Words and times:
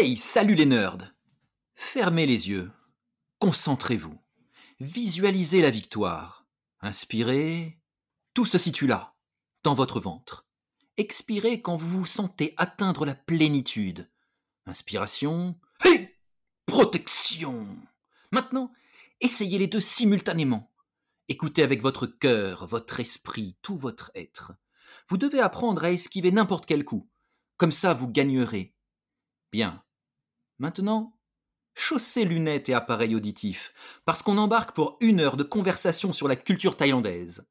Hey, 0.00 0.16
salut 0.16 0.54
les 0.54 0.66
nerds 0.66 1.12
Fermez 1.74 2.24
les 2.24 2.50
yeux, 2.50 2.70
concentrez-vous, 3.40 4.16
visualisez 4.78 5.60
la 5.60 5.70
victoire, 5.70 6.46
inspirez, 6.80 7.80
tout 8.32 8.44
se 8.44 8.58
situe 8.58 8.86
là, 8.86 9.16
dans 9.64 9.74
votre 9.74 9.98
ventre. 9.98 10.46
Expirez 10.98 11.60
quand 11.62 11.76
vous 11.76 11.98
vous 12.00 12.06
sentez 12.06 12.54
atteindre 12.58 13.06
la 13.06 13.16
plénitude. 13.16 14.08
Inspiration, 14.66 15.58
hey 15.84 16.08
Protection 16.66 17.66
Maintenant, 18.30 18.70
essayez 19.20 19.58
les 19.58 19.66
deux 19.66 19.80
simultanément. 19.80 20.70
Écoutez 21.26 21.64
avec 21.64 21.82
votre 21.82 22.06
cœur, 22.06 22.68
votre 22.68 23.00
esprit, 23.00 23.56
tout 23.62 23.76
votre 23.76 24.12
être. 24.14 24.52
Vous 25.08 25.16
devez 25.16 25.40
apprendre 25.40 25.82
à 25.82 25.90
esquiver 25.90 26.30
n'importe 26.30 26.66
quel 26.66 26.84
coup. 26.84 27.10
Comme 27.56 27.72
ça, 27.72 27.94
vous 27.94 28.06
gagnerez. 28.06 28.76
Bien. 29.50 29.82
Maintenant, 30.60 31.16
chaussez 31.76 32.24
lunettes 32.24 32.68
et 32.68 32.74
appareils 32.74 33.14
auditifs, 33.14 33.72
parce 34.04 34.22
qu'on 34.22 34.38
embarque 34.38 34.74
pour 34.74 34.98
une 35.00 35.20
heure 35.20 35.36
de 35.36 35.44
conversation 35.44 36.12
sur 36.12 36.26
la 36.26 36.34
culture 36.34 36.76
thaïlandaise. 36.76 37.46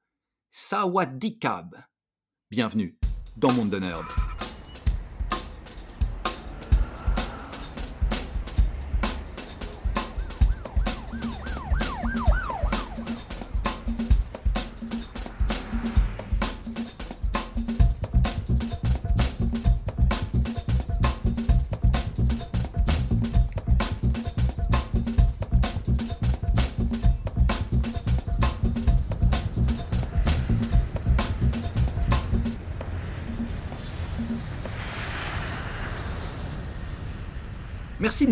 Sawadikab. 0.51 1.77
Bienvenue 2.51 2.99
dans 3.37 3.53
Monde 3.53 3.69
de 3.69 3.79
Nerd. 3.79 4.05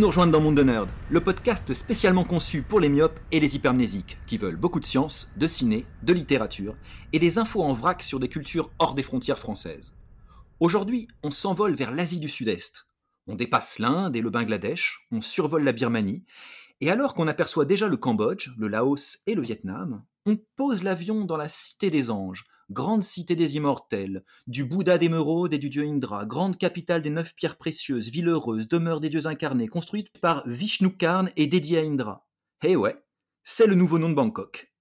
Nous 0.06 0.10
rejoindre 0.10 0.34
dans 0.34 0.40
Monde 0.40 0.58
de 0.58 0.62
Nerd, 0.62 0.88
le 1.10 1.20
podcast 1.20 1.74
spécialement 1.74 2.26
conçu 2.26 2.62
pour 2.62 2.80
les 2.80 2.90
myopes 2.90 3.20
et 3.32 3.40
les 3.40 3.56
hypermnésiques, 3.56 4.20
qui 4.28 4.38
veulent 4.38 4.56
beaucoup 4.56 4.80
de 4.80 4.86
science, 4.86 5.32
de 5.36 5.48
ciné, 5.48 5.84
de 6.04 6.14
littérature, 6.14 6.76
et 7.12 7.18
des 7.18 7.40
infos 7.40 7.64
en 7.64 7.74
vrac 7.74 8.04
sur 8.04 8.20
des 8.20 8.28
cultures 8.28 8.70
hors 8.78 8.94
des 8.94 9.02
frontières 9.02 9.40
françaises. 9.40 9.96
Aujourd'hui, 10.60 11.08
on 11.24 11.32
s'envole 11.32 11.74
vers 11.74 11.90
l'Asie 11.90 12.20
du 12.20 12.30
Sud-Est. 12.30 12.86
On 13.26 13.34
dépasse 13.34 13.80
l'Inde 13.80 14.16
et 14.16 14.22
le 14.22 14.30
Bangladesh, 14.30 15.08
on 15.12 15.22
survole 15.22 15.64
la 15.64 15.72
Birmanie, 15.72 16.24
et 16.82 16.92
alors 16.92 17.16
qu'on 17.16 17.28
aperçoit 17.28 17.66
déjà 17.66 17.88
le 17.88 17.98
Cambodge, 17.98 18.52
le 18.60 18.68
Laos 18.68 19.18
et 19.26 19.34
le 19.34 19.42
Vietnam, 19.42 20.04
on 20.28 20.38
pose 20.56 20.84
l'avion 20.84 21.26
dans 21.26 21.38
la 21.38 21.50
Cité 21.50 21.90
des 21.90 22.12
Anges, 22.12 22.46
grande 22.70 23.04
cité 23.04 23.36
des 23.36 23.56
immortels, 23.56 24.24
du 24.48 24.66
Bouddha 24.66 24.98
d'émeraude 24.98 25.54
et 25.54 25.58
du 25.58 25.70
dieu 25.70 25.84
Indra, 25.84 26.26
grande 26.26 26.58
capitale 26.58 27.02
des 27.02 27.10
neuf 27.10 27.34
pierres 27.36 27.58
précieuses, 27.58 28.10
ville 28.10 28.28
heureuse, 28.28 28.68
demeure 28.68 29.02
des 29.02 29.10
dieux 29.10 29.28
incarnés, 29.28 29.68
construite 29.68 30.10
par 30.20 30.48
Vishnu 30.48 30.96
Karn 30.96 31.30
et 31.36 31.48
dédiée 31.48 31.80
à 31.80 31.84
Indra. 31.84 32.28
Eh 32.64 32.76
ouais, 32.76 32.96
c'est 33.44 33.68
le 33.68 33.76
nouveau 33.76 34.00
nom 34.00 34.10
de 34.10 34.16
Bangkok. 34.16 34.72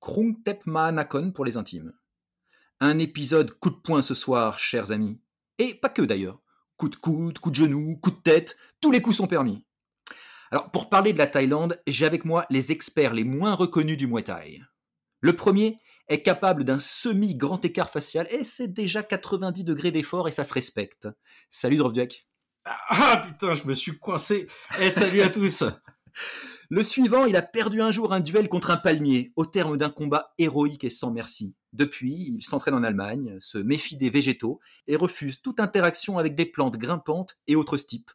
Krung 0.00 0.42
Tep 0.42 0.66
Mahanakon 0.66 1.32
pour 1.32 1.44
les 1.44 1.56
intimes. 1.56 1.92
Un 2.80 2.98
épisode 2.98 3.52
coup 3.58 3.70
de 3.70 3.76
poing 3.76 4.02
ce 4.02 4.14
soir, 4.14 4.58
chers 4.58 4.92
amis. 4.92 5.20
Et 5.58 5.74
pas 5.74 5.88
que 5.88 6.02
d'ailleurs. 6.02 6.40
Coup 6.76 6.88
de 6.88 6.96
coude, 6.96 7.38
coup 7.38 7.50
de 7.50 7.56
genou, 7.56 7.96
coup 7.96 8.12
de 8.12 8.22
tête, 8.22 8.56
tous 8.80 8.92
les 8.92 9.02
coups 9.02 9.16
sont 9.16 9.26
permis. 9.26 9.64
Alors, 10.50 10.70
pour 10.70 10.88
parler 10.88 11.12
de 11.12 11.18
la 11.18 11.26
Thaïlande, 11.26 11.80
j'ai 11.86 12.06
avec 12.06 12.24
moi 12.24 12.46
les 12.50 12.72
experts 12.72 13.14
les 13.14 13.24
moins 13.24 13.54
reconnus 13.54 13.96
du 13.96 14.06
Muay 14.06 14.22
Thai. 14.22 14.62
Le 15.20 15.34
premier 15.34 15.78
est 16.08 16.22
capable 16.22 16.64
d'un 16.64 16.78
semi-grand 16.78 17.64
écart 17.64 17.90
facial 17.90 18.26
et 18.30 18.44
c'est 18.44 18.68
déjà 18.68 19.02
90 19.02 19.64
degrés 19.64 19.90
d'effort 19.90 20.28
et 20.28 20.32
ça 20.32 20.44
se 20.44 20.54
respecte. 20.54 21.08
Salut 21.50 21.76
Drovdiak. 21.76 22.26
Ah 22.64 23.22
putain, 23.26 23.54
je 23.54 23.66
me 23.66 23.74
suis 23.74 23.98
coincé. 23.98 24.46
Eh 24.80 24.90
salut 24.90 25.22
à 25.22 25.28
tous. 25.28 25.64
Le 26.70 26.82
suivant, 26.82 27.24
il 27.24 27.34
a 27.34 27.40
perdu 27.40 27.80
un 27.80 27.90
jour 27.90 28.12
un 28.12 28.20
duel 28.20 28.50
contre 28.50 28.70
un 28.70 28.76
palmier 28.76 29.32
au 29.36 29.46
terme 29.46 29.78
d'un 29.78 29.88
combat 29.88 30.34
héroïque 30.36 30.84
et 30.84 30.90
sans 30.90 31.10
merci. 31.10 31.54
Depuis, 31.72 32.12
il 32.12 32.42
s'entraîne 32.42 32.74
en 32.74 32.82
Allemagne, 32.82 33.38
se 33.40 33.56
méfie 33.56 33.96
des 33.96 34.10
végétaux 34.10 34.60
et 34.86 34.96
refuse 34.96 35.40
toute 35.40 35.60
interaction 35.60 36.18
avec 36.18 36.34
des 36.34 36.44
plantes 36.44 36.76
grimpantes 36.76 37.38
et 37.46 37.56
autres 37.56 37.78
types. 37.78 38.10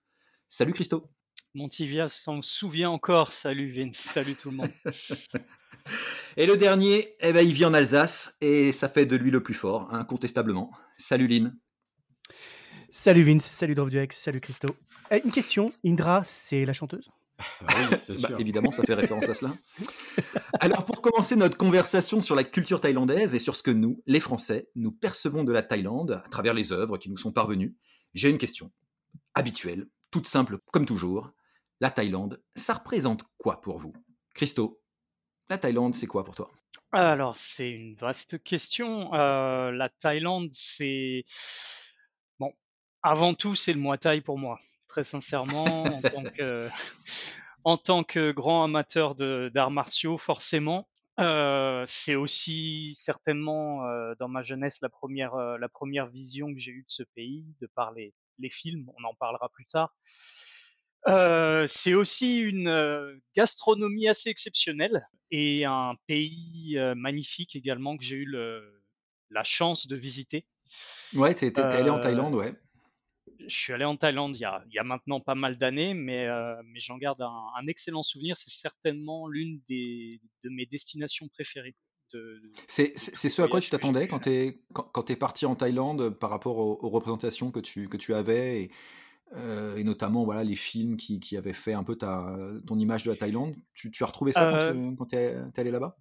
Salut 0.48 0.74
Christo. 0.74 1.10
Montivia 1.56 2.10
s'en 2.10 2.44
souvient 2.44 2.92
encore. 2.92 3.34
Salut 3.34 3.72
Vince, 3.72 3.98
salut 3.98 4.36
tout 4.36 4.52
le 4.52 4.58
monde. 4.58 4.72
Et 6.38 6.46
le 6.46 6.58
dernier, 6.58 7.16
eh 7.20 7.32
ben, 7.32 7.46
il 7.46 7.54
vit 7.54 7.66
en 7.66 7.74
Alsace 7.74 8.36
et 8.42 8.72
ça 8.72 8.90
fait 8.90 9.06
de 9.06 9.16
lui 9.16 9.32
le 9.32 9.44
plus 9.44 9.54
fort, 9.54 9.94
incontestablement. 9.94 10.72
Salut 10.98 11.28
Lynn. 11.28 11.56
Salut 12.90 13.24
Vince, 13.24 13.46
salut 13.46 13.76
Drovduex, 13.76 14.16
salut 14.16 14.40
Christo. 14.40 14.76
Eh, 15.12 15.22
une 15.26 15.32
question, 15.32 15.74
Indra, 15.86 16.24
c'est 16.24 16.66
la 16.66 16.74
chanteuse? 16.74 17.10
Bah 17.62 17.74
oui, 17.92 18.22
bah, 18.22 18.30
évidemment, 18.38 18.72
ça 18.72 18.84
fait 18.84 18.94
référence 18.94 19.28
à 19.28 19.34
cela. 19.34 19.54
Alors, 20.60 20.86
pour 20.86 21.02
commencer 21.02 21.36
notre 21.36 21.58
conversation 21.58 22.22
sur 22.22 22.36
la 22.36 22.44
culture 22.44 22.80
thaïlandaise 22.80 23.36
et 23.36 23.40
sur 23.40 23.56
ce 23.56 23.64
que 23.64 23.72
nous, 23.72 24.02
les 24.06 24.20
Français, 24.20 24.70
nous 24.76 24.92
percevons 24.92 25.44
de 25.44 25.52
la 25.52 25.64
Thaïlande 25.64 26.22
à 26.24 26.30
travers 26.30 26.54
les 26.54 26.72
œuvres 26.72 26.98
qui 26.98 27.10
nous 27.10 27.18
sont 27.18 27.32
parvenues, 27.32 27.76
j'ai 28.14 28.30
une 28.30 28.38
question 28.38 28.72
habituelle, 29.34 29.88
toute 30.12 30.28
simple 30.28 30.58
comme 30.72 30.86
toujours. 30.86 31.32
La 31.82 31.90
Thaïlande, 31.90 32.42
ça 32.56 32.76
représente 32.76 33.24
quoi 33.38 33.60
pour 33.60 33.80
vous? 33.80 33.94
Christo, 34.36 34.83
la 35.50 35.58
Thaïlande, 35.58 35.96
c'est 35.96 36.08
quoi 36.08 36.24
pour 36.24 36.36
toi? 36.36 36.52
Alors, 36.92 37.36
c'est 37.36 37.70
une 37.70 37.96
vaste 37.96 38.42
question. 38.44 39.14
Euh, 39.14 39.72
la 39.72 39.90
Thaïlande, 39.90 40.50
c'est... 40.54 41.26
Bon, 42.40 42.54
avant 43.02 43.34
tout, 43.34 43.56
c'est 43.56 43.74
le 43.74 43.80
Muay 43.80 43.98
Thai 43.98 44.22
pour 44.22 44.38
moi. 44.38 44.60
Très 44.88 45.04
sincèrement, 45.04 45.66
en 45.66 46.02
tant 46.02 46.24
que, 46.24 46.70
en 47.64 47.78
tant 47.78 48.04
que 48.04 48.32
grand 48.32 48.64
amateur 48.64 49.16
d'arts 49.16 49.72
martiaux, 49.72 50.18
forcément. 50.18 50.88
Euh, 51.20 51.84
c'est 51.88 52.16
aussi 52.16 52.94
certainement 52.96 53.86
euh, 53.86 54.14
dans 54.20 54.28
ma 54.28 54.42
jeunesse 54.42 54.80
la 54.82 54.90
première, 54.90 55.36
la 55.36 55.70
première 55.70 56.08
vision 56.08 56.54
que 56.54 56.60
j'ai 56.60 56.72
eue 56.72 56.84
de 56.84 56.92
ce 56.92 57.04
pays, 57.16 57.46
de 57.60 57.68
par 57.76 57.92
les, 57.92 58.14
les 58.40 58.50
films, 58.50 58.92
on 58.98 59.04
en 59.04 59.14
parlera 59.16 59.50
plus 59.50 59.66
tard. 59.66 59.96
Euh, 61.08 61.66
c'est 61.68 61.94
aussi 61.94 62.38
une 62.38 62.68
euh, 62.68 63.16
gastronomie 63.36 64.08
assez 64.08 64.30
exceptionnelle 64.30 65.06
et 65.32 65.66
un 65.66 65.96
pays 66.08 66.78
euh, 66.78 66.96
magnifique 66.96 67.56
également 67.56 67.98
que 67.98 68.04
j'ai 68.04 68.18
eu 68.18 68.26
le, 68.26 68.82
la 69.30 69.44
chance 69.44 69.88
de 69.88 69.96
visiter. 69.96 70.46
Ouais, 71.14 71.36
tu 71.36 71.46
es, 71.46 71.60
allé 71.60 71.90
en 71.90 72.00
Thaïlande, 72.00 72.36
ouais. 72.36 72.54
Je 73.48 73.54
suis 73.54 73.74
allé 73.74 73.84
en 73.84 73.98
Thaïlande 73.98 74.38
il 74.38 74.42
y 74.42 74.46
a, 74.46 74.64
il 74.68 74.74
y 74.74 74.80
a 74.80 74.84
maintenant 74.84 75.20
pas 75.20 75.36
mal 75.36 75.58
d'années, 75.58 75.94
mais, 75.94 76.28
mais 76.66 76.80
j'en 76.80 76.98
garde 76.98 77.22
un, 77.22 77.68
excellent 77.68 78.04
souvenir. 78.04 78.38
C'est 78.38 78.52
certainement 78.52 79.28
l'une 79.28 79.60
des, 79.68 80.22
de 80.44 80.50
mes 80.50 80.66
destinations 80.66 81.28
préférées. 81.28 81.76
c'est 82.68 82.98
ce 82.98 83.42
à 83.42 83.50
quoi 83.50 83.60
tu 83.60 83.70
t'attendais 83.70 84.08
quand 84.08 84.20
tu 84.20 84.30
es, 84.30 84.62
quand, 84.72 85.10
es 85.10 85.16
parti 85.18 85.46
en 85.46 85.56
Thaïlande 85.56 86.12
par 86.12 86.30
rapport 86.30 86.58
aux, 86.58 86.80
aux, 86.82 86.90
représentations 86.90 87.52
que 87.52 87.60
tu, 87.60 87.90
que 87.90 87.98
tu 87.98 88.14
avais 88.14 88.62
et, 88.64 88.72
euh, 89.36 89.76
et 89.78 89.84
notamment 89.84 90.26
voilà 90.26 90.44
les 90.44 90.56
films 90.56 90.98
qui, 90.98 91.20
qui, 91.20 91.38
avaient 91.38 91.54
fait 91.54 91.74
un 91.74 91.84
peu 91.84 91.96
ta, 91.96 92.36
ton 92.68 92.78
image 92.78 93.04
de 93.04 93.12
la 93.12 93.18
Thaïlande. 93.18 93.56
Tu, 93.74 93.92
tu 93.92 94.04
as 94.04 94.08
retrouvé 94.08 94.32
ça 94.32 94.52
quand 94.98 95.06
tu 95.08 95.16
es, 95.16 95.36
allé 95.58 95.72
là-bas? 95.72 95.98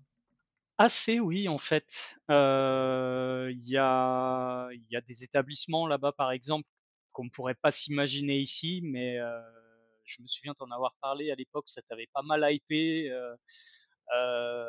Assez, 0.78 1.20
oui, 1.20 1.48
en 1.48 1.58
fait. 1.58 2.16
Euh, 2.30 3.50
il 3.52 3.68
y, 3.68 3.76
a, 3.76 4.68
y, 4.90 4.96
a, 4.96 5.00
des 5.00 5.22
établissements 5.22 5.86
là-bas, 5.86 6.12
par 6.12 6.32
exemple, 6.32 6.68
qu'on 7.12 7.24
ne 7.24 7.30
pourrait 7.30 7.54
pas 7.54 7.70
s'imaginer 7.70 8.38
ici, 8.38 8.80
mais 8.82 9.18
euh, 9.18 9.40
je 10.04 10.22
me 10.22 10.26
souviens 10.26 10.54
t'en 10.54 10.70
avoir 10.70 10.94
parlé 11.00 11.30
à 11.30 11.34
l'époque, 11.34 11.68
ça 11.68 11.82
t'avait 11.82 12.08
pas 12.12 12.22
mal 12.22 12.46
hypé. 12.50 13.10
Euh, 14.14 14.66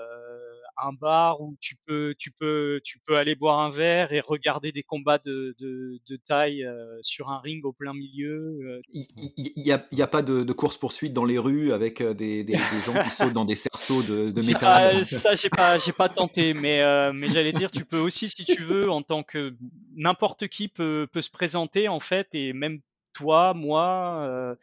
un 0.78 0.94
bar 0.94 1.40
où 1.42 1.56
tu 1.60 1.76
peux, 1.86 2.16
tu 2.18 2.32
peux, 2.32 2.82
tu 2.84 2.98
peux 3.06 3.16
aller 3.16 3.36
boire 3.36 3.60
un 3.60 3.70
verre 3.70 4.12
et 4.12 4.22
regarder 4.22 4.72
des 4.72 4.82
combats 4.82 5.20
de, 5.20 5.56
de, 5.60 6.16
taille 6.26 6.66
euh, 6.66 6.98
sur 7.02 7.30
un 7.30 7.40
ring 7.40 7.64
au 7.64 7.72
plein 7.72 7.94
milieu. 7.94 8.60
Euh. 8.64 8.82
Il 8.94 9.54
n'y 9.56 9.72
a, 9.72 9.86
a, 10.00 10.08
pas 10.08 10.22
de, 10.22 10.52
course 10.52 10.78
poursuite 10.78 11.14
dans 11.14 11.26
les 11.26 11.38
rues 11.38 11.74
avec 11.74 12.02
des, 12.02 12.44
des, 12.44 12.58
gens 12.86 13.02
qui 13.04 13.12
sautent 13.12 13.34
dans 13.34 13.46
des 13.46 13.56
cerceaux 13.56 14.02
de, 14.02 14.32
de 14.32 14.42
métal? 14.42 15.06
ça, 15.06 15.36
j'ai 15.36 15.50
pas, 15.50 15.78
j'ai 15.78 15.94
pas 15.94 16.10
tenté, 16.10 16.54
mais 16.54 16.82
mais 17.14 17.30
j'allais 17.30 17.54
dire, 17.54 17.70
tu 17.70 17.86
peux 17.86 18.00
aussi, 18.00 18.28
si 18.30 18.44
tu 18.44 18.64
veux, 18.64 18.90
en 18.90 19.04
tant 19.04 19.24
que 19.24 19.54
n'importe 19.96 20.48
qui 20.48 20.70
peut, 20.70 21.08
peut 21.12 21.22
se 21.22 21.32
présenter 21.32 21.88
en 21.88 22.00
fait, 22.00 22.28
et 22.34 22.52
même 22.54 22.80
toi, 23.14 23.54
moi 23.54 24.58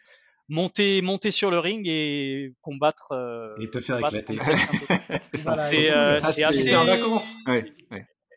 monter, 0.51 1.01
monter 1.01 1.31
sur 1.31 1.51
le 1.51 1.59
ring 1.59 1.87
et 1.87 2.53
combattre. 2.61 3.13
Euh, 3.13 3.55
et 3.61 3.71
te 3.71 3.81
faire 3.81 3.99
éclater. 3.99 4.37
c'est 5.33 5.91
euh, 5.91 6.17
assez. 6.23 6.77
en 6.77 6.85
vacances. 6.85 7.37
Ouais, 7.47 7.73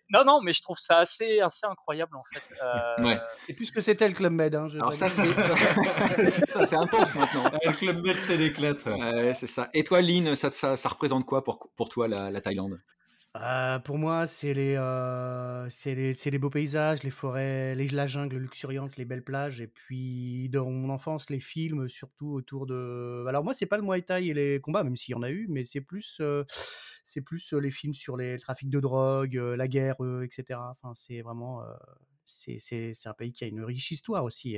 non, 0.09 0.23
non, 0.25 0.41
mais 0.41 0.53
je 0.53 0.61
trouve 0.61 0.77
ça 0.77 0.99
assez, 0.99 1.39
assez 1.39 1.65
incroyable 1.65 2.15
en 2.15 2.21
fait. 2.23 2.43
Euh, 2.61 3.03
Ouais. 3.03 3.19
C'est 3.39 3.53
plus 3.53 3.65
ce 3.65 3.71
que 3.71 3.81
c'était 3.81 4.07
le 4.07 4.13
Club 4.13 4.31
Med. 4.33 4.53
Hein, 4.53 4.67
je 4.67 4.77
Alors 4.77 4.93
ça, 4.93 5.09
c'est 5.09 5.23
c'est 5.25 6.45
ça, 6.45 6.67
c'est 6.67 6.75
intense 6.75 7.15
maintenant. 7.15 7.45
Le 7.65 7.73
Club 7.73 8.05
Med, 8.05 8.21
c'est 8.21 8.37
l'éclate. 8.37 8.85
ouais. 8.85 9.33
C'est 9.33 9.47
ça. 9.47 9.69
Et 9.73 9.83
toi, 9.83 10.01
Lynn, 10.01 10.35
ça, 10.35 10.51
ça, 10.51 10.77
ça 10.77 10.89
représente 10.89 11.25
quoi 11.25 11.43
pour, 11.43 11.71
pour 11.75 11.89
toi 11.89 12.07
la, 12.07 12.29
la 12.29 12.41
Thaïlande? 12.41 12.79
Euh, 13.35 13.79
pour 13.79 13.97
moi, 13.97 14.27
c'est 14.27 14.53
les, 14.53 14.75
euh, 14.75 15.67
c'est 15.71 15.95
les, 15.95 16.13
c'est 16.13 16.29
les 16.29 16.37
beaux 16.37 16.51
paysages, 16.51 17.01
les 17.01 17.09
forêts, 17.09 17.73
les, 17.73 17.87
la 17.87 18.05
jungle 18.05 18.37
luxuriante, 18.37 18.95
les 18.95 19.05
belles 19.05 19.23
plages. 19.23 19.59
Et 19.59 19.65
puis, 19.67 20.49
dans 20.49 20.69
mon 20.69 20.89
enfance, 20.91 21.31
les 21.31 21.39
films, 21.39 21.89
surtout 21.89 22.31
autour 22.31 22.67
de. 22.67 23.25
Alors, 23.27 23.43
moi, 23.43 23.55
c'est 23.55 23.65
pas 23.65 23.77
le 23.77 23.83
Muay 23.83 24.03
Thai 24.03 24.27
et 24.27 24.33
les 24.35 24.61
combats, 24.61 24.83
même 24.83 24.95
s'il 24.95 25.13
y 25.13 25.15
en 25.15 25.23
a 25.23 25.31
eu, 25.31 25.47
mais 25.49 25.65
c'est 25.65 25.81
plus, 25.81 26.17
euh, 26.21 26.43
c'est 27.03 27.21
plus 27.21 27.53
les 27.53 27.71
films 27.71 27.95
sur 27.95 28.17
les 28.17 28.37
trafics 28.37 28.69
de 28.69 28.79
drogue, 28.79 29.33
la 29.33 29.67
guerre, 29.67 29.95
etc. 30.23 30.69
Enfin, 30.79 30.93
c'est 30.95 31.21
vraiment. 31.23 31.63
c'est, 32.25 32.59
c'est, 32.59 32.93
c'est 32.93 33.09
un 33.09 33.13
pays 33.13 33.31
qui 33.31 33.43
a 33.45 33.47
une 33.47 33.63
riche 33.63 33.89
histoire 33.91 34.23
aussi. 34.25 34.57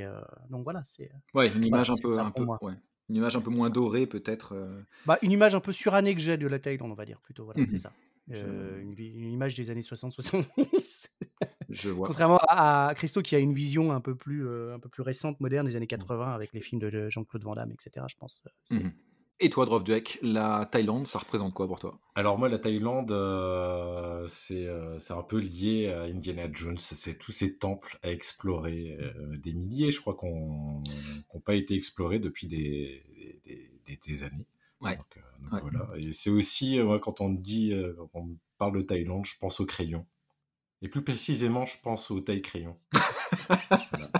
donc 0.50 0.64
voilà, 0.64 0.82
c'est 0.84 1.10
Ouais, 1.34 1.48
une 1.54 1.64
image 1.64 1.90
Voilà, 1.90 1.94
un 1.94 1.96
peu, 1.96 2.18
un 2.18 2.30
peu, 2.30 2.44
ouais. 2.62 2.74
une 3.08 3.16
image 3.16 3.36
un 3.36 3.40
peu 3.40 3.50
moins 3.50 3.70
dorée 3.70 4.06
peut-être. 4.06 4.54
bah, 5.04 5.18
une 5.22 5.30
image 5.32 5.54
un 5.54 5.60
peu 5.60 5.72
surannée 5.72 6.14
que 6.14 6.20
j'ai 6.20 6.36
de 6.36 6.46
la 6.46 6.58
Thaïlande, 6.58 6.90
on 6.90 6.94
va 6.94 7.04
dire 7.04 7.20
plutôt. 7.20 7.44
Voilà, 7.44 7.60
Mhm. 7.60 7.66
c'est 7.70 7.78
ça. 7.78 7.96
Euh, 8.32 8.80
une, 8.80 9.32
image 9.32 9.54
des 9.54 9.70
années 9.70 9.82
60-70. 9.82 11.08
Je 11.68 11.90
vois. 11.90 12.06
Contrairement 12.08 12.38
à, 12.48 12.88
à 12.88 12.94
Christo 12.94 13.22
qui 13.22 13.34
a 13.34 13.38
une 13.38 13.52
vision 13.52 13.92
un 13.92 14.00
peu 14.00 14.14
plus, 14.14 14.46
euh, 14.46 14.74
un 14.74 14.78
peu 14.80 14.88
plus 14.88 15.02
récente, 15.02 15.38
moderne 15.40 15.66
des 15.66 15.76
années 15.76 15.86
80 15.86 16.32
avec 16.32 16.52
les 16.52 16.60
films 16.60 16.80
de- 16.80 16.90
de 16.90 17.08
Jean-Claude 17.10 17.44
Van 17.44 17.54
Damme, 17.54 17.72
etc. 17.72 18.06
Je 18.08 18.16
pense. 18.16 18.42
euh, 18.72 18.76
Mhm. 18.76 18.92
Et 19.38 19.50
toi, 19.50 19.66
Drovduek, 19.66 20.18
la 20.22 20.66
Thaïlande, 20.72 21.06
ça 21.06 21.18
représente 21.18 21.52
quoi 21.52 21.66
pour 21.66 21.78
toi? 21.78 22.00
Alors 22.14 22.38
moi, 22.38 22.48
la 22.48 22.58
Thaïlande, 22.58 23.12
euh, 23.12 24.26
c'est 24.26 24.66
euh, 24.66 24.98
c'est 24.98 25.12
un 25.12 25.22
peu 25.22 25.38
lié 25.38 25.88
à 25.92 26.04
Indiana 26.04 26.48
Jones. 26.50 26.78
C'est 26.78 27.18
tous 27.18 27.32
ces 27.32 27.56
temples 27.58 27.98
à 28.02 28.10
explorer, 28.10 28.96
euh, 28.98 29.36
des 29.36 29.52
milliers, 29.52 29.90
je 29.92 30.00
crois, 30.00 30.14
qu'on 30.14 30.82
n'ont 31.34 31.40
pas 31.44 31.54
été 31.54 31.74
explorés 31.74 32.18
depuis 32.18 32.46
des, 32.46 33.02
des, 33.44 33.70
des- 33.86 33.98
des 34.02 34.22
années. 34.22 34.46
Ouais. 34.80 34.96
Donc, 34.96 35.16
euh, 35.16 35.20
donc 35.42 35.52
Ouais. 35.52 35.60
voilà. 35.60 35.88
Et 35.96 36.12
c'est 36.12 36.30
aussi, 36.30 36.78
euh, 36.78 36.98
quand 36.98 37.20
on 37.20 37.30
dit, 37.30 37.72
euh, 37.72 37.94
on 38.14 38.36
parle 38.58 38.76
de 38.78 38.82
Thaïlande, 38.82 39.26
je 39.26 39.34
pense 39.38 39.60
au 39.60 39.66
crayon. 39.66 40.06
Et 40.82 40.88
plus 40.88 41.02
précisément, 41.02 41.64
je 41.66 41.76
pense 41.82 42.10
au 42.10 42.20
taille 42.20 42.42
crayon. 42.42 42.78
Voilà. 43.48 44.10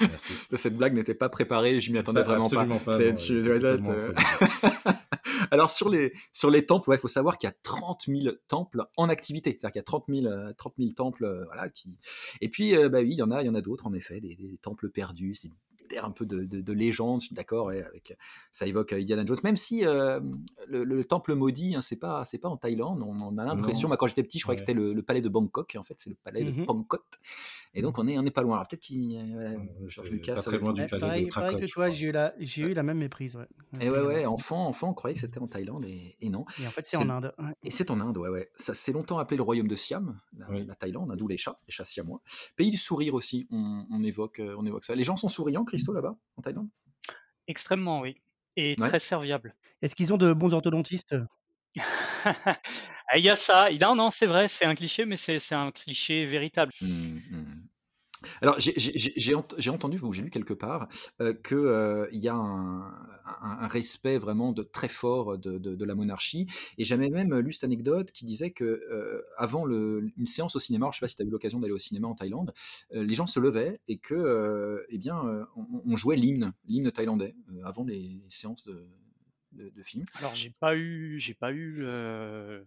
Merci. 0.00 0.32
Cette 0.56 0.76
blague 0.76 0.94
n'était 0.94 1.14
pas 1.14 1.28
préparée, 1.28 1.80
je 1.80 1.90
m'y 1.90 1.98
attendais 1.98 2.22
vraiment 2.22 2.48
pas. 2.48 2.60
Absolument 2.62 2.78
pas. 2.78 2.98
Non, 2.98 3.14
tu-. 3.14 3.42
Alors 5.50 5.70
sur 5.70 5.88
les, 5.88 6.12
sur 6.32 6.50
les 6.50 6.64
temples, 6.66 6.90
il 6.92 6.98
faut 6.98 7.08
savoir 7.08 7.36
qu'il 7.36 7.48
y 7.48 7.52
a 7.52 7.56
30 7.64 8.04
000 8.06 8.36
temples 8.46 8.84
en 8.96 9.08
activité. 9.08 9.50
C'est-à-dire 9.50 9.72
qu'il 9.72 9.78
y 9.78 9.80
a 9.80 9.84
30 9.84 10.04
000, 10.08 10.26
euh, 10.26 10.52
30 10.56 10.74
000 10.78 10.92
temples. 10.92 11.42
voilà, 11.46 11.68
qui... 11.68 11.98
Et 12.40 12.48
puis, 12.48 12.76
euh, 12.76 12.88
bah 12.88 13.00
oui, 13.00 13.10
il 13.12 13.18
y 13.18 13.22
en 13.22 13.30
a, 13.32 13.42
il 13.42 13.46
y 13.46 13.48
en 13.48 13.54
a 13.54 13.60
d'autres, 13.60 13.86
en 13.88 13.92
effet, 13.92 14.20
des, 14.20 14.36
des 14.36 14.56
temples 14.58 14.88
perdus. 14.88 15.34
C'est 15.34 15.50
un 15.96 16.10
peu 16.10 16.26
de, 16.26 16.44
de, 16.44 16.60
de 16.60 16.72
légende, 16.72 17.22
je 17.22 17.26
suis 17.28 17.34
d'accord, 17.34 17.70
avec, 17.70 18.16
ça 18.52 18.66
évoque 18.66 18.92
euh, 18.92 19.00
Indiana 19.00 19.24
Jones. 19.24 19.38
Même 19.44 19.56
si 19.56 19.86
euh, 19.86 20.20
le, 20.66 20.84
le 20.84 21.04
temple 21.04 21.34
maudit, 21.34 21.74
hein, 21.76 21.80
c'est 21.80 21.96
pas, 21.96 22.24
c'est 22.24 22.38
pas 22.38 22.48
en 22.48 22.56
Thaïlande, 22.58 23.02
on, 23.02 23.18
on 23.20 23.38
a 23.38 23.44
l'impression, 23.44 23.88
moi, 23.88 23.96
quand 23.96 24.08
j'étais 24.08 24.22
petit, 24.22 24.38
je 24.38 24.44
croyais 24.44 24.58
Ouais. 24.60 24.64
que 24.64 24.66
c'était 24.70 24.78
le, 24.78 24.92
le 24.92 25.02
palais 25.02 25.22
de 25.22 25.28
Bangkok, 25.28 25.74
et 25.74 25.78
en 25.78 25.84
fait 25.84 25.94
c'est 25.98 26.10
le 26.10 26.16
palais 26.22 26.44
de 26.44 26.50
Mhm. 26.50 26.66
Et 27.74 27.82
donc 27.82 27.98
on 27.98 28.06
est, 28.08 28.18
on 28.18 28.24
est 28.24 28.30
pas 28.30 28.42
loin. 28.42 28.56
Alors 28.56 28.66
peut-être 28.68 28.80
qu'il... 28.82 29.16
euh, 29.16 29.56
Ouais, 29.56 29.56
George 29.86 30.08
c'est 30.08 30.12
Lucas, 30.14 30.34
pas 30.34 30.40
ça 30.42 30.50
très 30.50 30.58
loin 30.58 30.72
du 30.72 30.86
palais 30.86 31.00
pareil, 31.00 31.26
de 31.26 31.30
pareil 31.30 31.56
que 31.60 31.66
je 31.66 31.72
toi, 31.72 31.90
j'ai 31.90 32.06
eu, 32.08 32.12
la, 32.12 32.32
j'ai 32.38 32.62
eu 32.62 32.74
la 32.74 32.82
même 32.82 32.98
méprise. 32.98 33.36
Ouais. 33.36 33.46
Et 33.80 33.90
ouais, 33.90 34.00
ouais, 34.00 34.26
enfant, 34.26 34.66
enfant, 34.66 34.88
on 34.90 34.94
croyait 34.94 35.14
que 35.14 35.20
c'était 35.20 35.38
en 35.38 35.46
Thaïlande, 35.46 35.84
et, 35.84 36.16
et 36.20 36.30
non. 36.30 36.44
Et 36.60 36.66
en 36.66 36.70
fait, 36.70 36.84
c'est 36.86 36.96
C'est- 36.96 37.02
en 37.02 37.10
Inde. 37.10 37.32
Ouais. 37.38 37.52
Et 37.62 37.70
c'est 37.70 37.90
en 37.90 38.00
Inde, 38.00 38.16
ouais, 38.16 38.28
ouais. 38.30 38.50
Ça 38.56 38.74
s'est 38.74 38.92
longtemps 38.92 39.18
appelé 39.18 39.36
le 39.36 39.42
royaume 39.42 39.68
de 39.68 39.74
Siam, 39.76 40.18
la, 40.36 40.48
Oui. 40.50 40.64
la 40.66 40.74
Thaïlande, 40.74 41.10
hein, 41.12 41.16
d'où 41.16 41.28
les 41.28 41.36
chats, 41.38 41.60
les 41.66 41.72
chats 41.72 41.84
siamois. 41.84 42.20
Pays 42.56 42.70
du 42.70 42.76
sourire 42.78 43.14
aussi, 43.14 43.46
on, 43.50 43.86
on 43.90 44.02
évoque, 44.02 44.40
euh, 44.40 44.56
on 44.58 44.64
évoque 44.64 44.84
ça. 44.84 44.94
Les 44.94 45.04
gens 45.04 45.16
sont 45.16 45.28
souriants, 45.28 45.64
Christo, 45.64 45.92
là-bas, 45.92 46.16
en 46.36 46.42
Thaïlande? 46.42 46.68
Extrêmement, 47.46 48.00
oui. 48.00 48.20
Et 48.56 48.74
Ouais. 48.80 48.88
très 48.88 48.98
serviable. 48.98 49.54
Est-ce 49.82 49.94
qu'ils 49.94 50.12
ont 50.12 50.16
de 50.18 50.32
bons 50.32 50.52
orthodontistes? 50.54 51.14
Ah, 53.10 53.16
Il 53.16 53.24
y 53.24 53.30
a 53.30 53.36
ça. 53.36 53.68
Non, 53.80 53.94
non, 53.94 54.10
c'est 54.10 54.26
vrai, 54.26 54.48
c'est 54.48 54.66
un 54.66 54.74
cliché, 54.74 55.06
mais 55.06 55.16
c'est 55.16 55.38
c'est 55.38 55.54
un 55.54 55.70
cliché 55.70 56.26
véritable. 56.26 56.72
Hmm, 56.82 57.18
hmm. 57.30 57.57
Alors, 58.42 58.58
j'ai- 58.58 58.72
j'ai 58.76 58.98
j'ai- 58.98 59.12
j'ai 59.16 59.34
ent- 59.34 59.46
j'ai 59.58 59.70
entendu, 59.70 59.98
ou 60.00 60.12
j'ai 60.12 60.22
lu 60.22 60.30
quelque 60.30 60.54
part, 60.54 60.88
euh, 61.20 61.32
qu'il 61.34 62.20
y 62.20 62.28
a 62.28 62.34
un, 62.34 62.86
un- 62.86 63.58
un 63.60 63.68
respect 63.68 64.18
vraiment 64.18 64.52
de, 64.52 64.62
très 64.62 64.88
fort 64.88 65.38
de, 65.38 65.58
de- 65.58 65.74
de 65.74 65.84
la 65.84 65.94
monarchie. 65.94 66.46
Et 66.78 66.84
j'avais 66.84 67.08
même 67.10 67.36
lu 67.38 67.52
cette 67.52 67.64
anecdote 67.64 68.10
qui 68.12 68.24
disait 68.24 68.50
que 68.50 68.64
euh, 68.64 69.22
avant 69.36 69.64
le- 69.64 70.10
une 70.16 70.26
séance 70.26 70.56
au 70.56 70.60
cinéma, 70.60 70.86
alors 70.86 70.92
je 70.92 70.96
ne 70.96 71.00
sais 71.00 71.04
pas 71.04 71.08
si 71.08 71.16
tu 71.16 71.22
as 71.22 71.26
eu 71.26 71.30
l'occasion 71.30 71.60
d'aller 71.60 71.72
au 71.74 71.78
cinéma 71.78 72.08
en 72.08 72.14
Thaïlande, 72.14 72.52
euh, 72.94 73.04
les 73.04 73.14
gens 73.14 73.26
se 73.26 73.40
levaient 73.40 73.78
et 73.88 73.98
que, 73.98 74.14
euh, 74.14 74.84
eh 74.88 74.98
bien, 74.98 75.24
euh, 75.26 75.44
on, 75.56 75.82
on 75.86 75.96
jouait 75.96 76.16
l'hymne, 76.16 76.52
l'hymne 76.66 76.90
thaïlandais, 76.90 77.34
euh, 77.52 77.62
avant 77.64 77.84
les 77.84 78.20
séances 78.30 78.64
de, 78.66 78.86
de, 79.52 79.82
films. 79.82 80.04
Alors, 80.14 80.34
j'ai 80.34 80.50
pas 80.50 80.76
eu, 80.76 81.18
j'ai 81.18 81.34
pas 81.34 81.52
eu 81.52 81.84
euh, 81.84 82.62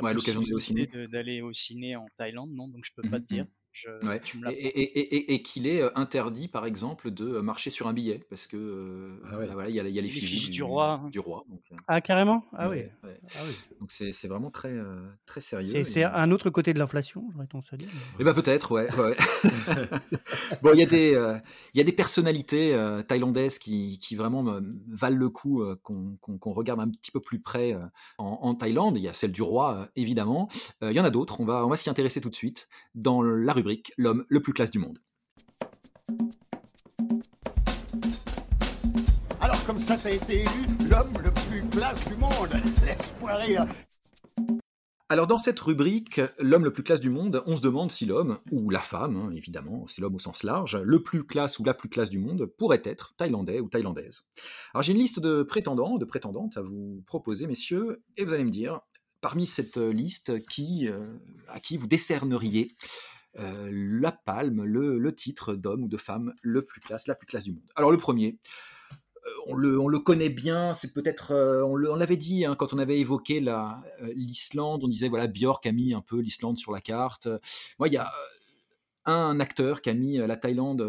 Ouais, 0.00 0.14
l'occasion 0.14 0.42
d'aller 0.42 1.42
au 1.42 1.52
ciné 1.52 1.96
en 1.96 2.06
Thaïlande, 2.16 2.50
non, 2.52 2.68
donc 2.68 2.84
je 2.84 2.92
peux 2.94 3.04
pas 3.04 3.20
te 3.20 3.24
dire. 3.24 3.46
Je, 3.78 3.90
Ouais. 4.08 4.20
tu 4.24 4.38
me 4.38 4.44
Et, 4.44 4.54
l'as. 4.54 4.58
et- 4.58 4.80
et- 4.80 5.16
et- 5.16 5.34
et 5.34 5.42
qu'il 5.42 5.66
est 5.66 5.82
euh, 5.82 5.90
interdit, 5.96 6.48
par 6.48 6.64
exemple, 6.64 7.10
de 7.10 7.26
euh, 7.26 7.42
marcher 7.42 7.68
sur 7.68 7.88
un 7.88 7.92
billet, 7.92 8.24
parce 8.30 8.46
que 8.46 8.56
euh, 8.56 9.20
Ah 9.30 9.36
ouais. 9.36 9.46
bah 9.46 9.52
voilà, 9.52 9.68
il 9.68 9.74
y 9.74 9.80
a, 9.80 9.86
il 9.86 9.94
y 9.94 9.98
a 9.98 10.00
Les 10.00 10.08
l'effigie 10.08 10.36
fiches 10.36 10.50
du 10.50 10.62
roi. 10.62 11.02
Du 11.12 11.18
roi 11.18 11.44
donc, 11.50 11.60
Ah, 11.86 12.00
carrément? 12.00 12.42
Ah 12.54 12.70
ouais, 12.70 12.90
oui. 13.04 13.10
ouais. 13.10 13.20
Ah 13.34 13.40
oui. 13.46 13.54
Donc 13.78 13.92
c'est 13.92 14.28
vraiment 14.28 14.50
très, 14.50 14.70
euh, 14.72 14.96
très 15.26 15.42
sérieux. 15.42 15.70
C'est, 15.70 15.80
et- 15.80 15.84
c'est 15.84 16.04
un 16.04 16.30
autre 16.30 16.48
côté 16.48 16.72
de 16.72 16.78
l'inflation, 16.78 17.28
j'aurais 17.34 17.46
tendance 17.46 17.70
à 17.70 17.76
dire. 17.76 17.88
Eh 18.18 18.24
ben 18.24 18.32
peut-être, 18.32 18.72
ouais. 18.72 18.88
ouais. 18.96 19.14
bon, 20.62 20.70
il 20.72 20.78
y 20.80 20.82
a 20.82 20.86
des, 20.86 21.14
euh, 21.14 21.36
il 21.74 21.78
y 21.78 21.80
a 21.82 21.84
des 21.84 21.92
personnalités 21.92 22.74
euh, 22.74 23.02
thaïlandaises 23.02 23.58
qui, 23.58 23.98
qui 23.98 24.16
vraiment 24.16 24.42
me- 24.42 24.62
valent 24.88 25.18
le 25.18 25.28
coup 25.28 25.62
euh, 25.62 25.76
qu'on 25.82 26.16
qu'on- 26.22 26.38
qu'on 26.38 26.52
regarde 26.52 26.80
un 26.80 26.88
petit 26.88 27.10
peu 27.10 27.20
plus 27.20 27.40
près 27.40 27.74
euh, 27.74 27.80
en, 28.16 28.38
en 28.40 28.54
Thaïlande. 28.54 28.96
Il 28.96 29.02
y 29.02 29.08
a 29.08 29.12
celle 29.12 29.32
du 29.32 29.42
roi, 29.42 29.74
euh, 29.82 29.86
évidemment. 29.96 30.48
Euh, 30.82 30.90
il 30.92 30.96
y 30.96 31.00
en 31.00 31.04
a 31.04 31.10
d'autres. 31.10 31.40
On 31.40 31.44
va, 31.44 31.66
on 31.66 31.68
va 31.68 31.76
s'y 31.76 31.90
intéresser 31.90 32.22
tout 32.22 32.30
de 32.30 32.36
suite 32.36 32.68
dans 32.94 33.20
la 33.20 33.52
rubrique 33.52 33.65
L'homme 33.98 34.24
le 34.28 34.40
plus 34.40 34.52
classe 34.52 34.70
du 34.70 34.78
monde. 34.78 34.98
Alors 39.40 39.64
comme 39.66 39.78
ça, 39.78 39.96
ça 39.96 40.08
a 40.08 40.12
été 40.12 40.40
élu 40.40 40.88
l'homme 40.88 41.12
le 41.22 41.30
plus 41.30 41.68
classe 41.70 42.06
du 42.06 42.14
monde. 42.16 42.50
Laisse-moi 42.84 43.34
rire. 43.34 43.66
Alors 45.08 45.26
dans 45.28 45.38
cette 45.38 45.58
rubrique, 45.60 46.20
l'homme 46.40 46.64
le 46.64 46.72
plus 46.72 46.82
classe 46.82 47.00
du 47.00 47.10
monde, 47.10 47.42
on 47.46 47.56
se 47.56 47.62
demande 47.62 47.92
si 47.92 48.06
l'homme, 48.06 48.38
ou 48.50 48.70
la 48.70 48.80
femme, 48.80 49.16
hein, 49.16 49.30
évidemment, 49.36 49.86
c'est 49.86 50.00
l'homme 50.00 50.16
au 50.16 50.18
sens 50.18 50.42
large, 50.42 50.76
le 50.76 51.00
plus 51.00 51.24
classe 51.24 51.60
ou 51.60 51.64
la 51.64 51.74
plus 51.74 51.88
classe 51.88 52.10
du 52.10 52.18
monde 52.18 52.46
pourrait 52.46 52.82
être 52.84 53.14
thaïlandais 53.16 53.60
ou 53.60 53.68
thaïlandaise. 53.68 54.22
Alors 54.74 54.82
j'ai 54.82 54.92
une 54.92 54.98
liste 54.98 55.20
de 55.20 55.44
prétendants, 55.44 55.98
de 55.98 56.04
prétendantes 56.04 56.56
à 56.56 56.62
vous 56.62 57.04
proposer, 57.06 57.46
messieurs, 57.46 58.02
et 58.16 58.24
vous 58.24 58.32
allez 58.32 58.44
me 58.44 58.50
dire, 58.50 58.80
parmi 59.20 59.46
cette 59.46 59.76
liste, 59.76 60.44
qui, 60.46 60.88
euh, 60.88 61.04
à 61.48 61.60
qui 61.60 61.76
vous 61.76 61.86
décerneriez 61.86 62.74
euh, 63.38 63.70
la 64.00 64.12
palme, 64.12 64.64
le, 64.64 65.14
titre 65.14 65.54
d'homme 65.54 65.84
ou 65.84 65.88
de 65.88 65.96
femme 65.96 66.34
le 66.42 66.64
plus 66.64 66.80
classe, 66.80 67.06
la 67.06 67.14
plus 67.14 67.26
classe 67.26 67.44
du 67.44 67.52
monde. 67.52 67.62
Alors 67.74 67.90
le 67.90 67.98
premier, 67.98 68.38
euh, 68.92 69.30
on 69.46 69.54
le, 69.54 69.78
on 69.78 69.88
le 69.88 69.98
connaît 69.98 70.30
bien, 70.30 70.72
c'est 70.72 70.92
peut-être, 70.92 71.32
euh, 71.32 71.62
on 71.62 71.76
l'avait 71.76 72.16
dit 72.16 72.44
hein, 72.44 72.54
quand 72.54 72.72
on 72.72 72.78
avait 72.78 72.98
évoqué 72.98 73.40
la, 73.40 73.82
l'Islande, 74.14 74.84
on 74.84 74.88
disait 74.88 75.08
voilà 75.08 75.26
Björk 75.26 75.66
a 75.66 75.72
mis 75.72 75.92
un 75.92 76.00
peu 76.00 76.20
l'Islande 76.20 76.58
sur 76.58 76.72
la 76.72 76.80
carte. 76.80 77.28
Moi, 77.78 77.88
il 77.88 77.94
y 77.94 77.98
a 77.98 78.10
un 79.04 79.38
acteur 79.38 79.82
qui 79.82 79.90
a 79.90 79.94
mis 79.94 80.16
la 80.16 80.36
Thaïlande 80.36 80.82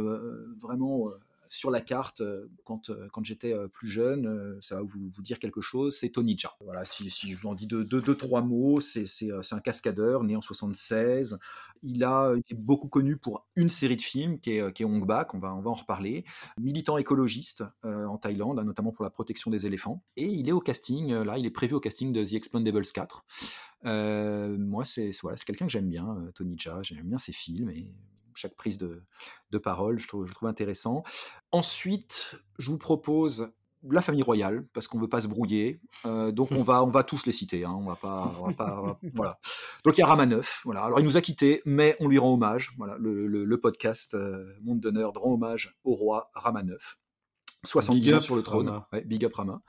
vraiment 0.62 1.10
sur 1.50 1.72
la 1.72 1.82
carte 1.82 2.22
euh, 2.22 2.50
quand, 2.64 2.90
euh, 2.90 3.08
quand 3.12 3.24
j'étais 3.26 3.54
euh, 3.54 3.68
plus 3.68 3.88
jeune. 3.88 4.58
ça 4.62 4.76
va 4.76 4.82
vous, 4.82 5.10
vous 5.10 5.22
dire 5.22 5.40
quelque 5.40 5.62
chose. 5.62 5.98
C'est 5.98 6.10
Tony 6.10 6.38
Jaa. 6.38 6.56
Voilà, 6.62 6.86
si, 6.86 7.10
je 7.10 7.38
vous 7.38 7.48
en 7.48 7.56
dis 7.56 7.68
deux, 7.68 7.84
deux, 7.84 8.16
trois 8.16 8.42
mots, 8.42 8.80
c'est, 8.82 9.06
un 9.52 9.60
cascadeur 9.60 10.24
né 10.24 10.36
en 10.36 10.42
76. 10.42 11.38
Il, 11.84 12.04
a, 12.04 12.34
il 12.36 12.44
est 12.50 12.60
beaucoup 12.60 12.88
connu 12.88 13.18
pour 13.18 13.48
une 13.56 13.70
série 13.70 13.96
de 13.96 14.02
films 14.02 14.40
qui 14.40 14.52
est, 14.52 14.74
qui 14.74 14.84
est 14.84 14.86
Hong 14.86 15.06
Bak, 15.06 15.34
on 15.34 15.40
va, 15.40 15.54
on 15.56 15.62
va 15.62 15.70
en 15.70 15.76
reparler. 15.76 16.26
Militant 16.60 16.98
écologiste 16.98 17.64
en 17.84 18.18
Thaïlande, 18.18 18.60
hein, 18.60 18.64
notamment 18.64 18.92
pour 18.92 19.04
la 19.04 19.10
protection 19.10 19.52
des 19.52 19.66
éléphants. 19.66 20.04
Et 20.16 20.26
il 20.26 20.50
est 20.50 20.54
au 20.54 20.60
casting, 20.60 21.14
là, 21.14 21.38
il 21.38 21.46
est 21.46 21.52
prévu 21.52 21.76
au 21.76 21.80
casting 21.80 22.12
de 22.12 22.24
The 22.24 22.34
Expendables 22.34 22.86
4. 22.86 23.26
Euh, 23.86 24.58
moi, 24.58 24.86
c'est, 24.86 25.12
voilà, 25.22 25.38
quelqu'un 25.38 25.66
que 25.66 25.72
j'aime 25.72 25.90
bien, 25.90 26.18
Tony 26.36 26.56
Jaa. 26.58 26.82
J'aime 26.82 27.08
bien 27.08 27.18
ses 27.18 27.34
films 27.34 27.70
et 27.70 27.94
chaque 28.38 28.56
prise 28.56 28.78
de, 28.78 29.04
de 29.52 29.58
parole, 29.58 29.98
je 30.00 30.08
trouve, 30.08 30.26
je 30.28 30.34
trouve 30.34 30.48
intéressant. 30.50 31.04
Ensuite, 31.52 32.36
je 32.60 32.72
vous 32.72 32.78
propose 32.78 33.50
la 33.90 34.02
famille 34.02 34.24
royale 34.24 34.66
parce 34.74 34.88
qu'on 34.88 35.00
veut 35.00 35.08
pas 35.08 35.22
se 35.22 35.28
brouiller. 35.28 35.80
Euh, 36.06 36.32
donc 36.32 36.52
on 36.52 36.62
va 36.64 36.84
on 36.84 36.90
va 36.92 37.04
tous 37.04 37.26
les 37.26 37.32
citer. 37.32 37.64
Hein, 37.64 37.74
on 37.78 37.86
va 37.86 37.96
pas, 37.96 38.34
on 38.40 38.48
va 38.48 38.54
pas 38.54 38.82
on 38.82 38.86
va- 38.88 39.00
voilà. 39.14 39.40
Donc 39.86 39.98
il 39.98 40.02
y 40.02 40.04
a 40.04 40.08
Ramaneuf. 40.08 40.62
Voilà. 40.66 40.84
Alors 40.84 41.00
il 41.00 41.04
nous 41.06 41.16
a 41.18 41.22
quittés, 41.22 41.62
mais 41.66 41.96
on 42.00 42.08
lui 42.08 42.18
rend 42.18 42.34
hommage. 42.34 42.74
Voilà. 42.78 42.96
Le, 42.98 43.28
le- 43.28 43.46
le 43.46 43.58
podcast 43.60 44.14
euh, 44.14 44.54
Monde 44.62 44.80
d'honneur 44.82 45.14
rend 45.14 45.34
hommage 45.34 45.78
au 45.84 45.94
roi 45.94 46.30
Ramaneuf. 46.34 47.00
70 47.64 48.00
Big 48.02 48.14
ans 48.14 48.22
sur 48.22 48.36
le 48.36 48.44
trône. 48.44 48.82
Ouais, 48.94 49.02
big 49.04 49.26
up 49.26 49.34
Rama. 49.34 49.62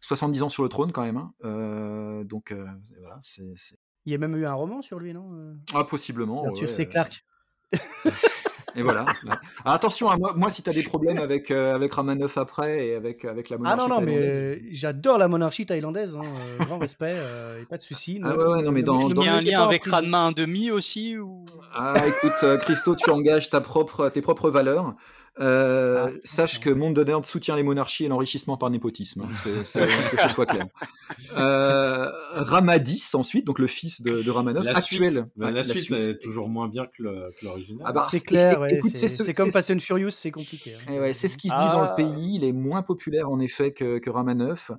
70 0.00 0.42
ans 0.42 0.48
sur 0.48 0.62
le 0.62 0.68
trône 0.68 0.92
quand 0.92 1.02
même. 1.02 1.16
hein. 1.18 1.32
Euh, 1.44 2.24
donc 2.24 2.52
euh, 2.52 2.66
voilà, 3.00 3.18
c'est 3.22 3.52
c'est- 3.56 3.78
Il 4.06 4.12
y 4.12 4.14
a 4.14 4.18
même 4.18 4.34
eu 4.36 4.46
un 4.46 4.54
roman 4.54 4.82
sur 4.82 4.98
lui, 4.98 5.12
non 5.14 5.56
Ah, 5.72 5.84
possiblement. 5.84 6.44
Arthur 6.46 6.68
ouais, 6.68 6.72
C. 6.74 6.82
euh, 6.82 6.84
Clarke. 6.86 7.24
Et 8.76 8.82
voilà. 8.82 9.04
Ah, 9.64 9.74
attention, 9.74 10.10
à 10.10 10.16
moi, 10.16 10.32
moi, 10.34 10.50
si 10.50 10.60
tu 10.64 10.68
as 10.68 10.72
des 10.72 10.82
problèmes 10.82 11.18
avec, 11.18 11.52
euh, 11.52 11.76
avec 11.76 11.92
Ramanov 11.92 12.32
après 12.36 12.88
et 12.88 12.94
avec, 12.96 13.24
avec 13.24 13.48
la 13.48 13.54
Ah 13.54 13.58
monarchie 13.60 13.88
non, 13.88 14.00
non, 14.00 14.00
mais 14.04 14.18
euh, 14.18 14.58
j'adore 14.72 15.16
la 15.16 15.28
monarchie 15.28 15.64
thaïlandaise. 15.64 16.10
hein, 16.16 16.22
euh, 16.24 16.64
grand 16.64 16.78
respect, 16.78 17.14
euh, 17.14 17.62
et 17.62 17.66
pas 17.66 17.76
de 17.76 17.82
souci. 17.82 18.20
Ah 18.24 18.36
ouais, 18.36 18.44
ouais, 18.44 18.62
non, 18.62 18.72
mais 18.72 18.82
dans- 18.82 19.00
Est-ce 19.02 19.14
dans- 19.14 19.20
qu'il 19.22 19.30
y 19.30 19.32
a 19.32 19.36
un 19.36 19.42
lien 19.42 19.62
avec. 19.62 19.86
Ranma 19.86 20.26
1,5 20.32 20.72
aussi 20.72 21.16
ou... 21.16 21.44
Ah, 21.72 21.94
écoute, 22.04 22.32
euh, 22.42 22.58
Christo, 22.58 22.96
tu 22.96 23.10
engages 23.10 23.48
ta 23.48 23.60
propre, 23.60 24.08
tes 24.08 24.22
propres 24.22 24.50
valeurs. 24.50 24.94
Euh, 25.40 26.06
Ah, 26.06 26.10
sache 26.24 26.60
que 26.60 26.70
Monde 26.70 26.94
de 26.94 27.02
Nerd 27.02 27.24
soutient 27.26 27.56
les 27.56 27.62
monarchies 27.64 28.04
et 28.04 28.08
l'enrichissement 28.08 28.56
par 28.56 28.70
népotisme. 28.70 29.26
C'est, 29.42 29.64
c'est- 29.64 29.86
que 30.16 30.22
ce 30.22 30.28
soit 30.28 30.46
clair. 30.46 30.66
Euh, 31.36 32.08
Ramadis, 32.34 33.14
ensuite, 33.14 33.44
donc 33.46 33.58
le 33.58 33.66
fils 33.66 34.02
de, 34.02 34.22
de 34.22 34.30
Ramanov, 34.30 34.66
actuel. 34.68 35.10
suite, 35.10 35.24
bah, 35.36 35.46
Ouais, 35.46 35.52
la 35.52 35.62
suite 35.62 35.90
est 35.92 36.18
toujours 36.22 36.48
moins 36.48 36.68
bien 36.68 36.86
que 36.86 37.02
le- 37.02 37.30
que 37.38 37.44
l'original. 37.46 37.82
Ah 37.86 37.92
bah, 37.92 38.06
C'est 38.10 38.18
c'est- 38.18 38.24
clair, 38.26 38.64
écoute, 38.66 38.84
ouais, 38.84 38.90
c'est 38.98 39.08
c'est 39.08 39.16
ce- 39.16 39.24
c'est 39.24 39.32
comme 39.32 39.46
c'est- 39.46 39.52
Fast 39.52 39.70
and 39.70 39.78
Furious, 39.78 40.10
c'est 40.12 40.30
compliqué. 40.30 40.74
hein. 40.74 40.92
Eh 40.92 41.00
ouais, 41.00 41.12
c'est 41.14 41.28
ce 41.28 41.36
qui 41.36 41.48
se 41.48 41.54
dit 41.54 41.70
dans 41.72 41.82
le 41.82 41.88
Ah. 41.90 41.94
pays. 41.96 42.36
Il 42.36 42.44
est 42.44 42.52
moins 42.52 42.82
populaire 42.82 43.30
en 43.30 43.40
effet 43.40 43.72
que, 43.72 43.98
que 43.98 44.10
Ramanov. 44.10 44.70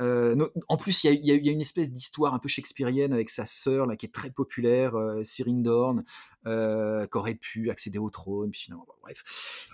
Euh, 0.00 0.34
no- 0.34 0.48
en 0.68 0.76
plus, 0.76 1.04
il 1.04 1.06
y, 1.08 1.10
a, 1.10 1.12
il 1.12 1.24
y 1.26 1.30
a- 1.32 1.34
il 1.34 1.46
y 1.46 1.48
a 1.48 1.52
une 1.52 1.60
espèce 1.60 1.90
d'histoire 1.90 2.34
un 2.34 2.38
peu 2.38 2.48
shakespearienne 2.48 3.12
avec 3.12 3.30
sa 3.30 3.46
sœur 3.46 3.86
là 3.86 3.96
qui 3.96 4.06
est 4.06 4.12
très 4.12 4.30
populaire, 4.30 4.94
euh, 4.96 5.22
Cyrine 5.24 5.62
Dorn, 5.62 6.04
euh, 6.46 7.06
qui 7.06 7.18
aurait 7.18 7.34
pu 7.34 7.70
accéder 7.70 7.98
au 7.98 8.10
trône. 8.10 8.50
Puis 8.50 8.62
finalement, 8.62 8.84
bon, 8.86 8.94
bref. 9.02 9.22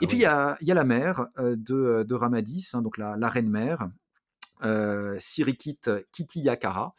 Et 0.00 0.04
Ah 0.04 0.08
puis 0.08 0.16
il 0.16 0.20
y 0.20 0.26
a, 0.26 0.56
il 0.60 0.68
y 0.68 0.70
a 0.70 0.74
la 0.74 0.84
mère 0.84 1.26
euh, 1.38 1.56
de, 1.56 2.04
de 2.04 2.14
Ramadis, 2.14 2.70
hein, 2.74 2.82
donc 2.82 2.98
la, 2.98 3.16
la 3.16 3.28
reine 3.28 3.50
mère. 3.50 3.88
Euh, 4.62 5.16
Sirikit 5.18 5.80
Kitiyakara, 6.12 6.94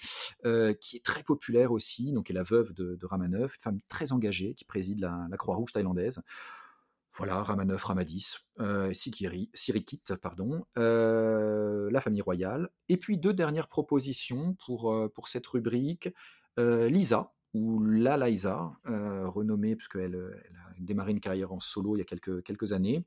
euh, 0.45 0.73
qui 0.73 0.97
est 0.97 1.05
très 1.05 1.21
populaire 1.21 1.71
aussi, 1.71 2.11
donc 2.11 2.31
est 2.31 2.33
la 2.33 2.41
veuve 2.41 2.73
de, 2.73 2.95
de 2.95 3.05
Ramanov, 3.05 3.53
une 3.55 3.61
femme 3.61 3.79
très 3.87 4.13
engagée 4.13 4.55
qui 4.55 4.65
préside 4.65 4.99
la, 4.99 5.27
la 5.29 5.37
Croix-Rouge 5.37 5.71
thaïlandaise. 5.71 6.23
Voilà, 7.13 7.43
Ramanov, 7.43 7.83
Ramadis, 7.83 8.37
euh, 8.61 8.91
Sikiri, 8.93 9.51
Sirikit, 9.53 10.01
pardon, 10.19 10.65
euh, 10.79 11.91
la 11.91 12.01
famille 12.01 12.21
royale. 12.21 12.69
Et 12.89 12.97
puis 12.97 13.19
deux 13.19 13.33
dernières 13.33 13.67
propositions 13.67 14.55
pour, 14.65 14.91
euh, 14.91 15.11
pour 15.13 15.27
cette 15.27 15.45
rubrique. 15.45 16.09
Euh, 16.57 16.89
Lisa, 16.89 17.31
ou 17.53 17.83
La 17.83 18.17
Liza, 18.17 18.71
euh, 18.87 19.27
renommée, 19.27 19.75
puisqu'elle 19.75 20.15
euh, 20.15 20.41
elle 20.45 20.55
a 20.55 20.73
démarré 20.79 21.11
une 21.11 21.19
carrière 21.19 21.51
en 21.51 21.59
solo 21.59 21.95
il 21.95 21.99
y 21.99 22.01
a 22.01 22.05
quelques, 22.05 22.71
années. 22.71 23.05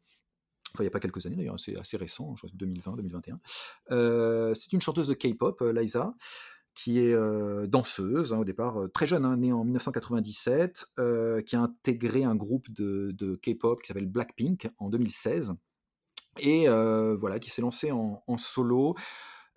Enfin, 0.74 0.82
il 0.82 0.86
n'y 0.86 0.88
a 0.88 0.90
pas 0.90 1.00
quelques 1.00 1.24
années 1.26 1.36
d'ailleurs, 1.36 1.58
c'est 1.58 1.76
assez 1.76 1.96
récent, 1.96 2.34
je 2.34 2.40
crois 2.40 2.48
que 2.48 2.52
c'est 2.52 2.58
2020, 2.58 2.96
2021. 2.96 3.40
Euh, 3.92 4.54
c'est 4.54 4.72
une 4.72 4.80
chanteuse 4.80 5.08
de 5.08 5.14
K-pop, 5.14 5.60
Liza, 5.60 6.14
qui 6.74 6.98
est 6.98 7.16
danseuse 7.68 8.32
hein, 8.32 8.38
au 8.38 8.44
départ, 8.44 8.80
très 8.92 9.06
jeune, 9.06 9.24
hein, 9.24 9.36
née 9.36 9.52
en 9.52 9.64
1997, 9.64 10.86
euh, 10.98 11.40
qui 11.42 11.54
a 11.54 11.60
intégré 11.60 12.24
un 12.24 12.34
groupe 12.34 12.70
de, 12.70 13.38
K-pop 13.40 13.80
qui 13.82 13.88
s'appelle 13.88 14.08
Blackpink 14.08 14.68
en 14.78 14.90
2016, 14.90 15.54
et 16.40 16.66
voilà, 16.66 17.38
qui 17.38 17.50
s'est 17.50 17.62
lancée 17.62 17.92
en 17.92 18.36
solo. 18.36 18.96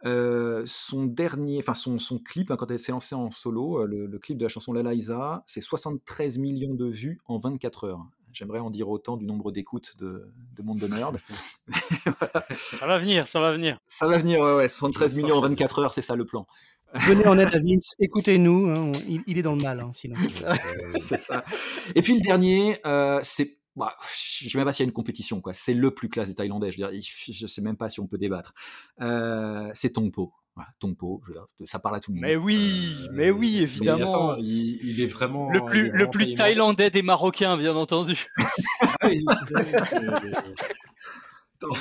Euh, 0.06 0.64
son 0.66 1.06
dernier, 1.06 1.60
enfin 1.60 1.74
son, 1.74 1.98
son 1.98 2.20
clip, 2.20 2.52
hein, 2.52 2.56
quand 2.56 2.70
elle 2.70 2.80
s'est 2.80 2.92
lancée 2.92 3.16
en 3.16 3.32
solo, 3.32 3.86
le, 3.86 4.06
le 4.06 4.20
clip 4.20 4.38
de 4.38 4.46
la 4.46 4.50
chanson 4.50 4.74
La 4.74 4.84
Liza, 4.94 5.44
c'est 5.48 5.62
73 5.62 6.38
millions 6.38 6.76
de 6.76 6.86
vues 6.86 7.20
en 7.26 7.40
24 7.40 7.86
heures. 7.86 8.06
J'aimerais 8.32 8.60
en 8.60 8.70
dire 8.70 8.88
autant 8.90 9.18
du 9.18 9.26
nombre 9.26 9.52
d'écoutes 9.52 9.98
de, 9.98 10.30
de 10.56 10.62
Monde 10.62 10.78
de 10.78 10.88
Nerd. 10.88 11.18
Ça 12.78 12.86
va 12.86 13.00
venir, 13.00 13.28
ça 13.28 13.40
va 13.40 13.52
venir. 13.52 13.80
Ça 13.88 14.08
va 14.08 14.18
venir, 14.18 14.40
ouais, 14.40 14.54
ouais, 14.56 14.70
73 14.70 15.12
Je 15.12 15.18
millions 15.18 15.38
en 15.38 15.42
sens. 15.42 15.50
24 15.50 15.80
heures, 15.80 15.94
c'est 15.94 16.02
ça 16.04 16.16
le 16.16 16.26
plan. 16.26 16.46
Venez 16.94 17.26
en 17.28 17.38
aide 17.38 17.54
à 17.54 17.60
Vince, 17.64 17.96
écoutez-nous, 18.00 18.70
hein, 18.70 18.92
il, 19.08 19.22
il 19.28 19.38
est 19.38 19.42
dans 19.42 19.56
le 19.56 19.62
mal, 19.62 19.80
hein, 19.80 19.92
sinon. 19.94 20.16
c'est 21.02 21.20
ça. 21.20 21.44
Et 21.96 22.02
puis 22.02 22.16
le 22.16 22.22
dernier, 22.22 22.78
euh, 22.86 23.20
c'est. 23.24 23.58
Bah, 23.78 23.96
je 24.40 24.46
ne 24.46 24.50
sais 24.50 24.58
même 24.58 24.66
pas 24.66 24.74
s'il 24.74 24.84
y 24.84 24.88
a 24.88 24.90
une 24.90 24.94
compétition, 24.94 25.40
quoi. 25.40 25.54
C'est 25.54 25.74
le 25.74 25.94
plus 25.94 26.10
classe 26.10 26.28
des 26.28 26.36
Thaïlandais. 26.36 26.72
Je 26.72 27.44
ne 27.44 27.48
sais 27.48 27.62
même 27.62 27.78
pas 27.78 27.88
si 27.90 28.00
on 28.02 28.08
peut 28.08 28.18
débattre. 28.18 28.54
Euh, 29.02 29.70
c'est 29.74 29.94
Tongpo. 29.94 30.34
Voilà, 30.56 30.72
Tongpo, 30.80 31.22
je 31.24 31.28
veux 31.28 31.34
dire, 31.40 31.46
ça 31.66 31.78
parle 31.78 31.96
à 31.98 32.00
tout 32.00 32.10
le 32.12 32.16
monde. 32.16 32.24
Mais 32.24 32.36
oui, 32.36 32.96
Euh, 33.04 33.08
mais 33.14 33.30
oui, 33.30 33.52
mais 33.58 33.62
évidemment. 33.62 34.32
attends, 34.32 34.36
il, 34.40 34.80
il 34.84 35.00
est 35.02 35.06
vraiment. 35.06 35.52
le 35.52 35.64
plus, 35.64 35.84
le 35.84 35.90
vraiment 35.92 36.10
plus 36.10 36.34
thaïlandais. 36.34 36.90
des 36.90 37.04
Marocains, 37.04 37.56
bien 37.58 37.76
entendu. 37.76 38.26
Ah, 39.02 39.10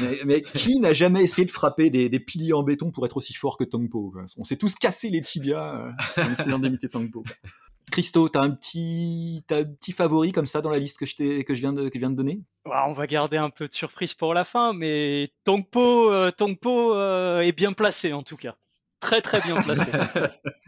Mais, 0.00 0.18
mais 0.24 0.42
qui 0.42 0.78
n'a 0.80 0.92
jamais 0.94 1.22
essayé 1.22 1.44
de 1.46 1.50
frapper 1.50 1.90
des, 1.90 2.08
des 2.08 2.20
piliers 2.20 2.54
en 2.54 2.62
béton 2.62 2.90
pour 2.90 3.04
être 3.04 3.16
aussi 3.18 3.34
fort 3.34 3.58
que 3.58 3.64
Tongpo 3.64 4.14
On 4.38 4.44
s'est 4.44 4.56
tous 4.56 4.74
cassé 4.74 5.10
les 5.10 5.20
tibias 5.20 5.74
euh, 5.74 6.22
en 6.22 6.32
essayant 6.32 6.58
d'imiter 6.58 6.88
Tongpo. 6.88 7.22
quoi. 7.22 7.50
Christo, 7.90 8.28
t'as 8.28 8.42
un 8.42 8.50
petit, 8.50 9.44
t'as 9.46 9.60
un 9.60 9.64
petit 9.64 9.92
favori 9.92 10.32
comme 10.32 10.46
ça 10.46 10.60
dans 10.60 10.70
la 10.70 10.78
liste 10.78 10.98
que 10.98 11.06
je, 11.06 11.42
que 11.42 11.54
je 11.54 11.60
viens 11.60 11.72
de, 11.72 11.88
que 11.88 11.98
donner? 11.98 12.40
Ah, 12.70 12.86
on 12.88 12.92
va 12.92 13.06
garder 13.06 13.36
un 13.36 13.50
peu 13.50 13.68
de 13.68 13.74
surprise 13.74 14.14
pour 14.14 14.34
la 14.34 14.44
fin, 14.44 14.72
mais 14.72 15.32
Tongpo, 15.44 16.12
euh, 16.12 16.32
euh, 16.40 17.40
est 17.40 17.52
bien 17.52 17.72
placé 17.72 18.12
en 18.12 18.22
tout 18.22 18.36
cas. 18.36 18.56
Très 19.00 19.20
très 19.20 19.40
bien 19.40 19.60
placé. 19.62 19.90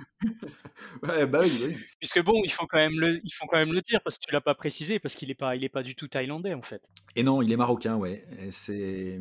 Ouais, 1.02 1.26
bah 1.26 1.40
oui, 1.42 1.60
oui. 1.64 1.76
Puisque 2.00 2.22
bon, 2.22 2.40
il 2.44 2.50
faut 2.50 2.66
quand 2.66 2.78
même 2.78 2.98
le, 2.98 3.20
il 3.22 3.32
faut 3.32 3.46
quand 3.46 3.58
même 3.58 3.72
le 3.72 3.80
dire 3.80 4.00
parce 4.02 4.18
que 4.18 4.26
tu 4.26 4.32
l'as 4.32 4.40
pas 4.40 4.54
précisé 4.54 4.98
parce 4.98 5.14
qu'il 5.14 5.30
est 5.30 5.34
pas, 5.34 5.54
il 5.54 5.64
est 5.64 5.68
pas 5.68 5.82
du 5.82 5.94
tout 5.94 6.08
thaïlandais 6.08 6.54
en 6.54 6.62
fait. 6.62 6.82
Et 7.14 7.22
non, 7.22 7.42
il 7.42 7.52
est 7.52 7.56
marocain, 7.56 7.96
ouais. 7.96 8.24
C'est 8.50 9.20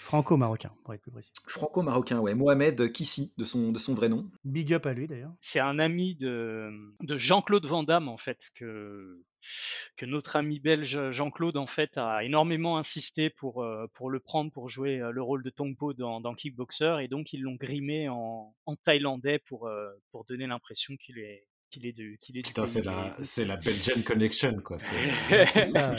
Franco-marocain, 0.00 0.72
pour 0.84 0.94
être 0.94 1.02
plus 1.02 1.10
précis. 1.10 1.32
franco-marocain, 1.46 2.20
ouais. 2.20 2.34
Mohamed 2.34 2.92
Kissi, 2.92 3.32
de 3.36 3.44
son, 3.44 3.72
de 3.72 3.78
son 3.78 3.94
vrai 3.94 4.08
nom. 4.08 4.30
Big 4.44 4.72
up 4.72 4.86
à 4.86 4.92
lui 4.92 5.08
d'ailleurs. 5.08 5.32
C'est 5.40 5.60
un 5.60 5.78
ami 5.78 6.14
de, 6.14 6.70
de 7.02 7.18
Jean-Claude 7.18 7.66
Van 7.66 7.82
Damme 7.82 8.08
en 8.08 8.18
fait 8.18 8.50
que 8.54 9.20
que 9.96 10.06
notre 10.06 10.36
ami 10.36 10.60
belge 10.60 11.10
Jean-Claude 11.10 11.56
en 11.56 11.66
fait 11.66 11.96
a 11.96 12.24
énormément 12.24 12.78
insisté 12.78 13.30
pour 13.30 13.62
euh, 13.62 13.86
pour 13.94 14.10
le 14.10 14.20
prendre 14.20 14.50
pour 14.50 14.68
jouer 14.68 15.00
euh, 15.00 15.10
le 15.10 15.22
rôle 15.22 15.42
de 15.42 15.50
Tongpo 15.50 15.92
dans, 15.92 16.20
dans 16.20 16.34
Kickboxer 16.34 16.98
et 17.00 17.08
donc 17.08 17.32
ils 17.32 17.42
l'ont 17.42 17.56
grimé 17.56 18.08
en, 18.08 18.54
en 18.66 18.76
thaïlandais 18.76 19.38
pour 19.40 19.66
euh, 19.66 19.88
pour 20.10 20.24
donner 20.24 20.46
l'impression 20.46 20.96
qu'il 20.96 21.18
est 21.18 21.46
qu'il 21.70 21.86
est 21.86 21.92
de 21.92 22.16
qu'il 22.20 22.36
est 22.38 22.42
du 22.42 22.48
Putain, 22.48 22.66
c'est 22.66 22.82
la, 22.82 23.14
c'est 23.20 23.44
la 23.44 23.56
Belgian 23.56 24.00
Connection, 24.02 24.56
quoi. 24.64 24.78
ça, 24.78 24.94
ouais. 25.90 25.96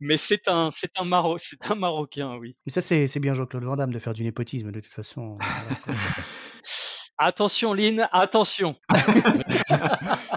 Mais 0.00 0.16
c'est 0.16 0.48
un 0.48 0.70
c'est 0.70 0.98
un 0.98 1.04
Maro 1.04 1.36
c'est 1.38 1.70
un 1.70 1.74
Marocain 1.74 2.36
oui. 2.36 2.56
Mais 2.64 2.72
ça, 2.72 2.80
c'est 2.80 3.06
c'est 3.06 3.20
bien 3.20 3.34
Jean-Claude 3.34 3.64
Van 3.64 3.76
Damme 3.76 3.92
de 3.92 3.98
faire 3.98 4.14
du 4.14 4.24
népotisme, 4.24 4.72
de 4.72 4.80
toute 4.80 4.92
façon. 4.92 5.36
Attention 7.22 7.74
Lynn, 7.74 8.08
attention. 8.12 8.76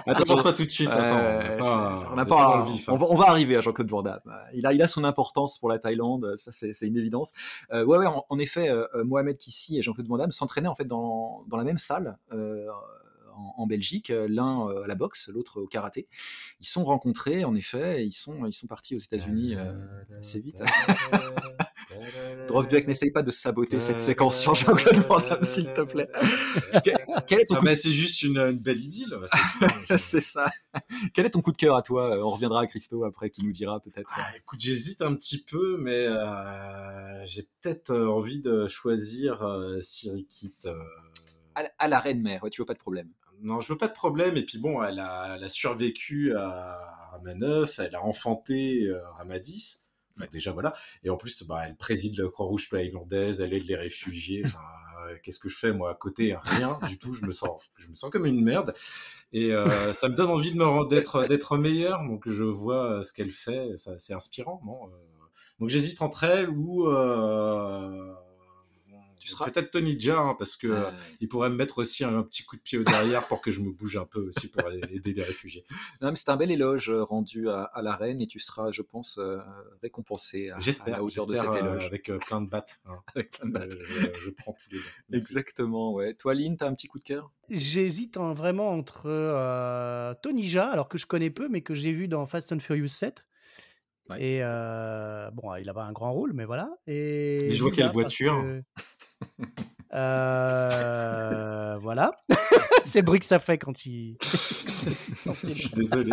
Attends, 0.05 0.23
pense 0.27 0.43
pas 0.43 0.51
tout 0.51 0.65
de 0.65 0.69
suite. 0.69 0.89
Attends, 0.89 1.17
Euh, 1.17 1.95
on 2.11 2.25
pas, 2.25 2.65
on 2.67 2.91
on 2.91 2.95
hein. 2.95 2.97
va, 2.97 3.05
on 3.09 3.15
va 3.15 3.29
arriver 3.29 3.55
à 3.55 3.61
Jean-Claude 3.61 3.89
Van 3.89 4.01
Damme. 4.01 4.19
Il 4.53 4.65
a, 4.65 4.73
il 4.73 4.81
a 4.81 4.87
son 4.87 5.05
importance 5.05 5.57
pour 5.57 5.69
la 5.69 5.79
Thaïlande, 5.79 6.33
ça 6.35 6.51
c'est 6.51 6.73
c'est 6.73 6.87
une 6.87 6.97
évidence. 6.97 7.31
Euh, 7.71 7.85
ouais, 7.85 7.97
ouais, 7.99 8.05
en, 8.05 8.25
en 8.27 8.37
effet, 8.37 8.69
euh, 8.69 8.85
Mohamed 9.05 9.37
Kissi 9.37 9.77
et 9.77 9.81
Jean-Claude 9.81 10.07
Van 10.07 10.17
Damme 10.17 10.33
s'entraînaient 10.33 10.67
en 10.67 10.75
fait 10.75 10.83
dans, 10.83 11.45
dans 11.47 11.55
la 11.55 11.63
même 11.63 11.77
salle 11.77 12.17
euh, 12.33 12.67
en, 13.35 13.53
en 13.57 13.67
Belgique, 13.67 14.09
euh, 14.09 14.27
l'un 14.29 14.67
euh, 14.67 14.83
à 14.83 14.87
la 14.87 14.95
boxe, 14.95 15.29
l'autre 15.33 15.61
au 15.61 15.67
karaté. 15.67 16.07
Ils 16.59 16.65
se 16.67 16.73
sont 16.73 16.83
rencontrés 16.83 17.43
en 17.43 17.55
effet, 17.55 18.01
et 18.01 18.05
ils 18.05 18.13
sont, 18.13 18.45
ils 18.45 18.53
sont 18.53 18.67
partis 18.67 18.95
aux 18.95 18.99
États-Unis 18.99 19.55
euh, 19.55 19.73
assez 20.19 20.39
vite. 20.39 20.57
Drop 22.47 22.71
n'essaye 22.71 23.11
pas 23.11 23.23
de 23.23 23.31
saboter 23.31 23.79
cette 23.79 23.99
séquence 23.99 24.39
sur 24.39 24.55
Jean-Claude 24.55 24.95
Van 25.07 25.19
Damme, 25.19 25.43
s'il 25.43 25.71
te 25.73 25.81
plaît. 25.81 26.09
Quel, 26.83 26.95
quel 27.27 27.39
est 27.41 27.45
ton 27.45 27.55
Ah, 27.55 27.59
coup 27.59 27.65
de 27.65 27.69
mais 27.69 27.75
c'est 27.75 27.91
juste 27.91 28.23
une, 28.23 28.37
une 28.37 28.57
belle 28.59 28.79
idylle. 28.79 29.15
c'est 29.97 30.21
ça. 30.21 30.49
Quel 31.13 31.25
est 31.25 31.31
ton 31.31 31.41
coup 31.41 31.51
de 31.51 31.57
cœur 31.57 31.75
à 31.75 31.81
toi? 31.81 32.17
On 32.25 32.31
reviendra 32.31 32.61
à 32.61 32.67
Christo 32.67 33.03
après, 33.03 33.29
qui 33.29 33.45
nous 33.45 33.51
dira 33.53 33.79
peut-être. 33.79 34.09
Ah, 34.15 34.35
écoute, 34.37 34.59
j'hésite 34.59 35.01
un 35.01 35.13
petit 35.15 35.43
peu, 35.43 35.77
mais 35.77 36.07
euh, 36.07 37.25
j'ai 37.25 37.47
peut-être 37.61 37.95
envie 37.95 38.41
de 38.41 38.67
choisir 38.67 39.41
euh, 39.43 39.79
Sirikit. 39.79 40.53
euh. 40.65 40.75
À, 41.55 41.63
à 41.77 41.87
la 41.87 41.99
reine 41.99 42.21
mère, 42.21 42.43
ouais, 42.43 42.49
tu 42.49 42.61
veux 42.61 42.65
pas 42.65 42.73
de 42.73 42.79
problème. 42.79 43.09
Non, 43.43 43.59
je 43.59 43.73
veux 43.73 43.77
pas 43.77 43.89
de 43.89 43.93
problème. 43.93 44.37
Et 44.37 44.43
puis 44.43 44.57
bon, 44.57 44.81
elle 44.81 44.99
a, 44.99 45.37
survécu 45.49 46.33
à 46.35 46.79
Ramaneuf, 47.11 47.79
elle 47.79 47.95
a 47.95 48.01
enfanté 48.01 48.85
euh, 48.87 48.99
Ramadis. 49.17 49.85
Enfin, 50.17 50.27
déjà 50.31 50.51
voilà. 50.51 50.73
Et 51.03 51.09
en 51.09 51.17
plus, 51.17 51.43
bah, 51.43 51.63
elle 51.67 51.75
préside 51.75 52.17
la 52.17 52.29
Croix-Rouge 52.29 52.69
thaïlandaise, 52.69 53.41
elle 53.41 53.53
aide 53.53 53.67
les 53.67 53.75
réfugiés. 53.75 54.43
Euh, 54.45 55.17
Qu'est-ce 55.21 55.39
que 55.39 55.49
je 55.49 55.57
fais 55.57 55.73
moi 55.73 55.91
à 55.91 55.95
côté? 55.95 56.37
Rien 56.43 56.79
du 56.87 56.97
tout. 56.97 57.13
Je 57.13 57.25
me 57.25 57.31
sens, 57.31 57.61
je 57.75 57.87
me 57.87 57.93
sens 57.93 58.09
comme 58.09 58.25
une 58.25 58.41
merde. 58.41 58.73
Et 59.31 59.51
euh, 59.51 59.93
ça 59.93 60.09
me 60.09 60.15
donne 60.15 60.29
envie 60.29 60.53
d'être 60.89 61.27
d'être 61.27 61.57
meilleur. 61.57 62.03
Donc 62.03 62.29
je 62.29 62.43
vois 62.43 62.99
euh, 62.99 63.03
ce 63.03 63.13
qu'elle 63.13 63.31
fait. 63.31 63.71
C'est 63.97 64.13
inspirant, 64.13 64.61
non 64.65 64.89
Donc 65.59 65.69
j'hésite 65.69 66.01
entre 66.01 66.23
elle 66.23 66.49
ou 66.49 66.85
tu 69.23 69.29
seras. 69.29 69.45
Peut-être 69.49 69.71
Tony 69.71 69.99
Jaa, 69.99 70.19
hein, 70.19 70.35
parce 70.37 70.55
que 70.55 70.67
Euh, 70.67 70.89
il 71.19 71.27
pourrait 71.27 71.49
me 71.49 71.55
mettre 71.55 71.79
aussi 71.79 72.03
un, 72.03 72.21
petit 72.23 72.43
coup 72.43 72.55
de 72.55 72.61
pied 72.61 72.77
au 72.77 72.83
derrière 72.83 73.27
pour 73.27 73.41
que 73.41 73.51
je 73.51 73.59
me 73.61 73.71
bouge 73.71 73.97
un 73.97 74.05
peu 74.05 74.19
aussi 74.19 74.49
pour 74.49 74.69
aider 74.71 75.13
les 75.13 75.23
réfugiés. 75.23 75.63
non, 76.01 76.09
mais 76.11 76.15
c'est 76.15 76.29
un 76.29 76.35
bel 76.37 76.51
éloge 76.51 76.89
euh, 76.89 77.03
rendu 77.03 77.49
à, 77.49 77.63
à 77.63 77.81
la 77.81 77.95
reine 77.95 78.21
et 78.21 78.27
tu 78.27 78.39
seras, 78.39 78.71
je 78.71 78.81
pense, 78.81 79.17
euh, 79.17 79.39
récompensé 79.81 80.49
à, 80.49 80.57
la 80.87 81.03
hauteur 81.03 81.27
de 81.27 81.35
cet 81.35 81.45
euh, 81.47 81.53
éloge. 81.59 81.85
avec 81.85 82.09
euh, 82.09 82.17
plein 82.19 82.41
de 82.41 82.49
battes. 82.49 82.81
hein. 82.85 82.99
Avec 83.15 83.31
plein 83.31 83.49
de 83.49 83.55
Euh, 83.55 83.59
battes. 83.59 83.77
je, 84.15 84.25
je 84.25 84.29
prends 84.31 84.53
tous 84.53 84.71
les 84.71 84.79
deux. 84.79 85.17
Exactement, 85.17 85.93
ouais. 85.93 86.13
Toi, 86.13 86.33
Lynn, 86.33 86.57
t'as 86.57 86.67
un 86.67 86.73
petit 86.73 86.87
coup 86.87 86.99
de 86.99 87.03
cœur? 87.03 87.31
J'hésite 87.49 88.17
en- 88.17 88.33
vraiment 88.33 88.69
entre 88.71 89.03
euh, 89.05 90.13
Tony 90.21 90.47
Jaa, 90.47 90.67
alors 90.69 90.89
que 90.89 90.97
je 90.97 91.05
connais 91.05 91.29
peu, 91.29 91.47
mais 91.49 91.61
que 91.61 91.73
j'ai 91.73 91.91
vu 91.91 92.07
dans 92.07 92.25
Fast 92.25 92.51
and 92.51 92.59
Furious 92.59 92.87
7. 92.87 93.25
Ouais. 94.09 94.21
Et 94.21 94.39
euh, 94.43 95.31
bon, 95.31 95.55
il 95.55 95.69
avait 95.69 95.79
un 95.79 95.93
grand 95.93 96.11
rôle, 96.11 96.33
mais 96.33 96.43
voilà. 96.43 96.69
Et 96.87 97.45
Il 97.45 97.51
Lisa, 97.51 97.65
quelle 97.73 97.91
voiture 97.91 98.33
que- 98.41 98.63
Euh, 99.93 101.77
voilà. 101.81 102.11
C'est 102.83 102.99
le 102.99 103.05
bruit 103.05 103.19
que 103.19 103.25
ça 103.25 103.39
fait 103.39 103.57
quand 103.57 103.85
il. 103.85 104.17
quand 105.23 105.35
il- 105.43 105.55
Je 105.55 105.67
suis 105.67 105.75
désolé. 105.75 106.11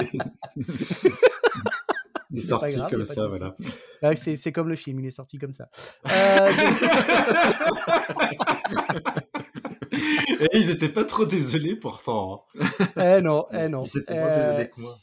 Il 2.32 2.38
est 2.38 2.42
sorti 2.42 2.76
grave, 2.76 2.90
comme 2.90 3.04
ça, 3.04 3.26
voilà. 3.26 3.56
Ouais, 4.02 4.14
c'est 4.16 4.36
c'est 4.36 4.52
comme 4.52 4.68
le 4.68 4.76
film, 4.76 5.00
il 5.00 5.06
est 5.06 5.10
sorti 5.10 5.38
comme 5.38 5.52
ça. 5.52 5.68
Euh, 6.08 6.48
Et 10.40 10.58
ils 10.58 10.70
étaient 10.70 10.88
pas 10.88 11.04
trop 11.04 11.26
désolés 11.26 11.76
pourtant. 11.76 12.44
hein. 12.60 12.66
eh 13.18 13.20
non, 13.20 13.46
eh 13.52 13.68
non. 13.68 13.82
Ils 13.82 13.98
étaient 13.98 14.14
Euh, 14.14 14.24
moins 14.24 14.50
désolés 14.52 14.68
que 14.70 14.80
moi. 14.80 14.96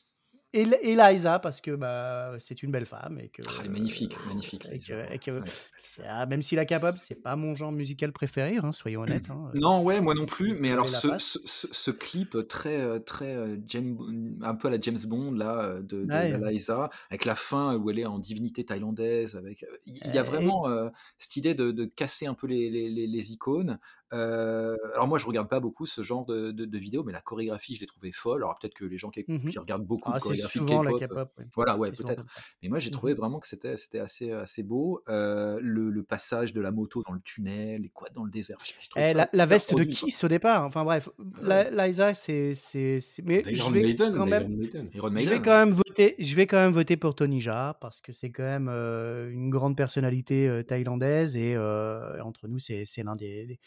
Et, 0.62 0.92
et 0.92 0.96
Liza, 0.96 1.40
parce 1.40 1.62
que 1.62 1.72
bah, 1.76 2.34
c'est 2.40 2.64
une 2.64 2.72
belle 2.72 2.86
femme. 2.86 3.20
Et 3.22 3.30
que, 3.30 3.42
Ah, 3.48 3.68
magnifique, 3.70 4.16
magnifique. 4.28 4.66
et 4.72 4.80
que- 4.80 4.94
Lisa. 4.94 5.14
et 5.14 5.20
que- 5.20 5.32
Ouais. 5.40 5.48
c'est- 5.80 6.26
même 6.28 6.42
s'il 6.42 6.60
est 6.60 6.66
capable, 6.66 6.98
c'est 7.00 7.16
pas 7.22 7.36
mon 7.36 7.56
genre 7.56 7.72
musical 7.72 8.12
préféré, 8.12 8.58
hein, 8.62 8.72
soyons 8.72 9.02
honnêtes. 9.02 9.30
hein. 9.30 9.52
Non, 9.54 9.82
ouais, 9.84 10.02
moi 10.02 10.14
non 10.14 10.26
plus. 10.26 10.56
Mais 10.60 10.72
alors, 10.72 10.86
la 10.86 10.92
ce, 10.92 11.08
face. 11.08 11.24
ce, 11.24 11.40
ce- 11.46 11.68
ce 11.72 11.92
clip 11.92 12.38
très, 12.48 12.82
euh, 12.82 13.00
très 13.00 13.36
euh, 13.36 13.58
James, 13.68 13.98
un 14.42 14.56
peu 14.56 14.68
à 14.68 14.72
la 14.72 14.80
James 14.82 15.00
Bond 15.06 15.32
là, 15.32 15.64
euh, 15.64 15.82
de, 15.82 16.04
de 16.06 16.12
Ouais. 16.12 16.38
la 16.38 16.52
Liza, 16.52 16.90
avec 17.10 17.26
la 17.26 17.36
fin 17.36 17.76
où 17.76 17.90
elle 17.90 18.00
est 18.00 18.06
en 18.06 18.20
divinité 18.20 18.64
thaïlandaise, 18.66 19.36
avec, 19.36 19.64
euh, 19.64 19.68
il 19.86 20.14
y 20.14 20.18
a 20.18 20.22
Euh, 20.22 20.24
vraiment 20.24 20.68
euh, 20.68 20.90
cette 21.18 21.36
idée 21.36 21.54
de, 21.56 21.72
de 21.72 21.86
casser 21.86 22.26
un 22.28 22.34
peu 22.34 22.48
les, 22.48 22.70
les, 22.70 22.90
les- 22.90 23.08
les 23.08 23.32
icônes. 23.32 23.80
Euh, 24.14 24.76
alors 24.94 25.08
moi, 25.08 25.20
je 25.20 25.26
regarde 25.26 25.50
pas 25.50 25.60
beaucoup 25.60 25.86
ce 25.86 26.02
genre 26.02 26.26
de, 26.26 26.52
de, 26.52 26.66
de 26.66 26.78
vidéos, 26.78 27.04
mais 27.04 27.12
la 27.12 27.20
chorégraphie, 27.22 27.76
je 27.76 27.82
l'ai 27.82 27.88
trouvée 27.88 28.12
folle. 28.14 28.42
Alors 28.44 28.58
peut-être 28.60 28.74
que 28.74 28.86
les 28.86 28.98
gens 28.98 29.10
qui, 29.10 29.26
qui 29.26 29.60
regardent 29.60 29.86
beaucoup 29.86 30.10
Ah, 30.14 30.18
de 30.18 30.24
chorégraphie 30.24 30.60
K-pop, 30.60 31.12
euh, 31.12 31.42
ouais. 31.42 31.46
voilà, 31.56 31.78
ouais, 31.78 31.92
peut-être. 31.92 32.24
Mais 32.64 32.70
moi, 32.70 32.80
j'ai 32.80 32.90
Mhm. 32.90 32.94
trouvé 32.94 33.14
vraiment 33.14 33.40
que 33.40 33.48
c'était 33.48 33.76
c'était 33.78 34.00
assez 34.00 34.32
assez 34.32 34.64
beau. 34.64 35.02
Euh, 35.10 35.60
le, 35.62 35.90
le 35.90 36.04
passage 36.04 36.54
de 36.54 36.62
la 36.62 36.72
moto 36.72 37.04
dans 37.06 37.14
le 37.14 37.20
tunnel, 37.22 37.86
et 37.86 37.90
quoi 37.90 38.08
dans 38.16 38.24
le 38.24 38.32
désert. 38.32 38.58
Eh, 38.96 39.14
la, 39.14 39.46
veste 39.46 39.76
de. 39.76 39.84
Kiss 39.84 40.24
au 40.24 40.28
départ. 40.28 40.64
Enfin 40.64 40.84
bref, 40.84 41.10
la- 41.42 41.88
Liza, 41.88 42.14
c'est. 42.14 42.54
c'est- 42.54 43.00
Mais 43.26 43.44
je 43.46 43.52
Iron 43.56 43.72
vais, 43.72 43.82
Maiden, 43.82 44.14
quand 44.16 44.26
même, 44.26 44.56
Maiden. 44.56 44.90
Iron 44.94 45.08
je 45.10 45.14
Maiden. 45.14 45.30
vais 45.34 45.42
quand 45.42 45.58
même 45.66 45.72
voter. 45.72 46.16
Je 46.20 46.36
vais 46.36 46.48
quand 46.48 46.58
même 46.58 46.72
voter 46.72 46.96
pour 46.98 47.16
Tony 47.16 47.42
Jaa 47.42 47.78
parce 47.82 48.02
que 48.02 48.14
c'est 48.14 48.30
quand 48.32 48.44
même 48.44 48.70
euh, 48.72 49.30
une 49.32 49.50
grande 49.50 49.76
personnalité 49.76 50.62
thaïlandaise 50.68 51.36
et 51.36 51.58
entre 51.58 52.48
nous, 52.48 52.60
c'est 52.60 52.84
c'est 52.86 53.04
l'un 53.04 53.16
des, 53.16 53.60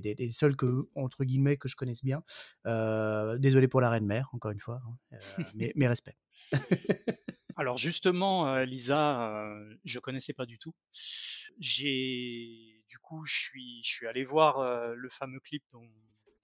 des, 0.00 0.14
des- 0.14 0.14
des 0.14 0.30
seuls 0.30 0.56
que 0.56 0.88
entre 0.94 1.24
guillemets 1.24 1.56
que 1.56 1.68
je 1.68 1.76
connaisse 1.76 2.02
bien. 2.02 2.22
Euh, 2.66 3.36
désolé 3.38 3.68
pour 3.68 3.80
la 3.80 3.90
reine 3.90 4.06
mère, 4.06 4.28
encore 4.32 4.50
une 4.52 4.60
fois, 4.60 4.80
hein, 4.86 4.96
euh, 5.12 5.18
mais, 5.54 5.72
mes 5.76 5.88
respects. 5.88 6.16
Alors 7.56 7.76
justement, 7.76 8.48
euh, 8.48 8.64
Lisa, 8.64 9.30
euh, 9.44 9.74
je 9.84 9.98
connaissais 9.98 10.32
pas 10.32 10.46
du 10.46 10.58
tout. 10.58 10.74
J'ai, 11.58 12.82
du 12.88 12.98
coup, 12.98 13.24
je 13.26 13.34
suis, 13.34 13.82
je 13.84 13.90
suis 13.90 14.06
allé 14.06 14.24
voir 14.24 14.58
euh, 14.58 14.94
le 14.94 15.08
fameux 15.10 15.40
clip 15.40 15.62
dont, 15.72 15.86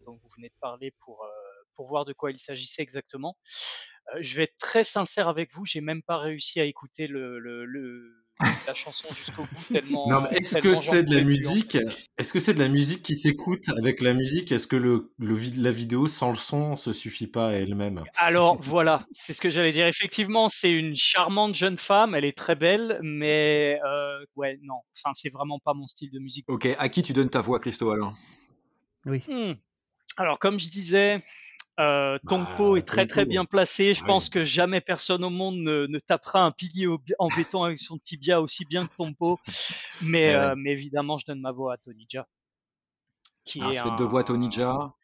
dont 0.05 0.17
vous 0.17 0.29
venez 0.37 0.49
de 0.49 0.55
parler 0.61 0.93
pour 1.05 1.25
euh, 1.25 1.29
pour 1.75 1.89
voir 1.89 2.05
de 2.05 2.13
quoi 2.13 2.31
il 2.33 2.39
s'agissait 2.39 2.83
exactement. 2.83 3.39
Je 4.21 4.37
vais 4.37 4.45
être 4.45 4.57
très 4.59 4.85
sincère 4.85 5.29
avec 5.29 5.53
vous, 5.55 5.65
j'ai 5.65 5.81
même 5.81 6.03
pas 6.03 6.19
réussi 6.19 6.61
à 6.61 6.65
écouter 6.65 7.07
le, 7.07 7.39
le, 7.39 7.65
le- 7.65 8.25
la 8.67 8.75
chanson 8.75 9.13
jusqu'au 9.15 9.43
bout 9.43 9.65
tellement. 9.73 10.09
Non, 10.09 10.21
mais 10.23 10.39
est-ce 10.39 10.59
que 10.59 10.75
c'est 10.75 11.03
de 11.03 11.17
la 11.17 11.25
musique 11.25 11.77
Est-ce 12.19 12.33
que 12.33 12.39
c'est 12.39 12.55
de 12.55 12.61
la 12.61 12.69
musique 12.69 13.03
qui 13.03 13.17
s'écoute 13.17 13.69
avec 13.77 14.01
la 14.01 14.15
musique? 14.15 14.53
Est-ce 14.53 14.67
que 14.67 14.77
le, 14.77 15.13
la 15.19 15.73
vidéo 15.73 16.07
sans 16.07 16.31
le 16.31 16.37
son 16.37 16.77
se 16.77 16.93
suffit 16.93 17.27
pas 17.27 17.49
à 17.49 17.53
elle-même? 17.53 18.05
Alors 18.17 18.61
voilà, 18.61 19.07
c'est 19.13 19.33
ce 19.33 19.41
que 19.41 19.51
j'allais 19.51 19.73
dire. 19.73 19.87
Effectivement, 19.87 20.49
c'est 20.49 20.73
une 20.73 20.95
charmante 20.95 21.55
jeune 21.55 21.79
femme, 21.79 22.15
elle 22.15 22.25
est 22.25 22.37
très 22.37 22.55
belle, 22.55 23.01
mais 23.03 23.81
euh, 23.85 24.25
ouais, 24.37 24.59
non, 24.63 24.81
enfin, 24.97 25.13
c'est 25.15 25.31
vraiment 25.31 25.59
pas 25.59 25.75
mon 25.75 25.87
style 25.87 26.11
de 26.11 26.19
musique. 26.19 26.45
Ok, 26.49 26.69
à 26.79 26.89
qui 26.89 27.03
tu 27.03 27.13
donnes 27.13 27.31
ta 27.31 27.41
voix, 27.41 27.59
Christo 27.59 27.91
alors? 27.91 28.15
Oui. 29.07 29.23
Hmm. 29.29 29.55
Alors, 30.17 30.39
comme 30.39 30.59
je 30.59 30.69
disais, 30.69 31.23
euh, 31.79 32.19
Tongpo 32.29 32.73
Bah, 32.73 32.79
est 32.79 32.83
très 32.87 33.07
très 33.07 33.25
bien 33.27 33.45
placé. 33.45 33.95
Je 33.95 34.03
Ah 34.03 34.07
pense 34.07 34.29
que 34.29 34.45
jamais 34.45 34.81
personne 34.81 35.25
au 35.25 35.31
monde 35.31 35.57
ne, 35.59 35.87
ne 35.87 35.99
tapera 35.99 36.45
un 36.45 36.51
pilier 36.51 36.87
au- 36.87 37.01
en 37.19 37.31
béton 37.31 37.63
avec 37.63 37.79
son 37.79 37.99
tibia 37.99 38.41
aussi 38.41 38.65
bien 38.65 38.87
que 38.87 38.95
Tongpo. 38.97 39.39
Mais, 40.03 40.29
ouais. 40.29 40.35
euh, 40.35 40.55
mais 40.57 40.73
évidemment, 40.73 41.19
je 41.19 41.27
donne 41.27 41.41
ma 41.41 41.53
voix 41.53 41.75
à 41.75 41.77
Tony 41.79 42.07
Jaa, 42.09 42.27
qui 43.45 43.59
Alors, 43.61 43.73
est 43.75 43.99
deux 43.99 44.05
voix 44.05 44.25
Jaa. 44.51 44.95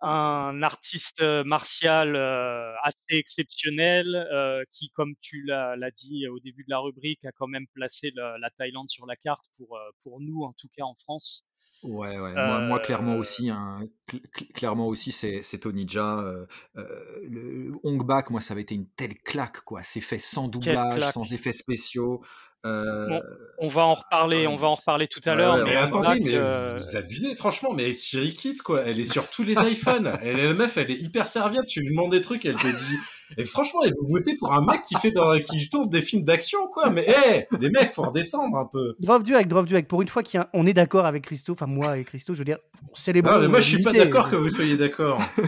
un 0.00 0.62
artiste 0.62 1.20
euh, 1.22 1.44
martial 1.44 2.16
euh, 2.16 2.74
assez 2.82 3.16
exceptionnel, 3.16 4.14
euh, 4.32 4.64
qui, 4.72 4.90
comme 4.90 5.14
tu 5.20 5.42
l'as 5.44 5.76
l'as 5.76 5.90
dit 5.92 6.26
au 6.28 6.40
début 6.40 6.64
de 6.64 6.70
la 6.70 6.78
rubrique, 6.80 7.24
a 7.24 7.32
quand 7.32 7.46
même 7.46 7.66
placé 7.68 8.10
la, 8.14 8.36
la 8.38 8.50
Thaïlande 8.50 8.90
sur 8.90 9.06
la 9.06 9.16
carte 9.16 9.44
pour, 9.56 9.76
euh, 9.76 9.90
pour 10.02 10.20
nous, 10.20 10.42
en 10.42 10.52
tout 10.54 10.68
cas 10.76 10.82
en 10.84 10.94
France. 10.94 11.44
Ouais, 11.82 12.16
ouais. 12.20 12.32
Moi, 12.36 12.60
moi, 12.60 12.78
clairement 12.78 13.14
Euh, 13.14 13.18
aussi, 13.18 13.50
hein, 13.50 13.80
cl- 14.08 14.22
cl- 14.32 14.52
clairement 14.52 14.86
aussi, 14.86 15.10
c'est 15.10 15.42
Tony 15.58 15.84
Jaa. 15.88 16.20
euh, 16.20 16.46
euh, 16.76 16.86
le 17.24 17.72
Hong 17.82 18.04
Bak, 18.06 18.30
moi, 18.30 18.40
ça 18.40 18.52
avait 18.54 18.62
été 18.62 18.76
une 18.76 18.86
telle 18.88 19.18
claque, 19.18 19.62
quoi. 19.62 19.82
C'est 19.82 20.00
fait 20.00 20.20
sans 20.20 20.46
doublage, 20.48 21.02
sans 21.02 21.32
effets 21.32 21.52
spéciaux. 21.52 22.22
Euh, 22.64 23.08
Bon, 23.08 23.20
On 23.58 23.68
va 23.68 23.82
en 23.82 23.94
reparler, 23.94 24.42
ouais, 24.42 24.46
on 24.46 24.56
va 24.56 24.68
en 24.68 24.74
reparler 24.74 25.08
tout 25.08 25.20
à 25.24 25.30
ouais, 25.32 25.36
l'heure. 25.36 25.56
ouais, 25.56 25.64
mais 25.64 25.76
attendez, 25.76 26.20
mais 26.20 26.34
euh, 26.34 26.78
vous 26.80 26.96
abusez, 26.96 27.34
franchement. 27.34 27.72
Mais 27.72 27.92
Siri 27.92 28.32
Kit, 28.32 28.56
quoi, 28.56 28.82
elle 28.82 29.00
est 29.00 29.04
sur 29.04 29.28
tous 29.28 29.42
les 29.42 29.54
iPhones. 29.70 30.12
Elle, 30.22 30.44
la 30.44 30.54
meuf, 30.54 30.76
elle 30.76 30.90
est 30.90 31.00
hyper 31.00 31.26
serviable. 31.28 31.66
Tu 31.66 31.80
lui 31.80 31.90
demandes 31.90 32.12
des 32.12 32.20
trucs, 32.20 32.44
elle 32.44 32.56
te 32.56 32.66
dit. 32.66 32.96
Et 33.38 33.46
franchement, 33.46 33.82
et 33.82 33.88
vous 33.98 34.08
votez 34.08 34.36
pour 34.36 34.52
un 34.52 34.60
mec 34.60 34.82
qui 34.82 34.94
fait 34.96 35.10
dans, 35.10 35.38
qui 35.38 35.70
tourne 35.70 35.88
des 35.88 36.02
films 36.02 36.22
d'action, 36.22 36.66
quoi. 36.66 36.90
Mais 36.90 37.06
hé, 37.08 37.46
les 37.60 37.70
mecs, 37.70 37.90
faut 37.94 38.02
redescendre 38.02 38.58
un 38.58 38.68
peu. 38.70 38.94
Drop 38.98 39.22
du 39.22 39.32
Drop 39.46 39.64
du 39.64 39.82
Pour 39.84 40.02
une 40.02 40.08
fois 40.08 40.22
qu'on 40.22 40.66
est 40.66 40.74
d'accord 40.74 41.06
avec 41.06 41.24
Christo, 41.24 41.54
enfin 41.54 41.64
moi 41.64 41.96
et 41.96 42.04
Christo, 42.04 42.34
je 42.34 42.40
veux 42.40 42.44
dire, 42.44 42.58
célébrons. 42.92 43.32
Non, 43.32 43.38
mais 43.40 43.48
moi, 43.48 43.62
je 43.62 43.68
suis 43.68 43.82
pas 43.82 43.94
d'accord 43.94 44.28
que 44.28 44.36
vous 44.36 44.50
soyez 44.50 44.76
d'accord. 44.76 45.18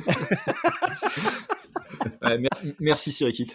ouais, 2.23 2.39
mer- 2.39 2.51
merci, 2.81 3.13
Sirikit. 3.13 3.49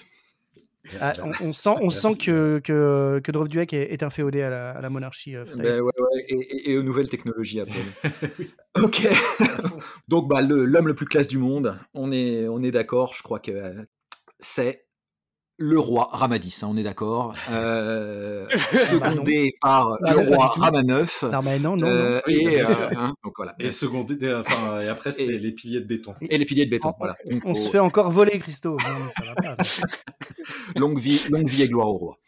Ah, 1.01 1.13
on, 1.23 1.47
on 1.49 1.53
sent, 1.53 1.69
on 1.69 1.79
Merci. 1.83 1.99
sent 1.99 2.15
que, 2.17 2.59
que, 2.63 3.19
que 3.23 3.31
Drop 3.31 3.47
du 3.47 3.59
est, 3.59 3.73
est 3.73 4.03
un 4.03 4.09
féodé 4.09 4.41
à 4.41 4.49
la, 4.49 4.71
à 4.71 4.81
la 4.81 4.89
monarchie. 4.89 5.35
euh. 5.35 5.45
Ben 5.55 5.81
ouais, 5.81 5.91
ouais, 5.99 6.25
et, 6.29 6.35
et- 6.35 6.71
et 6.71 6.77
aux 6.77 6.83
nouvelles 6.83 7.09
technologies 7.09 7.59
après. 7.61 7.79
ok. 8.81 9.07
Donc, 10.07 10.27
bah, 10.29 10.41
le- 10.41 10.65
l'homme 10.65 10.87
le 10.87 10.95
plus 10.95 11.05
classe 11.05 11.27
du 11.27 11.37
monde, 11.37 11.77
on 11.93 12.11
est, 12.11 12.47
on 12.47 12.61
est 12.63 12.71
d'accord, 12.71 13.13
je 13.13 13.23
crois 13.23 13.39
que 13.39 13.51
euh, 13.51 13.83
c'est 14.39 14.85
le 15.61 15.77
roi 15.77 16.07
Ramadis, 16.13 16.59
hein, 16.63 16.69
on 16.71 16.77
est 16.77 16.83
d'accord. 16.83 17.35
Euh, 17.51 18.47
secondé 18.87 19.57
par 19.59 19.97
le 19.99 20.33
roi. 20.33 20.47
Ramaneuf. 20.55 21.23
Non, 21.23 21.41
mais 21.41 21.59
non, 21.59 21.75
non, 21.75 21.85
non. 21.85 21.87
euh, 21.87 22.21
et, 22.27 22.61
euh, 22.61 22.65
hein, 22.95 23.13
donc 23.25 23.33
voilà. 23.35 23.55
Et 23.59 23.69
secondé, 23.69 24.17
enfin, 24.35 24.79
et 24.79 24.87
après, 24.87 25.11
c'est 25.11 25.25
les 25.25 25.51
piliers 25.51 25.81
de 25.81 25.85
béton. 25.85 26.13
Et 26.29 26.37
les 26.37 26.45
piliers 26.45 26.65
de 26.65 26.71
béton. 26.71 26.91
On- 26.91 26.95
Voilà. 26.97 27.17
On 27.43 27.49
Donc, 27.51 27.57
se 27.57 27.69
fait 27.71 27.79
encore 27.79 28.09
voler, 28.09 28.39
Christo. 28.39 28.77
Non, 28.77 28.77
ça 29.17 29.25
va 29.25 29.35
pas. 29.55 29.63
Longue 30.75 30.99
vie, 30.99 31.21
longue 31.29 31.47
vie 31.47 31.63
et 31.63 31.67
gloire 31.67 31.87
au 31.87 31.97
roi. 31.97 32.19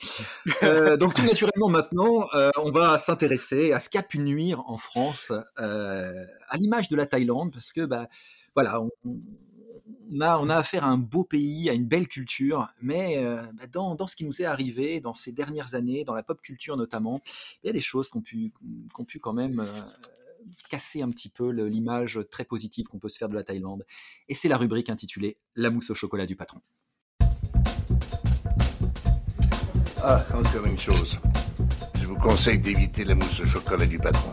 Euh, 0.64 0.98
donc 0.98 1.14
tout 1.14 1.24
naturellement 1.24 1.70
maintenant, 1.70 2.28
euh, 2.34 2.52
on 2.58 2.72
va 2.72 2.98
s'intéresser 2.98 3.72
à 3.72 3.80
ce 3.80 3.90
qui 3.90 3.98
a 3.98 4.04
pu 4.04 4.20
nuire 4.20 4.64
en 4.68 4.78
France, 4.78 5.32
euh, 5.60 6.26
à 6.50 6.58
l'image 6.58 6.90
de 6.90 6.96
la 6.96 7.06
Thaïlande, 7.06 7.52
parce 7.52 7.72
que 7.72 7.86
bah 7.86 8.08
voilà, 8.56 8.82
on, 8.82 10.20
a 10.20 10.56
affaire 10.56 10.84
à 10.84 10.88
un 10.88 10.98
beau 10.98 11.24
pays, 11.24 11.70
à 11.70 11.74
une 11.74 11.86
belle 11.86 12.08
culture, 12.08 12.68
mais 12.82 13.24
bah, 13.54 13.68
dans, 13.72 14.08
ce 14.08 14.16
qui 14.16 14.26
nous 14.26 14.42
est 14.42 14.46
arrivé 14.46 15.00
dans 15.00 15.14
ces 15.14 15.32
dernières 15.32 15.74
années, 15.74 16.04
dans 16.04 16.14
la 16.14 16.24
pop 16.24 16.42
culture 16.42 16.76
notamment, 16.76 17.22
il 17.64 17.68
y 17.68 17.70
a 17.70 17.74
des 17.74 17.82
choses 17.82 18.10
qu'on 18.10 18.22
pu 18.22 18.52
pu 19.08 19.20
quand 19.20 19.34
même 19.34 19.66
casser 20.70 21.02
un 21.02 21.10
petit 21.10 21.30
peu 21.30 21.52
l'image 21.52 22.20
très 22.30 22.46
positive 22.46 22.88
qu'on 22.88 23.00
peut 23.00 23.10
se 23.10 23.18
faire 23.18 23.30
de 23.30 23.36
la 23.36 23.44
Thaïlande. 23.44 23.86
Et 24.28 24.34
c'est 24.34 24.50
la 24.50 24.58
rubrique 24.58 24.90
intitulée 24.90 25.38
La 25.56 25.70
mousse 25.70 25.90
au 25.90 25.96
chocolat 25.96 26.26
du 26.26 26.36
patron. 26.36 26.62
Ah, 30.04 30.26
encore 30.34 30.66
une 30.66 30.80
chose. 30.80 31.20
Je 31.94 32.08
vous 32.08 32.16
conseille 32.16 32.58
d'éviter 32.58 33.04
la 33.04 33.14
mousse 33.14 33.40
au 33.42 33.46
chocolat 33.46 33.86
du 33.86 34.00
patron. 34.00 34.32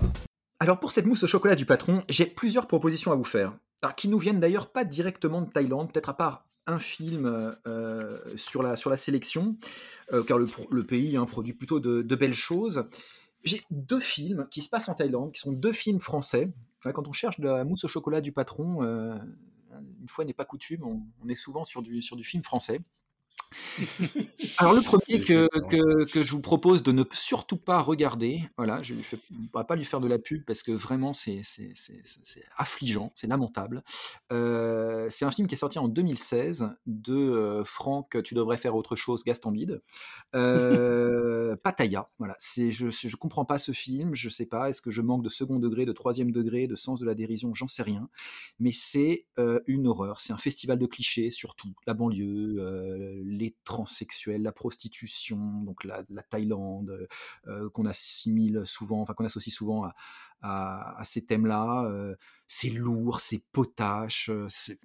Alors 0.60 0.80
pour 0.80 0.92
cette 0.92 1.04
mousse 1.04 1.24
au 1.24 1.26
chocolat 1.26 1.56
du 1.56 1.66
patron, 1.66 2.04
j'ai 2.08 2.24
plusieurs 2.24 2.66
propositions 2.66 3.12
à 3.12 3.16
vous 3.16 3.24
faire. 3.24 3.54
Qui 3.98 4.08
nous 4.08 4.18
viennent 4.18 4.40
d'ailleurs 4.40 4.72
pas 4.72 4.84
directement 4.84 5.42
de 5.42 5.50
Thaïlande, 5.50 5.92
peut-être 5.92 6.08
à 6.08 6.16
part 6.16 6.46
un 6.66 6.78
film 6.78 7.26
euh, 7.26 7.52
euh, 7.66 8.18
sur, 8.36 8.62
la, 8.62 8.76
sur 8.76 8.88
la 8.88 8.96
sélection, 8.96 9.58
euh, 10.14 10.24
car 10.24 10.38
le, 10.38 10.84
pays 10.84 11.18
hein, 11.18 11.26
produit 11.26 11.52
plutôt 11.52 11.80
de, 11.80 12.14
belles 12.14 12.32
choses. 12.32 12.86
j'ai 13.44 13.60
deux 13.70 14.00
films 14.00 14.48
qui 14.50 14.62
se 14.62 14.70
passent 14.70 14.88
en 14.88 14.94
Thaïlande, 14.94 15.32
qui 15.32 15.40
sont 15.40 15.52
deux 15.52 15.74
films 15.74 16.00
français. 16.00 16.50
Quand 16.82 17.06
on 17.08 17.12
cherche 17.12 17.40
de 17.40 17.48
la 17.48 17.64
mousse 17.64 17.84
au 17.84 17.88
chocolat 17.88 18.22
du 18.22 18.32
patron, 18.32 18.82
une 18.82 20.08
fois 20.08 20.24
n'est 20.24 20.32
pas 20.32 20.46
coutume, 20.46 20.84
on, 20.84 21.02
on 21.22 21.28
est 21.28 21.34
souvent 21.34 21.66
sur 21.66 21.82
du, 21.82 22.00
sur 22.00 22.16
du 22.16 22.24
film 22.24 22.42
français. 22.42 22.80
Alors 24.58 24.74
le 24.74 24.82
premier 24.82 25.20
que, 25.20 25.48
que, 25.68 26.04
que 26.04 26.22
je 26.22 26.32
vous 26.32 26.40
propose 26.40 26.82
de 26.82 26.92
ne 26.92 27.04
surtout 27.12 27.56
pas 27.56 27.80
regarder, 27.80 28.42
voilà, 28.56 28.82
je 28.82 28.94
ne 28.94 29.00
vais 29.00 29.64
pas 29.66 29.76
lui 29.76 29.84
faire 29.84 30.00
de 30.00 30.08
la 30.08 30.18
pub 30.18 30.44
parce 30.44 30.62
que 30.62 30.72
vraiment 30.72 31.12
c'est 31.12 31.42
affligeant, 32.56 33.12
c'est 33.16 33.26
lamentable. 33.26 33.82
Euh, 34.32 35.08
c'est 35.10 35.24
un 35.24 35.30
film 35.30 35.48
qui 35.48 35.54
est 35.54 35.58
sorti 35.58 35.78
en 35.78 35.88
2016 35.88 36.70
de 36.86 37.14
euh, 37.14 37.64
Franck, 37.64 38.22
tu 38.22 38.34
devrais 38.34 38.56
faire 38.56 38.74
autre 38.74 38.96
chose, 38.96 39.24
Gaston 39.24 39.50
Bide. 39.50 39.80
Euh, 40.34 41.56
Pattaya, 41.62 42.08
voilà, 42.18 42.36
je 42.40 42.90
je 42.90 43.16
comprends 43.16 43.44
pas 43.44 43.58
ce 43.58 43.72
film, 43.72 44.14
je 44.14 44.28
sais 44.28 44.46
pas, 44.46 44.68
est-ce 44.68 44.82
que 44.82 44.90
je 44.90 45.02
manque 45.02 45.22
de 45.22 45.28
second 45.28 45.58
degré, 45.58 45.86
de 45.86 45.92
troisième 45.92 46.32
degré, 46.32 46.66
de 46.66 46.76
sens 46.76 47.00
de 47.00 47.06
la 47.06 47.14
dérision, 47.14 47.54
j'en 47.54 47.68
sais 47.68 47.82
rien, 47.82 48.08
mais 48.58 48.72
c'est 48.72 49.26
euh, 49.38 49.60
une 49.66 49.86
horreur, 49.86 50.20
c'est 50.20 50.32
un 50.32 50.38
festival 50.38 50.78
de 50.78 50.86
clichés 50.86 51.30
surtout, 51.30 51.74
la 51.86 51.94
banlieue, 51.94 52.56
euh, 52.58 53.22
les 53.38 53.56
transsexuels, 53.64 54.42
la 54.42 54.52
prostitution, 54.52 55.38
donc 55.62 55.84
la, 55.84 56.02
la 56.10 56.22
Thaïlande, 56.22 57.08
euh, 57.46 57.70
qu'on 57.70 57.86
assimile 57.86 58.62
souvent, 58.66 59.00
enfin 59.00 59.14
qu'on 59.14 59.24
associe 59.24 59.54
souvent 59.54 59.84
à, 59.84 59.94
à- 60.42 61.00
à 61.00 61.04
ces 61.04 61.24
thèmes-là. 61.24 61.84
euh, 61.86 62.14
c'est 62.46 62.70
lourd, 62.70 63.20
c'est 63.20 63.42
potache, 63.52 64.28
euh, 64.30 64.46
c'est- 64.48 64.78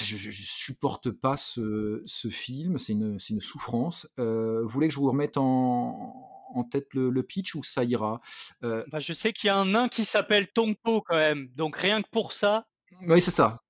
je, 0.00 0.16
je 0.16 0.30
supporte 0.42 1.10
pas 1.10 1.36
ce, 1.36 2.02
ce 2.04 2.28
film, 2.28 2.78
c'est 2.78 2.92
une, 2.94 3.18
souffrance. 3.40 4.08
Euh, 4.18 4.62
vous 4.62 4.68
voulez 4.68 4.88
que 4.88 4.94
je 4.94 4.98
vous 4.98 5.06
remette 5.08 5.36
en, 5.36 6.12
en 6.52 6.64
tête 6.64 6.88
le, 6.94 7.10
le 7.10 7.22
pitch 7.22 7.54
ou 7.54 7.62
ça 7.62 7.84
ira? 7.84 8.20
Euh, 8.64 8.82
Bah, 8.90 8.98
je 9.00 9.12
sais 9.12 9.32
qu'il 9.32 9.48
y 9.48 9.50
a 9.50 9.56
un 9.56 9.66
nain 9.66 9.88
qui 9.88 10.04
s'appelle 10.04 10.48
Tongpo 10.52 11.00
quand 11.02 11.16
même, 11.16 11.48
donc 11.54 11.76
rien 11.76 12.02
que 12.02 12.08
pour 12.10 12.32
ça. 12.32 12.66
Oui, 13.08 13.20
c'est 13.20 13.30
ça. 13.30 13.63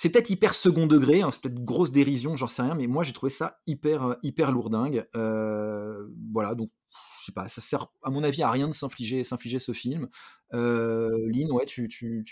C'est 0.00 0.10
peut-être 0.10 0.30
hyper 0.30 0.54
second 0.54 0.86
degré, 0.86 1.22
hein, 1.22 1.32
c'est 1.32 1.42
peut-être 1.42 1.60
grosse 1.64 1.90
dérision, 1.90 2.36
j'en 2.36 2.46
sais 2.46 2.62
rien, 2.62 2.76
mais 2.76 2.86
moi 2.86 3.02
j'ai 3.02 3.12
trouvé 3.12 3.30
ça 3.30 3.58
hyper, 3.66 4.04
euh, 4.04 4.14
hyper 4.22 4.52
lourdingue. 4.52 5.04
Euh, 5.16 6.06
voilà, 6.32 6.54
donc 6.54 6.70
je 7.18 7.24
sais 7.24 7.32
pas, 7.32 7.48
ça 7.48 7.60
sert 7.60 7.88
à 8.04 8.10
mon 8.10 8.22
avis 8.22 8.44
à 8.44 8.50
rien 8.52 8.68
de 8.68 8.72
s'infliger, 8.72 9.24
ce 9.24 9.72
film. 9.72 10.08
Euh, 10.54 11.10
Lynn, 11.32 11.50
ouais, 11.50 11.66
tu, 11.66 11.88
tu... 11.88 12.24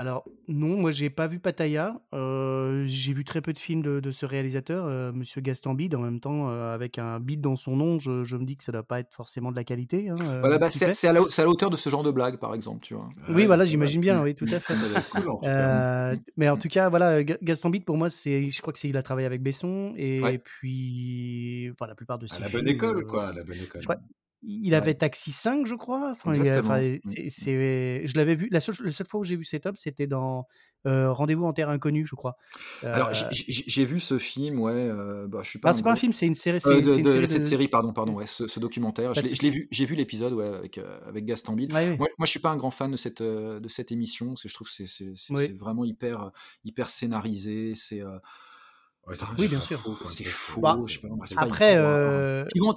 Alors, 0.00 0.24
non, 0.46 0.76
moi 0.76 0.92
j'ai 0.92 1.10
pas 1.10 1.26
vu 1.26 1.40
Pattaya. 1.40 2.00
Euh, 2.14 2.84
j'ai 2.86 3.12
vu 3.12 3.24
très 3.24 3.40
peu 3.40 3.52
de 3.52 3.58
films 3.58 3.82
de, 3.82 3.98
de 3.98 4.10
ce 4.12 4.26
réalisateur, 4.26 4.86
euh, 4.86 5.12
Monsieur 5.12 5.40
Gaston 5.40 5.74
Bide. 5.74 5.96
En 5.96 6.00
même 6.00 6.20
temps, 6.20 6.48
euh, 6.50 6.72
avec 6.72 6.98
un 6.98 7.18
bide 7.18 7.40
dans 7.40 7.56
son 7.56 7.74
nom, 7.76 7.98
je, 7.98 8.22
je 8.22 8.36
me 8.36 8.44
dis 8.44 8.56
que 8.56 8.62
ça 8.62 8.70
doit 8.70 8.84
pas 8.84 9.00
être 9.00 9.12
forcément 9.12 9.50
de 9.50 9.56
la 9.56 9.64
qualité. 9.64 10.08
hein, 10.08 10.16
euh, 10.20 10.40
Voilà, 10.40 10.58
bah, 10.58 10.70
c'est 10.70 10.84
à, 10.84 11.12
la, 11.12 11.22
c'est 11.28 11.42
à 11.42 11.44
la 11.44 11.50
hauteur 11.50 11.68
de 11.70 11.76
ce 11.76 11.90
genre 11.90 12.04
de 12.04 12.12
blague, 12.12 12.38
par 12.38 12.54
exemple, 12.54 12.80
tu 12.80 12.94
vois. 12.94 13.08
Oui, 13.28 13.46
voilà, 13.46 13.64
j'imagine 13.64 14.00
bien, 14.00 14.22
oui, 14.22 14.36
tout 14.36 14.46
à 14.50 14.60
fait. 14.60 14.74
Cool, 15.10 15.28
en. 15.28 15.40
Euh, 15.42 16.16
mais 16.36 16.48
en 16.48 16.56
tout 16.56 16.68
cas, 16.68 16.88
voilà, 16.88 17.24
Ga- 17.24 17.38
Gaston 17.42 17.70
Bide, 17.70 17.84
pour 17.84 17.96
moi, 17.96 18.08
c'est, 18.08 18.50
je 18.50 18.60
crois 18.62 18.72
que 18.72 18.78
c'est, 18.78 18.88
il 18.88 18.96
a 18.96 19.02
travaillé 19.02 19.26
avec 19.26 19.42
Besson 19.42 19.94
et 19.96 20.22
Ouais. 20.22 20.38
puis, 20.38 21.70
enfin, 21.72 21.86
la 21.88 21.96
plupart 21.96 22.18
de 22.20 22.26
À 22.26 22.34
ses 22.36 22.40
la 22.42 22.48
films. 22.48 22.60
bonne 22.62 22.68
école, 22.68 22.98
euh, 22.98 23.02
quoi, 23.04 23.28
à 23.28 23.32
la 23.32 23.42
bonne 23.42 23.56
école. 23.60 23.80
je 23.80 23.86
crois, 23.86 23.96
il 24.42 24.74
avait 24.74 24.94
Taxi 24.94 25.32
5, 25.32 25.66
je 25.66 25.74
crois. 25.74 26.10
Enfin, 26.12 26.32
il 26.34 26.42
a- 26.42 26.44
Exactement. 26.46 26.74
enfin, 26.74 26.82
Mm, 26.82 26.98
c'est, 27.02 27.24
mm. 27.24 27.30
c'est- 27.30 28.06
je 28.06 28.16
l'avais 28.16 28.34
vu. 28.34 28.48
La 28.50 28.60
seule, 28.60 28.76
la 28.80 28.90
seule 28.92 29.06
fois 29.08 29.20
où 29.20 29.24
j'ai 29.24 29.36
vu 29.36 29.44
cet 29.44 29.66
homme, 29.66 29.76
c'était 29.76 30.06
dans 30.06 30.46
euh, 30.86 31.12
Rendez-vous 31.12 31.44
en 31.44 31.52
terre 31.52 31.70
inconnue, 31.70 32.06
je 32.06 32.14
crois. 32.14 32.36
Alors, 32.84 33.08
Euh, 33.08 33.12
j'ai- 33.32 33.44
j'ai 33.48 33.84
vu 33.84 33.98
ce 33.98 34.16
film, 34.16 34.60
ouais, 34.60 34.72
euh, 34.72 35.26
bah, 35.26 35.40
je 35.42 35.50
suis 35.50 35.58
pas 35.58 35.70
ah, 35.70 35.72
c'est 35.74 35.82
pas 35.82 35.90
un 35.90 35.96
film, 35.96 36.12
c'est 36.12 36.26
une 36.28 36.36
série. 36.36 36.58
Euh, 36.58 36.60
C'est, 36.60 36.80
de, 36.80 36.96
une 36.98 37.02
de- 37.04 37.10
série 37.10 37.28
cette 37.28 37.38
de- 37.42 37.46
série, 37.46 37.66
pardon, 37.66 37.92
pardon, 37.92 38.14
ouais, 38.14 38.26
ce, 38.26 38.46
ce 38.46 38.60
documentaire. 38.60 39.12
Pas 39.12 39.20
Je 39.20 39.22
de 39.26 39.42
l'ai 39.42 39.50
vu, 39.50 39.66
j'ai 39.72 39.86
vu 39.86 39.96
l'épisode 39.96 40.34
ouais, 40.34 40.46
avec, 40.46 40.78
euh, 40.78 41.00
avec 41.08 41.24
Gaston 41.26 41.54
Bide. 41.54 41.72
Ouais. 41.72 41.96
Moi, 41.96 42.06
moi, 42.16 42.26
je 42.26 42.30
suis 42.30 42.38
pas 42.38 42.50
un 42.50 42.56
grand 42.56 42.70
fan 42.70 42.92
de 42.92 42.96
cette, 42.96 43.22
euh, 43.22 43.58
de 43.58 43.68
cette 43.68 43.90
émission, 43.90 44.28
parce 44.28 44.42
que 44.44 44.48
je 44.48 44.54
trouve 44.54 44.68
que 44.68 44.72
c'est 44.86 44.86
c'est- 45.16 45.58
vraiment 45.58 45.84
hyper, 45.84 46.22
euh, 46.26 46.30
hyper 46.64 46.90
scénarisé. 46.90 47.72
C'est 47.74 48.00
euh, 48.00 48.16
Ouais, 49.08 49.14
Oui, 49.38 49.48
bien 49.48 49.60
sûr. 49.60 49.80
c'est 50.10 50.24
faux. 50.24 50.60
Bah, 50.60 50.76
Après, 51.36 51.76
euh, 51.76 52.44
bon, 52.56 52.74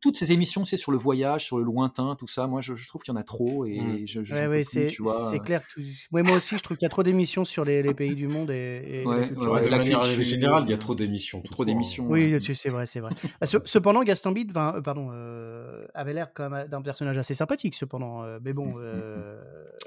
toutes 0.00 0.16
ces 0.16 0.32
émissions, 0.32 0.64
c'est 0.64 0.76
sur 0.78 0.92
le 0.92 0.98
voyage, 0.98 1.44
sur 1.44 1.58
le 1.58 1.64
lointain, 1.64 2.16
tout 2.18 2.26
ça. 2.26 2.46
Moi, 2.46 2.60
je, 2.62 2.74
je 2.74 2.88
trouve 2.88 3.02
qu'il 3.02 3.12
y 3.12 3.16
en 3.16 3.20
a 3.20 3.24
trop 3.24 3.66
et 3.66 3.78
Mm. 3.82 4.06
je, 4.06 4.34
Ouais, 4.34 4.46
ouais, 4.46 4.64
c'est, 4.64 4.86
tu 4.86 5.02
vois. 5.02 5.12
c'est 5.30 5.40
clair. 5.40 5.62
tout- 5.70 5.80
moi 6.10 6.36
aussi, 6.36 6.56
je 6.56 6.62
trouve 6.62 6.76
qu'il 6.76 6.86
y 6.86 6.86
a 6.86 6.90
trop 6.90 7.02
d'émissions 7.02 7.44
sur 7.44 7.64
les, 7.64 7.82
les 7.82 7.92
pays 7.94 8.14
du 8.14 8.28
monde 8.28 8.50
et, 8.50 9.04
de 9.04 9.68
la 9.68 9.76
manière 9.78 10.04
générale, 10.04 10.64
il 10.66 10.70
y 10.70 10.74
a 10.74 10.78
trop 10.78 10.94
d'émissions. 10.94 11.42
trop 11.42 11.62
hein. 11.62 11.66
d'émissions. 11.66 12.06
Oui, 12.08 12.38
c'est 12.54 12.68
vrai, 12.70 12.86
c'est 12.86 13.00
vrai. 13.00 13.10
Ah, 13.40 13.46
ce- 13.46 13.58
Cependant, 13.64 14.02
Gaston 14.02 14.32
Bide, 14.32 14.56
euh, 14.56 14.80
pardon, 14.80 15.10
euh, 15.12 15.86
avait 15.94 16.12
l'air 16.12 16.30
quand 16.34 16.48
même 16.50 16.68
d'un 16.68 16.82
personnage 16.82 17.18
assez 17.18 17.34
sympathique, 17.34 17.74
cependant. 17.74 18.22
mais 18.42 18.52
bon, 18.52 18.74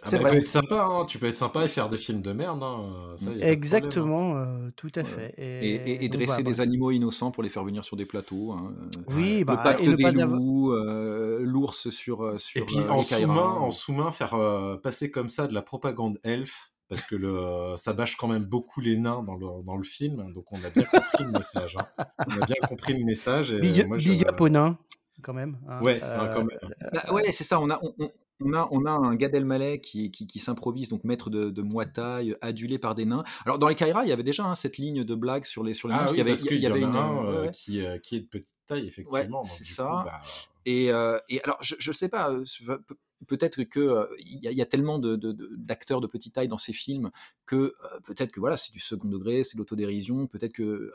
Ah 0.03 0.09
bah, 0.11 0.17
vrai. 0.17 0.29
Tu 0.29 0.35
peux 0.35 0.41
être 0.41 0.47
sympa, 0.47 0.83
hein, 0.89 1.05
tu 1.05 1.19
peux 1.19 1.25
être 1.27 1.35
sympa 1.37 1.65
et 1.65 1.67
faire 1.67 1.89
des 1.89 1.97
films 1.97 2.21
de 2.21 2.31
merde. 2.33 2.61
Hein. 2.61 3.15
Exactement, 3.41 4.45
tout 4.75 4.91
à 4.95 5.03
fait. 5.03 5.33
Et, 5.61 5.75
et- 5.75 6.05
et 6.05 6.09
donc 6.09 6.17
dresser 6.17 6.25
voilà, 6.27 6.43
des 6.43 6.49
bref. 6.51 6.59
animaux 6.59 6.91
innocents 6.91 7.31
pour 7.31 7.43
les 7.43 7.49
faire 7.49 7.63
venir 7.63 7.83
sur 7.83 7.97
des 7.97 8.05
plateaux. 8.05 8.51
hein, 8.51 8.73
euh, 8.79 9.01
Oui, 9.07 9.39
le 9.39 9.45
bah, 9.45 9.57
pacte 9.57 9.81
et 9.81 9.87
ne 9.87 9.95
des 9.95 10.03
pas 10.03 10.09
avoir. 10.21 10.39
loups, 10.39 10.71
euh, 10.73 11.39
l'ours 11.43 11.89
sur, 11.89 12.23
euh, 12.23 12.37
sur 12.37 12.61
Et 12.61 12.65
puis 12.65 12.79
euh, 12.79 12.89
en 12.89 13.01
sous-main, 13.01 13.33
en 13.51 13.71
sous-main, 13.71 14.11
faire 14.11 14.33
euh, 14.35 14.77
passer 14.77 15.11
comme 15.11 15.29
ça 15.29 15.47
de 15.47 15.53
la 15.53 15.61
propagande 15.61 16.19
elfe, 16.23 16.71
parce 16.89 17.03
que 17.03 17.15
le, 17.15 17.75
ça 17.77 17.93
bâche 17.93 18.15
quand 18.15 18.27
même 18.27 18.45
beaucoup 18.45 18.79
les 18.81 18.95
nains 18.97 19.23
dans 19.23 19.35
le, 19.35 19.63
dans 19.63 19.77
le 19.77 19.83
film, 19.83 20.31
donc 20.33 20.45
on 20.51 20.57
a 20.63 20.69
bien 20.69 20.85
compris 20.85 21.23
le 21.23 21.31
message. 21.31 21.77
hein. 21.77 22.05
On 22.27 22.41
a 22.41 22.45
bien 22.45 22.55
compris 22.67 22.93
le 22.97 23.03
message. 23.05 23.51
Et 23.51 23.59
Big, 23.59 23.87
moi, 23.87 23.97
je... 23.97 24.09
big 24.11 24.27
up 24.27 24.39
aux 24.39 24.49
nains, 24.49 24.77
quand 25.23 25.33
même. 25.33 25.57
hein. 25.67 25.81
Ouais, 25.81 25.99
Euh, 26.03 26.19
hein, 26.19 26.31
quand 26.33 26.43
même. 26.45 26.59
Bah, 26.93 27.13
ouais, 27.13 27.31
c'est 27.31 27.43
ça. 27.43 27.59
On 27.59 27.69
a, 27.71 27.79
on, 27.81 28.09
on- 28.41 28.53
a, 28.53 28.67
on 28.71 28.85
a 28.85 28.91
un 28.91 29.15
Gad 29.15 29.33
Elmaleh 29.35 29.79
qui, 29.81 30.11
qui, 30.11 30.27
qui 30.27 30.39
s'improvise 30.39 30.87
donc 30.89 31.03
maître 31.03 31.29
de, 31.29 31.49
de 31.49 31.61
Muay 31.61 31.85
Thai, 31.91 32.35
adulé 32.41 32.77
par 32.79 32.95
des 32.95 33.05
nains. 33.05 33.23
Alors 33.45 33.59
dans 33.59 33.67
les 33.67 33.75
Kairas, 33.75 34.03
il 34.03 34.09
y 34.09 34.13
avait 34.13 34.23
déjà 34.23 34.45
hein, 34.45 34.55
cette 34.55 34.77
ligne 34.77 35.03
de 35.03 35.15
blagues 35.15 35.45
sur 35.45 35.63
les 35.63 35.73
sur 35.73 35.87
les 35.87 35.93
Ah 35.95 36.01
monstres. 36.01 36.11
oui, 36.13 36.17
il 36.17 36.19
y 36.19 36.21
avait, 36.21 36.31
parce 36.31 36.43
qu'il 36.43 36.59
y, 36.59 36.65
avait 36.67 36.83
en 36.83 36.89
une, 36.89 36.95
un 36.95 37.25
euh, 37.25 37.27
euh, 37.29 37.41
ouais. 37.45 37.51
qui, 37.51 37.85
euh, 37.85 37.97
qui 37.99 38.17
est 38.17 38.21
de 38.21 38.27
petite 38.27 38.53
taille, 38.67 38.87
effectivement. 38.87 39.43
c'est 39.43 39.63
ça. 39.63 39.83
coup, 39.83 40.09
bah, 40.09 40.21
Et, 40.65 40.91
euh, 40.91 41.17
et 41.29 41.41
alors, 41.43 41.57
je, 41.61 41.75
je 41.79 41.91
sais 41.91 42.09
pas, 42.09 42.31
euh, 42.31 42.43
pe- 42.65 42.77
pe- 42.79 42.95
peut-être 43.27 43.63
que 43.63 43.79
euh, 43.79 44.05
il 44.19 44.43
y, 44.43 44.47
a- 44.47 44.51
il 44.51 44.57
y 44.57 44.61
a 44.61 44.65
tellement 44.65 44.99
de- 44.99 45.15
de- 45.15 45.31
de- 45.31 45.49
d'acteurs 45.55 46.01
de, 46.01 46.07
petite 46.07 46.33
taille 46.33 46.47
dans 46.47 46.57
ces 46.57 46.73
films 46.73 47.11
que 47.45 47.55
euh, 47.55 47.99
peut-être 48.05 48.31
que 48.31 48.39
voilà, 48.39 48.57
c'est 48.57 48.71
du 48.73 48.79
second 48.79 49.07
degré, 49.07 49.43
c'est 49.43 49.55
de 49.55 49.59
l'autodérision, 49.59 50.27
peut-être 50.27 50.53
que 50.53 50.63
euh, 50.63 50.91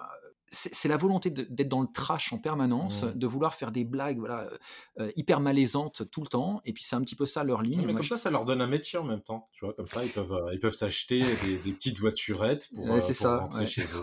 c'est 0.52 0.88
la 0.88 0.96
volonté 0.96 1.30
d'être 1.30 1.68
dans 1.68 1.80
le 1.80 1.86
trash 1.92 2.32
en 2.32 2.38
permanence, 2.38 3.04
Mm. 3.04 3.12
de 3.14 3.26
vouloir 3.26 3.54
faire 3.54 3.70
des 3.70 3.84
blagues 3.84 4.18
voilà, 4.18 4.40
euh, 4.40 4.58
euh, 5.00 5.10
hyper 5.14 5.38
malaisantes 5.40 6.10
tout 6.10 6.22
le 6.22 6.26
temps, 6.26 6.60
et 6.64 6.72
puis 6.72 6.82
c'est 6.82 6.96
un 6.96 7.00
petit 7.02 7.14
peu 7.14 7.24
ça 7.24 7.44
leur 7.44 7.62
ligne. 7.62 7.78
Mais 7.80 7.84
Moi, 7.86 7.94
comme 7.94 8.02
je- 8.02 8.08
ça, 8.08 8.16
ça 8.16 8.30
leur 8.30 8.44
donne 8.44 8.60
un 8.60 8.66
métier 8.66 8.98
en 8.98 9.04
même 9.04 9.20
temps. 9.22 9.48
Tu 9.52 9.64
vois, 9.64 9.74
comme 9.74 9.86
ça, 9.86 10.04
ils 10.04 10.10
peuvent, 10.10 10.32
euh, 10.32 10.52
ils 10.52 10.58
peuvent 10.58 10.74
s'acheter 10.74 11.20
des, 11.54 11.58
des 11.58 11.72
petites 11.72 12.00
voiturettes 12.00 12.68
pour, 12.74 12.84
euh, 12.90 12.98
pour 13.00 13.14
ça, 13.14 13.36
rentrer 13.38 13.60
ouais. 13.60 13.66
chez 13.66 13.82
eux. 13.82 14.02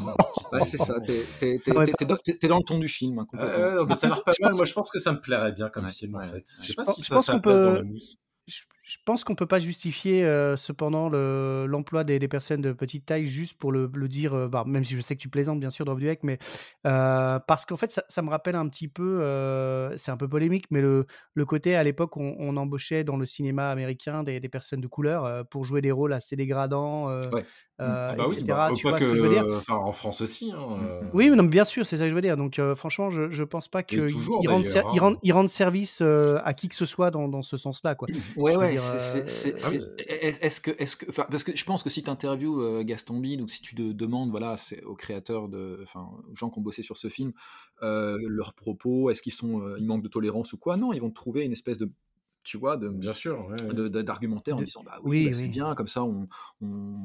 Ouais, 0.54 0.64
c'est 0.64 0.78
ça, 0.78 1.00
t'es 1.02 1.26
dans- 1.68 2.58
le 2.58 2.64
ton 2.64 2.80
du 2.80 2.88
film, 2.88 3.20
hein, 3.20 3.28
non, 3.34 3.86
mais 3.86 3.96
ça 3.96 4.08
a 4.08 4.10
l'air 4.12 4.24
pas 4.26 4.32
mal. 4.40 4.54
Moi, 4.56 4.66
je 4.66 4.74
pense 4.74 4.90
que 4.90 5.00
ça 5.00 5.12
me 5.12 5.20
plairait 5.20 5.52
bien 5.52 5.70
comme 5.70 5.86
Ouais, 5.86 5.92
film, 5.92 6.16
en 6.16 6.22
fait. 6.24 6.46
Je 6.60 6.64
Je 6.64 6.68
sais 6.70 6.74
pas 6.76 6.84
pense- 6.86 6.96
si 6.96 7.02
ça 7.02 7.16
pense 7.16 7.24
a 7.30 7.32
sa 7.34 7.34
qu'on 7.34 7.42
place 7.42 7.62
dans 7.64 7.72
peut- 7.72 7.78
la 7.78 7.84
mousse. 7.84 8.18
je, 8.48 8.62
je 8.88 8.98
pense 9.06 9.24
qu'on 9.26 9.36
peut 9.36 9.46
pas 9.46 9.60
justifier 9.60 10.24
euh, 10.24 10.56
cependant 10.56 11.10
le- 11.10 11.66
l'emploi 11.68 12.04
des, 12.06 12.20
des 12.20 12.28
personnes 12.30 12.62
de 12.62 12.72
petite 12.72 13.06
taille 13.06 13.26
juste 13.26 13.58
pour 13.58 13.72
le, 13.74 13.90
le 13.94 14.08
dire, 14.08 14.34
euh, 14.34 14.48
bah, 14.48 14.64
même 14.66 14.86
si 14.86 14.96
je 14.96 15.02
sais 15.02 15.16
que 15.16 15.22
tu 15.22 15.28
plaisantes 15.30 15.60
bien 15.60 15.70
sûr 15.70 15.84
dans 15.84 15.96
Duec, 15.96 16.22
mais 16.24 16.40
euh, 16.86 17.38
parce 17.40 17.66
qu'en 17.66 17.76
fait 17.76 17.92
ça, 17.92 18.04
ça 18.08 18.22
me 18.22 18.30
rappelle 18.30 18.56
un 18.56 18.68
petit 18.70 18.88
peu, 18.88 19.22
c'est 19.98 20.12
un 20.12 20.18
peu 20.18 20.28
polémique, 20.30 20.66
mais 20.72 20.82
le, 20.82 21.06
le 21.34 21.46
côté 21.46 21.76
à 21.76 21.84
l'époque 21.84 22.16
on, 22.18 22.36
on 22.40 22.56
embauchait 22.56 23.04
dans 23.04 23.18
le 23.18 23.26
cinéma 23.26 23.70
américain 23.72 24.24
des, 24.24 24.40
des 24.40 24.50
personnes 24.50 24.82
de 24.82 24.88
couleur 24.88 25.46
pour 25.50 25.66
jouer 25.66 25.82
des 25.82 25.92
rôles 25.92 26.14
assez 26.14 26.36
dégradants, 26.36 27.08
Ouais. 27.34 27.44
Ah 27.80 28.16
bah 28.18 28.28
oui, 28.28 28.38
etc. 28.38 28.70
bah, 28.70 28.74
tu 28.76 28.88
vois 28.88 28.98
que, 28.98 29.06
ce 29.06 29.10
que 29.12 29.16
je 29.16 29.22
veux 29.22 29.30
dire? 29.30 29.46
enfin, 29.58 29.76
en 29.76 29.92
France 29.92 30.22
aussi. 30.22 30.52
Hein, 30.52 30.80
Oui, 31.14 31.30
non, 31.30 31.44
bien 31.44 31.64
sûr, 31.64 31.86
c'est 31.86 31.98
ça 31.98 32.06
que 32.06 32.10
je 32.10 32.16
veux 32.16 32.22
dire. 32.22 32.36
Donc, 32.36 32.60
franchement, 32.76 33.10
je, 33.12 33.30
je 33.30 33.44
pense 33.44 33.68
pas 33.68 33.84
qu'ils 33.84 34.02
rendent, 34.48 34.66
hein. 34.76 35.14
rendent, 35.34 35.50
service 35.50 36.02
à 36.02 36.54
qui 36.54 36.70
que 36.70 36.76
ce 36.76 36.86
soit 36.86 37.12
dans, 37.12 37.28
dans 37.28 37.44
ce 37.44 37.58
sens-là, 37.58 37.96
quoi. 37.96 38.08
Ouais, 38.36 38.56
ouais, 38.56 38.77
dire, 38.80 38.84
c'est- 38.84 39.00
c'est- 39.00 39.20
euh, 39.20 39.24
c'est- 39.28 39.56
ah 39.64 39.70
oui. 39.70 39.80
c'est- 39.98 40.12
est- 40.12 40.44
est-ce 40.44 40.62
que, 40.62 40.72
est-ce 40.78 40.96
que, 40.98 41.12
parce 41.12 41.44
que 41.44 41.56
je 41.56 41.66
pense 41.66 41.84
que 41.84 41.90
si 41.90 42.04
tu 42.04 42.10
interviews 42.10 42.84
Gaston 42.84 43.20
Bide 43.20 43.42
ou 43.42 43.48
si 43.48 43.62
tu 43.62 43.76
de- 43.76 43.92
demandes, 43.92 44.32
voilà, 44.32 44.58
c'est 44.58 44.84
aux 44.84 44.96
créateurs 44.96 45.50
de, 45.50 45.80
enfin, 45.84 46.10
aux 46.32 46.36
gens 46.36 46.50
qui 46.50 46.60
ont 46.60 46.62
bossé 46.62 46.82
sur 46.82 46.98
ce 46.98 47.10
film, 47.10 47.34
euh, 47.84 48.18
leurs 48.28 48.54
propos, 48.54 49.10
est-ce 49.10 49.22
qu'ils 49.22 49.34
sont, 49.34 49.62
euh, 49.62 49.78
ils 49.80 49.86
manquent 49.86 50.04
de 50.04 50.08
tolérance 50.10 50.54
ou 50.54 50.58
quoi? 50.58 50.78
Non, 50.78 50.94
ils 50.94 51.02
vont 51.02 51.12
trouver 51.12 51.44
une 51.46 51.52
espèce 51.54 51.78
de, 51.78 51.92
tu 52.48 52.58
vois, 52.58 52.78
de, 52.78 52.88
Bien 52.88 53.12
sûr. 53.12 53.46
ouais, 53.50 53.90
d'argumentaire 54.04 54.56
en 54.56 54.60
De- 54.62 54.66
disant 54.66 54.82
bah 54.86 55.00
oui, 55.04 55.26
oui, 55.26 55.30
bah, 55.32 55.38
c'est 55.38 55.48
bien 55.50 55.76
comme 55.76 55.90
ça 55.90 56.04
on, 56.06 56.30
on, 56.62 56.96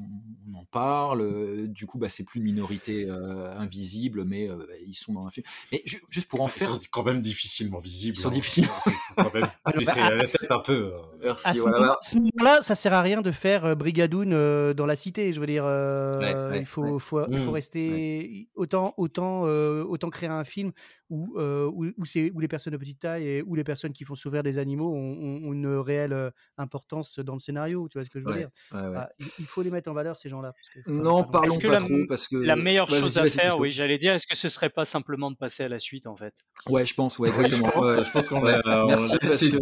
on 0.49 0.55
en 0.59 0.65
parle 0.67 1.21
euh, 1.23 1.67
du 1.67 1.87
coup 1.87 1.99
bah 1.99 2.09
c'est 2.09 2.23
plus 2.23 2.39
une 2.39 2.45
minorité 2.45 3.07
euh, 3.09 3.53
invisible 3.59 4.25
mais 4.25 4.49
euh, 4.49 4.57
bah, 4.57 4.65
ils 4.87 4.95
sont 4.95 5.13
dans 5.15 5.27
un 5.27 5.31
film 5.31 5.45
mais 5.73 5.83
ju- 5.85 6.01
juste 6.09 6.29
pour 6.29 6.43
en 6.43 6.47
Ils 6.47 6.53
faire 6.53 6.69
sont 6.75 6.81
quand 6.93 7.03
même 7.03 7.21
difficilement 7.21 7.81
visibles. 7.81 8.17
Ils 8.17 8.21
sont 8.21 8.29
hein. 8.29 8.33
difficiles. 8.33 8.65
Faut- 8.67 8.91
faut 8.91 9.15
quand 9.17 9.35
même 9.35 9.49
bah, 9.67 9.73
baisser 9.77 10.01
à- 10.01 10.15
la 10.15 10.25
tête 10.27 10.51
un 10.51 10.59
peu. 10.61 10.93
merci 11.21 11.49
À 11.49 11.55
ce 11.55 11.61
voilà, 11.61 11.99
moment-là, 12.15 12.63
ça 12.63 12.75
sert 12.77 12.93
à 12.93 13.03
rien 13.03 13.21
de 13.21 13.33
faire 13.33 13.65
euh, 13.65 13.75
Brigadoun 13.75 14.33
euh, 14.33 14.75
dans 14.75 14.87
la 14.87 14.95
cité. 14.97 15.33
Je 15.33 15.41
veux 15.41 15.47
dire, 15.47 15.65
euh, 15.67 16.21
Ouais, 16.21 16.35
ouais, 16.53 16.61
il 16.61 16.67
faut, 16.67 16.83
ouais. 16.83 17.01
faut, 17.01 17.25
faut 17.25 17.29
Mm. 17.29 17.49
rester 17.49 18.49
autant, 18.55 18.95
autant, 18.97 19.43
euh, 19.47 19.83
autant 19.85 20.11
créer 20.11 20.29
un 20.29 20.45
film 20.45 20.73
où, 21.13 21.39
euh, 21.39 21.71
où, 21.75 21.85
où 21.85 22.05
où 22.35 22.41
les 22.41 22.49
personnes 22.49 22.73
de 22.73 22.79
petite 22.79 23.01
taille 23.01 23.27
et 23.29 23.43
où 23.43 23.55
les 23.55 23.65
personnes 23.65 23.93
qui 23.93 24.05
font 24.05 24.15
souffrir 24.15 24.43
des 24.43 24.57
animaux 24.59 24.93
ont, 24.95 25.53
une 25.53 25.67
réelle 25.77 26.15
euh, 26.15 26.31
importance 26.57 27.19
dans 27.19 27.35
le 27.35 27.39
scénario. 27.41 27.87
Tu 27.91 27.99
vois 27.99 28.07
ce 28.07 28.11
que 28.11 28.19
je 28.19 28.25
veux 28.25 28.33
Ouais, 28.33 28.39
dire? 28.39 28.49
ouais, 28.73 28.81
ouais. 28.89 28.97
Ah, 28.97 29.11
il, 29.19 29.27
il 29.41 29.45
faut 29.45 29.63
les 29.63 29.71
mettre 29.71 29.91
en 29.91 29.95
valeur, 29.95 30.17
ces 30.17 30.31
gens-là. 30.31 30.55
Non, 30.87 31.23
pas 31.25 31.41
parlons 31.41 31.59
pas 31.59 31.69
la, 31.69 31.79
trop 31.79 32.07
parce 32.09 32.27
que 32.29 32.37
la 32.37 32.57
meilleure 32.57 32.89
chose 32.89 33.19
à 33.19 33.27
faire, 33.27 33.59
oui, 33.59 33.71
j'allais 33.71 33.99
dire, 33.99 34.15
est-ce 34.15 34.27
que 34.27 34.37
ce 34.37 34.49
serait 34.49 34.71
pas 34.71 34.87
simplement 34.87 35.31
de 35.31 35.37
passer 35.37 35.65
à 35.65 35.69
la 35.69 35.79
suite 35.79 36.07
en 36.07 36.17
fait? 36.17 36.33
Ouais, 36.69 36.87
je 36.87 36.95
pense, 36.95 37.19
ouais, 37.19 37.29
Oui, 37.31 37.35
je 37.37 37.43
exactement. 37.43 37.71
pense, 37.73 37.87
ouais. 37.87 38.05
je 38.05 38.11
pense 38.11 38.29
qu'on 38.29 38.43
Ouais, 38.43 38.55
a, 38.65 38.87
merci 38.87 39.53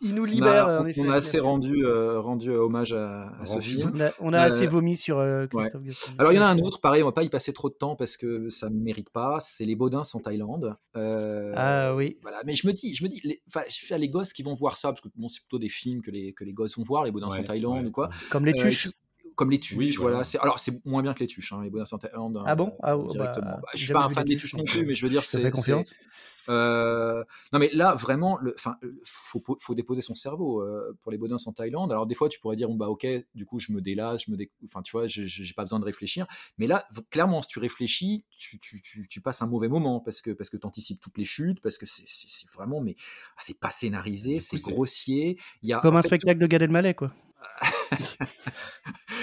il 0.00 0.14
nous 0.14 0.22
On 0.22 0.26
libère. 0.26 0.68
a, 0.68 0.80
en 0.82 0.92
on 0.96 1.08
a 1.08 1.14
assez 1.14 1.38
rendu, 1.38 1.84
euh, 1.84 2.20
rendu 2.20 2.50
hommage 2.50 2.92
à, 2.92 3.32
à 3.40 3.46
ce 3.46 3.60
film. 3.60 3.92
On 3.94 4.00
a, 4.00 4.10
on 4.20 4.32
a 4.32 4.38
Euh, 4.38 4.46
assez 4.46 4.66
vomi 4.66 4.96
sur 4.96 5.18
euh. 5.18 5.46
Christophe. 5.46 5.82
Alors 6.18 6.32
il 6.32 6.36
y 6.36 6.38
en 6.38 6.42
a 6.42 6.46
un 6.46 6.58
autre, 6.58 6.80
pareil, 6.80 7.02
on 7.02 7.06
va 7.06 7.12
pas 7.12 7.22
y 7.22 7.28
passer 7.28 7.52
trop 7.52 7.68
de 7.68 7.74
temps 7.74 7.96
parce 7.96 8.16
que 8.16 8.48
ça 8.50 8.68
ne 8.68 8.76
mérite 8.78 9.10
pas. 9.10 9.38
C'est 9.40 9.64
les 9.64 9.74
Baudins 9.78 10.02
en 10.12 10.18
Thaïlande. 10.20 10.76
Euh, 10.96 11.54
Ah 11.56 11.94
oui. 11.94 12.18
Voilà, 12.22 12.42
mais 12.44 12.54
je 12.54 12.66
me 12.66 12.72
dis, 12.74 12.94
je 12.94 13.02
me 13.04 13.08
dis, 13.08 13.20
les, 13.24 13.40
enfin, 13.48 13.62
je 13.68 13.72
suis 13.72 13.94
à 13.94 13.98
les 13.98 14.10
gosses 14.10 14.32
qui 14.34 14.42
vont 14.42 14.54
voir 14.54 14.76
ça 14.76 14.88
parce 14.92 15.00
que 15.00 15.08
bon, 15.16 15.28
c'est 15.28 15.40
plutôt 15.40 15.58
des 15.58 15.70
films 15.70 16.02
que 16.02 16.10
les 16.10 16.34
que 16.34 16.44
les 16.44 16.52
gosses 16.52 16.76
vont 16.76 16.84
voir, 16.84 17.04
les 17.04 17.12
Baudins 17.12 17.28
en 17.28 17.30
Ouais, 17.30 17.44
Thaïlande 17.44 17.82
ouais. 17.84 17.88
ou 17.88 17.92
quoi. 17.92 18.10
Comme 18.30 18.44
les 18.44 18.52
Euh, 18.52 18.62
tuches. 18.68 18.90
Comme 19.38 19.50
les 19.50 19.60
tuches, 19.60 19.76
Oui, 19.78 19.90
voilà. 19.96 20.16
voilà. 20.16 20.24
C'est, 20.24 20.38
alors 20.40 20.58
c'est 20.58 20.84
moins 20.84 21.02
bien 21.02 21.14
que 21.14 21.20
les 21.20 21.26
tuches, 21.28 21.52
hein, 21.52 21.62
les 21.62 21.70
Baudins 21.70 21.84
en 21.90 21.98
Thaïlande. 21.98 22.42
Ah 22.44 22.54
bon? 22.56 22.68
Euh, 22.68 22.76
Ah, 22.82 22.98
oh, 22.98 23.08
directement. 23.10 23.46
bah, 23.52 23.58
Bah, 23.62 23.68
je 23.74 23.84
suis 23.84 23.92
pas 23.92 24.04
un 24.04 24.08
fan 24.10 24.24
des 24.26 24.36
tuches, 24.36 24.54
non 24.54 24.64
plus, 24.64 24.84
mais 24.84 24.94
je 24.94 25.02
veux 25.04 25.10
dire, 25.10 25.22
c'est, 25.22 25.40
fais 25.40 25.50
confiance. 25.50 25.94
euh, 26.48 27.22
non 27.52 27.58
mais 27.58 27.68
là 27.74 27.94
vraiment, 27.94 28.38
le, 28.40 28.54
enfin, 28.56 28.76
euh, 28.82 28.98
faut, 29.04 29.38
po- 29.40 29.58
faut 29.60 29.74
déposer 29.74 30.00
son 30.00 30.14
cerveau 30.14 30.62
euh, 30.62 30.96
pour 31.02 31.12
les 31.12 31.18
Baudins 31.18 31.36
en 31.44 31.52
Thaïlande. 31.52 31.92
Alors 31.92 32.06
des 32.06 32.14
fois 32.14 32.30
tu 32.30 32.40
pourrais 32.40 32.56
dire 32.56 32.68
bon 32.68 32.74
bah 32.76 32.88
ok, 32.88 33.06
du 33.34 33.44
coup 33.44 33.58
je 33.58 33.70
me 33.70 33.82
délasse, 33.82 34.22
je 34.26 34.30
me 34.30 34.36
dé... 34.38 34.50
enfin 34.64 34.80
tu 34.80 34.92
vois, 34.92 35.06
j'ai- 35.06 35.26
pas 35.54 35.62
besoin 35.64 35.78
de 35.78 35.84
réfléchir. 35.84 36.26
Mais 36.56 36.66
là 36.66 36.86
clairement 37.10 37.42
si 37.42 37.48
tu 37.48 37.58
réfléchis, 37.58 38.24
tu, 38.38 38.58
tu, 38.60 38.80
tu, 38.80 39.06
tu 39.08 39.20
passes 39.20 39.42
un 39.42 39.46
mauvais 39.46 39.68
moment 39.68 40.00
parce 40.00 40.22
que 40.22 40.30
parce 40.30 40.48
que 40.48 40.56
t'anticipes 40.56 41.00
toutes 41.02 41.18
les 41.18 41.26
chutes, 41.26 41.60
parce 41.60 41.76
que 41.76 41.84
c'est 41.84 42.04
c'est- 42.06 42.28
c'est 42.28 42.50
vraiment 42.52 42.80
mais 42.80 42.96
ah, 43.36 43.40
c'est 43.40 43.58
pas 43.60 43.70
scénarisé, 43.70 44.38
c'est 44.40 44.56
c'est- 44.56 44.70
grossier. 44.72 45.38
Il 45.62 45.68
y 45.68 45.74
a 45.74 45.80
Comme 45.80 45.96
un 45.96 46.02
fait, 46.02 46.08
spectacle 46.08 46.40
de 46.40 46.46
Gad 46.46 46.62
Elmaleh, 46.62 46.94
quoi. 46.94 47.12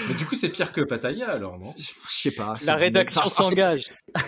Mais 0.08 0.14
du 0.14 0.26
coup, 0.26 0.34
c'est 0.34 0.48
pire 0.50 0.72
que 0.72 0.80
Pattaya 0.82 1.30
alors, 1.30 1.58
non? 1.58 1.70
Je 1.76 1.82
sais 2.08 2.30
pas. 2.30 2.54
La 2.64 2.74
rédaction 2.76 3.28
s'engage. 3.28 3.90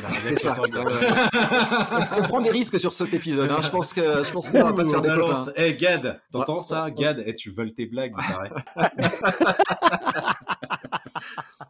On 2.16 2.22
prend 2.22 2.40
des 2.40 2.50
risques 2.50 2.78
sur 2.80 2.92
cet 2.92 3.12
épisode. 3.14 3.50
hein. 3.50 3.60
Je 3.62 3.68
pense 3.68 3.92
que 3.92 4.24
je 4.24 4.30
pense 4.30 4.48
qu'on 4.50 4.62
va 4.62 4.72
pas 4.72 4.84
se 4.84 4.90
faire 4.90 5.02
des. 5.02 5.10
Eh 5.56 5.74
Gad, 5.76 6.20
t'entends 6.32 6.58
Ouais. 6.58 6.62
ça? 6.62 6.90
Gad, 6.90 7.22
eh, 7.26 7.34
tu 7.34 7.50
voles 7.50 7.72
tes 7.74 7.86
blagues, 7.86 8.14
il 8.18 8.32
paraît. 8.32 8.50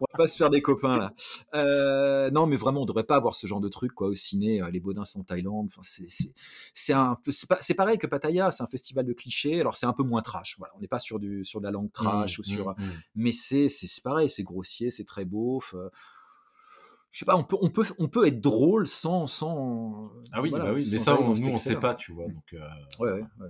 On 0.00 0.04
va 0.12 0.16
pas 0.18 0.26
se 0.26 0.37
faire 0.37 0.50
des 0.50 0.62
copains 0.62 0.98
là. 0.98 1.12
Euh, 1.54 2.30
non, 2.30 2.46
mais 2.46 2.56
vraiment, 2.56 2.82
on 2.82 2.84
devrait 2.84 3.04
pas 3.04 3.16
avoir 3.16 3.34
ce 3.34 3.46
genre 3.46 3.61
de 3.61 3.68
truc 3.68 3.92
quoi 3.92 4.08
au 4.08 4.14
ciné. 4.14 4.62
euh, 4.62 4.70
Les 4.70 4.80
Baudins 4.80 5.02
en 5.16 5.22
Thaïlande. 5.24 5.66
Enfin, 5.70 5.82
c'est 5.84 6.08
c'est 6.08 6.32
c'est 6.74 6.92
un 6.92 7.16
peu- 7.22 7.30
c'est 7.32 7.48
pas- 7.48 7.58
c'est 7.61 7.74
pareil 7.74 7.98
que 7.98 8.06
Pattaya. 8.06 8.50
C'est 8.50 8.62
un 8.62 8.66
festival 8.68 9.04
de 9.06 9.12
clichés. 9.12 9.61
Alors 9.61 9.76
c'est 9.76 9.87
un 9.87 9.92
peu 9.92 10.02
moins 10.02 10.22
trash. 10.22 10.56
Voilà, 10.58 10.74
on 10.76 10.80
n'est 10.80 10.88
pas 10.88 10.98
sur 10.98 11.18
du 11.18 11.44
sur 11.44 11.61
de 11.61 11.64
la 11.66 11.70
langue 11.72 11.92
trash 11.92 12.38
Mmh, 12.38 12.40
ou 12.40 12.44
sur. 12.44 12.68
mmh, 12.70 12.74
mmh. 12.78 12.92
Mais 13.16 13.32
c'est 13.32 13.68
c'est 13.68 14.02
pareil. 14.02 14.28
C'est 14.28 14.42
grossier. 14.44 14.90
C'est 14.90 15.04
très 15.04 15.24
beauf. 15.24 15.74
euh, 15.74 15.88
Je 17.11 17.20
sais 17.20 17.24
pas. 17.24 17.37
On 17.37 17.44
peut 17.44 17.56
on 17.61 17.70
peut 17.70 17.87
on 17.98 18.08
peut 18.08 18.26
être 18.26 18.40
drôle 18.40 18.87
sans 18.87 19.26
sans. 19.26 20.11
Ah 20.32 20.42
oui, 20.42 20.50
voilà, 20.50 20.66
bah 20.66 20.72
oui, 20.74 20.87
mais 20.90 20.98
ça, 20.98 21.18
on- 21.18 21.34
nous, 21.34 21.48
on 21.48 21.56
sait 21.58 21.76
pas, 21.80 21.94
tu 21.94 22.12
vois. 22.12 22.26
Donc, 22.26 22.52
euh, 22.52 22.58
Ouais, 23.00 23.12
ouais, 23.12 23.24
ouais. 23.40 23.48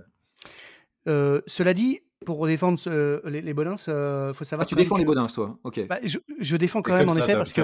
Euh, 1.07 1.41
cela 1.47 1.73
dit, 1.73 1.99
pour 2.25 2.45
défendre 2.47 2.77
euh, 2.87 3.21
les, 3.25 3.41
les 3.41 3.53
Bonins, 3.53 3.75
il 3.75 4.33
faut 4.33 4.43
savoir 4.43 4.63
Ah, 4.63 4.65
tu 4.65 4.75
défends 4.75 4.95
que- 4.95 4.99
les 4.99 5.05
Baudins, 5.05 5.27
toi. 5.27 5.57
Ok. 5.63 5.87
Bah, 5.87 5.99
je, 6.03 6.17
je 6.39 6.55
défends 6.57 6.81
quand 6.81 6.93
même, 6.95 7.07
en 7.09 7.13
ça, 7.13 7.23
effet, 7.23 7.33
parce 7.33 7.53
que 7.53 7.61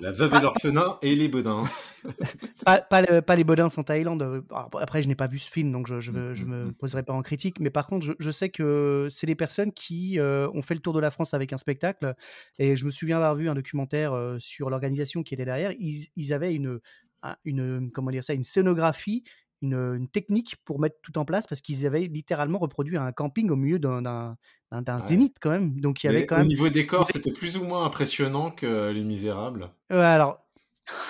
La 0.00 0.12
veuve 0.12 0.34
et 0.34 0.40
l'orphelin 0.40 0.98
et 1.02 1.14
les 1.14 1.28
bedins. 1.28 1.62
pas, 2.64 2.80
pas, 2.82 3.00
le- 3.02 3.22
pas 3.22 3.34
les 3.34 3.44
Bodins 3.44 3.68
en 3.76 3.82
Thaïlande. 3.82 4.22
euh, 4.22 4.42
alors, 4.50 4.70
après, 4.80 5.02
je 5.02 5.08
n'ai 5.08 5.14
pas 5.14 5.26
vu 5.26 5.38
ce 5.38 5.50
film, 5.50 5.72
donc 5.72 5.86
je 5.86 6.00
je 6.00 6.12
Mm, 6.12 6.34
me 6.46 6.64
mm, 6.66 6.74
poserai 6.74 7.02
pas 7.02 7.12
en 7.14 7.22
critique. 7.22 7.58
Mais 7.60 7.70
par 7.70 7.86
contre, 7.86 8.04
je, 8.04 8.12
je 8.18 8.30
sais 8.30 8.50
que 8.50 9.08
c'est 9.10 9.26
les 9.26 9.34
personnes 9.34 9.72
qui 9.72 10.18
euh, 10.20 10.48
ont 10.52 10.62
fait 10.62 10.74
le 10.74 10.80
tour 10.80 10.92
de 10.92 11.00
la 11.00 11.10
France 11.10 11.32
avec 11.34 11.52
un 11.52 11.58
spectacle. 11.58 12.14
Et 12.58 12.76
je 12.76 12.84
me 12.84 12.90
souviens 12.90 13.16
avoir 13.16 13.34
vu 13.34 13.48
un 13.48 13.54
documentaire 13.54 14.12
euh, 14.12 14.36
sur 14.38 14.68
l'organisation 14.70 15.22
qui 15.22 15.34
était 15.34 15.44
derrière. 15.46 15.72
Ils, 15.78 16.08
ils 16.16 16.32
avaient 16.34 16.54
une, 16.54 16.78
un- 17.22 17.36
une, 17.44 17.90
comment 17.90 18.10
dire 18.10 18.22
ça, 18.22 18.34
une 18.34 18.42
scénographie. 18.42 19.24
Une, 19.64 19.96
une 19.96 20.08
technique 20.08 20.56
pour 20.64 20.78
mettre 20.78 20.96
tout 21.02 21.16
en 21.18 21.24
place 21.24 21.46
parce 21.46 21.60
qu'ils 21.62 21.86
avaient 21.86 22.02
littéralement 22.02 22.58
reproduit 22.58 22.96
un 22.98 23.12
camping 23.12 23.50
au 23.50 23.56
milieu 23.56 23.78
d'un 23.78 24.02
d'un- 24.02 24.36
d'un- 24.70 24.82
d'un 24.82 24.98
Ouais. 25.00 25.06
zénith 25.06 25.36
quand 25.40 25.50
même. 25.50 25.80
Donc 25.80 26.04
il 26.04 26.06
y 26.06 26.10
avait 26.10 26.20
Mais 26.20 26.26
quand 26.26 26.36
au 26.36 26.38
même. 26.40 26.48
niveau 26.48 26.68
décor, 26.68 27.08
c'était 27.10 27.32
plus 27.32 27.56
ou 27.56 27.64
moins 27.64 27.84
impressionnant 27.86 28.50
que 28.50 28.90
Les 28.90 29.02
Misérables? 29.02 29.70
Ouais, 29.90 29.96
alors, 29.98 30.44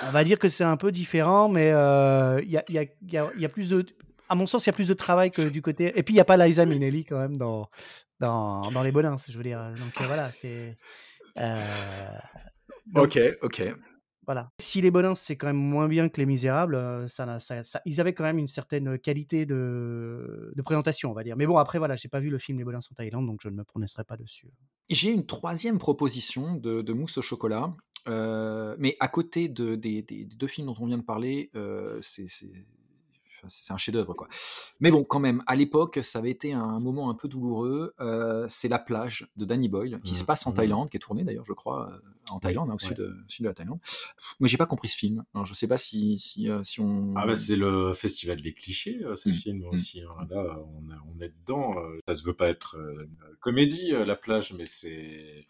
on 0.07 0.11
va 0.13 0.23
dire 0.23 0.39
que 0.39 0.49
c'est 0.49 0.63
un 0.65 0.77
peu 0.77 0.93
différent, 0.93 1.49
mais 1.49 1.73
euh, 1.73 2.41
il 2.43 2.51
y, 2.51 2.57
a, 2.59 2.65
il 2.69 2.75
y 2.75 2.79
a- 2.79 2.85
y 3.11 3.17
a- 3.19 3.31
y 3.37 3.45
a 3.45 3.49
plus 3.49 3.71
de. 3.71 3.85
À 4.29 4.35
mon 4.37 4.47
sens, 4.47 4.65
il 4.67 4.69
y 4.69 4.71
a 4.71 4.73
plus 4.73 4.89
de 4.89 4.95
travail 4.95 5.31
que 5.31 5.49
du 5.51 5.61
côté. 5.61 5.93
Et 5.99 6.03
puis, 6.03 6.15
il 6.15 6.17
n'y 6.17 6.21
a 6.21 6.25
pas 6.25 6.37
Liza 6.37 6.65
Minnelli 6.65 7.05
quand 7.05 7.19
même 7.19 7.37
dans, 7.37 7.69
dans, 8.21 8.71
dans 8.71 8.83
Les 8.83 8.93
Bonins, 8.93 9.17
je 9.29 9.37
veux 9.37 9.43
dire. 9.43 9.61
Donc, 9.79 10.07
voilà, 10.07 10.31
c'est. 10.33 10.77
euh, 11.39 11.59
donc, 12.87 13.17
Ok, 13.17 13.19
ok. 13.43 13.63
Voilà. 14.27 14.51
Si 14.61 14.81
Les 14.81 14.91
Bonins, 14.91 15.15
c'est 15.15 15.37
quand 15.37 15.47
même 15.47 15.57
moins 15.57 15.89
bien 15.89 16.09
que 16.09 16.21
Les 16.21 16.27
Misérables, 16.27 16.75
euh, 16.75 17.07
ça, 17.09 17.39
ça- 17.41 17.63
ça- 17.65 17.81
ils 17.85 18.01
avaient 18.01 18.15
quand 18.15 18.25
même 18.25 18.39
une 18.39 18.49
certaine 18.49 18.99
qualité 18.99 19.47
de, 19.47 20.53
présentation, 20.65 21.11
on 21.11 21.15
va 21.15 21.25
dire. 21.25 21.37
Mais 21.37 21.47
bon, 21.47 21.59
après, 21.59 21.79
voilà, 21.79 21.95
j'ai 21.97 22.09
pas 22.09 22.21
vu 22.21 22.31
le 22.31 22.39
film 22.39 22.59
Les 22.59 22.65
Bonins 22.65 22.79
en 22.79 22.95
Thaïlande, 22.95 23.27
donc 23.27 23.41
je 23.43 23.49
ne 23.49 23.55
me 23.55 23.65
prononcerai 23.65 24.05
pas 24.05 24.17
dessus. 24.17 24.49
J'ai 24.89 25.11
une 25.11 25.27
troisième 25.27 25.79
proposition 25.79 26.57
de, 26.57 26.93
mousse 26.93 27.19
au 27.19 27.23
chocolat, 27.23 27.75
euh, 28.09 28.77
mais 28.79 28.97
à 29.01 29.09
côté 29.09 29.49
de, 29.49 29.75
des, 29.75 30.03
deux 30.03 30.47
films 30.47 30.69
dont 30.69 30.77
on 30.79 30.87
vient 30.87 30.99
de 30.99 31.03
parler, 31.03 31.51
euh, 31.55 31.99
c'est 32.01 32.27
c'est- 33.49 33.73
un 33.73 33.77
chef-d'œuvre 33.77 34.15
quoi. 34.15 34.29
Mais 34.81 34.91
bon, 34.91 35.05
quand 35.05 35.21
même, 35.21 35.43
à 35.47 35.57
l'époque, 35.57 36.01
ça 36.03 36.19
avait 36.21 36.31
été 36.31 36.53
un 36.53 36.81
moment 36.81 37.11
un 37.11 37.15
peu 37.15 37.29
douloureux. 37.29 37.95
euh, 38.01 38.47
c'est 38.49 38.69
La 38.69 38.79
plage 38.79 39.29
de 39.37 39.45
Danny 39.45 39.69
Boyle 39.69 40.01
qui 40.05 40.15
Mhm, 40.15 40.21
se 40.21 40.25
passe 40.25 40.47
en 40.47 40.51
mhm. 40.51 40.57
Thaïlande, 40.57 40.91
qui 40.91 40.97
est 40.97 41.01
tourné 41.01 41.25
d'ailleurs, 41.25 41.45
je 41.47 41.53
crois, 41.53 41.91
euh, 41.91 41.99
en 42.31 42.41
Thaïlande, 42.41 42.71
hein, 42.71 42.75
au 42.75 42.83
ouais. 42.83 42.89
sud, 42.89 42.97
de, 42.99 43.17
sud 43.29 43.45
de 43.45 43.49
la 43.49 43.55
Thaïlande. 43.55 43.79
Moi, 44.41 44.49
j'ai 44.49 44.57
pas 44.57 44.67
compris 44.67 44.89
ce 44.89 44.97
film. 44.97 45.25
Alors, 45.35 45.47
je 45.47 45.55
sais 45.55 45.69
pas 45.69 45.79
si 45.79 46.19
si, 46.19 46.51
euh, 46.51 46.63
si 46.65 46.81
on. 46.81 47.15
Ah 47.17 47.27
bah 47.27 47.35
c'est 47.35 47.57
le 47.57 47.93
festival 47.95 48.41
des 48.41 48.55
clichés, 48.55 49.01
euh, 49.05 49.17
ce 49.17 49.29
Mm, 49.29 49.33
film 49.33 49.59
mm. 49.61 49.65
aussi. 49.67 50.03
hein. 50.03 50.27
Là, 50.31 50.59
on, 50.75 50.91
est- 50.91 50.99
on 51.17 51.21
est 51.21 51.33
dedans. 51.41 51.79
euh, 51.79 51.99
Ça 52.09 52.15
se 52.15 52.25
veut 52.25 52.35
pas 52.35 52.49
être 52.49 52.77
euh, 52.77 53.05
une 53.05 53.37
comédie, 53.41 53.93
euh, 53.95 54.05
la 54.05 54.17
plage, 54.17 54.53
mais 54.55 54.65
c'est 54.67 55.41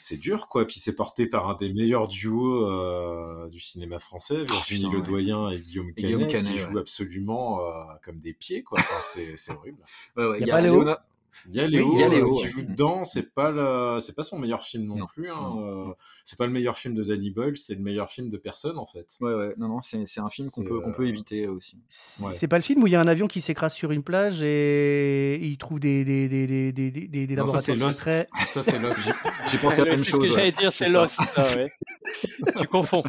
c'est 0.00 0.16
dur, 0.16 0.48
quoi. 0.48 0.66
Puis 0.66 0.80
c'est 0.80 0.94
porté 0.94 1.26
par 1.26 1.48
un 1.48 1.54
des 1.54 1.72
meilleurs 1.72 2.08
duos 2.08 2.66
euh, 2.66 3.48
du 3.48 3.60
cinéma 3.60 3.98
français, 3.98 4.44
Virginie 4.44 4.84
putain, 4.84 4.96
ouais. 4.96 5.02
Ledoyen 5.02 5.50
et 5.50 5.60
Guillaume 5.60 5.90
Et 5.90 6.02
Canet, 6.02 6.16
Guillaume 6.16 6.30
Canet, 6.30 6.52
qui 6.52 6.58
ouais. 6.58 6.70
jouent 6.70 6.78
absolument 6.78 7.66
euh, 7.66 7.72
comme 8.02 8.20
des 8.20 8.32
pieds, 8.32 8.62
quoi. 8.62 8.78
Enfin, 8.80 9.00
c'est 9.02 9.36
c'est 9.36 9.52
horrible. 9.52 9.82
Ouais, 10.16 10.26
ouais, 10.26 10.40
Y 10.40 10.50
a 10.50 10.60
y 10.60 10.64
Léo 10.64 10.84
Il 11.48 11.54
y 11.54 11.60
a 11.60 11.66
Léo, 11.66 11.92
il 11.94 12.00
y 12.00 12.02
a 12.02 12.06
euh, 12.06 12.10
Léo, 12.10 12.34
qui 12.34 12.42
ouais. 12.44 12.48
joue 12.48 12.62
dedans. 12.62 13.04
C'est 13.04 13.32
pas 13.34 13.50
le, 13.50 13.98
c'est 14.00 14.14
pas 14.14 14.22
son 14.22 14.38
meilleur 14.38 14.62
film 14.64 14.84
non, 14.84 14.96
Non, 14.96 15.06
plus. 15.06 15.30
Hein. 15.30 15.34
non, 15.40 15.88
euh, 15.90 15.92
C'est 16.24 16.38
pas 16.38 16.46
le 16.46 16.52
meilleur 16.52 16.76
film 16.76 16.94
de 16.94 17.02
Danny 17.04 17.30
Boyle, 17.30 17.56
c'est 17.56 17.74
le 17.74 17.80
meilleur 17.80 18.10
film 18.10 18.28
de 18.30 18.36
personne 18.36 18.78
en 18.78 18.86
fait. 18.86 19.16
Ouais, 19.20 19.32
ouais, 19.34 19.54
non, 19.56 19.68
non, 19.68 19.80
c'est 19.80 20.04
c'est 20.06 20.20
un 20.20 20.28
film 20.28 20.50
qu'on 20.50 20.62
C'est, 20.62 20.68
peut, 20.68 20.80
qu'on 20.80 20.92
peut 20.92 21.04
euh, 21.04 21.08
éviter 21.08 21.46
aussi. 21.48 21.78
C'est 21.88 22.24
Ouais. 22.26 22.32
c'est 22.32 22.48
pas 22.48 22.56
le 22.56 22.62
film 22.62 22.82
où 22.82 22.86
il 22.86 22.92
y 22.92 22.96
a 22.96 23.00
un 23.00 23.08
avion 23.08 23.26
qui 23.26 23.40
s'écrase 23.40 23.74
sur 23.74 23.90
une 23.92 24.02
plage 24.02 24.42
et 24.42 25.38
il 25.42 25.56
trouve 25.58 25.80
des, 25.80 26.04
des, 26.04 26.28
des, 26.28 26.46
des, 26.46 26.72
des, 26.72 26.90
des, 26.90 27.26
des 27.26 27.36
Non, 27.36 27.46
ça 27.46 27.60
c'est 27.60 27.72
laboratoires 27.74 27.88
Lost. 27.88 27.98
secrets. 27.98 28.28
Ça 28.48 28.62
c'est 28.62 28.78
Lost. 28.78 29.00
J'ai 29.50 29.58
pensé 29.58 29.80
à 29.80 29.84
la 29.84 29.90
même 29.92 29.98
c'est 29.98 30.10
chose. 30.10 30.20
ce 30.22 30.26
que 30.28 30.32
j'allais 30.34 30.52
dire, 30.52 30.72
c'est 30.72 30.86
C'est 30.86 30.92
ça. 30.92 31.00
Lost, 31.02 31.20
ça, 31.30 31.56
ouais. 31.56 31.68
tu 32.56 32.66
confonds. 32.66 33.04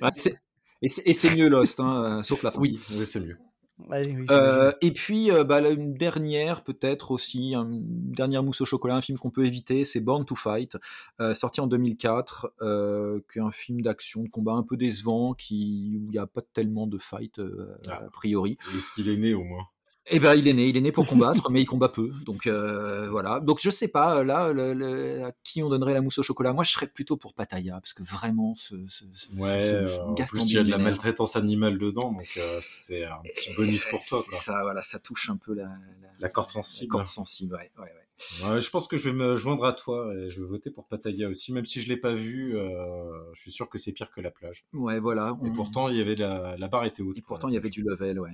Ah, 0.00 0.12
c'est- 0.14 0.38
Et 0.82 0.88
c'est 0.88 1.02
et 1.06 1.14
c'est 1.14 1.34
mieux 1.34 1.48
Lost, 1.48 1.80
hein, 1.80 2.18
euh, 2.18 2.22
sauf 2.22 2.42
la 2.42 2.50
fin. 2.50 2.60
oui, 2.60 2.78
oui, 2.90 3.06
c'est 3.06 3.20
mieux. 3.20 3.38
Ouais, 3.78 3.98
oui, 4.06 4.10
j'imagine. 4.12 4.26
Euh, 4.30 4.72
et 4.80 4.90
puis, 4.90 5.30
euh, 5.30 5.44
bah, 5.44 5.60
là, 5.60 5.70
une 5.70 5.94
dernière, 5.94 6.64
peut-être 6.64 7.10
aussi, 7.10 7.54
une 7.54 7.82
dernière 8.12 8.42
mousse 8.42 8.60
au 8.62 8.64
chocolat, 8.64 8.94
un 8.96 9.02
film 9.02 9.18
qu'on 9.18 9.30
peut 9.30 9.44
éviter, 9.44 9.84
c'est 9.84 10.00
Born 10.00 10.24
to 10.24 10.34
Fight, 10.34 10.76
euh, 11.20 11.34
sorti 11.34 11.60
en 11.60 11.66
2004, 11.66 12.52
euh, 12.62 13.20
qui 13.30 13.38
est 13.38 13.42
un 13.42 13.50
film 13.50 13.82
d'action, 13.82 14.22
de 14.22 14.28
combat 14.30 14.52
un 14.54 14.62
peu 14.62 14.76
décevant, 14.76 15.34
qui, 15.34 15.98
où 16.00 16.06
il 16.06 16.10
n'y 16.12 16.18
a 16.18 16.26
pas 16.26 16.42
tellement 16.54 16.86
de 16.86 16.98
fight 16.98 17.38
euh, 17.38 17.76
Ah. 17.88 18.04
a 18.06 18.10
priori. 18.10 18.56
Est-ce 18.76 18.90
qu'il 18.94 19.08
est 19.08 19.16
né 19.16 19.34
au 19.34 19.44
moins? 19.44 19.66
Et 20.08 20.20
ben, 20.20 20.34
il 20.34 20.46
est 20.46 20.52
né, 20.52 20.66
il 20.68 20.76
est 20.76 20.80
né 20.80 20.92
pour 20.92 21.06
combattre, 21.42 21.50
mais 21.50 21.60
il 21.62 21.66
combat 21.66 21.88
peu. 21.88 22.10
Donc 22.24 22.46
euh, 22.46 23.08
voilà. 23.10 23.40
Donc 23.40 23.58
je 23.60 23.70
sais 23.70 23.88
pas 23.88 24.22
là, 24.22 24.52
le- 24.52 24.72
le- 24.72 25.24
à 25.24 25.32
qui 25.42 25.62
on 25.62 25.68
donnerait 25.68 25.94
la 25.94 26.00
mousse 26.00 26.18
au 26.18 26.22
chocolat. 26.22 26.52
Moi, 26.52 26.62
je 26.64 26.70
serais 26.72 26.86
plutôt 26.86 27.16
pour 27.16 27.34
Pattaya, 27.34 27.74
parce 27.80 27.92
que 27.92 28.02
vraiment, 28.04 28.54
ce, 28.54 28.76
ce, 28.86 29.04
ce- 29.14 29.30
Ouais, 29.36 29.60
ce- 29.62 29.74
euh, 29.74 29.86
ce 29.88 30.00
en 30.00 30.14
plus 30.14 30.50
il 30.50 30.54
y 30.54 30.58
a 30.58 30.62
de 30.64 30.70
la 30.70 30.78
maltraitance 30.78 31.34
animale 31.36 31.78
dedans, 31.78 32.12
donc 32.12 32.28
euh, 32.36 32.58
c'est 32.62 33.04
un 33.04 33.18
petit 33.24 33.52
bonus 33.56 33.84
pour 33.84 34.04
toi. 34.04 34.22
Quoi. 34.28 34.38
Ça, 34.38 34.62
voilà, 34.62 34.82
ça 34.82 34.98
touche 35.00 35.28
un 35.28 35.36
peu 35.36 35.54
la, 35.54 35.72
La 36.20 36.28
corde 36.28 36.48
la 36.50 36.52
sensible. 36.54 36.90
corde 36.90 37.06
sensible. 37.08 37.54
Ouais, 37.56 37.70
ouais, 37.78 37.84
ouais. 37.84 38.48
Ouais, 38.48 38.60
je 38.62 38.70
pense 38.70 38.86
que 38.86 38.96
je 38.96 39.10
vais 39.10 39.14
me 39.14 39.36
joindre 39.36 39.64
à 39.66 39.74
toi 39.74 40.10
et 40.14 40.30
je 40.30 40.40
vais 40.40 40.46
voter 40.46 40.70
pour 40.70 40.86
Pattaya 40.86 41.28
aussi, 41.28 41.52
même 41.52 41.66
si 41.66 41.82
je 41.82 41.88
l'ai 41.88 41.98
pas 41.98 42.14
vu. 42.14 42.56
euh, 42.56 43.10
je 43.34 43.40
suis 43.42 43.50
sûr 43.50 43.68
que 43.68 43.76
c'est 43.76 43.92
pire 43.92 44.10
que 44.10 44.22
la 44.22 44.30
plage. 44.30 44.64
Ouais, 44.72 45.00
voilà. 45.00 45.36
Et 45.42 45.48
on- 45.48 45.52
pourtant, 45.52 45.88
il 45.90 45.96
y 45.96 46.00
avait 46.00 46.14
la, 46.14 46.56
la 46.56 46.68
barre 46.68 46.84
était 46.86 47.02
haute. 47.02 47.18
Et 47.18 47.20
pour 47.20 47.28
pourtant, 47.30 47.48
la 47.48 47.52
il 47.52 47.54
y 47.56 47.58
avait 47.58 47.68
du 47.70 47.82
level, 47.82 48.20
ouais. 48.20 48.30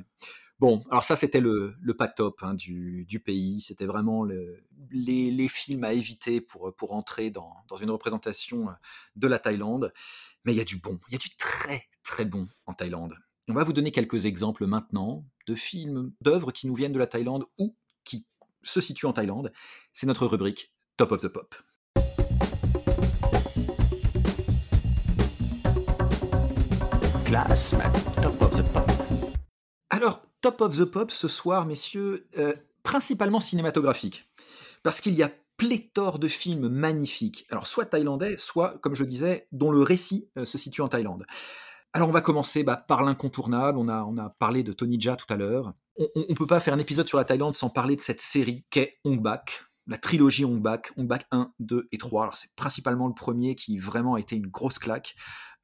Bon, 0.63 0.81
alors 0.93 1.03
ça, 1.03 1.17
c'était 1.17 1.41
le, 1.41 1.75
le 1.81 1.97
pas 1.97 2.07
top 2.07 2.39
hein, 2.45 2.55
du, 2.55 3.05
du 3.09 3.19
pays. 3.19 3.61
C'était 3.63 3.85
vraiment 3.85 4.23
le- 4.23 4.63
les, 4.93 5.33
les 5.33 5.49
films 5.49 5.83
à 5.83 5.93
éviter 5.93 6.41
pour, 6.41 6.73
pour 6.77 6.93
entrer 6.93 7.33
dans, 7.33 7.53
dans 7.67 7.75
une 7.75 7.91
représentation 7.91 8.69
de 9.17 9.27
la 9.27 9.41
Thaïlande. 9.41 9.93
Mais 10.45 10.53
il 10.53 10.57
y 10.57 10.61
a 10.61 10.65
du 10.65 10.77
bon, 10.77 11.01
il 11.09 11.15
y 11.15 11.17
a 11.17 11.19
du 11.19 11.35
très, 11.35 11.89
très 12.05 12.25
bon 12.25 12.47
en 12.67 12.75
Thaïlande. 12.75 13.17
On 13.49 13.55
va 13.55 13.65
vous 13.65 13.73
donner 13.73 13.91
quelques 13.91 14.25
exemples 14.25 14.67
maintenant 14.67 15.27
de 15.49 15.57
films, 15.57 16.13
d'œuvres 16.21 16.53
qui 16.53 16.69
nous 16.69 16.77
viennent 16.77 16.93
de 16.93 17.01
la 17.01 17.09
Thaïlande 17.09 17.45
ou 17.59 17.75
qui 18.05 18.25
se 18.63 18.81
situent 18.81 19.07
en 19.07 19.13
Thaïlande. 19.13 19.53
C'est 19.93 20.07
notre 20.07 20.29
rubrique 20.29 20.73
Top 20.97 21.11
of 21.11 21.23
the 21.23 21.29
Pop. 21.29 21.57
Top 30.43 30.61
of 30.61 30.77
the 30.77 30.85
Pop 30.85 31.13
ce 31.13 31.29
soir, 31.29 31.67
messieurs, 31.67 32.27
euh, 32.37 32.53
principalement 32.83 33.39
cinématographique. 33.39 34.29
Parce 34.83 35.01
qu'il 35.01 35.15
y 35.15 35.23
a 35.23 35.31
pléthore 35.57 36.19
de 36.19 36.27
films 36.27 36.69
magnifiques, 36.69 37.47
alors 37.49 37.69
soit 37.69 37.87
thaïlandais, 37.87 38.37
soit, 38.37 38.77
comme 38.79 38.97
je 38.97 39.05
disais, 39.05 39.47
dont 39.53 39.71
le 39.71 39.83
récit 39.83 40.29
euh, 40.37 40.45
se 40.45 40.59
situe 40.59 40.81
en 40.81 40.89
Thaïlande. 40.89 41.25
Alors 41.93 42.09
on 42.09 42.13
va 42.13 42.23
commencer 42.23 42.65
bah, 42.65 42.75
par 42.75 43.05
l'incontournable, 43.05 43.79
on 43.79 43.89
a, 43.89 44.37
parlé 44.41 44.65
de 44.65 44.73
Tony 44.73 45.01
Jaa 45.01 45.15
tout 45.15 45.33
à 45.33 45.37
l'heure. 45.37 45.75
On 45.97 46.25
ne 46.29 46.35
peut 46.35 46.47
pas 46.47 46.59
faire 46.59 46.75
un 46.75 46.79
épisode 46.79 47.07
sur 47.07 47.19
la 47.19 47.25
Thaïlande 47.25 47.55
sans 47.55 47.71
parler 47.71 47.95
de 47.95 48.01
cette 48.01 48.21
série 48.21 48.65
qu'est 48.71 48.99
Ong 49.05 49.21
Bak, 49.23 49.67
la 49.87 49.99
trilogie 49.99 50.45
Ong 50.45 50.61
Bak, 50.61 50.93
Ong 50.97 51.07
Bak 51.07 51.27
1, 51.31 51.53
2 51.61 51.89
et 51.93 51.99
3. 51.99 52.23
Alors 52.23 52.37
c'est 52.37 52.53
principalement 52.57 53.07
le 53.07 53.15
premier 53.15 53.55
qui 53.55 53.79
vraiment 53.79 54.15
a 54.15 54.21
été 54.21 54.35
une 54.35 54.49
grosse 54.49 54.81
claque. 54.81 55.15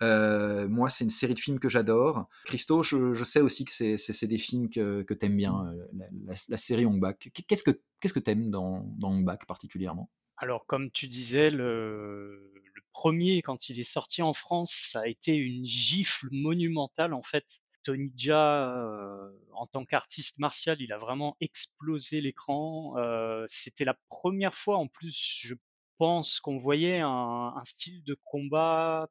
Euh, 0.03 0.69
moi, 0.69 0.89
c'est 0.91 1.05
une 1.05 1.11
série 1.11 1.35
de 1.35 1.41
films 1.41 1.59
que 1.59 1.69
j'adore. 1.69 2.29
Christo, 2.45 2.83
je, 2.83 3.13
je 3.13 3.25
sais 3.25 3.41
aussi 3.41 3.65
que 3.65 3.73
c'est- 3.73 4.27
des 4.27 4.39
films 4.39 4.69
que, 4.71 5.03
que 5.03 5.15
t'aimes 5.15 5.37
bien, 5.37 5.67
euh, 5.67 5.87
la, 5.95 6.07
la- 6.27 6.35
la 6.49 6.57
série 6.57 6.87
Ong 6.87 7.01
Bak. 7.01 7.31
Qu'est-ce 7.49 7.65
que 7.65 7.81
qu'est-ce 8.01 8.13
que 8.13 8.21
t'aimes 8.21 8.51
dans, 8.51 8.85
dans 8.99 9.11
Ong 9.11 9.25
Bak 9.25 9.47
particulièrement? 9.47 10.11
Alors, 10.37 10.67
comme 10.67 10.91
tu 10.93 11.09
disais, 11.09 11.51
le, 11.51 12.53
le 12.55 12.83
premier, 12.93 13.43
quand 13.43 13.69
il 13.69 13.81
est 13.81 13.83
sorti 13.83 14.23
en 14.23 14.33
France, 14.35 14.73
ça 14.73 15.01
a 15.01 15.07
été 15.09 15.35
une 15.35 15.65
gifle 15.65 16.29
monumentale, 16.31 17.13
en 17.13 17.23
fait. 17.23 17.45
Tony 17.83 18.13
Jaa, 18.17 18.77
euh, 18.77 19.31
en 19.53 19.67
tant 19.67 19.85
qu'artiste 19.85 20.39
martial, 20.39 20.77
il 20.81 20.93
a 20.93 20.99
vraiment 20.99 21.37
explosé 21.41 22.21
l'écran. 22.21 22.95
Euh, 22.99 23.45
C'était 23.49 23.85
la 23.85 23.97
première 24.11 24.55
fois, 24.55 24.77
en 24.77 24.87
plus, 24.87 25.39
je 25.43 25.55
pense 25.97 26.39
qu'on 26.41 26.57
voyait 26.59 27.01
un, 27.01 27.09
un 27.57 27.65
style 27.65 28.05
de 28.05 28.17
combat 28.25 29.09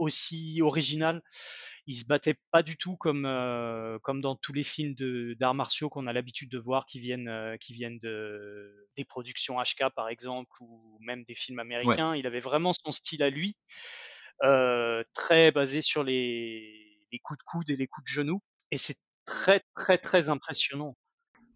aussi 0.00 0.60
original. 0.62 1.22
Il 1.86 1.94
se 1.94 2.04
battait 2.04 2.38
pas 2.52 2.62
du 2.62 2.76
tout 2.76 2.96
comme 2.96 3.26
euh, 3.26 3.98
comme 4.00 4.20
dans 4.20 4.36
tous 4.36 4.52
les 4.52 4.64
films 4.64 4.94
d'arts 5.38 5.54
martiaux 5.54 5.88
qu'on 5.88 6.06
a 6.06 6.12
l'habitude 6.12 6.50
de 6.50 6.58
voir 6.58 6.86
qui 6.86 7.00
viennent 7.00 7.28
euh, 7.28 7.56
qui 7.56 7.72
viennent 7.74 7.98
de 7.98 8.88
des 8.96 9.04
productions 9.04 9.56
HK 9.60 9.90
par 9.94 10.08
exemple 10.08 10.50
ou 10.60 10.98
même 11.00 11.24
des 11.24 11.34
films 11.34 11.58
américains. 11.58 12.14
Il 12.14 12.26
avait 12.26 12.40
vraiment 12.40 12.72
son 12.72 12.92
style 12.92 13.22
à 13.22 13.30
lui, 13.30 13.56
euh, 14.44 15.02
très 15.14 15.50
basé 15.52 15.82
sur 15.82 16.04
les 16.04 16.98
les 17.12 17.18
coups 17.18 17.38
de 17.38 17.44
coude 17.44 17.70
et 17.70 17.76
les 17.76 17.86
coups 17.86 18.04
de 18.04 18.12
genoux. 18.12 18.42
Et 18.70 18.76
c'est 18.76 18.98
très 19.26 19.62
très 19.74 19.98
très 19.98 20.28
impressionnant. 20.28 20.96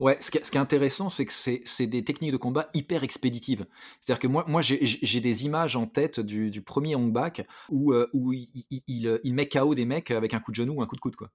Ouais, 0.00 0.16
ce 0.20 0.30
qui, 0.30 0.38
est- 0.38 0.44
ce 0.44 0.50
qui 0.50 0.56
est 0.56 0.60
intéressant, 0.60 1.08
c'est 1.08 1.24
que 1.26 1.32
c'est 1.32 1.86
des 1.86 2.04
techniques 2.04 2.32
de 2.32 2.36
combat 2.36 2.68
hyper 2.74 3.04
expéditives. 3.04 3.66
C'est-à-dire 4.00 4.18
que 4.20 4.26
moi, 4.26 4.44
moi 4.48 4.60
j'ai- 4.62 5.20
des 5.20 5.44
images 5.44 5.76
en 5.76 5.86
tête 5.86 6.20
du, 6.20 6.50
du 6.50 6.62
premier 6.62 6.94
Hong 6.96 7.12
Bak 7.12 7.46
où, 7.70 7.92
euh, 7.92 8.08
où 8.12 8.32
il, 8.32 8.48
il, 8.70 8.82
il- 8.88 9.20
il 9.22 9.34
met 9.34 9.48
KO 9.48 9.74
des 9.74 9.84
mecs 9.84 10.10
avec 10.10 10.34
un 10.34 10.40
coup 10.40 10.50
de 10.50 10.56
genou 10.56 10.74
ou 10.74 10.82
un 10.82 10.86
coup 10.86 10.96
de 10.96 11.00
coude. 11.00 11.16
quoi. 11.16 11.30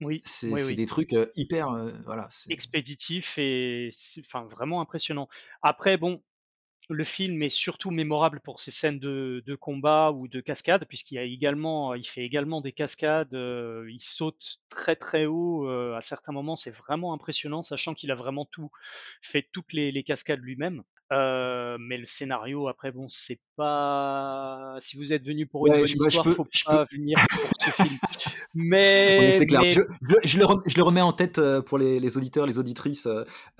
Oui, 0.00 0.20
C'est 0.24 0.50
oui, 0.50 0.60
c'est 0.60 0.66
oui. 0.66 0.76
des 0.76 0.86
trucs 0.86 1.12
euh, 1.12 1.26
hyper. 1.36 1.70
euh, 1.70 1.92
voilà, 2.04 2.28
c'est- 2.30 2.50
expéditif 2.50 3.38
et 3.38 3.90
enfin 4.20 4.44
vraiment 4.50 4.80
impressionnant. 4.80 5.28
Après, 5.62 5.96
bon, 5.96 6.20
le 6.88 7.04
film 7.04 7.42
est 7.42 7.48
surtout 7.48 7.90
mémorable 7.90 8.40
pour 8.40 8.60
ses 8.60 8.70
scènes 8.70 8.98
de, 8.98 9.56
combat 9.60 10.12
ou 10.12 10.28
de 10.28 10.40
cascade, 10.40 10.84
puisqu'il 10.86 11.18
a 11.18 11.22
également, 11.22 11.94
il 11.94 12.06
fait 12.06 12.22
également 12.24 12.60
des 12.60 12.72
cascades. 12.72 13.34
euh, 13.34 13.86
il 13.90 14.00
saute 14.00 14.58
très 14.68 14.96
très 14.96 15.26
haut 15.26 15.68
euh, 15.68 15.94
à 15.96 16.02
certains 16.02 16.32
moments, 16.32 16.56
c'est 16.56 16.70
vraiment 16.70 17.14
impressionnant, 17.14 17.62
sachant 17.62 17.94
qu'il 17.94 18.10
a 18.10 18.14
vraiment 18.14 18.44
tout 18.44 18.70
fait 19.22 19.48
toutes 19.52 19.72
les 19.72 20.04
cascades 20.04 20.40
lui-même. 20.40 20.84
Euh, 21.12 21.76
mais 21.78 21.98
le 21.98 22.06
scénario, 22.06 22.66
après, 22.66 22.90
bon, 22.90 23.06
c'est 23.08 23.38
pas. 23.56 24.76
Si 24.80 24.96
vous 24.96 25.12
êtes 25.12 25.22
venu 25.24 25.46
pour 25.46 25.66
une 25.66 25.72
Ouais, 25.74 25.78
bonne 25.80 25.86
je- 25.88 25.96
bah, 25.98 26.04
je 26.04 26.08
histoire, 26.08 26.24
peux- 26.24 26.32
faut 26.34 26.46
je 26.50 26.64
pas 26.64 26.86
venir 26.90 27.18
pour 27.30 27.50
ce 27.60 27.70
film. 27.70 27.98
Mais, 28.54 29.32
c'est 29.32 29.46
clair. 29.46 29.60
mais 29.62 29.70
Je, 29.70 30.38
le 30.38 30.44
rem- 30.44 30.62
je 30.64 30.76
le 30.76 30.82
remets 30.82 31.00
en 31.00 31.12
tête 31.12 31.38
euh, 31.38 31.60
pour 31.60 31.76
les, 31.76 31.98
les 32.00 32.16
auditeurs, 32.16 32.46
les 32.46 32.58
auditrices. 32.58 33.06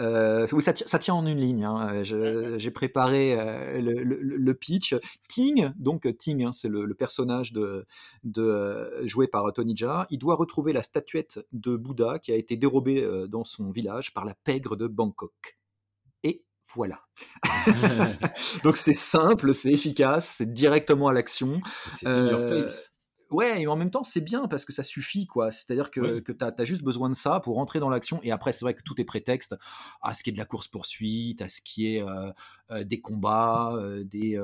euh, 0.00 0.46
oui, 0.52 0.62
ça, 0.62 0.72
ti- 0.72 0.84
ça 0.86 0.98
tient 0.98 1.14
en 1.14 1.26
une 1.26 1.38
ligne. 1.38 1.64
hein. 1.64 2.02
J'ai 2.02 2.70
préparé 2.70 3.36
le, 3.80 4.02
le- 4.02 4.20
le 4.20 4.54
pitch. 4.54 4.94
Ting, 5.28 5.70
donc 5.76 6.06
Ting, 6.18 6.44
hein, 6.44 6.52
c'est 6.52 6.68
le, 6.68 6.92
personnage 6.94 7.52
de, 7.52 7.84
de, 8.22 9.00
joué 9.04 9.26
par 9.26 9.52
Tony 9.52 9.76
Jaa. 9.76 10.06
Il 10.10 10.18
doit 10.18 10.36
retrouver 10.36 10.72
la 10.72 10.82
statuette 10.82 11.40
de 11.52 11.76
Bouddha 11.76 12.18
qui 12.20 12.32
a 12.32 12.36
été 12.36 12.56
dérobée 12.56 13.06
dans 13.28 13.44
son 13.44 13.70
village 13.72 14.14
par 14.14 14.24
la 14.24 14.34
pègre 14.44 14.76
de 14.76 14.86
Bangkok. 14.86 15.58
Voilà. 16.74 17.00
donc 18.64 18.76
c'est 18.76 18.94
simple, 18.94 19.54
c'est 19.54 19.72
efficace, 19.72 20.36
c'est 20.38 20.52
directement 20.52 21.08
à 21.08 21.12
l'action. 21.12 21.60
C'est 21.98 22.06
in 22.06 22.28
your 22.28 22.40
Euh, 22.40 22.62
face. 22.62 22.94
Ouais, 23.34 23.62
et 23.62 23.66
en 23.66 23.74
même 23.74 23.90
temps, 23.90 24.04
c'est 24.04 24.20
bien 24.20 24.46
parce 24.46 24.64
que 24.64 24.72
ça 24.72 24.84
suffit, 24.84 25.26
quoi. 25.26 25.50
C'est-à-dire 25.50 25.90
que, 25.90 26.20
que 26.20 26.30
tu 26.30 26.44
as, 26.44 26.64
juste 26.64 26.82
besoin 26.84 27.08
de 27.08 27.14
ça 27.14 27.40
pour 27.40 27.56
rentrer 27.56 27.80
dans 27.80 27.90
l'action. 27.90 28.20
Et 28.22 28.30
après, 28.30 28.52
c'est 28.52 28.64
vrai 28.64 28.74
que 28.74 28.82
tout 28.82 29.00
est 29.00 29.04
prétexte 29.04 29.56
à 30.02 30.14
ce 30.14 30.22
qui 30.22 30.30
est 30.30 30.32
de 30.32 30.38
la 30.38 30.44
course-poursuite, 30.44 31.42
à 31.42 31.48
ce 31.48 31.60
qui 31.60 31.96
est 31.96 32.02
euh, 32.02 32.30
euh, 32.70 32.84
des 32.84 33.00
combats, 33.00 33.72
euh, 33.74 34.04
des. 34.04 34.40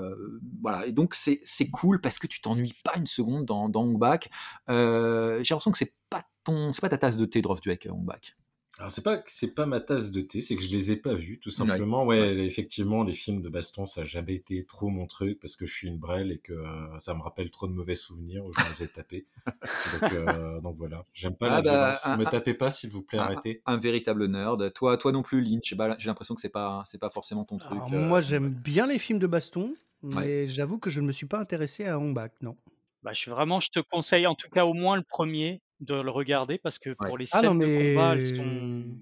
voilà. 0.60 0.86
Et 0.86 0.92
donc, 0.92 1.14
c'est 1.14 1.70
cool 1.70 2.00
parce 2.00 2.18
que 2.18 2.26
tu 2.26 2.40
t'ennuies 2.40 2.74
pas 2.82 2.94
une 2.96 3.06
seconde 3.06 3.44
dans, 3.44 3.68
dans 3.68 3.82
Hong 3.82 3.98
Bak. 3.98 4.28
J'ai 4.68 4.74
l'impression 4.74 5.70
que 5.70 5.78
c'est 5.78 5.94
pas 6.08 6.24
ton, 6.42 6.72
c'est 6.72 6.80
pas 6.80 6.88
ta 6.88 6.98
tasse 6.98 7.16
de 7.16 7.26
thé, 7.26 7.42
Drop 7.42 7.60
Duek, 7.60 7.86
Hong 7.90 8.04
Bak. 8.04 8.36
Alors 8.80 8.90
c'est 8.90 9.02
pas 9.04 9.18
que 9.18 9.30
c'est 9.30 9.54
pas 9.54 9.66
ma 9.66 9.78
tasse 9.80 10.10
de 10.10 10.22
thé, 10.22 10.40
c'est 10.40 10.56
que 10.56 10.62
je 10.62 10.70
les 10.70 10.90
ai 10.90 10.96
pas 10.96 11.12
vus 11.12 11.38
tout 11.38 11.50
simplement. 11.50 12.06
Ouais, 12.06 12.34
effectivement, 12.38 13.04
les 13.04 13.12
films 13.12 13.42
de 13.42 13.50
baston 13.50 13.84
ça 13.84 14.00
a 14.00 14.04
jamais 14.04 14.34
été 14.34 14.64
trop 14.64 14.88
mon 14.88 15.06
truc 15.06 15.38
parce 15.38 15.54
que 15.54 15.66
je 15.66 15.72
suis 15.74 15.86
une 15.88 15.98
brêle 15.98 16.32
et 16.32 16.38
que 16.38 16.54
euh, 16.54 16.98
ça 16.98 17.12
me 17.14 17.20
rappelle 17.20 17.50
trop 17.50 17.66
de 17.68 17.72
mauvais 17.74 17.94
souvenirs 17.94 18.42
où 18.46 18.52
je 18.52 18.58
me 18.58 18.64
faisais 18.64 18.88
taper. 18.88 19.26
donc, 19.92 20.12
euh, 20.12 20.60
donc 20.62 20.76
voilà, 20.78 21.04
j'aime 21.12 21.36
pas 21.36 21.48
Ah 21.48 21.56
la 21.56 21.62
bah, 21.62 21.70
violence. 21.72 22.06
un- 22.06 22.16
Me 22.16 22.26
un- 22.26 22.30
tapez 22.30 22.54
pas 22.54 22.70
s'il 22.70 22.88
vous 22.90 23.02
plaît, 23.02 23.18
Un, 23.18 23.24
arrêtez. 23.24 23.60
un 23.66 23.76
véritable 23.76 24.24
nerd. 24.26 24.72
Toi, 24.72 24.96
toi 24.96 25.12
non 25.12 25.22
plus, 25.22 25.42
Lynch. 25.42 25.74
J'ai 25.98 26.06
l'impression 26.08 26.34
que 26.34 26.40
c'est 26.40 26.48
pas, 26.48 26.82
c'est 26.86 26.98
pas 26.98 27.10
forcément 27.10 27.44
ton 27.44 27.58
truc. 27.58 27.72
Alors, 27.72 27.92
euh, 27.92 28.08
moi, 28.08 28.22
j'aime 28.22 28.48
bien 28.48 28.86
les 28.86 28.98
films 28.98 29.18
de 29.18 29.26
baston, 29.26 29.74
mais 30.02 30.16
Ouais. 30.16 30.46
j'avoue 30.48 30.78
que 30.78 30.88
je 30.88 31.02
ne 31.02 31.06
me 31.06 31.12
suis 31.12 31.26
pas 31.26 31.38
intéressé 31.38 31.84
à 31.84 31.98
Hong 31.98 32.14
Bak, 32.14 32.32
non. 32.40 32.56
Bah, 33.02 33.12
je 33.12 33.20
suis 33.20 33.30
vraiment, 33.30 33.60
je 33.60 33.68
te 33.70 33.80
conseille 33.80 34.26
en 34.26 34.34
tout 34.34 34.48
cas 34.48 34.64
au 34.64 34.72
moins 34.72 34.96
le 34.96 35.02
premier 35.02 35.60
de 35.80 35.94
le 35.94 36.10
regarder 36.10 36.58
parce 36.58 36.78
que 36.78 36.96
Ouais. 37.00 37.08
pour 37.08 37.18
les 37.18 37.26
Ah 37.32 37.42
non, 37.42 37.52
scènes 37.52 37.58
de 37.58 37.66
combat, 37.66 38.14
elles 38.14 38.22
sont 38.24 38.98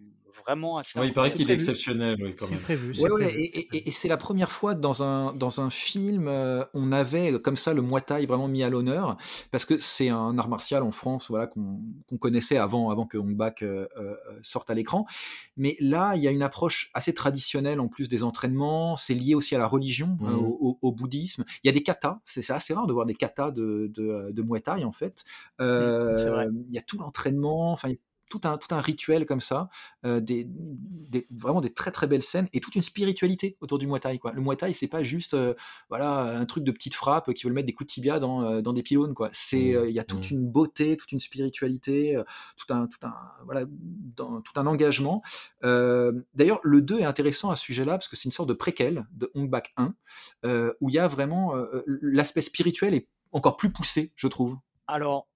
vraiment 0.49 0.79
assez 0.79 0.99
Ouais, 0.99 1.07
il 1.09 1.13
paraît 1.13 1.33
qu'il 1.33 1.51
est 1.51 1.55
exceptionnel, 1.55 2.17
oui, 2.23 2.35
quand 2.35 2.47
c'est 2.47 2.53
même. 2.53 2.61
prévu. 2.61 2.95
c'est 2.95 3.03
Ouais, 3.03 3.11
ouais, 3.11 3.25
prévu. 3.27 3.41
et, 3.43 3.77
et- 3.77 3.89
et 3.89 3.91
c'est 3.93 4.09
la 4.09 4.17
première 4.17 4.51
fois 4.51 4.75
dans 4.75 5.03
un, 5.03 5.35
dans 5.35 5.61
un 5.61 5.69
film, 5.71 6.27
euh, 6.27 6.65
on 6.73 6.91
avait 6.91 7.33
euh, 7.35 7.39
comme 7.39 7.57
ça 7.57 7.75
le 7.75 7.83
Muay 7.83 8.01
Thai 8.01 8.25
vraiment 8.27 8.49
mis 8.49 8.63
à 8.63 8.71
l'honneur, 8.71 9.17
parce 9.51 9.65
que 9.67 9.77
c'est 9.79 10.09
un 10.09 10.39
art 10.39 10.49
martial 10.49 10.83
en 10.83 10.91
France 10.91 11.29
voilà, 11.29 11.47
qu'on 11.47 11.81
connaissait 12.19 12.57
avant, 12.57 12.91
avant 12.91 13.07
que 13.07 13.19
Hong 13.19 13.37
Bak 13.37 13.63
euh, 13.63 13.87
euh, 13.99 14.15
sorte 14.43 14.71
à 14.71 14.75
l'écran. 14.75 15.07
Mais 15.59 15.77
là, 15.81 16.15
il 16.17 16.23
y 16.23 16.29
a 16.29 16.31
une 16.31 16.43
approche 16.43 16.91
assez 16.95 17.13
traditionnelle 17.13 17.79
en 17.81 17.89
plus 17.89 18.09
des 18.09 18.23
entraînements, 18.25 18.97
c'est 18.97 19.15
lié 19.15 19.35
aussi 19.35 19.55
à 19.55 19.59
la 19.59 19.67
religion, 19.67 20.17
hein, 20.23 20.33
Mhm. 20.33 20.39
au, 20.39 20.59
au- 20.61 20.79
au 20.81 20.93
bouddhisme. 20.93 21.45
Il 21.63 21.67
y 21.67 21.71
a 21.71 21.73
des 21.75 21.83
katas, 21.83 22.21
c'est 22.25 22.49
assez 22.51 22.73
rare 22.73 22.87
de 22.87 22.93
voir 22.95 23.05
des 23.05 23.15
katas 23.15 23.51
de, 23.51 23.91
de, 23.95 24.31
de 24.33 24.43
Muay 24.43 24.61
Thai 24.61 24.85
en 24.85 24.93
fait. 24.93 25.25
Euh, 25.61 26.17
c'est 26.17 26.31
vrai. 26.31 26.47
il 26.69 26.73
y 26.75 26.79
a 26.79 26.83
tout 26.83 26.99
l'entraînement, 26.99 27.73
enfin, 27.73 27.89
il 27.89 27.93
y 27.93 27.95
a 27.95 27.99
tout 28.29 28.41
un, 28.45 28.59
tout 28.59 28.75
un 28.75 28.81
rituel 28.81 29.27
comme 29.27 29.41
ça, 29.41 29.69
euh, 30.05 30.21
des, 30.21 30.47
des- 30.49 31.27
vraiment 31.31 31.61
des 31.61 31.73
très 31.73 31.91
très 31.91 32.07
belles 32.07 32.23
scènes 32.23 32.49
et 32.53 32.61
toute 32.61 32.75
une 32.77 32.83
spiritualité 32.83 33.57
autour 33.61 33.79
du 33.79 33.87
Muay 33.87 34.01
Thai. 34.01 34.19
Quoi. 34.19 34.33
Le 34.33 34.41
Muay 34.41 34.57
Thai, 34.57 34.73
c'est 34.73 34.87
pas 34.89 35.03
juste 35.03 35.35
euh, 35.35 35.55
voilà, 35.89 36.23
un 36.39 36.45
truc 36.45 36.65
de 36.65 36.71
petite 36.73 36.95
frappe 36.95 37.33
qui 37.33 37.47
veut 37.47 37.53
mettre 37.53 37.67
des 37.67 37.73
coups 37.73 37.89
de 37.89 37.93
tibia 37.93 38.19
dans, 38.21 38.43
euh, 38.43 38.61
dans 38.63 38.73
des 38.73 38.83
pylônes. 38.83 39.15
quoi. 39.15 39.31
C'est, 39.33 39.59
Mmh, 39.73 39.77
euh, 39.77 39.89
Il 39.89 39.95
y 39.95 39.99
a 40.01 40.05
toute 40.05 40.31
mmh. 40.31 40.35
une 40.35 40.47
beauté, 40.51 40.97
toute 40.97 41.13
une 41.13 41.21
spiritualité, 41.21 42.17
euh, 42.17 42.25
tout, 42.57 42.73
un, 42.73 42.87
tout, 42.87 42.99
un, 43.03 43.15
voilà, 43.45 43.65
dans- 44.17 44.41
tout 44.41 44.53
un 44.57 44.67
engagement. 44.67 45.23
Euh, 45.65 46.13
D'ailleurs, 46.35 46.61
le 46.63 46.81
2 46.83 47.01
est 47.01 47.05
intéressant 47.05 47.51
à 47.51 47.57
ce 47.57 47.65
sujet-là 47.65 47.93
parce 47.93 48.09
que 48.09 48.17
c'est 48.17 48.25
une 48.27 48.33
sorte 48.33 48.49
de 48.49 48.55
préquel 48.55 49.07
de 49.13 49.31
Hong 49.35 49.49
Bak 49.51 49.73
1 49.77 49.95
euh, 50.47 50.73
où 50.81 50.89
il 50.91 50.95
y 50.95 50.99
a 50.99 51.09
vraiment 51.09 51.57
euh, 51.57 51.83
l'aspect 51.87 52.41
spirituel 52.41 52.95
est 52.95 53.09
encore 53.33 53.57
plus 53.57 53.71
poussé, 53.73 54.13
je 54.17 54.27
trouve. 54.29 54.57
Alors, 54.87 55.29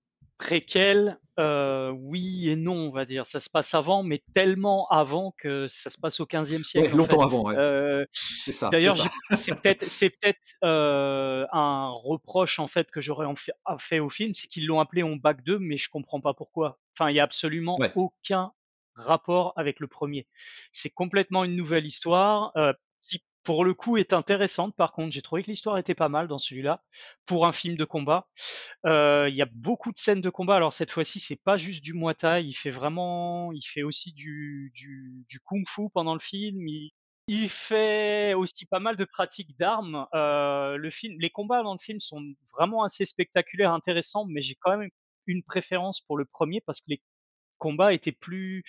préquel, 0.43 1.19
euh, 1.39 1.91
oui 1.91 2.51
et 2.51 2.57
non, 2.57 2.75
on 2.75 2.91
va 2.91 3.05
dire. 3.05 3.25
Ça 3.27 3.39
se 3.39 3.49
passe 3.49 3.75
avant, 3.75 4.03
mais 4.03 4.23
tellement 4.35 4.89
avant 4.89 5.33
que 5.39 5.67
ça 5.69 5.89
se 5.89 5.99
passe 5.99 6.19
au 6.21 6.27
15e 6.27 6.65
siècle. 6.65 6.89
Ouais, 6.89 6.97
longtemps 6.97 7.21
fait. 7.21 7.25
avant, 7.25 7.45
ouais. 7.45 7.55
Euh, 7.57 8.05
C'est 8.13 8.51
ça. 8.53 8.69
D'ailleurs, 8.71 8.97
c'est 9.33 9.55
peut-être 9.55 10.55
euh, 10.65 11.47
un 11.53 11.91
reproche 11.91 12.59
en 12.59 12.67
fait 12.67 12.91
que 12.91 13.01
j'aurais 13.01 13.27
fait, 13.79 14.01
au 14.01 14.09
film, 14.09 14.35
c'est 14.35 14.49
qu'ils 14.49 14.67
l'ont 14.67 14.81
appelé 14.81 15.03
On 15.05 15.17
Bac 15.17 15.43
2, 15.45 15.59
mais 15.61 15.77
je 15.79 15.89
comprends 15.89 16.21
pas 16.21 16.35
pourquoi. 16.35 16.79
Enfin, 16.99 17.11
il 17.11 17.17
y 17.17 17.21
a 17.21 17.25
absolument 17.25 17.77
Ouais. 17.79 17.93
aucun 17.95 18.53
rapport 18.95 19.53
avec 19.57 19.81
le 19.81 19.87
premier. 19.87 20.27
C'est 20.73 20.91
complètement 20.91 21.45
une 21.45 21.57
nouvelle 21.57 21.87
histoire 21.87 22.53
pour 23.45 23.65
le 23.65 23.75
coup, 23.75 23.97
est 23.97 24.13
intéressante. 24.13 24.75
Par 24.77 24.93
contre, 24.93 25.13
j'ai 25.13 25.23
trouvé 25.23 25.43
que 25.43 25.51
l'histoire 25.51 25.79
était 25.79 25.95
pas 25.95 26.09
mal 26.09 26.29
dans 26.29 26.39
celui-là 26.39 26.83
pour 27.27 27.47
un 27.47 27.53
film 27.53 27.77
de 27.77 27.85
combat. 27.85 28.29
Euh, 28.87 29.29
il 29.29 29.35
y 29.35 29.43
a 29.43 29.49
beaucoup 29.53 29.93
de 29.93 29.99
scènes 29.99 30.21
de 30.21 30.31
combat. 30.31 30.57
Alors 30.57 30.73
cette 30.73 30.91
fois-ci, 30.91 31.19
c'est 31.19 31.41
pas 31.43 31.57
juste 31.57 31.83
du 31.83 31.95
Muay 31.95 32.15
Thai. 32.15 32.45
Il 32.45 32.55
fait 32.55 32.71
vraiment, 32.71 33.53
il 33.53 33.63
fait 33.63 33.83
aussi 33.83 34.13
du, 34.13 34.73
du, 34.75 35.25
du 35.29 35.41
kung-fu 35.41 35.89
pendant 35.93 36.15
le 36.15 36.21
film. 36.21 36.67
Il, 36.69 36.91
il 37.29 37.49
fait 37.49 38.35
aussi 38.35 38.67
pas 38.67 38.81
mal 38.81 38.97
de 38.97 39.05
pratiques 39.05 39.57
d'armes. 39.59 40.07
Euh, 40.15 40.77
le 40.77 40.91
film, 40.91 41.17
les 41.19 41.31
combats 41.31 41.63
dans 41.63 41.73
le 41.73 41.79
film 41.79 42.01
sont 42.01 42.23
vraiment 42.53 42.85
assez 42.85 43.05
spectaculaires, 43.05 43.73
intéressants, 43.73 44.27
mais 44.27 44.43
j'ai 44.43 44.57
quand 44.61 44.77
même 44.77 44.91
une 45.27 45.43
préférence 45.43 46.01
pour 46.01 46.17
le 46.17 46.25
premier 46.25 46.61
parce 46.61 46.81
que 46.81 46.87
les 46.91 47.03
combats 47.63 47.93
étaient 47.93 48.19
plus 48.27 48.65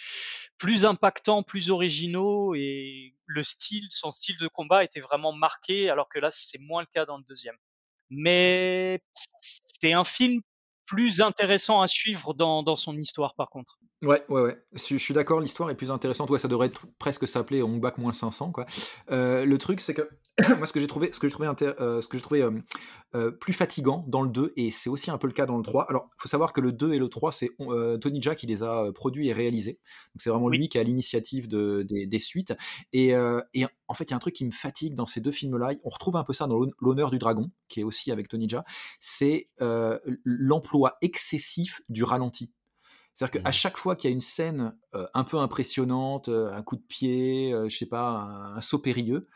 plus 0.60 0.86
impactants, 0.86 1.42
plus 1.42 1.72
originaux 1.72 2.54
et 2.54 3.16
le 3.26 3.44
style, 3.44 3.88
son 3.90 4.12
style 4.12 4.38
de 4.38 4.48
combat 4.48 4.84
était 4.84 5.00
vraiment 5.00 5.34
marqué, 5.34 5.90
alors 5.90 6.08
que 6.10 6.20
là 6.20 6.30
c'est 6.32 6.60
moins 6.60 6.82
le 6.82 6.88
cas 6.94 7.06
dans 7.06 7.18
le 7.18 7.24
deuxième. 7.24 7.58
Mais 8.12 9.02
c'est 9.14 9.94
un 9.94 10.04
film 10.04 10.42
plus 10.86 11.22
intéressant 11.22 11.82
à 11.82 11.88
suivre 11.88 12.36
dans, 12.36 12.62
dans 12.62 12.76
son 12.76 12.96
histoire 12.96 13.34
par 13.34 13.50
contre. 13.50 13.80
Ouais, 14.04 14.22
ouais, 14.28 14.42
ouais. 14.42 14.58
Je, 14.74 14.98
suis 14.98 15.14
d'accord, 15.14 15.40
l'histoire 15.40 15.70
est 15.70 15.76
plus 15.76 15.90
intéressante. 15.90 16.30
Ouais, 16.30 16.38
ça 16.40 16.50
devrait 16.50 16.68
être 16.68 16.86
presque 17.00 17.26
s'appeler 17.26 17.62
Hong 17.62 17.80
Bak 17.80 17.98
moins 17.98 18.12
500, 18.12 18.52
quoi. 18.52 18.66
Euh, 19.12 19.46
le 19.46 19.58
truc, 19.58 19.80
c'est 19.80 19.94
que 19.94 20.10
moi, 20.58 20.66
ce 20.68 20.74
que 20.74 20.82
j'ai 20.82 20.88
trouvé, 20.88 21.12
ce 21.14 21.22
que 21.22 21.28
j'ai 21.30 21.32
trouvé, 21.32 21.48
euh, 21.80 22.02
ce 22.02 22.08
que 22.10 22.18
j'ai 22.18 22.22
trouvé 22.22 22.46
euh, 23.16 23.32
plus 23.32 23.54
fatigant 23.54 24.04
dans 24.10 24.22
le 24.22 24.28
2, 24.30 24.52
et 24.58 24.72
c'est 24.72 24.90
aussi 24.90 25.10
un 25.10 25.18
peu 25.18 25.28
le 25.28 25.34
cas 25.34 25.46
dans 25.46 25.56
le 25.56 25.64
3. 25.64 25.86
Alors, 25.90 26.10
il 26.18 26.22
faut 26.22 26.28
savoir 26.28 26.52
que 26.52 26.60
le 26.60 26.74
2 26.74 26.94
et 26.94 27.00
le 27.00 27.08
3, 27.08 27.32
c'est 27.32 27.52
Tony 28.02 28.22
Jaa 28.22 28.36
qui 28.36 28.46
les 28.46 28.62
a 28.62 28.92
produits 28.92 29.30
et 29.30 29.34
réalisés. 29.34 29.80
Donc, 30.14 30.22
c'est 30.22 30.30
vraiment 30.30 30.48
Oui. 30.48 30.58
lui 30.58 30.68
qui 30.68 30.78
a 30.80 30.84
l'initiative 30.84 31.48
de, 31.48 31.84
des, 31.84 32.06
des 32.06 32.20
suites. 32.20 32.54
Et, 32.92 33.14
et 33.54 33.66
en 33.88 33.94
fait, 33.94 34.04
il 34.06 34.10
y 34.10 34.14
a 34.14 34.18
un 34.18 34.20
truc 34.20 34.36
qui 34.36 34.44
me 34.44 34.52
fatigue 34.52 34.96
dans 34.96 35.06
ces 35.06 35.22
deux 35.22 35.32
films-là. 35.32 35.76
On 35.86 35.90
retrouve 35.90 36.18
un 36.18 36.26
peu 36.26 36.34
ça 36.34 36.46
dans 36.48 36.58
L'Hon- 36.58 36.72
L'honneur 36.82 37.10
du 37.10 37.20
dragon, 37.20 37.52
qui 37.70 37.80
est 37.80 37.84
aussi 37.84 38.12
avec 38.12 38.28
Tony 38.28 38.50
Jaa. 38.50 38.66
C'est 39.00 39.48
l'emploi 40.26 40.98
excessif 41.02 41.80
du 41.88 42.04
ralenti. 42.04 42.52
C'est-à-dire 43.14 43.42
qu'à 43.44 43.52
Mhm. 43.52 43.52
chaque 43.52 43.78
fois 43.78 43.96
qu'il 43.96 44.10
y 44.10 44.14
a 44.14 44.16
une 44.16 44.22
scène 44.22 44.76
euh, 44.96 45.06
un 45.14 45.24
peu 45.24 45.38
impressionnante, 45.38 46.30
euh, 46.30 46.52
un 46.54 46.64
coup 46.64 46.76
de 46.76 46.82
pied, 46.82 47.54
euh, 47.54 47.70
je 47.70 47.78
sais 47.78 47.88
pas, 47.88 48.10
un, 48.10 48.56
un 48.58 48.62
saut 48.62 48.80
périlleux, 48.80 49.28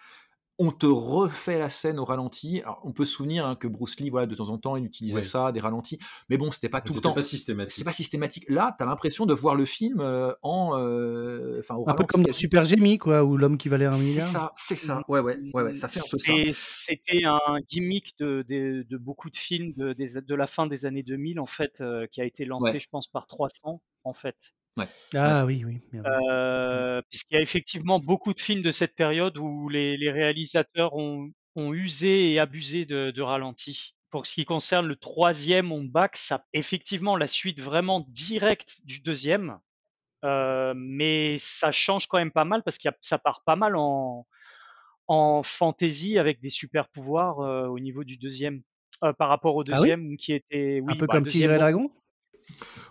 on 0.59 0.71
te 0.71 0.85
refait 0.87 1.59
la 1.59 1.69
scène 1.69 1.99
au 1.99 2.05
ralenti. 2.05 2.61
Alors, 2.61 2.81
on 2.83 2.91
peut 2.91 3.05
se 3.05 3.13
souvenir 3.13 3.45
hein, 3.45 3.55
que 3.55 3.67
Bruce 3.67 3.99
Lee, 3.99 4.09
voilà, 4.09 4.25
de 4.27 4.35
temps 4.35 4.49
en 4.49 4.57
temps, 4.57 4.75
il 4.75 4.85
utilisait 4.85 5.21
ça, 5.21 5.51
des 5.51 5.59
ralentis, 5.59 5.99
mais 6.29 6.37
bon, 6.37 6.49
c'était 6.51 6.69
pas 6.69 6.81
tout 6.81 6.87
le 6.89 6.93
C'était 6.95 7.03
temps. 7.03 7.13
pas 7.13 7.21
C'est 7.21 7.29
systématique. 7.29 7.85
pas 7.85 7.91
systématique. 7.91 8.45
Là, 8.49 8.75
tu 8.77 8.83
as 8.83 8.87
l'impression 8.87 9.25
de 9.25 9.33
voir 9.33 9.55
le 9.55 9.65
film 9.65 9.99
euh, 9.99 10.33
en, 10.41 10.77
euh, 10.79 11.59
enfin, 11.59 11.75
Un 11.85 11.93
peu 11.93 12.05
comme 12.05 12.23
dans 12.23 12.33
Super 12.33 12.65
Gémy, 12.65 12.97
quoi, 12.97 13.23
ou 13.23 13.37
l'homme 13.37 13.57
qui 13.57 13.69
valait 13.69 13.85
un 13.85 13.91
C'est 13.91 14.03
milliard. 14.03 14.27
ça, 14.29 14.53
c'est 14.55 14.75
ça. 14.75 15.01
Ouais, 15.07 15.19
ouais, 15.19 15.37
ouais, 15.53 15.63
ouais, 15.63 15.73
ça 15.73 15.87
fait 15.87 15.99
un 15.99 16.03
peu 16.11 16.17
ça. 16.17 16.33
Et 16.33 16.51
c'était 16.53 17.23
un 17.25 17.39
gimmick 17.67 18.15
de, 18.19 18.43
de, 18.47 18.85
de 18.89 18.97
beaucoup 18.97 19.29
de 19.29 19.37
films 19.37 19.73
de, 19.77 20.35
la 20.35 20.47
fin 20.47 20.67
des 20.67 20.85
années 20.85 21.03
2000, 21.03 21.39
en 21.39 21.45
fait, 21.45 21.81
euh, 21.81 22.07
qui 22.11 22.21
a 22.21 22.25
été 22.25 22.45
lancé, 22.45 22.71
Ouais. 22.73 22.79
je 22.79 22.87
pense, 22.89 23.07
par 23.07 23.27
300, 23.27 23.81
en 24.03 24.13
fait. 24.13 24.35
Ah 25.15 25.45
oui, 25.45 25.63
oui. 25.65 25.79
bien 25.91 26.01
vu. 26.01 26.07
Euh, 26.09 27.01
puisqu'il 27.09 27.35
y 27.35 27.37
a 27.37 27.41
effectivement 27.41 27.99
beaucoup 27.99 28.33
de 28.33 28.39
films 28.39 28.61
de 28.61 28.71
cette 28.71 28.95
période 28.95 29.37
où 29.37 29.67
les, 29.67 29.97
les 29.97 30.11
réalisateurs 30.11 30.95
ont, 30.95 31.29
ont 31.55 31.73
usé 31.73 32.31
et 32.31 32.39
abusé 32.39 32.85
de, 32.85 33.11
de 33.11 33.21
ralenti. 33.21 33.95
Pour 34.09 34.25
ce 34.25 34.33
qui 34.35 34.45
concerne 34.45 34.87
le 34.87 34.95
troisième 34.95 35.71
on 35.71 35.83
back, 35.83 36.15
ça 36.15 36.45
effectivement 36.53 37.17
la 37.17 37.27
suite 37.27 37.59
vraiment 37.59 38.05
directe 38.09 38.77
du 38.85 39.01
deuxième, 39.01 39.59
euh, 40.25 40.73
mais 40.77 41.37
ça 41.39 41.71
change 41.71 42.07
quand 42.07 42.17
même 42.19 42.31
pas 42.31 42.45
mal 42.45 42.63
parce 42.63 42.77
que 42.77 42.89
ça 43.01 43.17
part 43.17 43.43
pas 43.45 43.55
mal 43.57 43.75
en, 43.75 44.25
en 45.07 45.43
fantasy 45.43 46.17
avec 46.17 46.41
des 46.41 46.49
super 46.49 46.89
pouvoirs 46.89 47.41
euh, 47.41 47.67
au 47.67 47.79
niveau 47.79 48.03
du 48.03 48.17
deuxième, 48.17 48.61
euh, 49.03 49.13
par 49.13 49.29
rapport 49.29 49.55
au 49.55 49.63
Ah 49.71 49.81
oui? 49.81 49.89
deuxième 49.89 50.17
qui 50.17 50.33
était 50.33 50.81
oui, 50.81 50.93
un 50.93 50.95
peu 50.95 51.07
bah, 51.07 51.13
comme 51.13 51.25
Tigre 51.27 51.51
et 51.51 51.55
on- 51.55 51.59
Dragon? 51.59 51.91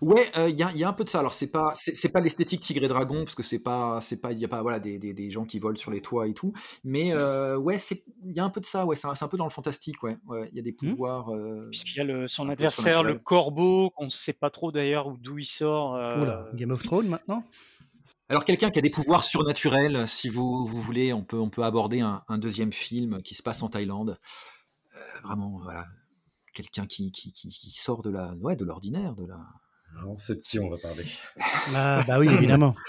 Ouais, 0.03 0.31
il 0.49 0.55
y, 0.59 0.63
a, 0.63 0.71
y 0.73 0.85
a 0.85 0.89
un 0.89 0.93
peu 0.93 1.05
de 1.05 1.09
ça. 1.09 1.21
Alors 1.21 1.33
c'est 1.33 1.51
pas 1.51 1.73
c'est 1.75 2.09
pas 2.11 2.21
l'esthétique 2.21 2.61
tigre 2.61 2.85
et 2.85 2.89
dragon 2.89 3.25
parce 3.25 3.35
que 3.35 3.43
c'est 3.43 3.59
pas 3.59 4.01
c'est 4.01 4.21
pas 4.21 4.33
il 4.33 4.39
y 4.39 4.45
a 4.45 4.49
pas 4.49 4.63
voilà 4.63 4.79
des, 4.79 4.99
des, 4.99 5.15
des 5.15 5.31
gens 5.31 5.45
qui 5.45 5.59
volent 5.59 5.77
sur 5.77 5.91
les 5.91 6.03
toits 6.03 6.27
et 6.29 6.35
tout. 6.35 6.53
Mais 6.85 7.13
euh, 7.13 7.57
ouais, 7.57 7.79
c'est 7.79 8.05
il 8.25 8.33
y 8.37 8.41
a 8.41 8.45
un 8.45 8.51
peu 8.51 8.61
de 8.61 8.67
ça. 8.67 8.85
Ouais, 8.85 8.97
c'est 8.97 9.07
un, 9.09 9.29
peu 9.29 9.37
dans 9.37 9.45
le 9.45 9.51
fantastique. 9.51 10.03
Ouais, 10.03 10.19
ouais, 10.27 10.49
il 10.53 10.57
y 10.57 10.61
a 10.61 10.63
des 10.63 10.77
Hmm. 10.83 10.91
pouvoirs. 10.91 11.33
euh, 11.35 11.69
puisqu'il 11.71 11.97
y 11.97 12.01
a 12.01 12.05
le, 12.05 12.29
son 12.29 12.49
adversaire, 12.49 13.03
le 13.03 13.15
corbeau, 13.15 13.91
qu'on 13.91 14.05
ne 14.05 14.11
sait 14.11 14.33
pas 14.35 14.51
trop 14.51 14.71
d'ailleurs 14.73 15.07
où- 15.07 15.17
d'où 15.17 15.39
il 15.39 15.45
sort. 15.47 15.95
euh, 15.95 16.21
Oula, 16.21 16.47
Game 16.55 16.71
of 16.71 16.83
Thrones 16.83 17.09
maintenant? 17.09 17.43
Alors 18.29 18.45
quelqu'un 18.45 18.71
qui 18.71 18.79
a 18.79 18.83
des 18.83 18.91
pouvoirs 18.91 19.23
surnaturels, 19.25 20.07
si 20.09 20.29
vous, 20.29 20.67
vous 20.67 20.81
voulez, 20.83 21.13
on 21.13 21.23
peut 21.23 21.39
on 21.39 21.49
peut 21.49 21.63
aborder 21.63 22.01
un, 22.01 22.23
un 22.29 22.39
deuxième 22.39 22.73
film 22.73 23.23
qui 23.23 23.35
se 23.35 23.43
passe 23.43 23.63
en 23.63 23.69
Thaïlande. 23.69 24.19
Euh, 24.97 25.21
vraiment, 25.23 25.61
voilà, 25.63 25.87
quelqu'un 26.57 26.87
qui, 26.87 27.13
qui, 27.13 27.33
qui, 27.33 27.49
qui 27.49 27.71
sort 27.71 28.03
de 28.03 28.11
la 28.11 28.35
ouais 28.41 28.57
de 28.57 28.65
l'ordinaire, 28.65 29.15
de 29.15 29.27
la. 29.27 29.39
Alors, 29.99 30.19
c'est 30.19 30.37
de 30.37 30.41
qui 30.41 30.59
on 30.59 30.69
va 30.69 30.79
parler 30.79 31.05
Ah 31.75 32.03
bah 32.07 32.19
oui, 32.19 32.29
évidemment. 32.29 32.75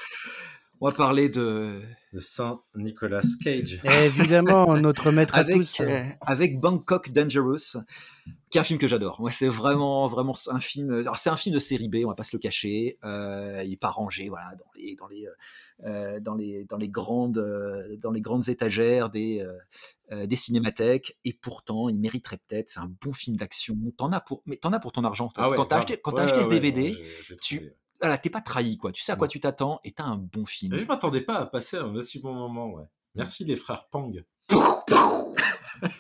On 0.80 0.88
va 0.88 0.94
parler 0.94 1.28
de 1.30 1.72
De 2.14 2.20
Saint 2.20 2.62
Nicolas 2.76 3.22
Cage. 3.44 3.82
évidemment, 4.06 4.78
notre 4.78 5.12
maître 5.12 5.34
à 5.36 5.40
avec, 5.40 5.56
tous. 5.58 5.80
euh, 5.82 6.04
avec 6.22 6.60
Bangkok 6.60 7.12
Dangerous, 7.12 7.78
qui 8.52 8.58
est 8.58 8.62
un 8.62 8.64
film 8.64 8.78
que 8.78 8.88
j'adore. 8.88 9.20
Moi, 9.20 9.32
c'est 9.32 9.48
vraiment, 9.48 10.08
vraiment 10.08 10.36
un 10.50 10.60
film. 10.60 10.92
Alors, 10.94 11.18
c'est 11.18 11.32
un 11.32 11.36
film 11.38 11.56
de 11.56 11.60
série 11.60 11.90
B, 11.90 11.98
on 12.06 12.10
va 12.10 12.14
pas 12.14 12.24
se 12.24 12.36
le 12.36 12.40
cacher. 12.40 13.00
Euh, 13.04 13.64
il 13.66 13.74
est 13.74 13.78
pas 13.80 13.90
rangé, 13.90 14.30
voilà, 14.30 14.52
dans 14.56 14.70
les, 14.76 14.96
dans 14.96 15.08
les, 15.08 15.28
euh, 15.84 16.20
dans 16.20 16.36
les, 16.36 16.66
dans 16.66 16.78
les 16.78 16.90
grandes, 16.90 17.40
euh, 17.40 17.98
dans 17.98 18.12
les 18.12 18.22
grandes 18.22 18.48
étagères 18.48 19.10
des, 19.10 19.44
des 20.12 20.36
cinémathèques. 20.36 21.18
Et 21.26 21.34
pourtant, 21.34 21.90
il 21.90 22.00
mériterait 22.00 22.38
peut-être. 22.48 22.70
C'est 22.70 22.80
un 22.82 22.92
bon 23.02 23.14
film 23.14 23.36
d'action. 23.36 23.76
T'en 23.98 24.12
as 24.12 24.22
pour, 24.22 24.44
mais 24.46 24.58
t'en 24.58 24.74
as 24.74 24.80
pour 24.80 24.92
ton 24.92 25.04
argent. 25.04 25.30
Ah 25.38 25.50
ouais, 25.50 25.56
quand 25.58 25.66
t'as 25.66 25.78
grave. 25.78 25.86
acheté, 25.90 26.02
quand 26.02 26.12
t'as 26.12 26.26
Ouais, 26.26 26.32
acheté 26.32 26.44
ce 26.44 26.50
ouais, 26.50 26.60
DVD, 26.60 26.94
j'ai- 26.94 27.06
j'ai 27.30 27.36
tu-. 27.38 27.72
Voilà, 28.00 28.18
t'es 28.18 28.30
pas 28.30 28.42
trahi, 28.42 28.78
quoi. 28.78 28.92
Tu 28.92 29.02
sais 29.02 29.12
à 29.12 29.16
quoi 29.16 29.28
tu 29.28 29.40
t'attends 29.40 29.80
et 29.84 29.92
t'as 29.92 30.04
un 30.04 30.18
bon 30.18 30.46
film. 30.46 30.78
Je 30.78 30.86
m'attendais 30.86 31.22
pas 31.22 31.40
à 31.40 31.46
passer 31.46 31.78
un 31.78 31.96
aussi 31.96 32.20
bon 32.20 32.34
moment, 32.34 32.68
ouais. 32.72 32.86
Merci 33.16 33.46
les 33.46 33.56
frères 33.56 33.88
Pang. 33.90 34.14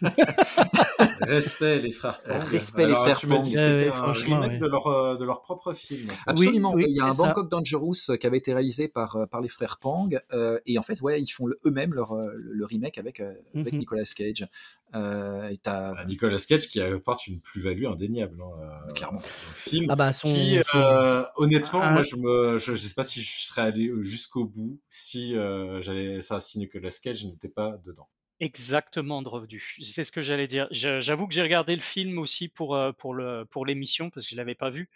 Respect 1.21 1.79
les 1.79 1.91
frères 1.91 2.21
Pang. 2.23 2.39
Respect 2.51 2.87
les 2.87 2.93
frères 2.95 3.19
tu 3.19 3.27
Pang. 3.27 3.41
dit 3.41 3.53
que 3.53 3.59
c'était 3.59 3.89
un 3.89 3.91
franchement, 3.93 4.35
remake 4.39 4.51
ouais. 4.53 4.59
de, 4.59 4.67
leur, 4.67 4.87
euh, 4.87 5.17
de 5.17 5.25
leur 5.25 5.41
propre 5.41 5.73
film. 5.73 6.09
Absolument. 6.25 6.73
oui, 6.73 6.85
il 6.87 6.95
y 6.95 6.99
a 7.01 7.05
un 7.05 7.13
ça. 7.13 7.23
Bangkok 7.23 7.49
Dangerous 7.49 7.93
euh, 8.09 8.15
qui 8.17 8.27
avait 8.27 8.37
été 8.37 8.53
réalisé 8.53 8.87
par, 8.87 9.15
euh, 9.15 9.25
par 9.25 9.41
les 9.41 9.49
frères 9.49 9.77
Pang. 9.79 10.09
euh, 10.33 10.59
et 10.65 10.77
en 10.79 10.83
fait, 10.83 11.01
ouais, 11.01 11.21
ils 11.21 11.27
font 11.27 11.45
le- 11.47 11.59
eux-mêmes 11.65 11.93
leur, 11.93 12.15
le 12.15 12.65
remake 12.65 12.97
avec, 12.97 13.19
euh, 13.19 13.33
avec 13.55 13.73
Mhm. 13.73 13.79
Nicolas 13.79 14.03
Cage. 14.15 14.47
Euh, 14.95 15.49
et 15.49 15.57
t'as- 15.57 15.93
Ah, 15.97 16.05
Nicolas 16.05 16.37
Cage 16.47 16.67
qui 16.69 16.79
apporte 16.79 17.27
une 17.27 17.41
plus-value 17.41 17.85
indéniable 17.85 18.41
hein, 18.41 18.93
Clairement. 18.95 19.19
film. 19.55 19.87
Ah 19.89 19.95
bah 19.95 20.13
son, 20.13 20.29
qui, 20.29 20.59
son- 20.65 20.77
euh, 20.77 21.23
honnêtement, 21.35 21.81
Ah. 21.83 21.91
moi, 21.91 22.03
je 22.03 22.57
je 22.57 22.75
sais 22.75 22.93
pas 22.93 23.03
si 23.03 23.21
je 23.21 23.41
serais 23.41 23.63
allé 23.63 23.91
jusqu'au 23.99 24.45
bout 24.45 24.79
si 24.89 25.35
euh, 25.35 25.81
j'avais, 25.81 26.21
si 26.39 26.57
Nicolas 26.59 26.89
Cage 27.03 27.25
n'était 27.25 27.49
pas 27.49 27.77
dedans. 27.85 28.07
Exactement, 28.39 29.21
Drovdu. 29.23 29.77
C'est 29.81 30.03
ce 30.03 30.11
que 30.11 30.21
j'allais 30.21 30.47
dire. 30.47 30.67
J'avoue 30.71 31.27
que 31.27 31.33
j'ai 31.33 31.41
regardé 31.41 31.75
le 31.75 31.81
film 31.81 32.19
aussi 32.19 32.47
pour, 32.47 32.75
euh, 32.75 32.91
pour 32.91 33.13
le 33.15 33.45
pour 33.49 33.65
l'émission 33.65 34.09
parce 34.11 34.27
que 34.27 34.31
je 34.31 34.37
l'avais 34.37 34.53
pas 34.55 34.69
vu. 34.69 34.89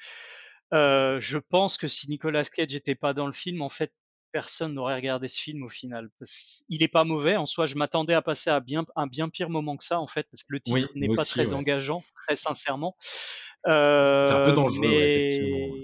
Euh, 0.74 1.20
je 1.20 1.38
pense 1.40 1.78
que 1.78 1.88
si 1.88 2.08
Nicolas 2.10 2.44
Cage 2.46 2.74
n'était 2.74 2.96
pas 2.96 3.14
dans 3.14 3.26
le 3.26 3.34
film, 3.34 3.62
en 3.62 3.70
fait, 3.70 3.94
personne 4.32 4.76
n'aurait 4.76 4.96
regardé 4.96 5.28
ce 5.28 5.42
film 5.42 5.64
au 5.64 5.70
final. 5.70 6.10
Parce 6.20 6.64
il 6.70 6.84
est 6.84 6.88
pas 6.88 7.04
mauvais 7.04 7.36
en 7.36 7.46
soi. 7.48 7.66
Je 7.66 7.76
m'attendais 7.76 8.14
à 8.14 8.22
passer 8.22 8.52
à 8.52 8.60
bien 8.60 8.86
un 8.96 9.08
bien 9.08 9.28
pire 9.28 9.50
moment 9.50 9.76
que 9.76 9.84
ça 9.84 10.00
en 10.00 10.08
fait 10.08 10.28
parce 10.32 10.44
que 10.44 10.54
le 10.54 10.60
titre 10.60 10.76
Oui, 10.76 10.86
n'est 10.96 11.08
pas 11.08 11.24
aussi, 11.24 11.32
très 11.32 11.48
ouais. 11.50 11.54
engageant, 11.56 12.04
très 12.14 12.36
sincèrement. 12.36 12.96
Euh, 13.68 14.26
C'est 14.28 14.34
un 14.34 14.46
peu 14.46 14.54
dangereux, 14.54 14.88
ouais, 14.88 14.94
mais 14.98 15.16
effectivement, 15.16 15.76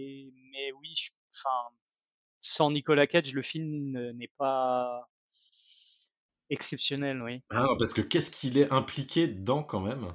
mais 0.51 0.71
oui, 0.79 0.93
je- 0.95 1.09
enfin, 1.35 1.75
sans 2.39 2.71
Nicolas 2.71 3.07
Cage, 3.07 3.33
le 3.33 3.41
film 3.41 3.91
ne- 3.91 4.11
n'est 4.11 4.31
pas 4.37 5.07
exceptionnel, 6.49 7.21
oui. 7.21 7.41
Ah 7.49 7.61
non, 7.63 7.77
parce 7.77 7.93
que 7.93 8.01
qu'est-ce 8.01 8.31
qu'il 8.31 8.57
est 8.57 8.71
impliqué 8.71 9.27
dedans 9.27 9.63
quand 9.63 9.79
même? 9.81 10.07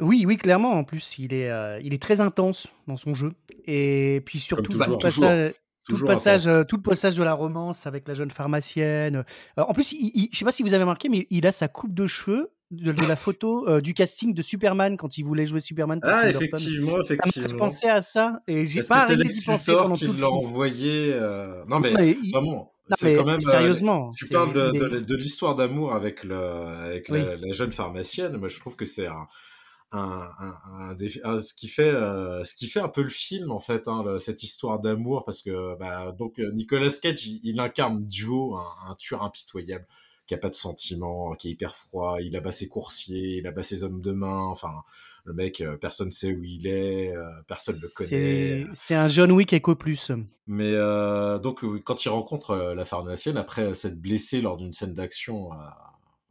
Oui, 0.00 0.24
oui, 0.26 0.36
clairement. 0.36 0.72
En 0.72 0.84
plus, 0.84 1.18
il 1.18 1.34
est, 1.34 1.50
euh, 1.50 1.78
il 1.82 1.92
est 1.92 2.00
très 2.02 2.20
intense 2.20 2.66
dans 2.86 2.96
son 2.96 3.12
jeu. 3.14 3.32
Et 3.66 4.22
puis 4.24 4.38
surtout, 4.38 4.72
toujours, 4.72 4.98
tout, 4.98 5.06
toujours, 5.06 5.28
passage, 5.28 5.54
tout, 5.86 5.96
le 5.96 6.06
passage, 6.06 6.46
intense. 6.48 6.60
euh, 6.60 6.64
tout 6.64 6.76
le 6.76 6.82
passage 6.82 7.16
de 7.16 7.22
la 7.22 7.34
romance 7.34 7.86
avec 7.86 8.08
la 8.08 8.14
jeune 8.14 8.30
pharmacienne. 8.30 9.16
Euh, 9.58 9.62
en 9.62 9.72
plus, 9.74 9.92
il, 9.92 10.10
il- 10.14 10.28
je 10.32 10.38
sais 10.38 10.44
pas 10.44 10.52
si 10.52 10.62
vous 10.62 10.72
avez 10.72 10.82
remarqué, 10.84 11.08
mais 11.08 11.26
il 11.30 11.46
a 11.46 11.52
sa 11.52 11.68
coupe 11.68 11.92
de 11.94 12.06
cheveux 12.06 12.50
de, 12.70 12.92
de 12.92 13.04
la 13.06 13.16
photo 13.16 13.68
euh, 13.68 13.80
du 13.82 13.92
casting 13.92 14.32
de 14.32 14.40
Superman 14.42 14.96
quand 14.96 15.18
il 15.18 15.24
voulait 15.24 15.44
jouer 15.44 15.60
Superman. 15.60 15.98
Ah, 16.02 16.22
Burton. 16.30 16.30
effectivement, 16.44 16.92
Ça 16.92 16.96
me 16.96 17.02
effectivement. 17.18 17.58
penser 17.58 17.88
à 17.88 18.00
ça 18.00 18.40
et 18.46 18.64
j'ai 18.64 18.80
pas 18.80 19.02
arrêté 19.02 19.28
d'y 19.28 19.44
penser 19.44 19.72
pendant 19.72 19.96
tout 19.98 20.04
le 20.06 20.12
l'a 20.12 20.28
film. 20.28 20.32
envoyé 20.38 21.12
euh, 21.12 21.62
Non, 21.68 21.80
mais 21.80 21.90
Non, 21.92 21.98
mais 21.98 22.16
il- 22.22 22.30
vraiment, 22.32 22.72
non, 22.90 22.96
mais 23.02 23.14
quand 23.14 23.24
même. 23.24 23.36
euh, 23.36 23.40
sérieusement, 23.40 24.12
tu 24.16 24.26
parles 24.28 24.52
de, 24.52 25.16
l'histoire 25.16 25.54
d'amour 25.56 25.94
avec, 25.94 26.24
le, 26.24 26.36
avec 26.36 27.06
Oui. 27.08 27.20
la, 27.22 27.36
la 27.36 27.52
jeune 27.52 27.72
pharmacienne. 27.72 28.36
Moi, 28.36 28.48
je 28.48 28.58
trouve 28.60 28.76
que 28.76 28.84
c'est 28.84 29.06
un. 29.06 29.26
Un, 29.92 30.30
un, 30.38 30.56
un 30.90 30.94
défi- 30.94 31.20
un- 31.24 31.40
ce 31.42 31.52
qui 31.52 31.66
fait 31.66 31.82
euh, 31.90 32.44
ce 32.44 32.54
qui 32.54 32.68
fait 32.68 32.78
un 32.78 32.88
peu 32.88 33.02
le 33.02 33.08
film 33.08 33.50
en 33.50 33.58
fait 33.58 33.88
hein, 33.88 34.04
le- 34.06 34.18
cette 34.18 34.44
histoire 34.44 34.78
d'amour 34.78 35.24
parce 35.24 35.42
que 35.42 35.76
bah, 35.80 36.12
donc 36.16 36.38
euh, 36.38 36.52
Nicolas 36.52 36.90
Cage 37.02 37.26
il, 37.26 37.40
il 37.42 37.58
incarne 37.58 38.06
Duo 38.06 38.54
un, 38.56 38.64
un 38.88 38.94
tueur 38.94 39.24
impitoyable 39.24 39.84
qui 40.28 40.34
a 40.34 40.38
pas 40.38 40.48
de 40.48 40.54
sentiments, 40.54 41.32
qui 41.34 41.48
est 41.48 41.50
hyper 41.50 41.74
froid. 41.74 42.18
Il 42.20 42.36
abat 42.36 42.52
ses 42.52 42.68
coursiers, 42.68 43.38
il 43.38 43.46
abat 43.48 43.64
ses 43.64 43.82
hommes 43.82 44.00
de 44.00 44.12
main. 44.12 44.44
Enfin, 44.44 44.84
le 45.30 45.36
mec, 45.36 45.60
euh, 45.60 45.76
personne 45.76 46.10
sait 46.10 46.32
où 46.32 46.42
il 46.42 46.66
est, 46.66 47.14
euh, 47.16 47.28
personne 47.46 47.78
le 47.80 47.88
connaît. 47.88 48.66
C'est 48.74 48.94
un 48.96 49.06
John 49.08 49.30
Wick 49.30 49.52
Echo 49.52 49.76
Plus. 49.76 50.10
Mais 50.48 50.72
euh, 50.74 51.38
donc, 51.38 51.62
euh, 51.62 51.80
quand 51.84 52.04
il 52.04 52.08
rencontre 52.08 52.56
la 52.76 52.84
pharmacienne, 52.84 53.36
après 53.36 53.72
s'être 53.74 54.00
blessé 54.00 54.40
lors 54.40 54.56
d'une 54.56 54.72
scène 54.72 54.94
d'action, 54.94 55.50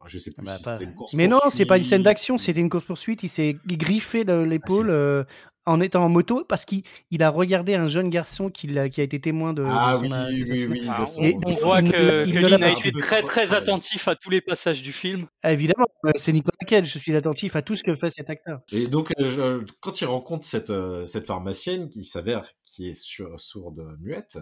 je 0.05 0.17
sais 0.17 0.31
plus 0.31 0.45
Bah, 0.45 0.53
si 0.55 0.63
pas- 0.63 0.73
c'était 0.73 0.83
une 0.89 0.95
course 0.95 1.13
Mais 1.13 1.27
non, 1.27 1.39
c'est 1.49 1.65
pas 1.65 1.77
une 1.77 1.83
scène 1.85 2.03
d'action, 2.03 2.35
poursuite. 2.35 2.45
c'était 2.47 2.59
une 2.59 2.69
course-poursuite. 2.69 3.23
Il 3.23 3.29
s'est 3.29 3.55
griffé 3.65 4.23
l'épaule 4.25 4.89
Ah, 4.91 4.95
euh, 4.97 5.23
en 5.69 5.79
étant 5.81 6.03
en 6.03 6.09
moto 6.09 6.43
parce 6.43 6.65
qu'il 6.65 6.83
il 7.11 7.23
a 7.23 7.29
regardé 7.29 7.75
un 7.75 7.87
jeune 7.87 8.09
garçon 8.09 8.49
qui, 8.49 8.77
a 8.77 8.85
été 8.85 9.19
témoin 9.19 9.53
de, 9.53 9.63
de 9.63 9.67
Ah 9.69 9.93
son 9.95 10.01
oui, 10.01 10.13
a- 10.13 10.27
oui, 10.29 10.65
oui. 10.69 10.79
de 10.81 11.05
son- 11.05 11.21
Et 11.23 11.35
on, 11.35 11.49
de 11.49 11.55
voit 11.61 11.81
il- 11.81 11.91
que, 11.91 12.25
il 12.27 12.63
a 12.63 12.69
été 12.71 12.91
très 12.91 13.21
très 13.23 13.53
attentif 13.53 14.07
à 14.07 14.15
tous 14.15 14.29
les 14.29 14.41
passages 14.41 14.81
du 14.81 14.91
film. 14.91 15.27
Ah, 15.43 15.53
Évidemment, 15.53 15.85
euh, 16.05 16.11
c'est 16.15 16.33
Nicolas 16.33 16.55
Cage, 16.67 16.91
je 16.91 16.99
suis 16.99 17.15
attentif 17.15 17.55
à 17.55 17.61
tout 17.61 17.75
ce 17.75 17.83
que 17.83 17.93
fait 17.95 18.09
cet 18.09 18.29
acteur. 18.29 18.61
Et 18.71 18.87
donc, 18.87 19.11
euh, 19.19 19.29
je- 19.29 19.65
quand 19.79 20.01
il 20.01 20.05
rencontre 20.05 20.45
cette, 20.45 20.69
euh, 20.69 21.05
cette 21.05 21.25
pharmacienne 21.27 21.89
qui 21.89 22.03
s'avère 22.03 22.45
qui 22.65 22.89
est 22.89 22.93
sur- 22.95 23.39
sourde 23.39 23.95
muette, 24.01 24.37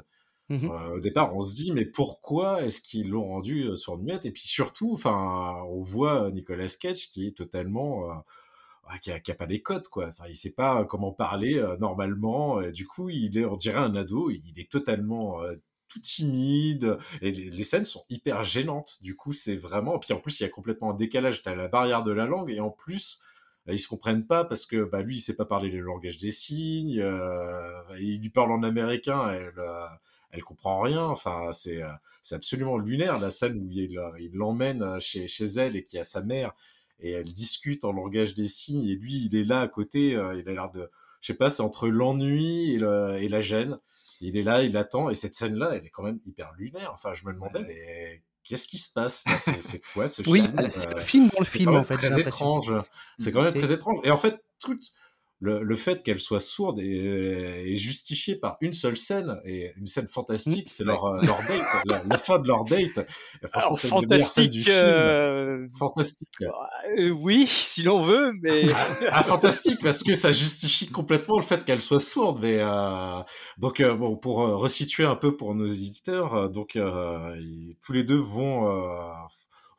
euh, 0.50 0.96
au 0.96 1.00
départ, 1.02 1.36
on 1.36 1.42
se 1.42 1.56
dit, 1.56 1.74
mais 1.74 1.84
pourquoi 1.84 2.62
est-ce 2.64 2.80
qu'ils 2.80 3.10
l'ont 3.10 3.28
rendu 3.28 3.64
euh, 3.66 3.76
sourde 3.76 4.02
muette? 4.02 4.26
Et 4.26 4.32
puis 4.32 4.48
surtout, 4.48 4.94
enfin, 4.94 5.56
on 5.70 5.82
voit 5.82 6.32
Nicolas 6.32 6.74
Cage 6.80 7.10
qui 7.10 7.28
est 7.28 7.36
totalement. 7.38 8.04
Euh, 8.88 8.94
ah, 8.96 9.00
qui, 9.00 9.12
a, 9.12 9.20
qui 9.20 9.32
a 9.32 9.36
pas 9.36 9.46
les 9.46 9.62
codes, 9.62 9.88
quoi. 9.88 10.08
Enfin, 10.08 10.26
il 10.30 10.36
sait 10.36 10.54
pas 10.54 10.86
comment 10.86 11.12
parler 11.12 11.58
euh, 11.58 11.78
normalement. 11.78 12.62
Et 12.62 12.72
du 12.72 12.86
coup, 12.88 13.10
il 13.10 13.38
est, 13.38 13.46
on 13.46 13.56
dirait 13.58 13.80
un 13.80 13.96
ado. 13.96 14.30
Il 14.32 14.60
est 14.60 14.70
totalement 14.72 15.42
euh, 15.44 15.56
tout 15.88 16.00
timide. 16.00 16.98
Et 17.22 17.32
les, 17.32 17.64
scènes 17.64 17.86
sont 17.86 18.04
hyper 18.10 18.44
gênantes. 18.44 18.98
Du 19.02 19.16
coup, 19.16 19.34
c'est 19.34 19.56
vraiment. 19.58 20.00
Puis 20.00 20.14
en 20.14 20.20
plus, 20.20 20.40
il 20.40 20.44
y 20.44 20.46
a 20.46 20.50
complètement 20.50 20.92
un 20.92 20.96
décalage. 20.96 21.42
T'as 21.44 21.56
la 21.56 21.68
barrière 21.68 22.04
de 22.04 22.12
la 22.12 22.26
langue 22.26 22.52
et 22.52 22.60
en 22.60 22.70
plus. 22.72 23.20
euh, 23.68 23.74
Ils 23.74 23.80
se 23.80 23.88
comprennent 23.88 24.26
pas 24.26 24.44
parce 24.46 24.66
que 24.66 24.84
bah, 24.84 25.02
lui, 25.02 25.18
il 25.18 25.22
sait 25.22 25.36
pas 25.36 25.46
parler 25.46 25.70
le 25.70 25.80
langage 25.82 26.18
des 26.18 26.32
signes. 26.32 27.00
euh, 27.00 27.82
il 28.00 28.20
lui 28.22 28.30
parle 28.30 28.52
en 28.52 28.64
américain, 28.64 29.30
elle, 29.32 29.54
euh, 29.60 29.86
elle 30.32 30.44
comprend 30.44 30.82
rien. 30.82 31.04
Enfin, 31.06 31.52
c'est 31.52 31.82
euh, 31.84 31.90
c'est 32.22 32.36
absolument 32.36 32.78
lunaire 32.78 33.20
la 33.20 33.30
scène 33.30 33.60
où 33.60 33.70
il 33.72 33.98
euh, 33.98 34.12
l'emmène 34.34 34.82
euh, 34.84 35.00
chez, 35.00 35.28
chez 35.28 35.46
elle 35.46 35.76
et 35.76 35.84
qui 35.84 35.98
a 35.98 36.04
sa 36.04 36.22
mère 36.22 36.54
et 37.00 37.12
elle 37.12 37.32
discute 37.34 37.84
en 37.86 37.92
langage 37.92 38.34
des 38.34 38.48
signes 38.48 38.86
et 38.88 38.96
lui, 38.96 39.26
il 39.26 39.36
est 39.36 39.44
là 39.44 39.62
à 39.62 39.68
côté. 39.68 40.16
euh, 40.16 40.40
il 40.40 40.48
a 40.50 40.54
l'air 40.54 40.72
de, 40.72 40.90
je 41.22 41.28
sais 41.28 41.34
pas, 41.34 41.50
c'est 41.50 41.62
entre 41.64 41.88
l'ennui 41.88 42.74
et, 42.74 42.78
le- 42.80 43.18
et 43.22 43.30
la 43.30 43.42
gêne. 43.42 43.80
Il 44.20 44.36
est 44.36 44.44
là, 44.44 44.64
il 44.64 44.76
attend 44.78 45.10
et 45.10 45.16
cette 45.16 45.36
scène-là, 45.36 45.72
elle 45.76 45.86
est 45.86 45.90
quand 45.92 46.04
même 46.04 46.20
hyper 46.26 46.52
lunaire. 46.58 46.92
Enfin, 46.94 47.14
je 47.14 47.24
me 47.26 47.34
demandais, 47.34 47.62
mais 47.68 48.24
qu'est-ce 48.44 48.68
qui 48.68 48.80
se 48.80 48.92
passe 48.92 49.24
là? 49.28 49.38
C'est 49.38 49.82
quoi 49.94 50.08
ce 50.08 50.24
Oui, 50.28 50.42
film 50.42 50.70
c'est 50.70 50.88
Euh, 50.88 50.96
le 50.96 51.00
film 51.02 51.30
dans 51.30 51.40
le 51.40 51.46
film 51.46 51.76
en 51.76 51.84
fait. 51.84 51.94
très 51.94 52.20
étrange. 52.20 52.74
C'est 53.20 53.32
quand 53.32 53.44
même 53.44 53.54
très 53.54 53.72
étrange. 53.72 54.00
Et 54.04 54.10
en 54.12 54.18
fait, 54.18 54.44
tout 54.60 54.78
le, 55.40 55.62
le 55.64 55.76
fait 55.76 56.02
qu'elle 56.04 56.20
soit 56.20 56.40
sourde 56.40 56.80
est, 56.80 57.72
est 57.72 57.76
justifié 57.76 58.36
par 58.36 58.58
une 58.62 58.74
seule 58.74 58.98
scène 58.98 59.40
et 59.46 59.72
une 59.78 59.86
scène 59.88 60.08
fantastique, 60.08 60.70
c'est 60.70 60.84
leur, 60.84 61.06
euh, 61.06 61.22
leur 61.22 61.38
date, 61.48 61.62
la, 61.86 62.02
la 62.10 62.18
fin 62.18 62.40
de 62.40 62.48
leur 62.48 62.66
date. 62.66 63.06
Franchement, 63.52 63.76
c'est 63.76 63.88
du 63.88 63.94
fantastique, 63.94 64.54
film. 64.64 64.76
euh, 64.78 65.68
Fantastique. 65.78 66.30
euh, 66.98 67.10
oui, 67.10 67.46
si 67.48 67.84
l'on 67.84 68.02
veut, 68.02 68.34
mais 68.42 68.66
Ah, 69.12 69.24
fantastique 69.24 69.80
parce 69.84 70.04
que 70.04 70.16
ça 70.16 70.32
justifie 70.32 70.90
complètement 70.90 71.38
le 71.38 71.44
fait 71.44 71.64
qu'elle 71.66 71.82
soit 71.82 72.00
sourde. 72.00 72.40
Mais 72.42 72.58
euh, 72.60 73.22
donc 73.58 73.80
euh, 73.80 73.94
bon, 73.96 74.16
pour 74.18 74.42
euh, 74.42 74.56
resituer 74.56 75.06
un 75.06 75.16
peu 75.16 75.36
pour 75.36 75.54
nos 75.56 75.66
éditeurs, 75.68 76.34
euh, 76.36 76.48
donc 76.48 76.76
euh, 76.76 77.36
ils- 77.40 77.76
tous 77.86 77.94
les 77.94 78.04
deux 78.04 78.16
vont 78.18 78.68
euh, 78.72 79.00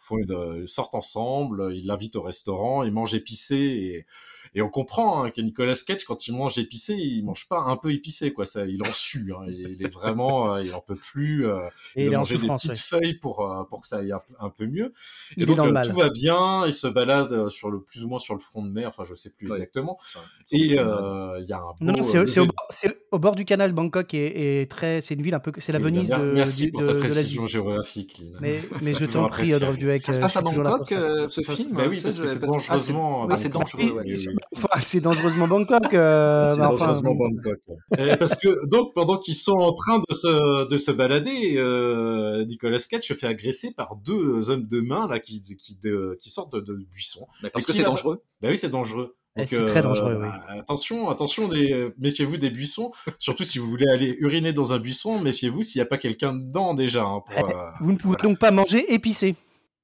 font 0.08 0.18
une, 0.18 0.32
euh, 0.32 0.66
sortent 0.66 0.94
ensemble, 0.94 1.70
ils 1.74 1.86
l'invitent 1.86 2.16
au 2.16 2.22
restaurant, 2.22 2.82
ils 2.82 2.92
mangent 2.92 3.14
épicé 3.14 3.56
et, 3.56 4.06
et 4.54 4.62
on 4.62 4.70
comprend 4.70 5.24
hein, 5.24 5.30
que 5.30 5.40
Nicolas 5.42 5.74
Cage 5.86 6.04
quand 6.04 6.26
il 6.26 6.34
mange 6.34 6.56
épicé, 6.58 6.94
il 6.94 7.22
mange 7.24 7.46
pas 7.48 7.60
un 7.60 7.76
peu 7.76 7.92
épicé 7.92 8.32
quoi, 8.32 8.44
ça, 8.46 8.64
il 8.66 8.82
en 8.82 8.92
sue, 8.92 9.32
hein, 9.36 9.44
il 9.48 9.68
il 9.78 9.84
est 9.84 9.92
vraiment, 9.92 10.54
euh, 10.54 10.64
il 10.64 10.74
en 10.74 10.80
peut 10.80 10.96
plus. 10.96 11.46
euh, 11.46 11.60
Et 11.96 12.06
il 12.06 12.06
il 12.06 12.16
en 12.16 12.20
manger 12.20 12.36
des 12.36 12.40
souffrance. 12.42 12.66
petites 12.66 12.78
feuilles 12.82 13.14
pour 13.18 13.66
pour 13.68 13.82
que 13.82 13.86
ça 13.86 13.98
aille 13.98 14.12
un, 14.12 14.22
un 14.40 14.48
peu 14.50 14.66
mieux. 14.66 14.92
Il 15.36 15.40
Et 15.40 15.42
est 15.42 15.46
donc 15.46 15.56
dans 15.58 15.64
le 15.64 15.70
euh, 15.70 15.72
mal. 15.74 15.86
tout 15.88 15.94
va 15.96 16.08
bien, 16.10 16.64
il 16.66 16.72
se 16.72 16.86
balade 16.86 17.48
sur 17.50 17.70
le 17.70 17.82
plus 17.82 18.02
ou 18.04 18.08
moins 18.08 18.18
sur 18.18 18.34
le 18.34 18.40
front 18.40 18.62
de 18.64 18.70
mer, 18.70 18.88
enfin 18.88 19.04
je 19.04 19.14
sais 19.14 19.30
plus 19.30 19.48
Ouais. 19.50 19.56
exactement. 19.56 19.98
Enfin, 20.00 20.20
Et 20.52 20.78
euh, 20.78 21.38
il 21.40 21.48
y 21.48 21.52
a 21.52 21.58
un 21.58 21.74
Non, 21.80 21.92
non, 21.92 21.98
beau, 21.98 22.02
c'est 22.02 22.40
au- 22.40 22.46
bord- 22.46 22.66
c'est 22.70 22.98
au 23.10 23.18
bord 23.18 23.34
du 23.34 23.44
canal. 23.44 23.72
Bangkok 23.72 24.14
est 24.14 24.70
très. 24.70 25.02
C'est 25.02 25.14
une 25.14 25.22
ville 25.22 25.34
un 25.34 25.40
peu. 25.40 25.52
C'est 25.58 25.72
la 25.72 25.78
Venise 25.78 26.08
mer- 26.08 26.20
de, 26.22 26.32
Merci 26.32 26.64
du- 26.66 26.70
pour 26.70 26.80
de, 26.82 26.86
ta 26.86 26.94
de 26.94 26.98
précision 26.98 27.44
géographique. 27.46 28.22
Mais, 28.40 28.60
mais 28.82 28.94
je 28.94 29.04
t'en 29.04 29.28
prie, 29.28 29.52
apprécier. 29.52 29.58
Duec. 29.98 30.06
Ça 30.06 30.12
se 30.12 30.18
euh, 30.18 30.20
passe 30.22 30.36
à 30.36 30.40
Bangkok, 30.42 30.92
euh, 30.92 31.28
ce 31.28 31.40
film 31.42 31.74
bah 31.76 31.82
oui, 31.88 31.96
ça, 31.96 32.02
parce 32.04 32.18
que 32.18 32.26
c'est 32.26 32.38
ah, 32.42 32.46
dangereusement. 32.46 33.26
oui, 33.26 33.34
c'est 33.36 33.48
Bangkok. 33.48 33.72
dangereux, 33.78 33.96
ouais. 33.98 34.02
Oui, 34.06 34.14
oui, 34.16 34.26
oui. 34.28 34.34
Enfin, 34.56 34.80
c'est 34.80 35.00
dangereusement 35.00 35.48
Bangkok. 35.48 35.94
euh, 35.94 36.52
enfin, 36.54 36.68
dangereusement 36.70 37.14
Bangkok. 37.14 37.58
Et 37.98 38.16
parce 38.16 38.36
que 38.36 38.66
donc 38.68 38.94
pendant 38.94 39.18
qu'ils 39.18 39.34
sont 39.34 39.52
en 39.58 39.72
train 39.72 39.98
de 39.98 40.14
se 40.14 40.68
de 40.68 40.76
se 40.76 40.90
balader, 40.90 41.54
euh, 41.56 42.44
Nicolas 42.46 42.78
Cage 42.90 43.02
se 43.02 43.14
fait 43.14 43.26
agresser 43.26 43.72
par 43.72 43.96
deux 43.96 44.50
hommes 44.50 44.66
de 44.66 44.80
main 44.80 45.06
là 45.08 45.18
qui 45.18 45.42
qui 45.42 45.76
de- 45.82 46.18
qui 46.20 46.30
sortent 46.30 46.52
de, 46.54 46.60
de 46.60 46.74
buissons. 46.92 47.26
Mais 47.42 47.50
parce 47.50 47.64
Et 47.64 47.66
que 47.66 47.72
c'est 47.72 47.82
dangereux. 47.84 48.22
Bah 48.40 48.48
oui, 48.50 48.56
c'est 48.58 48.70
dangereux. 48.70 49.14
Eh, 49.40 49.46
c'est 49.46 49.64
très 49.66 49.82
dangereux, 49.82 50.14
oui. 50.20 50.26
bah, 50.28 50.42
Attention, 50.58 51.10
attention, 51.10 51.46
des, 51.46 51.90
méfiez-vous 51.98 52.38
des 52.38 52.50
buissons. 52.50 52.90
Surtout 53.20 53.44
si 53.44 53.60
vous 53.60 53.70
voulez 53.70 53.86
aller 53.88 54.16
uriner 54.18 54.52
dans 54.52 54.72
un 54.72 54.80
buisson, 54.80 55.20
méfiez-vous 55.20 55.62
s'il 55.62 55.78
n'y 55.78 55.82
a 55.82 55.86
pas 55.86 55.98
quelqu'un 55.98 56.32
dedans 56.34 56.74
déjà. 56.74 57.02
hein, 57.04 57.20
pour, 57.24 57.48
Eh, 57.48 57.54
euh, 57.54 57.56
Vous 57.80 57.92
ne 57.92 57.96
pouvez 57.98 58.16
voilà. 58.16 58.28
donc 58.30 58.38
pas 58.40 58.50
manger 58.50 58.92
épicé. 58.92 59.36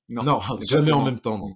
Non, 0.09 0.40
jamais 0.68 0.92
en 0.92 1.05
même 1.05 1.20
temps, 1.20 1.38
non. 1.38 1.55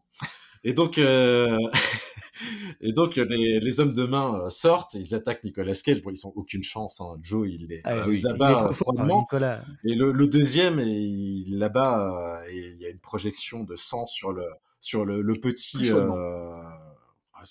Et 0.65 0.73
donc, 0.73 0.99
euh, 0.99 1.57
et 2.81 2.93
donc 2.93 3.17
les, 3.17 3.61
les 3.61 3.81
hommes 3.81 3.95
de 3.95 4.05
main 4.05 4.41
euh, 4.41 4.51
sortent, 4.51 4.95
ils 4.95 5.15
attaquent 5.15 5.45
Nicolas 5.45 5.73
Cage. 5.75 6.03
Bon, 6.03 6.11
ils 6.11 6.27
ont 6.27 6.33
aucune 6.35 6.63
chance. 6.63 7.01
Hein. 7.01 7.17
Joe, 7.23 7.49
il 7.49 7.67
les, 7.69 7.81
Ah 7.85 8.01
oui, 8.07 8.17
les 8.17 8.27
est 8.27 8.31
abat 8.31 8.59
fort, 8.59 8.75
froidement. 8.75 9.21
Nicolas. 9.21 9.61
Et 9.85 9.95
le, 9.95 10.13
le 10.13 10.27
deuxième, 10.27 10.79
et 10.81 10.85
il 10.89 11.59
là-bas, 11.59 12.41
euh, 12.43 12.51
et 12.51 12.73
il 12.75 12.81
y 12.83 12.87
a 12.87 12.91
une 12.91 12.99
projection 13.01 13.65
de 13.65 13.77
sang 13.77 14.07
sur 14.07 14.33
le 14.33 14.45
sur 14.81 15.05
le, 15.05 15.23
le 15.23 15.35
petit. 15.35 15.91
Ah, 15.91 17.45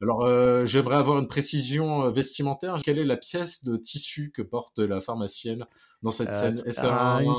Alors, 0.00 0.22
euh, 0.24 0.66
j'aimerais 0.66 0.96
avoir 0.96 1.18
une 1.18 1.26
précision 1.28 2.10
vestimentaire. 2.10 2.76
Quelle 2.84 2.98
est 2.98 3.04
la 3.04 3.16
pièce 3.16 3.64
de 3.64 3.76
tissu 3.76 4.30
que 4.34 4.42
porte 4.42 4.78
la 4.78 5.00
pharmacienne 5.00 5.66
dans 6.02 6.12
cette 6.12 6.28
Euh, 6.28 6.40
scène? 6.40 6.62
Est-ce 6.64 6.80
un- 6.82 7.34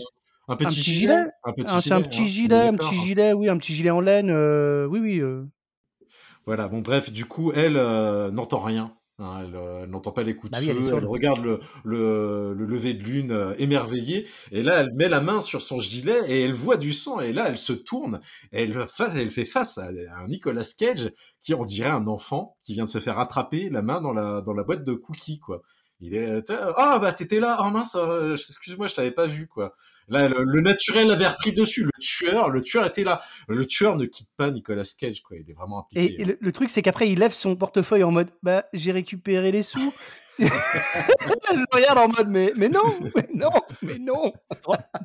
un 0.48 0.56
petit, 0.56 0.76
petit 0.76 0.94
gilet, 0.94 1.16
gilet? 1.16 1.26
Un 1.44 1.54
petit 1.54 1.66
Ah, 1.76 1.82
c'est 1.82 1.94
un 1.94 2.02
gilet, 2.02 2.08
petit 2.10 2.26
hein, 2.26 2.28
gilet, 2.28 2.68
un 2.68 2.74
petit 2.76 2.96
gilet, 2.96 3.34
oui, 3.34 3.50
un 3.50 3.58
petit 3.58 3.74
gilet 3.74 3.90
en 3.92 4.02
laine. 4.02 4.30
euh, 4.30 4.86
oui, 4.88 5.00
oui. 5.00 5.20
euh. 5.20 5.46
Voilà, 6.46 6.68
bon 6.68 6.82
bref, 6.82 7.12
du 7.12 7.26
coup, 7.26 7.52
elle 7.54 7.78
euh, 7.78 8.32
n'entend 8.32 8.60
rien. 8.60 8.96
hein, 9.20 9.40
elle 9.42 9.56
elle 9.84 9.90
n'entend 9.90 10.12
pas 10.12 10.24
les 10.24 10.36
coups 10.36 10.52
de 10.52 10.58
Bah 10.58 10.62
oui, 10.62 10.70
elle 10.70 10.78
est 10.78 10.82
feu, 10.82 10.98
elle 10.98 11.06
regarde 11.06 11.44
le, 11.44 11.60
le, 11.86 12.54
le 12.54 12.66
lever 12.66 12.94
de 12.94 13.04
lune 13.04 13.56
émerveillée, 13.58 14.28
et 14.52 14.62
là, 14.62 14.82
elle 14.82 14.94
met 14.94 15.08
la 15.10 15.22
main 15.22 15.40
sur 15.42 15.62
son 15.62 15.80
gilet, 15.80 16.20
et 16.28 16.44
elle 16.44 16.54
voit 16.54 16.78
du 16.78 16.92
sang, 16.94 17.20
et 17.22 17.32
là, 17.34 17.46
elle 17.48 17.58
se 17.58 17.74
tourne, 17.74 18.20
et 18.52 18.64
elle, 18.64 18.88
fa- 18.88 19.12
elle 19.16 19.32
fait 19.32 19.46
face 19.46 19.78
à, 19.78 19.90
un 20.18 20.28
Nicolas 20.28 20.68
Cage, 20.78 21.12
qui 21.42 21.54
on 21.54 21.64
dirait 21.64 21.90
un 21.90 22.08
enfant, 22.08 22.58
qui 22.64 22.74
vient 22.74 22.86
de 22.86 22.90
se 22.90 23.00
faire 23.00 23.20
attraper 23.20 23.70
la 23.70 23.82
main 23.82 24.02
dans 24.02 24.14
la, 24.14 24.42
dans 24.42 24.54
la 24.54 24.64
boîte 24.64 24.84
de 24.84 24.94
cookies, 24.94 25.40
quoi. 25.40 25.62
Il 26.02 26.16
est, 26.16 26.44
ah 26.76 27.00
bah 27.00 27.14
t'étais 27.14 27.40
là, 27.40 27.58
oh 27.62 27.70
mince, 27.72 27.96
excuse-moi, 28.34 28.88
je 28.88 28.96
t'avais 28.96 29.12
pas 29.12 29.28
vu, 29.28 29.48
quoi. 29.48 29.74
Là, 30.14 30.30
le, 30.30 30.44
le 30.44 30.62
naturel 30.62 31.10
avait 31.10 31.28
repris 31.28 31.54
dessus, 31.54 31.84
le 31.84 31.92
tueur, 32.00 32.50
le 32.50 32.62
tueur 32.62 32.86
était 32.86 33.04
là. 33.04 33.22
Le 33.48 33.66
tueur 33.66 33.96
ne 33.98 34.06
quitte 34.06 34.30
pas 34.38 34.52
Nicolas 34.52 34.84
Cage, 34.98 35.24
quoi, 35.24 35.38
il 35.38 35.50
est 35.50 35.54
vraiment 35.54 35.80
impliqué. 35.80 36.14
Et, 36.14 36.22
et 36.22 36.26
le, 36.26 36.38
le 36.40 36.52
truc, 36.52 36.70
c'est 36.70 36.84
qu'après, 36.84 37.10
il 37.10 37.18
lève 37.18 37.32
son 37.32 37.56
portefeuille 37.56 38.04
en 38.04 38.12
mode 38.12 38.30
Bah, 38.44 38.66
j'ai 38.74 38.92
récupéré 38.92 39.52
les 39.52 39.64
sous. 39.64 39.94
je 40.40 40.46
le 40.46 41.66
regarde 41.72 41.98
en 41.98 42.08
mode 42.08 42.28
Mais, 42.28 42.54
mais 42.56 42.70
non, 42.70 42.82
mais 43.16 43.28
non, 43.34 43.52
mais 43.82 44.00
non. 44.00 44.34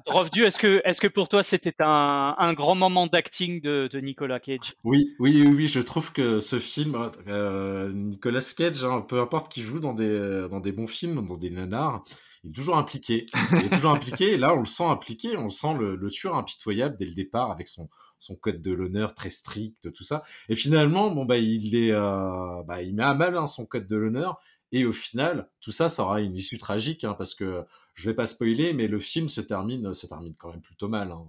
Rovdu, 0.07 0.45
est-ce 0.45 0.59
que, 0.59 0.81
est-ce 0.85 1.01
que 1.01 1.07
pour 1.07 1.29
toi 1.29 1.43
c'était 1.43 1.75
un, 1.81 2.35
un 2.39 2.53
grand 2.55 2.75
moment 2.75 3.07
d'acting 3.07 3.61
de, 3.61 3.89
de 3.93 4.01
Nicolas 4.01 4.41
Cage? 4.41 4.75
Oui, 4.85 5.15
oui, 5.19 5.43
oui, 5.43 5.55
oui, 5.55 5.69
je 5.69 5.81
trouve 5.81 6.13
que 6.13 6.41
ce 6.41 6.59
film, 6.59 7.11
euh, 7.27 7.93
Nicolas 7.93 8.41
Cage, 8.57 8.85
hein, 8.85 9.05
peu 9.07 9.21
importe 9.21 9.53
qui 9.53 9.63
joue 9.63 9.81
dans 9.81 9.93
des, 9.93 10.47
dans 10.51 10.61
des 10.61 10.73
bons 10.73 10.87
films, 10.87 11.25
dans 11.25 11.37
des 11.37 11.51
nanars, 11.51 12.03
il 12.45 12.51
est 12.51 12.53
toujours 12.55 12.77
impliqué. 12.77 13.27
Il 13.53 13.65
est 13.67 13.71
toujours 13.71 13.91
impliqué, 13.93 14.35
et 14.35 14.37
là, 14.37 14.55
on 14.55 14.61
le 14.61 14.65
sent 14.65 14.85
impliqué, 14.85 15.37
on 15.37 15.49
sent 15.49 15.75
le, 15.79 15.97
le 15.97 16.11
tueur 16.11 16.37
impitoyable 16.37 16.97
dès 16.97 17.05
le 17.07 17.15
départ 17.15 17.51
avec 17.51 17.69
son, 17.69 17.89
son 18.19 18.37
code 18.37 18.61
de 18.63 18.73
l'honneur 18.73 19.15
très 19.15 19.31
strict, 19.31 19.93
tout 19.93 20.05
ça. 20.05 20.23
Et 20.49 20.55
finalement, 20.55 21.11
bon, 21.11 21.25
bah, 21.25 21.39
il 21.39 21.75
est, 21.75 21.93
euh, 21.93 22.63
bah, 22.65 22.83
il 22.83 22.95
met 22.95 23.03
à 23.05 23.15
mal 23.15 23.37
hein, 23.37 23.47
son 23.47 23.67
code 23.67 23.87
de 23.87 23.97
l'honneur, 23.97 24.39
et 24.73 24.85
au 24.85 24.93
final, 24.93 25.49
tout 25.61 25.73
ça, 25.73 25.89
ça 25.89 26.03
aura 26.03 26.21
une 26.21 26.37
issue 26.37 26.59
tragique, 26.59 27.05
hein, 27.05 27.15
parce 27.17 27.35
que 27.35 27.65
je 27.95 28.09
vais 28.09 28.15
pas 28.15 28.27
spoiler, 28.27 28.73
mais 28.75 28.87
le 28.87 28.99
film 28.99 29.29
se 29.29 29.41
termine, 29.41 29.93
se 29.95 30.07
termine 30.07 30.35
quand 30.37 30.51
même 30.51 30.61
plutôt 30.63 30.89
mal. 30.89 31.11
Hein. 31.11 31.25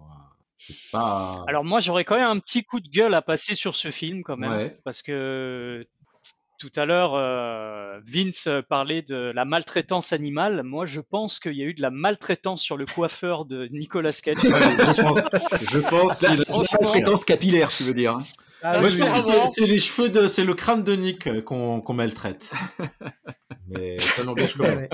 Pas. 0.91 1.45
Alors 1.47 1.63
moi 1.63 1.79
j'aurais 1.79 2.03
quand 2.03 2.17
même 2.17 2.27
un 2.27 2.37
petit 2.39 2.65
coup 2.65 2.81
de 2.81 2.89
gueule 2.89 3.13
à 3.13 3.21
passer 3.21 3.55
sur 3.55 3.77
ce 3.77 3.91
film 3.91 4.23
quand 4.23 4.35
même, 4.35 4.51
Ouais. 4.51 4.77
parce 4.83 5.01
que 5.01 5.87
tout 6.59 6.71
à 6.75 6.85
l'heure, 6.85 7.13
euh, 7.15 7.99
Vince 8.05 8.47
parlait 8.69 9.01
de 9.01 9.31
la 9.33 9.45
maltraitance 9.45 10.13
animale. 10.13 10.61
Moi, 10.63 10.85
je 10.85 10.99
pense 10.99 11.39
qu'il 11.39 11.53
y 11.53 11.61
a 11.63 11.65
eu 11.65 11.73
de 11.73 11.81
la 11.81 11.89
maltraitance 11.89 12.61
sur 12.61 12.77
le 12.77 12.85
coiffeur 12.85 13.45
de 13.45 13.67
Nicolas 13.71 14.11
Cage. 14.11 14.37
je 14.43 15.01
pense, 15.01 15.29
je 15.71 15.79
pense 15.79 16.21
La, 16.21 16.29
qu'il 16.31 16.41
a- 16.41 16.45
la 16.49 16.57
maltraitance 16.81 17.25
capillaire, 17.25 17.69
tu 17.69 17.83
veux 17.83 17.93
dire. 17.93 18.13
hein. 18.13 18.19
Ah 18.61 18.79
Moi, 18.81 18.89
oui, 18.89 18.91
je 18.91 18.99
pense 18.99 19.13
oui, 19.25 19.33
que 19.41 19.47
c'est- 19.47 19.65
les 19.65 19.79
cheveux 19.79 20.09
de, 20.09 20.27
c'est 20.27 20.43
le 20.43 20.53
crâne 20.53 20.83
de 20.83 20.93
Nick 20.93 21.27
euh, 21.27 21.41
qu'on 21.41 21.79
qu'on 21.79 21.93
maltraite. 21.93 22.51
Mais 23.69 23.99
ça 24.01 24.23
n'engage 24.23 24.55
que 24.55 24.63
Ouais, 24.63 24.71
moi. 24.71 24.81
ouais. 24.81 24.89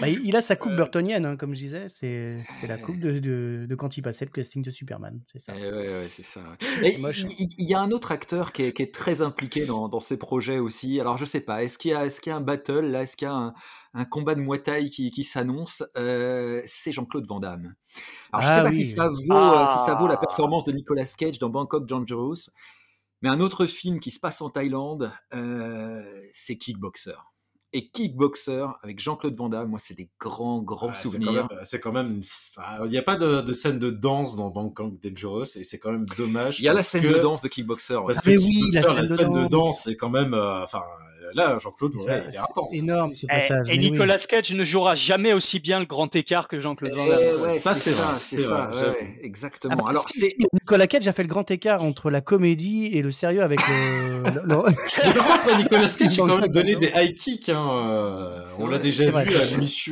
Bah, 0.00 0.08
il 0.08 0.34
a 0.36 0.40
sa 0.40 0.56
coupe 0.56 0.74
burtonienne, 0.74 1.24
hein, 1.26 1.36
comme 1.36 1.54
je 1.54 1.60
disais. 1.60 1.86
C'est 1.88 2.42
c'est 2.48 2.66
la 2.66 2.78
coupe 2.78 2.98
de, 2.98 3.18
de, 3.18 3.66
de 3.68 3.74
quand 3.74 3.96
il 3.96 4.02
passait 4.02 4.24
le 4.24 4.30
casting 4.30 4.62
de 4.62 4.70
Superman. 4.70 5.20
C'est 5.32 5.38
ça. 5.38 5.52
Ouais, 5.54 5.70
ouais, 5.70 6.08
c'est 6.10 6.24
ça. 6.24 6.40
ouais. 6.82 6.94
Et 6.94 6.98
moche. 6.98 7.24
il, 7.38 7.54
y 7.68 7.74
a 7.74 7.80
un 7.80 7.90
autre 7.90 8.10
acteur 8.12 8.52
qui 8.52 8.62
est, 8.62 8.72
qui 8.72 8.82
est 8.82 8.94
très 8.94 9.20
impliqué 9.22 9.66
dans, 9.66 9.88
dans 9.88 10.00
ces 10.00 10.16
projets 10.18 10.58
aussi. 10.58 11.00
Alors 11.00 11.18
je 11.18 11.24
sais 11.24 11.40
pas, 11.40 11.62
est-ce 11.64 11.76
qu'il 11.78 11.90
y 11.90 11.94
a, 11.94 12.06
est-ce 12.06 12.20
qu'il 12.20 12.30
y 12.30 12.32
a 12.32 12.36
un 12.36 12.40
battle 12.42 12.80
là, 12.86 13.02
est-ce 13.02 13.16
qu'il 13.16 13.26
y 13.28 13.30
a 13.30 13.34
un, 13.34 13.54
un 13.92 14.04
combat 14.06 14.34
de 14.34 14.40
Muay 14.40 14.62
Thai 14.62 14.88
qui, 14.88 15.10
qui 15.10 15.22
s'annonce? 15.24 15.82
Euh, 15.98 16.62
C'est 16.64 16.92
Jean-Claude 16.92 17.26
Van 17.26 17.40
Damme. 17.40 17.74
Alors 18.32 18.42
je 18.42 18.48
Ah 18.48 18.56
sais 18.56 18.62
pas 18.64 18.70
oui. 18.70 18.76
si 18.76 18.84
ça 18.84 19.08
vaut, 19.08 19.32
euh, 19.36 19.66
si 19.66 19.84
ça 19.86 19.94
vaut 19.94 20.06
la 20.08 20.14
Ah. 20.14 20.18
performance 20.18 20.64
de 20.64 20.72
Nicolas 20.72 21.04
Cage 21.16 21.38
dans 21.38 21.50
Bangkok 21.50 21.86
Dangerous, 21.86 22.48
mais 23.22 23.28
un 23.28 23.40
autre 23.40 23.66
film 23.66 24.00
qui 24.00 24.10
se 24.10 24.18
passe 24.20 24.40
en 24.42 24.50
Thaïlande, 24.50 25.12
euh, 25.34 26.02
c'est 26.32 26.56
Kickboxer. 26.56 27.12
Et 27.76 27.88
Kickboxer 27.88 28.66
avec 28.84 29.00
Jean-Claude 29.00 29.34
Van 29.34 29.48
Damme, 29.48 29.68
moi 29.70 29.80
c'est 29.82 29.94
des 29.94 30.08
grands 30.20 30.62
grands 30.62 30.86
Ouais, 30.86 30.92
c'est 30.94 31.02
quand 31.08 31.10
souvenirs. 31.10 31.48
même- 31.50 31.58
C'est 31.64 31.80
quand 31.80 31.90
même. 31.90 32.20
ah, 32.58 32.78
Il 32.84 32.90
n'y 32.90 32.98
a 32.98 33.02
pas 33.02 33.16
de, 33.16 33.40
de 33.40 33.52
scène 33.52 33.80
de 33.80 33.90
danse 33.90 34.36
dans 34.36 34.48
Bangkok 34.50 34.94
Dangerous 35.02 35.56
et 35.56 35.64
c'est 35.64 35.80
quand 35.80 35.90
même 35.90 36.06
dommage. 36.16 36.60
Il 36.60 36.64
y 36.64 36.68
a 36.68 36.72
la 36.72 36.84
scène 36.84 37.02
que- 37.02 37.08
de 37.08 37.18
danse 37.18 37.40
de 37.42 37.48
Kickboxer. 37.48 37.96
ouais. 37.96 38.06
Parce 38.06 38.18
Ah, 38.18 38.22
que 38.22 38.30
mais 38.30 38.38
oui, 38.38 38.60
la 38.72 38.80
Kickboxer, 38.82 38.96
la 39.00 39.06
scène 39.16 39.32
de 39.32 39.46
danse, 39.48 39.80
c'est 39.82 39.96
quand 39.96 40.08
même. 40.10 40.34
euh, 40.34 40.62
Enfin, 40.62 40.82
là, 41.34 41.58
Jean-Claude, 41.58 41.94
ouais, 41.96 42.24
il 42.28 42.34
est 42.34 42.38
intense. 42.38 42.66
c'est 42.70 42.78
énorme 42.78 43.14
ce 43.14 43.24
Et, 43.24 43.28
passage. 43.28 43.68
et 43.68 43.72
oui. 43.72 43.78
Nicolas 43.90 44.18
Cage 44.18 44.52
ne 44.54 44.64
jouera 44.64 44.94
jamais 44.94 45.32
aussi 45.32 45.60
bien 45.60 45.80
le 45.80 45.86
grand 45.86 46.14
écart 46.16 46.48
que 46.48 46.58
Jean-Claude 46.58 46.92
Van 46.94 47.04
Eh 47.06 47.10
Damme. 47.10 47.42
ouais, 47.42 47.58
Ça, 47.58 47.74
c'est 47.74 47.90
ça, 47.90 48.02
vrai, 48.02 48.16
c'est 48.20 48.38
ça, 48.38 48.66
vrai, 48.72 48.96
Ah 49.00 49.04
exactement. 49.22 49.76
bah, 49.76 49.84
Alors, 49.88 50.04
si, 50.08 50.20
c'est- 50.20 50.26
si, 50.30 50.46
Nicolas 50.52 50.86
Cage 50.86 51.06
a 51.08 51.12
fait 51.12 51.22
le 51.22 51.28
grand 51.28 51.50
écart 51.50 51.82
entre 51.84 52.10
la 52.10 52.20
comédie 52.20 52.86
et 52.86 53.02
le 53.02 53.10
sérieux 53.12 53.42
avec 53.42 53.60
le. 53.68 54.22
le- 54.24 54.42
le- 54.44 54.62
Mais 55.06 55.14
par 55.14 55.40
contre, 55.40 55.58
Nicolas 55.58 55.88
Cage, 55.88 56.14
il 56.14 56.20
a 56.20 56.26
quand 56.26 56.38
même 56.40 56.50
donné 56.52 56.76
des 56.76 56.92
high 56.94 57.14
kicks. 57.14 57.48
Hein, 57.48 57.70
euh, 57.88 58.44
on 58.58 58.66
l'a 58.66 58.78
déjà 58.78 59.10
vu 59.10 59.16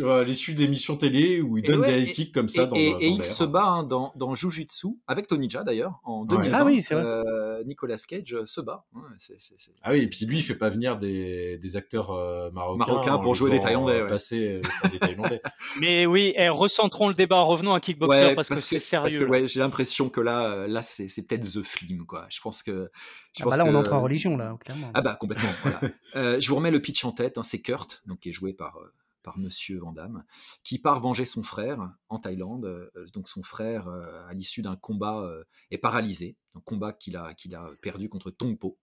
à 0.09 0.23
l'issue 0.25 0.55
d'émissions 0.55 0.97
télé 0.97 1.41
où 1.41 1.59
il 1.59 1.65
Et 1.65 1.69
donne 1.73 1.83
des 1.83 1.93
et- 1.93 2.03
high 2.03 2.13
kicks 2.13 2.33
comme 2.33 2.47
et, 2.47 2.49
ça 2.49 2.67
dans, 2.67 2.77
et- 2.77 2.95
et 3.01 3.09
il 3.09 3.25
se 3.25 3.45
bat 3.45 3.65
hein, 3.65 3.83
dans, 3.83 4.13
dans 4.17 4.35
Jujutsu 4.35 4.89
avec 5.07 5.27
Tony 5.27 5.49
Jaa 5.51 5.65
d'ailleurs 5.65 6.01
en 6.05 6.25
2020. 6.25 6.51
Ah 6.59 6.65
oui, 6.65 6.83
c'est 6.83 6.95
vrai. 6.95 7.05
euh, 7.05 7.63
Nicolas 7.65 7.97
Cage 8.07 8.37
se 8.45 8.61
bat. 8.61 8.85
Ouais, 8.95 9.03
c'est- 9.19 9.37
Ah 9.83 9.93
oui, 9.93 10.01
et 10.03 10.07
puis 10.09 10.25
lui, 10.27 10.39
il 10.39 10.43
fait 10.43 10.55
pas 10.55 10.71
venir 10.71 10.99
des, 10.99 11.32
des 11.61 11.77
acteurs 11.77 12.11
euh, 12.11 12.51
marocains, 12.51 13.19
pour 13.19 13.35
jouer 13.35 13.51
des 13.51 13.61
Thaïlandais, 13.61 13.93
euh, 14.01 14.03
ouais. 14.05 14.09
passer 14.09 14.61
euh, 14.85 14.89
des 14.89 14.99
Thaïlandais. 14.99 15.41
Mais 15.81 16.07
oui, 16.07 16.33
et 16.37 16.49
recentrons 16.49 17.09
le 17.09 17.15
débat. 17.15 17.41
Revenons 17.43 17.75
à 17.75 17.81
Kickboxer 17.81 18.27
Ouais, 18.27 18.35
parce, 18.35 18.49
que 18.49 18.57
c'est 18.57 18.77
parce 18.77 18.85
sérieux. 18.85 19.27
que 19.27 19.47
j'ai 19.47 19.61
l'impression 19.61 20.09
que 20.09 20.21
là, 20.21 20.67
là 20.67 20.83
c'est 20.83 21.07
peut-être 21.27 21.45
The 21.51 21.63
Film 21.63 22.07
quoi. 22.07 22.27
Je 22.31 22.41
pense 22.41 22.63
que. 22.63 22.91
Je 23.37 23.43
Ah 23.43 23.45
pense 23.45 23.51
bah 23.53 23.65
là, 23.65 23.65
on 23.65 23.75
entre 23.75 23.93
en 23.93 24.03
religion, 24.03 24.37
là, 24.37 24.57
clairement. 24.61 24.91
Ah 24.95 25.01
bah 25.03 25.15
complètement. 25.15 25.51
voilà. 25.63 25.81
Euh, 26.15 26.39
je 26.41 26.49
vous 26.51 26.57
remets 26.57 26.71
le 26.71 26.83
pitch 26.83 27.05
en 27.07 27.13
tête. 27.13 27.39
hein, 27.39 27.43
c'est 27.43 27.61
Kurt, 27.63 28.03
donc 28.07 28.21
qui 28.21 28.29
est 28.29 28.33
joué 28.33 28.53
par 28.53 28.77
euh, 28.77 28.93
par 29.23 29.39
Monsieur 29.39 29.79
Van 29.79 29.93
Damme, 29.93 30.25
qui 30.65 30.79
part 30.79 31.01
venger 31.01 31.25
son 31.25 31.43
frère 31.43 31.91
en 32.09 32.19
Thaïlande. 32.19 32.65
Euh, 32.67 32.91
donc 33.15 33.29
son 33.29 33.43
frère, 33.43 33.89
euh, 33.89 34.27
à 34.29 34.35
l'issue 34.35 34.63
d'un 34.63 34.77
combat, 34.77 35.21
euh, 35.21 35.45
est 35.71 35.79
paralysé, 35.79 36.37
un 36.55 36.61
combat 36.61 36.93
qu'il 36.93 37.17
a 37.17 37.33
qu'il 37.35 37.55
a 37.55 37.71
perdu 37.81 38.09
contre 38.09 38.31
Tongpo. 38.31 38.79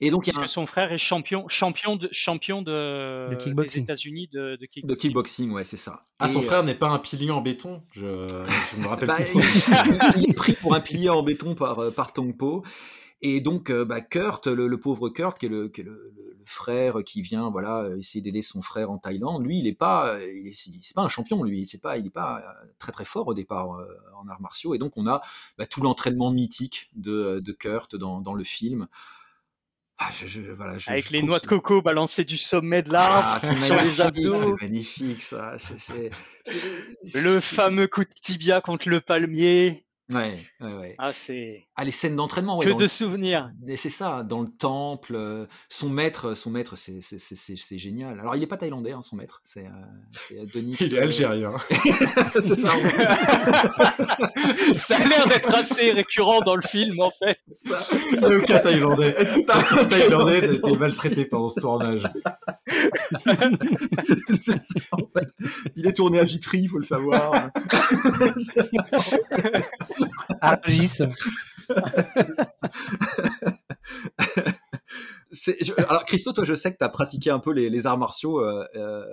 Et 0.00 0.10
donc 0.10 0.26
il 0.26 0.32
y 0.32 0.36
a 0.36 0.40
Puisque 0.40 0.52
son 0.52 0.66
frère 0.66 0.92
est 0.92 0.98
champion, 0.98 1.46
champion 1.48 1.96
de, 1.96 2.08
champion 2.12 2.62
de, 2.62 3.30
De 3.34 3.62
des. 3.62 3.78
États-Unis 3.78 4.28
de, 4.32 4.56
kickboxing. 4.56 4.86
de 4.88 4.94
kickboxing, 4.94 5.50
ouais, 5.52 5.64
c'est 5.64 5.76
ça. 5.76 6.06
Ah, 6.18 6.28
son 6.28 6.40
Et, 6.40 6.44
frère 6.44 6.62
n'est 6.64 6.74
pas 6.74 6.88
un 6.88 6.98
pilier 6.98 7.30
en 7.30 7.40
béton 7.40 7.82
Je, 7.92 8.00
je 8.74 8.80
me 8.80 8.86
rappelle 8.86 9.08
bah, 9.08 9.16
plus. 9.16 9.32
il, 10.16 10.22
il 10.22 10.30
est 10.30 10.34
pris 10.34 10.52
pour 10.54 10.74
un 10.74 10.80
pilier 10.80 11.08
en 11.10 11.22
béton 11.22 11.54
par, 11.54 11.78
euh, 11.78 11.90
par 11.90 12.12
Tongpo. 12.12 12.64
Et 13.24 13.40
donc, 13.40 13.70
euh, 13.70 13.84
bah, 13.84 14.00
Kurt, 14.00 14.48
le, 14.48 14.66
le 14.66 14.80
pauvre 14.80 15.08
Kurt, 15.08 15.38
qui 15.38 15.46
est, 15.46 15.48
le, 15.48 15.68
qui 15.68 15.82
est 15.82 15.84
le- 15.84 16.12
le- 16.16 16.32
le 16.42 16.46
frère 16.48 17.04
qui 17.06 17.22
vient 17.22 17.50
voilà, 17.50 17.82
euh, 17.82 17.98
essayer 17.98 18.20
d'aider 18.20 18.42
son 18.42 18.62
frère 18.62 18.90
en 18.90 18.98
Thaïlande, 18.98 19.44
lui, 19.44 19.58
il 19.60 19.62
n'est 19.62 19.72
pas, 19.72 20.14
euh, 20.16 20.32
il 20.34 20.48
est- 20.48 20.92
pas 20.92 21.02
un 21.02 21.08
champion, 21.08 21.44
lui. 21.44 21.68
C'est 21.68 21.80
pas, 21.80 21.98
il 21.98 22.02
n'est 22.02 22.10
pas 22.10 22.38
euh, 22.40 22.66
très 22.80 22.90
très 22.90 23.04
fort 23.04 23.28
au 23.28 23.34
départ 23.34 23.74
euh, 23.76 23.86
en 24.20 24.26
arts 24.26 24.40
martiaux. 24.40 24.74
Et 24.74 24.78
donc, 24.78 24.96
on 24.96 25.06
a 25.06 25.22
bah, 25.56 25.66
tout 25.66 25.80
l'entraînement 25.82 26.32
mythique 26.32 26.90
de, 26.96 27.38
de 27.38 27.52
Kurt 27.52 27.94
dans, 27.94 28.20
dans 28.20 28.34
le 28.34 28.42
film. 28.42 28.88
Ah, 30.04 30.10
je- 30.20 30.26
je- 30.26 30.40
voilà, 30.52 30.78
je- 30.78 30.90
Avec 30.90 31.10
les 31.10 31.22
noix 31.22 31.38
de 31.38 31.46
coco 31.46 31.80
balancées 31.80 32.24
du 32.24 32.36
sommet 32.36 32.82
de 32.82 32.88
Ah, 32.90 33.38
l'arbre 33.40 33.46
c'est 33.46 33.56
sur 33.66 33.80
les 33.80 34.00
abdos. 34.00 34.34
C'est 34.34 34.62
magnifique, 34.62 35.22
ça. 35.22 35.56
Le 37.14 37.40
fameux 37.40 37.86
coup 37.86 38.02
de 38.04 38.10
tibia 38.20 38.60
contre 38.60 38.88
le 38.88 39.00
palmier. 39.00 39.84
Ouais, 40.12 40.44
ouais, 40.60 40.72
ouais. 40.74 40.94
Ah, 40.98 41.12
c'est 41.14 41.64
Ah, 41.74 41.84
les 41.84 41.90
scènes 41.90 42.16
d'entraînement, 42.16 42.58
ouais, 42.58 42.66
que 42.66 42.72
de 42.72 42.82
le- 42.82 42.86
souvenirs. 42.88 43.50
Mais 43.64 43.78
c'est 43.78 43.88
ça, 43.88 44.22
dans 44.22 44.42
le 44.42 44.48
temple, 44.50 45.14
euh, 45.16 45.46
son 45.70 45.88
maître, 45.88 46.34
son 46.34 46.50
maître, 46.50 46.76
c'est 46.76 47.00
c'est- 47.00 47.18
c'est- 47.18 47.34
c'est- 47.34 47.56
c'est 47.56 47.78
génial. 47.78 48.20
Alors 48.20 48.34
il 48.36 48.40
n'est 48.40 48.46
pas 48.46 48.58
thaïlandais, 48.58 48.92
hein, 48.92 49.00
son 49.00 49.16
maître, 49.16 49.40
c'est 49.42 49.64
euh, 49.64 49.70
c'est 50.10 50.44
Denis. 50.52 50.76
Il 50.80 50.92
est 50.94 50.98
euh, 50.98 51.02
algérien. 51.04 51.52
c'est 52.34 52.54
ça. 52.60 52.72
Ça 54.74 54.96
a 54.96 55.06
l'air 55.06 55.26
d'être 55.28 55.54
assez 55.54 55.92
récurrent 55.92 56.42
dans 56.42 56.56
le 56.56 56.62
film, 56.62 57.00
en 57.00 57.10
fait. 57.10 57.38
Il 58.12 58.18
n'y 58.20 58.24
a 58.26 58.36
aucun 58.36 58.58
Thaïlandais. 58.58 59.14
Est-ce 59.18 59.34
que 59.34 59.40
t'as 59.40 59.80
un 59.80 59.84
Thaïlandais 59.86 60.40
qui 60.40 60.46
a 60.48 60.52
été 60.52 60.76
maltraité 60.76 61.24
pendant 61.24 61.48
ce 61.48 61.60
tournage? 61.60 62.02
C'est 64.28 64.62
ça, 64.62 64.82
en 64.92 65.08
fait. 65.18 65.28
Il 65.76 65.86
est 65.86 65.94
tourné 65.94 66.18
à 66.18 66.24
Vitry, 66.24 66.60
il 66.64 66.68
faut 66.68 66.78
le 66.78 66.84
savoir. 66.84 67.48
Ah. 70.40 70.58
C'est- 70.86 71.08
je- 75.30 75.72
alors 75.88 76.04
Christo, 76.04 76.32
toi, 76.32 76.44
je 76.44 76.54
sais 76.54 76.72
que 76.72 76.78
tu 76.78 76.84
as 76.84 76.88
pratiqué 76.88 77.30
un 77.30 77.38
peu 77.38 77.52
les, 77.52 77.70
les 77.70 77.86
arts 77.86 77.98
martiaux 77.98 78.40
euh, 78.40 78.66
euh, 78.74 79.04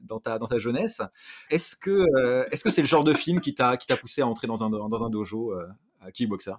dans, 0.00 0.20
ta, 0.20 0.38
dans 0.38 0.46
ta 0.46 0.58
jeunesse. 0.58 1.02
Est-ce 1.50 1.76
que 1.76 2.06
euh, 2.16 2.44
est-ce 2.50 2.64
que 2.64 2.70
c'est 2.70 2.82
le 2.82 2.88
genre 2.88 3.04
de 3.04 3.14
film 3.14 3.40
qui 3.40 3.54
t'a 3.54 3.76
qui 3.76 3.86
t'a 3.86 3.96
poussé 3.96 4.22
à 4.22 4.26
entrer 4.26 4.46
dans 4.46 4.62
un 4.62 4.70
dans 4.70 5.04
un 5.04 5.10
dojo 5.10 5.52
à 6.00 6.12
kickboxer? 6.12 6.54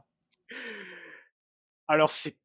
Alors, 1.88 2.12
c'est 2.12 2.38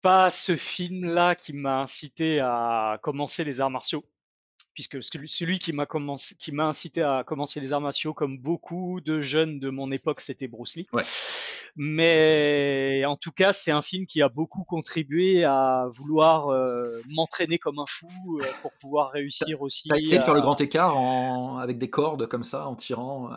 pas 0.00 0.30
ce 0.30 0.56
film-là 0.56 1.34
qui 1.34 1.52
m'a 1.52 1.80
incité 1.80 2.40
à 2.40 2.98
commencer 3.02 3.44
les 3.44 3.60
arts 3.60 3.70
martiaux, 3.70 4.04
puisque 4.74 5.02
celui 5.02 5.28
celui 5.28 5.58
qui 5.58 5.72
m'a 5.72 5.86
commencé, 5.86 6.34
qui 6.36 6.52
m'a 6.52 6.66
incité 6.66 7.02
à 7.02 7.24
commencer 7.26 7.60
les 7.60 7.72
arts 7.72 7.80
martiaux, 7.80 8.14
comme 8.14 8.38
beaucoup 8.38 9.00
de 9.00 9.20
jeunes 9.20 9.58
de 9.60 9.70
mon 9.70 9.90
époque, 9.92 10.20
c'était 10.20 10.48
Bruce 10.48 10.76
Lee. 10.76 10.86
Ouais. 10.92 11.04
Mais 11.76 13.02
en 13.06 13.16
tout 13.16 13.32
cas, 13.32 13.52
c'est 13.52 13.70
un 13.72 13.82
film 13.82 14.06
qui 14.06 14.22
a 14.22 14.28
beaucoup 14.28 14.64
contribué 14.64 15.44
à 15.44 15.86
vouloir 15.90 16.48
euh, 16.48 17.00
m'entraîner 17.08 17.58
comme 17.58 17.78
un 17.78 17.86
fou 17.88 18.08
euh, 18.40 18.44
pour 18.62 18.72
pouvoir 18.80 19.10
réussir 19.10 19.60
aussi. 19.60 19.88
T'as 19.88 19.98
essayé 19.98 20.18
de 20.18 20.22
faire 20.22 20.34
le 20.34 20.40
grand 20.40 20.60
écart 20.60 20.96
en, 20.96 21.58
avec 21.58 21.78
des 21.78 21.90
cordes 21.90 22.26
comme 22.26 22.44
ça, 22.44 22.66
en 22.68 22.76
tirant 22.76 23.30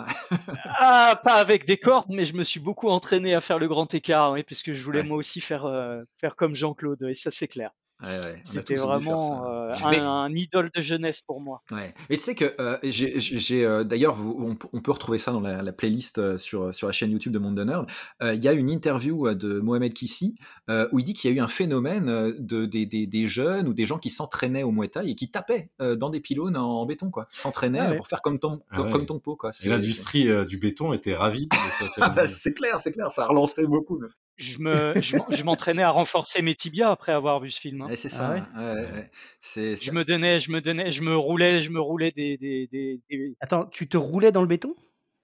Ah, 0.79 1.19
pas 1.23 1.35
avec 1.35 1.65
des 1.65 1.77
cordes, 1.77 2.09
mais 2.09 2.25
je 2.25 2.33
me 2.35 2.43
suis 2.43 2.59
beaucoup 2.59 2.89
entraîné 2.89 3.33
à 3.33 3.41
faire 3.41 3.59
le 3.59 3.67
grand 3.67 3.91
écart, 3.93 4.31
oui, 4.31 4.43
puisque 4.43 4.73
je 4.73 4.83
voulais 4.83 4.97
Ouais. 5.01 5.07
moi 5.07 5.17
aussi 5.17 5.41
faire, 5.41 5.65
euh, 5.65 6.01
faire 6.19 6.35
comme 6.35 6.55
Jean-Claude, 6.55 7.03
et 7.09 7.13
ça 7.13 7.29
c'est 7.31 7.47
clair. 7.47 7.71
Ouais, 8.03 8.19
ouais, 8.19 8.41
C'était 8.43 8.75
faire 8.75 8.85
vraiment 8.85 9.47
euh, 9.51 9.71
Mais- 9.89 9.97
un, 9.97 10.05
un 10.07 10.35
idole 10.35 10.69
de 10.75 10.81
jeunesse 10.81 11.21
pour 11.21 11.41
moi. 11.41 11.63
Ouais. 11.71 11.95
Mais 12.09 12.17
tu 12.17 12.23
sais 12.23 12.35
que 12.35 12.53
euh, 12.59 12.77
j'ai- 12.83 13.65
euh, 13.65 13.83
d'ailleurs, 13.83 14.17
on, 14.19 14.55
peut 14.55 14.91
retrouver 14.91 15.17
ça 15.17 15.31
dans 15.31 15.39
la, 15.39 15.63
la 15.63 15.71
playlist 15.73 16.19
euh, 16.19 16.37
sur, 16.37 16.71
sur 16.73 16.85
la 16.85 16.93
chaîne 16.93 17.09
YouTube 17.11 17.33
de 17.33 17.39
Monde 17.39 17.55
de 17.55 17.63
Nerd. 17.63 17.87
Euh, 18.21 18.35
Il 18.35 18.43
y 18.43 18.47
a 18.47 18.53
une 18.53 18.69
interview 18.69 19.27
euh, 19.27 19.33
de 19.33 19.59
Mohamed 19.59 19.93
Kissi 19.93 20.35
euh, 20.69 20.87
où 20.91 20.99
il 20.99 21.03
dit 21.05 21.15
qu'il 21.15 21.31
y 21.31 21.33
a 21.33 21.37
eu 21.37 21.39
un 21.39 21.47
phénomène 21.47 22.07
euh, 22.09 22.33
de, 22.37 22.65
des, 22.67 22.85
des, 22.85 23.07
des 23.07 23.27
jeunes 23.27 23.67
ou 23.67 23.73
des 23.73 23.87
gens 23.87 23.97
qui 23.97 24.11
s'entraînaient 24.11 24.63
au 24.63 24.71
Muay 24.71 24.89
Thai 24.89 25.09
et 25.09 25.15
qui 25.15 25.31
tapaient 25.31 25.71
euh, 25.81 25.95
dans 25.95 26.11
des 26.11 26.19
pylônes 26.19 26.55
en, 26.55 26.85
béton, 26.85 27.09
quoi. 27.09 27.27
S'entraînaient 27.31 27.79
Ah 27.81 27.89
ouais. 27.89 27.97
pour 27.97 28.07
faire 28.07 28.21
comme 28.21 28.37
ton, 28.37 28.61
Ah 28.69 28.75
comme, 28.77 28.85
ouais. 28.85 28.91
comme 28.91 29.05
ton 29.07 29.19
pot, 29.19 29.35
quoi. 29.35 29.49
Et 29.63 29.69
l'industrie 29.69 30.29
euh, 30.29 30.45
du 30.45 30.57
béton 30.57 30.93
était 30.93 31.15
ravie 31.15 31.49
Ah 32.01 32.09
bah, 32.09 32.27
c'est 32.27 32.53
clair, 32.53 32.79
c'est 32.79 32.91
clair, 32.91 33.11
ça 33.11 33.23
a 33.23 33.27
relancé 33.27 33.65
beaucoup. 33.65 33.99
Je 34.37 34.59
me, 34.59 34.93
je, 35.01 35.17
m'en- 35.17 35.25
je 35.31 35.43
m'entraînais 35.43 35.81
à 35.83 35.89
renforcer 35.89 36.41
mes 36.43 36.53
tibias 36.53 36.91
après 36.91 37.11
avoir 37.11 37.39
vu 37.39 37.49
ce 37.49 37.59
film. 37.59 37.81
hein. 37.81 37.87
C'est 37.95 38.13
Ah 38.13 38.17
ça. 38.17 38.31
ouais? 38.33 38.43
ouais, 38.55 38.73
ouais, 38.81 38.91
ouais. 38.91 39.11
C'est- 39.41 39.83
Je 39.83 39.91
me 39.91 40.05
donnais, 40.05 40.39
je 40.39 40.51
me 40.51 40.61
donnais, 40.61 40.91
je 40.91 41.01
me 41.01 41.15
roulais, 41.17 41.61
je 41.61 41.71
me 41.71 41.79
roulais 41.81 42.11
des, 42.11 42.37
des, 42.37 42.67
des, 42.67 43.01
des- 43.09 43.35
Attends, 43.39 43.65
tu 43.65 43.87
te 43.89 43.97
roulais 43.97 44.31
dans 44.31 44.41
le 44.41 44.47
béton? 44.47 44.75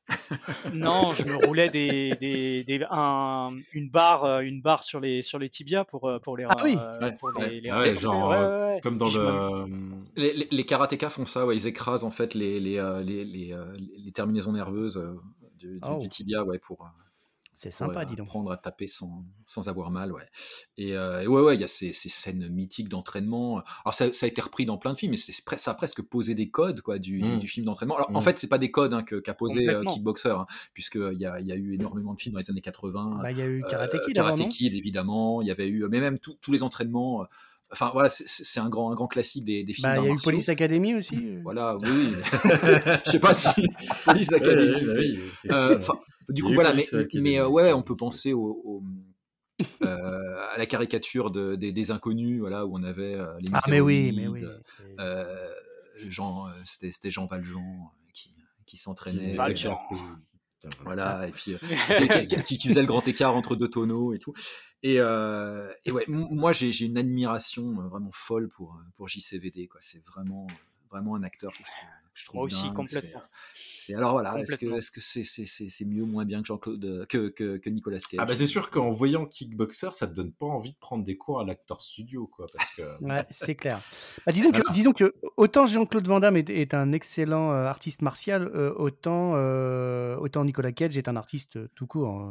Non, 0.74 1.14
je 1.14 1.24
me 1.26 1.36
roulais 1.36 1.70
des, 1.70 2.16
des, 2.20 2.64
des- 2.64 2.86
un- 2.90 3.52
une 3.72 3.90
barre, 3.90 4.26
euh, 4.26 4.40
une 4.42 4.62
barre 4.62 4.84
sur 4.84 5.00
les, 5.00 5.22
sur 5.22 5.40
les 5.40 5.50
tibias 5.50 5.86
pour, 5.86 6.10
euh, 6.10 6.20
pour 6.20 6.36
les, 6.36 6.46
Ah 6.50 6.56
oui. 6.64 6.76
euh, 6.78 7.00
Ouais, 7.00 7.16
pour 7.18 7.32
les, 7.40 7.62
les 7.62 7.70
Ah 7.70 7.94
genre, 7.96 8.30
Ouais, 8.30 8.38
euh, 8.38 8.68
ouais, 8.68 8.74
ouais. 8.76 8.82
Comme 8.82 8.98
dans 8.98 9.10
me- 9.12 9.66
le. 9.68 10.02
Les, 10.18 10.34
les, 10.34 10.48
les 10.52 10.64
karatékas 10.66 11.10
font 11.12 11.26
ça, 11.26 11.46
ouais, 11.46 11.56
ils 11.56 11.68
écrasent 11.68 12.04
en 12.04 12.12
fait 12.12 12.34
les, 12.34 12.60
les, 12.60 12.78
euh, 12.80 13.02
les, 13.02 13.24
les, 13.24 13.54
euh, 13.54 13.74
les 13.98 14.12
terminaisons 14.12 14.52
nerveuses 14.54 14.98
euh, 14.98 15.14
du, 15.58 15.74
du- 15.76 15.80
Oh. 15.84 16.00
du 16.00 16.10
tibia 16.10 16.44
ouais, 16.44 16.60
pour, 16.60 16.82
euh, 16.82 16.86
C'est 17.56 17.72
sympa, 17.72 18.00
Ouais, 18.00 18.06
dis 18.06 18.16
donc. 18.16 18.28
apprendre 18.28 18.52
à 18.52 18.58
taper 18.58 18.88
sans, 18.88 19.24
sans 19.46 19.70
avoir 19.70 19.92
mal, 19.92 20.12
ouais. 20.12 20.28
Et, 20.78 20.98
euh, 20.98 21.22
et 21.22 21.28
ouais, 21.28 21.42
ouais, 21.42 21.56
il 21.56 21.62
y 21.62 21.64
a 21.64 21.68
ces, 21.68 21.94
ces 21.94 22.10
scènes 22.10 22.48
mythiques 22.50 22.90
d'entraînement. 22.90 23.62
Alors 23.86 23.94
ça, 23.94 24.12
ça 24.12 24.26
a 24.26 24.30
été 24.30 24.42
repris 24.42 24.66
dans 24.66 24.78
plein 24.78 24.94
de 24.94 24.98
films, 24.98 25.12
mais 25.12 25.18
c'est 25.18 25.34
ça 25.58 25.72
a 25.72 25.74
presque 25.76 26.02
posé 26.02 26.34
des 26.36 26.50
codes 26.50 26.82
quoi 26.82 26.98
du, 27.00 27.22
du- 27.22 27.24
Mm. 27.36 27.38
du 27.38 27.48
film 27.48 27.66
d'entraînement. 27.66 27.96
Alors 27.96 28.10
en 28.14 28.20
Mm. 28.20 28.24
fait, 28.24 28.40
c'est 28.40 28.48
pas 28.48 28.58
des 28.58 28.72
codes 28.72 28.94
hein, 28.94 29.04
que- 29.04 29.16
qu'a 29.18 29.34
posé 29.34 29.70
euh. 29.70 29.84
Kickboxer, 29.84 30.30
hein, 30.32 30.46
puisqu'il 30.74 31.18
y 31.20 31.26
a, 31.26 31.40
y 31.40 31.52
a 31.52 31.56
eu 31.56 31.74
énormément 31.76 32.14
de 32.16 32.20
films 32.20 32.34
dans 32.34 32.40
les 32.40 32.50
années 32.50 32.62
80. 32.62 33.20
Bah, 33.22 33.32
il 33.32 33.38
y 33.38 33.42
a 33.42 33.46
eu 33.46 33.64
euh, 33.64 33.70
Karate 33.70 33.92
Kid 34.06 34.18
avant, 34.18 34.36
Karate 34.36 34.50
Kid, 34.52 34.74
évidemment. 34.74 35.42
Il 35.42 35.48
y 35.48 35.52
avait 35.52 35.68
eu, 35.70 35.86
mais 35.90 36.00
même 36.00 36.18
tous 36.20 36.52
les 36.52 36.64
entraînements. 36.64 37.26
Enfin 37.74 37.90
voilà, 37.92 38.10
c'est- 38.10 38.60
un 38.60 38.70
grand, 38.70 38.92
un 38.92 38.96
grand 38.96 39.08
classique 39.08 39.44
des, 39.46 39.64
des 39.64 39.74
films 39.74 39.90
Bah, 39.90 39.98
il 40.00 40.06
y 40.06 40.08
a 40.08 40.14
eu. 40.14 40.18
Police 40.24 40.48
Academy 40.50 40.94
aussi. 40.96 41.16
euh. 41.16 41.40
Voilà, 41.44 41.76
oui, 41.78 41.90
oui. 41.92 42.16
Je 43.06 43.12
sais 43.12 43.20
pas 43.20 43.34
si 43.34 43.50
Police 44.06 44.32
Academy. 44.32 44.86
Ouais, 44.86 44.86
ouais, 44.86 44.96
c'est- 45.42 45.50
ouais, 45.50 45.54
euh, 45.56 45.80
du 46.30 46.44
coup, 46.44 46.54
voilà, 46.54 46.74
mais, 46.74 47.40
euh, 47.40 47.48
ouais, 47.50 47.74
on 47.74 47.82
peut 47.82 47.96
penser 47.96 48.32
au, 48.34 48.62
au, 48.64 48.84
euh, 49.84 50.38
à 50.54 50.58
la 50.58 50.66
caricature 50.66 51.32
de- 51.32 51.56
des, 51.56 51.72
des 51.72 51.92
inconnus, 51.92 52.40
voilà, 52.40 52.66
où 52.66 52.78
on 52.78 52.84
avait 52.84 53.16
euh, 53.16 53.34
les 53.40 53.50
Ah, 53.54 53.62
mais 53.68 53.80
oui, 53.82 54.14
mais 54.16 54.28
oui. 54.28 54.44
euh, 55.00 55.50
Jean, 56.08 56.48
euh, 56.48 56.52
c'était 56.66 56.92
c'était 56.92 57.12
Jean 57.12 57.26
Valjean 57.26 57.90
qui, 58.14 58.34
qui 58.66 58.78
s'entraînait, 58.78 59.34
Valjean. 59.36 59.78
Voilà. 60.84 61.28
et 61.28 61.32
puis 61.32 61.54
euh, 61.54 61.58
qui, 62.46 62.58
qui- 62.58 62.68
faisait 62.70 62.82
le 62.82 62.88
grand 62.88 63.08
écart 63.08 63.36
entre 63.36 63.56
deux 63.56 63.70
tonneaux 63.70 64.14
et 64.14 64.20
tout. 64.20 64.34
Et, 64.82 64.96
euh, 65.00 65.72
et 65.86 65.92
ouais, 65.92 66.06
moi 66.08 66.52
j'ai 66.54 66.70
une 66.86 66.98
admiration 66.98 67.82
euh, 67.82 67.88
vraiment 67.88 68.12
folle 68.12 68.50
pour, 68.50 68.74
euh, 68.76 68.84
pour 68.96 69.08
JCVD, 69.08 69.68
quoi. 69.68 69.80
C'est 69.82 70.04
vraiment, 70.06 70.48
vraiment 70.90 71.16
un 71.16 71.24
acteur 71.24 71.52
que 71.52 71.60
je 71.60 71.64
trouve, 71.64 71.90
que 72.14 72.20
je 72.20 72.26
trouve 72.26 72.36
Moi 72.40 72.46
aussi, 72.46 72.64
dingue. 72.64 72.74
complètement. 72.76 73.22
Alors 73.92 74.12
voilà, 74.14 74.38
est-ce 74.40 74.52
que 74.52 74.56
Complètement. 74.56 74.78
est-ce 74.78 74.92
que 74.92 75.02
c'est 75.02 75.24
c'est 75.24 75.46
c'est 75.46 75.70
c'est 75.70 75.86
mieux 75.86 76.04
ou 76.04 76.06
moins 76.06 76.24
bien 76.26 76.42
que 76.42 76.48
Jean-Claude 76.48 76.86
euh, 76.86 77.06
que, 77.08 77.30
que, 77.30 77.58
que 77.58 77.70
Nicolas 77.70 77.98
Cage? 78.00 78.20
Ah 78.20 78.26
bah 78.26 78.36
c'est 78.36 78.48
sûr 78.48 78.70
qu'en 78.70 78.92
voyant 78.92 79.26
Kickboxer, 79.26 79.90
ça 79.92 80.08
te 80.08 80.14
donne 80.14 80.32
pas 80.32 80.46
envie 80.46 80.72
de 80.72 80.78
prendre 80.78 81.04
des 81.04 81.18
cours 81.18 81.40
à 81.40 81.44
l'acteur 81.46 81.82
studio, 81.82 82.28
quoi, 82.28 82.46
parce 82.56 82.74
que 82.76 82.82
Ouais, 83.02 83.26
c'est 83.30 83.56
clair. 83.56 83.82
Bah, 84.26 84.32
disons, 84.32 84.52
que, 84.52 84.58
Voilà. 84.58 84.72
disons 84.72 84.94
que 84.94 85.14
autant 85.36 85.66
Jean-Claude 85.66 86.08
Van 86.08 86.20
Damme 86.20 86.38
est, 86.38 86.50
est 86.50 86.74
un 86.74 86.92
excellent 86.94 87.52
euh, 87.52 87.66
artiste 87.66 88.02
martial, 88.02 88.50
euh, 88.56 88.74
autant, 88.78 89.34
euh, 89.36 90.16
autant 90.18 90.46
Nicolas 90.46 90.72
Cage 90.72 90.98
est 90.98 91.08
un 91.08 91.16
artiste 91.16 91.58
tout 91.76 91.88
court. 91.88 92.24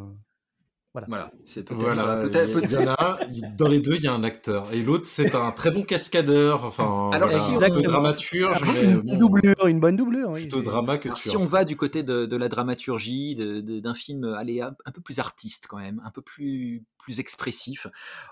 Voilà, 0.94 1.30
c'est 1.46 1.64
peut-être 1.64 1.78
voilà, 1.80 2.06
euh, 2.18 2.28
peut-être 2.28 2.54
a- 2.54 2.60
il 2.66 2.70
y 2.70 2.76
en 2.76 2.86
a 2.88 2.96
un, 3.02 3.16
il- 3.32 3.56
dans 3.56 3.66
les 3.68 3.80
deux, 3.80 3.94
il 3.94 4.02
y 4.02 4.08
a 4.08 4.12
un 4.12 4.22
acteur, 4.24 4.70
et 4.74 4.82
l'autre 4.82 5.06
c'est 5.06 5.34
un 5.34 5.50
très 5.50 5.70
bon 5.70 5.84
cascadeur, 5.84 6.64
enfin, 6.64 6.84
Alors, 7.14 7.28
voilà, 7.30 7.30
si 7.30 7.64
un 7.64 7.70
on- 7.70 7.74
peu 7.76 7.82
dramaturge, 7.82 8.58
Ah, 8.62 8.72
mais 8.74 8.84
une, 8.84 9.00
bon, 9.00 9.16
doublure, 9.16 9.66
une 9.66 9.80
bonne 9.80 9.96
doublure. 9.96 10.28
oui, 10.32 10.42
plutôt 10.42 10.60
drama 10.60 10.98
que 10.98 11.08
Alors, 11.08 11.18
si 11.18 11.34
on 11.38 11.46
va 11.46 11.64
du 11.64 11.76
côté 11.76 12.02
de, 12.02 12.26
de 12.26 12.36
la 12.36 12.48
dramaturgie, 12.50 13.34
de- 13.36 13.62
de- 13.62 13.80
d'un 13.80 13.94
film 13.94 14.24
allez, 14.34 14.60
un, 14.60 14.76
un 14.84 14.90
peu 14.92 15.00
plus 15.00 15.18
artiste 15.18 15.66
quand 15.66 15.78
même, 15.78 16.02
un 16.04 16.10
peu 16.10 16.20
plus, 16.20 16.84
plus 16.98 17.20
expressif, 17.20 17.86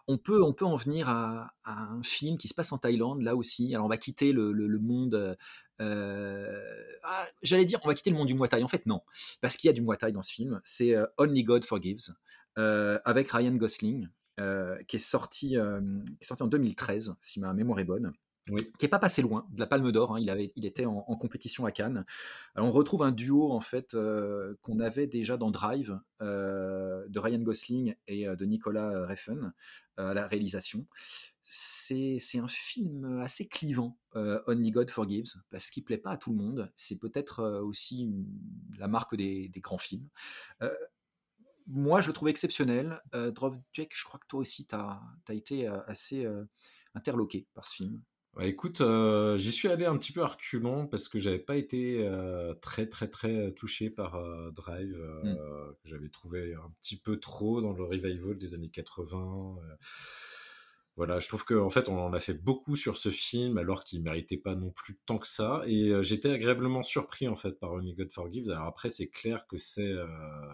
on 0.07 0.19
peut, 0.19 0.43
on 0.43 0.53
peut 0.53 0.67
en 0.67 0.77
venir 0.77 1.09
à, 1.09 1.53
à 1.65 1.85
un 1.85 2.03
film 2.03 2.37
qui 2.37 2.49
se 2.49 2.55
passe 2.55 2.73
en 2.73 2.79
Thaïlande, 2.79 3.23
là 3.23 3.37
aussi. 3.37 3.75
Alors 3.75 3.87
on 3.87 3.89
va 3.89 3.97
quitter 3.97 4.33
le, 4.33 4.53
le- 4.53 4.67
le 4.67 4.79
monde... 4.79 5.37
euh, 5.81 6.61
ah, 7.05 7.27
J'allais 7.43 7.65
dire, 7.65 7.81
on 7.85 7.89
va 7.89 7.95
quitter 7.95 8.11
le 8.11 8.17
monde 8.17 8.27
du 8.27 8.35
Muay 8.35 8.49
Thai. 8.49 8.63
En 8.63 8.69
fait, 8.69 8.85
non. 8.87 9.01
Parce 9.41 9.57
qu'il 9.57 9.69
y 9.69 9.71
a 9.71 9.73
du 9.73 9.81
Muay 9.83 9.97
Thai 9.97 10.13
dans 10.13 10.23
ce 10.23 10.33
film. 10.33 10.61
C'est 10.65 10.95
euh, 10.97 11.07
Only 11.19 11.43
God 11.45 11.65
Forgives, 11.65 12.11
euh, 12.11 12.13
avec 12.57 13.31
Ryan 13.31 13.55
Gosling, 13.55 14.09
euh, 14.39 14.83
qui, 14.85 14.97
est 14.97 14.99
sorti, 15.01 15.57
euh, 15.57 15.81
qui 16.07 16.19
est 16.23 16.25
sorti 16.25 16.43
en 16.43 16.47
2013, 16.49 17.15
si 17.21 17.41
ma 17.41 17.53
mémoire 17.53 17.79
est 17.81 17.85
bonne 17.85 18.13
Oui. 18.49 18.63
qui 18.79 18.87
est 18.87 18.89
pas 18.89 18.99
passé 18.99 19.21
loin 19.23 19.47
de 19.53 19.61
la 19.61 19.67
Palme 19.67 19.93
d'Or. 19.93 20.15
hein, 20.17 20.21
il, 20.21 20.31
avait, 20.31 20.53
il 20.57 20.65
était 20.65 20.87
en, 20.87 21.05
en 21.07 21.17
compétition 21.17 21.67
à 21.67 21.73
Cannes. 21.73 22.05
Alors, 22.55 22.69
on 22.69 22.73
retrouve 22.73 23.03
un 23.03 23.13
duo 23.13 23.53
en 23.53 23.61
fait 23.61 23.95
euh, 23.95 24.55
qu'on 24.63 24.81
avait 24.81 25.07
déjà 25.07 25.37
dans 25.37 25.51
Drive 25.51 25.99
euh, 26.23 27.07
de 27.09 27.19
Ryan 27.19 27.41
Gosling 27.41 27.95
et 28.07 28.27
euh, 28.27 28.35
de 28.37 28.45
Nicolas 28.47 29.07
Refn 29.07 29.53
euh, 29.99 30.11
à 30.11 30.15
la 30.15 30.27
réalisation. 30.27 30.87
C'est 31.53 32.39
un 32.39 32.47
film 32.49 33.21
assez 33.21 33.49
clivant, 33.49 33.99
euh, 34.15 34.41
Only 34.47 34.71
God 34.71 34.89
Forgives, 34.91 35.35
parce 35.51 35.69
qu'il 35.71 35.83
plaît 35.85 35.99
pas 35.99 36.13
à 36.13 36.17
tout 36.17 36.31
le 36.31 36.37
monde. 36.37 36.71
C'est 36.77 36.97
peut-être 36.97 37.41
euh, 37.41 37.61
aussi 37.61 38.03
une- 38.05 38.27
la 38.79 38.87
marque 38.87 39.17
des, 39.17 39.49
des 39.49 39.61
grands 39.61 39.79
films. 39.79 40.09
Moi, 41.73 42.01
je 42.01 42.09
le 42.09 42.13
trouve 42.13 42.29
exceptionnel. 42.29 43.01
Euh, 43.15 43.31
Drovjek, 43.31 43.93
je 43.95 44.05
crois 44.05 44.19
que 44.19 44.27
toi 44.27 44.41
aussi, 44.41 44.67
tu 44.67 44.75
as, 44.75 45.01
été 45.29 45.69
euh, 45.69 45.79
assez 45.87 46.25
euh, 46.25 46.45
interloqué 46.95 47.47
par 47.55 47.67
ce 47.67 47.77
film. 47.77 48.03
Bah, 48.35 48.47
écoute, 48.47 48.81
euh, 48.81 49.39
j'y 49.39 49.53
suis 49.53 49.69
allé 49.69 49.85
un 49.85 49.97
petit 49.97 50.13
peu 50.13 50.23
à 50.23 50.27
reculons 50.27 50.89
parce 50.89 51.09
que 51.09 51.21
j'avais 51.21 51.39
pas 51.39 51.57
été 51.57 52.09
très 52.61 52.87
très 52.87 53.09
très 53.09 53.53
touché 53.53 53.91
par 53.91 54.21
Drive, 54.53 54.97
euh, 54.97 55.73
que 55.83 55.89
j'avais 55.89 56.09
trouvé 56.09 56.55
un 56.55 56.71
petit 56.81 56.97
peu 56.97 57.19
trop 57.19 57.61
dans 57.61 57.73
le 57.73 57.85
revival 57.85 58.37
des 58.39 58.55
années 58.55 58.71
80. 58.71 59.57
Voilà, 60.97 61.19
je 61.19 61.29
trouve 61.29 61.45
qu'en 61.45 61.71
fait 61.71 61.89
on 61.89 61.99
en 61.99 62.13
a 62.13 62.21
fait 62.21 62.35
beaucoup 62.35 62.77
sur 62.77 62.99
ce 62.99 63.11
film 63.11 63.57
alors 63.57 63.85
qu'il 63.85 64.03
méritait 64.03 64.37
pas 64.37 64.55
non 64.55 64.71
plus 64.71 64.99
tant 65.07 65.19
que 65.19 65.27
ça 65.27 65.63
et 65.67 65.89
euh, 65.91 66.03
j'étais 66.03 66.31
agréablement 66.31 66.83
surpris 66.83 67.27
en 67.27 67.37
fait 67.37 67.59
par 67.59 67.73
Only 67.73 67.95
God 67.95 68.13
Forgives. 68.13 68.51
Alors 68.51 68.67
après 68.67 68.91
c'est 68.91 69.09
clair 69.09 69.47
que 69.47 69.57
c'est 69.57 69.93
euh, 69.93 70.07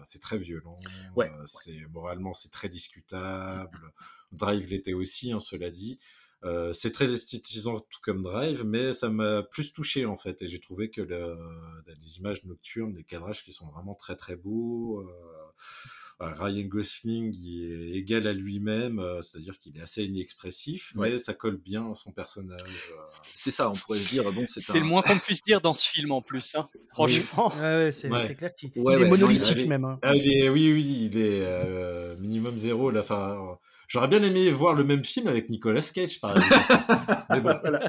c'est 0.05 0.21
très 0.21 0.37
violent, 0.37 0.77
Ouais, 1.15 1.29
euh, 1.31 1.43
c'est 1.45 1.85
moralement 1.91 2.33
c'est 2.33 2.51
très 2.51 2.69
discutable. 2.69 3.91
Drive 4.31 4.67
l'était 4.67 4.93
aussi, 4.93 5.31
hein, 5.31 5.39
cela 5.39 5.69
dit. 5.69 5.99
C'est 6.71 6.93
très 6.93 7.11
esthétisant 7.11 7.79
tout 7.79 7.99
comme 8.01 8.23
Drive, 8.23 8.63
mais 8.63 8.93
ça 8.93 9.09
m'a 9.09 9.43
plus 9.43 9.73
touché 9.73 10.05
en 10.05 10.15
fait. 10.15 10.41
Et 10.41 10.47
j'ai 10.47 10.61
trouvé 10.61 10.89
que 10.89 11.01
le, 11.01 11.35
les 11.99 12.17
images 12.19 12.45
nocturnes, 12.45 12.95
les 12.95 13.03
cadrages 13.03 13.43
qui 13.43 13.51
sont 13.51 13.67
vraiment 13.67 13.95
très 13.95 14.15
très 14.15 14.37
beaux. 14.37 15.01
euh, 15.01 15.51
Ryan 16.19 16.65
Gosling 16.65 17.33
il 17.35 17.71
est 17.71 17.97
égal 17.97 18.25
à 18.25 18.33
lui-même, 18.33 18.99
euh, 18.99 19.21
c'est-à-dire 19.21 19.59
qu'il 19.59 19.77
est 19.77 19.81
assez 19.81 20.03
inexpressif, 20.05 20.93
Ouais. 20.95 21.11
mais 21.11 21.17
ça 21.19 21.33
colle 21.33 21.57
bien 21.57 21.91
à 21.91 21.95
son 21.95 22.11
personnage. 22.11 22.59
euh. 22.91 23.01
C'est 23.35 23.51
ça, 23.51 23.69
on 23.69 23.73
pourrait 23.75 23.99
se 23.99 24.09
dire, 24.09 24.31
bon, 24.31 24.45
c'est 24.47 24.59
C'est 24.59 24.77
un... 24.77 24.81
le 24.81 24.85
moins 24.85 25.01
qu'on 25.03 25.17
puisse 25.19 25.43
dire 25.43 25.61
dans 25.61 25.73
ce 25.75 25.87
film 25.87 26.11
en 26.11 26.21
plus. 26.21 26.55
hein. 26.55 26.67
Franchement. 26.91 27.51
Ouais, 27.57 27.61
ouais, 27.61 27.91
c'est 27.91 28.09
Ouais. 28.09 28.25
c'est 28.25 28.35
clair 28.35 28.53
qu'il 28.53 28.71
est 28.75 28.79
ouais, 28.79 28.97
non, 28.99 29.09
monolithique 29.09 29.53
il 29.55 29.59
avait- 29.59 29.67
même. 29.67 29.85
hein. 29.85 29.99
Ah, 30.01 30.15
il 30.15 30.27
est, 30.31 30.49
oui, 30.49 30.71
oui, 30.73 31.09
il 31.11 31.17
est 31.17 31.41
euh, 31.43 32.15
minimum 32.17 32.57
zéro. 32.57 32.89
Là, 32.89 33.01
enfin, 33.01 33.31
euh, 33.51 33.55
j'aurais 33.87 34.07
bien 34.07 34.21
aimé 34.23 34.51
voir 34.51 34.73
le 34.73 34.83
même 34.83 35.03
film 35.03 35.27
avec 35.27 35.49
Nicolas 35.49 35.81
Cage, 35.93 36.19
par 36.21 36.37
exemple. 36.37 36.55
Mais 37.29 37.41
bon. 37.41 37.53
Voilà. 37.61 37.79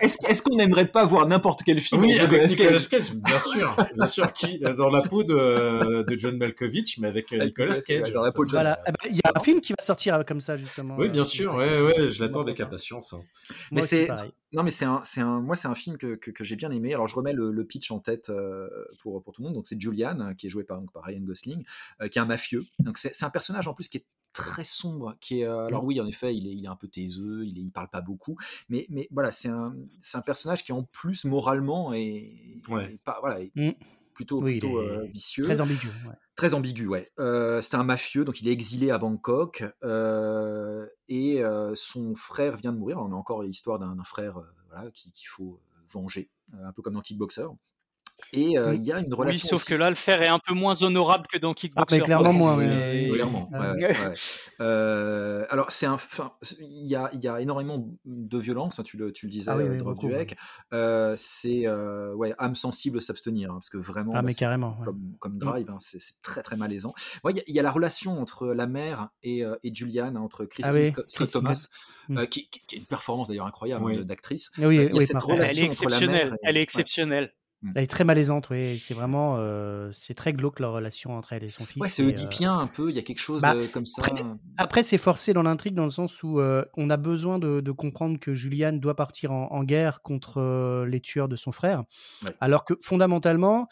Est-ce 0.00 0.42
qu'on 0.42 0.56
n'aimerait 0.56 0.86
pas 0.86 1.04
voir 1.04 1.26
n'importe 1.26 1.62
quel 1.64 1.80
film 1.80 2.00
Oui, 2.02 2.18
avec 2.18 2.30
Nicolas 2.30 2.46
Nicolas 2.46 2.70
Cage? 2.78 2.88
Cage, 2.88 3.14
bien 3.14 3.38
sûr, 3.38 3.76
bien 3.94 4.06
sûr, 4.06 4.32
qui 4.32 4.64
euh, 4.64 4.74
dans 4.74 4.90
la 4.90 5.02
peau 5.02 5.24
de, 5.24 6.02
de 6.02 6.18
John 6.18 6.36
Malkovich, 6.36 6.98
mais 6.98 7.08
avec, 7.08 7.32
euh, 7.32 7.36
Avec 7.36 7.48
Nicolas 7.48 7.74
Cage, 7.74 7.84
Cage. 7.86 8.12
dans 8.12 8.22
la 8.22 8.30
Ça 8.30 8.36
peau 8.36 8.44
de 8.44 8.48
serait- 8.50 8.56
Voilà. 8.62 8.80
Bah, 8.86 8.92
Il 9.10 9.16
y 9.16 9.20
a 9.24 9.32
un 9.34 9.40
film 9.40 9.60
qui 9.60 9.72
va 9.78 9.84
sortir 9.84 10.14
euh, 10.16 10.22
comme 10.22 10.40
ça 10.40 10.56
justement. 10.56 10.96
Oui, 10.98 11.08
bien 11.08 11.24
sûr, 11.24 11.54
ouais, 11.54 11.80
ouais, 11.80 12.10
je 12.10 12.22
l'attends 12.22 12.42
avec 12.42 12.60
impatience. 12.60 13.12
hein. 13.12 13.22
Moi 13.70 13.82
Mais 13.82 13.86
c'est-. 13.86 14.08
Non, 14.52 14.62
mais 14.62 14.70
c'est 14.70 14.84
un, 14.84 15.00
c'est 15.02 15.20
un, 15.20 15.40
moi, 15.40 15.56
c'est 15.56 15.66
un 15.66 15.74
film 15.74 15.98
que, 15.98 16.14
que, 16.14 16.30
que 16.30 16.44
j'ai 16.44 16.54
bien 16.54 16.70
aimé. 16.70 16.94
Alors, 16.94 17.08
je 17.08 17.16
remets 17.16 17.32
le, 17.32 17.50
le 17.50 17.64
pitch 17.64 17.90
en 17.90 17.98
tête 17.98 18.30
euh, 18.30 18.68
pour, 19.02 19.20
pour 19.20 19.32
tout 19.32 19.42
le 19.42 19.46
monde. 19.48 19.54
Donc, 19.56 19.66
c'est 19.66 19.80
Julian, 19.80 20.32
qui 20.38 20.46
est 20.46 20.50
joué 20.50 20.62
par, 20.62 20.80
par 20.92 21.02
Ryan 21.02 21.22
Gosling, 21.22 21.64
euh, 22.00 22.06
qui 22.06 22.18
est 22.20 22.22
un 22.22 22.24
mafieux. 22.26 22.64
Donc, 22.78 22.96
c'est 22.98 23.12
c'est 23.12 23.24
un 23.24 23.30
personnage 23.30 23.66
en 23.66 23.74
plus 23.74 23.88
qui 23.88 23.96
est 23.96 24.03
très 24.32 24.64
sombre. 24.64 25.14
Qui 25.20 25.40
est, 25.40 25.44
euh, 25.46 25.66
alors, 25.66 25.84
oui, 25.84 26.00
en 26.00 26.06
effet, 26.06 26.34
il 26.36 26.46
est, 26.46 26.52
il 26.54 26.64
est 26.64 26.68
un 26.68 26.76
peu 26.76 26.88
taiseux, 26.88 27.44
il, 27.46 27.58
est, 27.58 27.62
il 27.62 27.70
parle 27.70 27.88
pas 27.88 28.00
beaucoup. 28.00 28.36
Mais, 28.68 28.86
mais 28.90 29.08
voilà, 29.10 29.30
c'est 29.30 29.48
un, 29.48 29.74
c'est 30.00 30.16
un 30.18 30.22
personnage 30.22 30.64
qui, 30.64 30.72
en 30.72 30.82
plus, 30.82 31.24
moralement, 31.24 31.92
est, 31.92 32.32
Ouais. 32.68 32.92
est 32.94 32.98
pas, 33.04 33.18
voilà, 33.20 33.40
est 33.40 33.52
Mm. 33.54 33.72
plutôt, 34.12 34.42
Oui, 34.42 34.54
il 34.56 34.60
plutôt 34.60 34.80
est 34.82 34.90
euh, 34.90 35.04
vicieux. 35.06 35.44
Très 35.44 35.60
ambigu. 35.60 35.88
ouais. 36.06 36.14
Très 36.36 36.52
ambigu, 36.54 36.86
ouais. 36.88 37.10
Euh, 37.20 37.62
c'est 37.62 37.76
un 37.76 37.84
mafieux, 37.84 38.24
donc 38.24 38.40
il 38.40 38.48
est 38.48 38.52
exilé 38.52 38.90
à 38.90 38.98
Bangkok 38.98 39.62
euh, 39.84 40.86
et 41.08 41.44
euh, 41.44 41.74
son 41.76 42.16
frère 42.16 42.56
vient 42.56 42.72
de 42.72 42.78
mourir. 42.78 42.98
On 42.98 43.12
a 43.12 43.14
encore 43.14 43.42
l'histoire 43.44 43.78
d'un 43.78 43.94
d'un 43.94 44.02
frère 44.04 44.38
euh, 44.38 44.46
voilà, 44.68 44.90
qui- 44.90 45.12
qu'il 45.12 45.28
faut 45.28 45.60
venger, 45.92 46.28
un 46.52 46.72
peu 46.72 46.82
comme 46.82 46.94
dans 46.94 47.02
Kickboxer. 47.02 47.46
Et 48.32 48.58
euh, 48.58 48.72
Mm. 48.72 48.74
il 48.74 48.82
y 48.82 48.92
a 48.92 48.98
une 49.00 49.06
Oui, 49.06 49.14
relation. 49.14 49.48
sauf 49.48 49.60
aussi- 49.60 49.66
que 49.70 49.74
là, 49.74 49.88
le 49.90 49.96
fer 49.96 50.22
est 50.22 50.28
un 50.28 50.38
peu 50.38 50.54
moins 50.54 50.82
honorable 50.82 51.26
que 51.28 51.38
dans 51.38 51.54
Kickboxer. 51.54 51.98
mais 51.98 52.02
clairement 52.04 52.32
moins, 52.32 52.56
C'est- 52.58 52.74
ouais. 52.76 53.08
Clairement. 53.12 53.48
Ouais. 53.52 53.58
ouais, 53.58 53.74
ouais, 53.76 54.08
ouais. 54.08 54.14
Euh, 54.60 55.44
alors, 55.50 55.70
c'est 55.70 55.86
un. 55.86 55.96
Il 56.60 56.86
y 56.86 56.94
a, 56.96 57.10
il 57.12 57.22
y 57.22 57.28
a 57.28 57.40
énormément 57.40 57.86
de 58.04 58.38
violence, 58.38 58.78
hein, 58.78 58.82
tu, 58.82 58.96
le, 58.96 59.12
tu 59.12 59.26
le 59.26 59.30
disais, 59.32 59.50
Ah 59.50 59.56
oui, 59.56 59.64
euh, 59.64 59.70
oui, 59.70 59.78
Drop 59.78 59.98
Dueck. 59.98 60.36
Euh, 60.72 61.14
c'est 61.16 61.66
euh, 61.66 62.12
ouais, 62.14 62.34
âme 62.38 62.54
sensible 62.56 63.00
s'abstenir, 63.00 63.50
hein, 63.50 63.54
parce 63.54 63.70
que 63.70 63.78
vraiment. 63.78 64.12
Ah 64.14 64.16
bah, 64.16 64.22
mais 64.22 64.32
c'est- 64.32 64.38
carrément. 64.40 64.76
ouais. 64.80 64.86
comme, 64.86 65.16
comme 65.20 65.38
Drive, 65.38 65.70
hein, 65.70 65.78
c'est 65.80 65.98
très 66.22 66.42
très 66.42 66.56
malaisant. 66.56 66.94
Il 67.28 67.36
y, 67.36 67.40
a- 67.40 67.42
il 67.46 67.54
y 67.54 67.60
a 67.60 67.62
la 67.62 67.70
relation 67.70 68.20
entre 68.20 68.48
la 68.48 68.66
mère 68.66 69.08
et, 69.22 69.44
euh, 69.44 69.56
et 69.62 69.74
Julian, 69.74 70.14
hein, 70.16 70.20
entre 70.20 70.44
Christine 70.44 70.74
Ah 70.74 70.78
oui, 70.78 70.88
Scott, 70.92 71.06
Christine 71.14 71.40
Thomas, 71.40 71.66
Mm. 72.08 72.18
euh, 72.18 72.26
qui, 72.26 72.48
est 72.72 72.76
une 72.76 72.84
performance 72.86 73.28
d'ailleurs 73.28 73.46
incroyable 73.46 73.84
Oui. 73.84 74.04
d'actrice. 74.04 74.50
Oui, 74.58 74.76
il 74.76 74.82
y 74.82 74.86
a 74.86 74.90
oui, 74.94 75.06
cette 75.06 75.12
parfait. 75.12 75.32
relation 75.32 75.62
Elle 75.62 75.64
est 75.64 75.68
entre 75.68 75.84
la 75.84 75.88
mère 75.88 75.98
exceptionnelle. 76.00 76.34
et- 76.34 76.38
Elle 76.42 76.56
est 76.56 76.58
ouais. 76.58 76.62
exceptionnelle. 76.62 77.32
Elle 77.74 77.84
est 77.84 77.86
très 77.86 78.04
malaisante, 78.04 78.48
oui. 78.50 78.78
C'est 78.78 78.94
vraiment, 78.94 79.36
euh, 79.38 79.90
c'est 79.92 80.14
très 80.14 80.32
glauque 80.32 80.60
leur 80.60 80.72
relation 80.72 81.16
entre 81.16 81.32
elle 81.32 81.44
et 81.44 81.48
son 81.48 81.64
fils. 81.64 81.80
Ouais, 81.82 81.88
c'est 81.88 82.02
et, 82.02 82.06
euh, 82.06 82.08
oedipien 82.08 82.58
un 82.58 82.66
peu, 82.66 82.90
il 82.90 82.96
y 82.96 82.98
a 82.98 83.02
quelque 83.02 83.20
chose 83.20 83.42
bah, 83.42 83.54
de, 83.54 83.66
comme 83.66 83.86
ça. 83.86 84.02
après- 84.04 84.22
Après, 84.56 84.82
c'est 84.82 84.98
forcé 84.98 85.32
dans 85.32 85.42
l'intrigue 85.42 85.74
dans 85.74 85.84
le 85.84 85.90
sens 85.90 86.22
où 86.22 86.40
euh, 86.40 86.64
on 86.76 86.90
a 86.90 86.96
besoin 86.96 87.38
de, 87.38 87.60
de 87.60 87.72
comprendre 87.72 88.18
que 88.18 88.34
Julian 88.34 88.72
doit 88.74 88.96
partir 88.96 89.32
en, 89.32 89.50
en 89.50 89.64
guerre 89.64 90.02
contre 90.02 90.40
euh, 90.40 90.86
les 90.86 91.00
tueurs 91.00 91.28
de 91.28 91.36
son 91.36 91.52
frère, 91.52 91.84
Ouais. 92.24 92.34
alors 92.40 92.64
que 92.64 92.74
fondamentalement, 92.80 93.68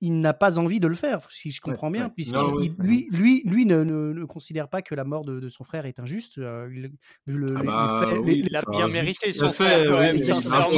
il 0.00 0.20
n'a 0.20 0.32
pas 0.32 0.58
envie 0.58 0.78
de 0.78 0.86
le 0.86 0.94
faire, 0.94 1.26
si 1.30 1.50
je 1.50 1.60
comprends 1.60 1.90
bien, 1.90 2.08
puisque 2.08 2.36
lui, 2.78 3.08
lui, 3.10 3.42
lui 3.44 3.66
ne, 3.66 3.82
ne, 3.82 4.24
considère 4.24 4.68
pas 4.68 4.80
que 4.80 4.94
la 4.94 5.04
mort 5.04 5.24
de, 5.24 5.48
son 5.48 5.64
frère 5.64 5.86
est 5.86 5.98
injuste. 5.98 6.38
Euh, 6.38 6.68
il, 6.72 6.92
le, 7.26 7.54
ah 7.56 7.62
bah 7.62 8.10
il 8.26 8.54
a 8.54 8.62
bien 8.70 8.88
mérité 8.88 9.32
son 9.32 9.50
frère, 9.50 9.84
quand 9.86 9.98
même, 9.98 10.22
sincèrement. 10.22 10.68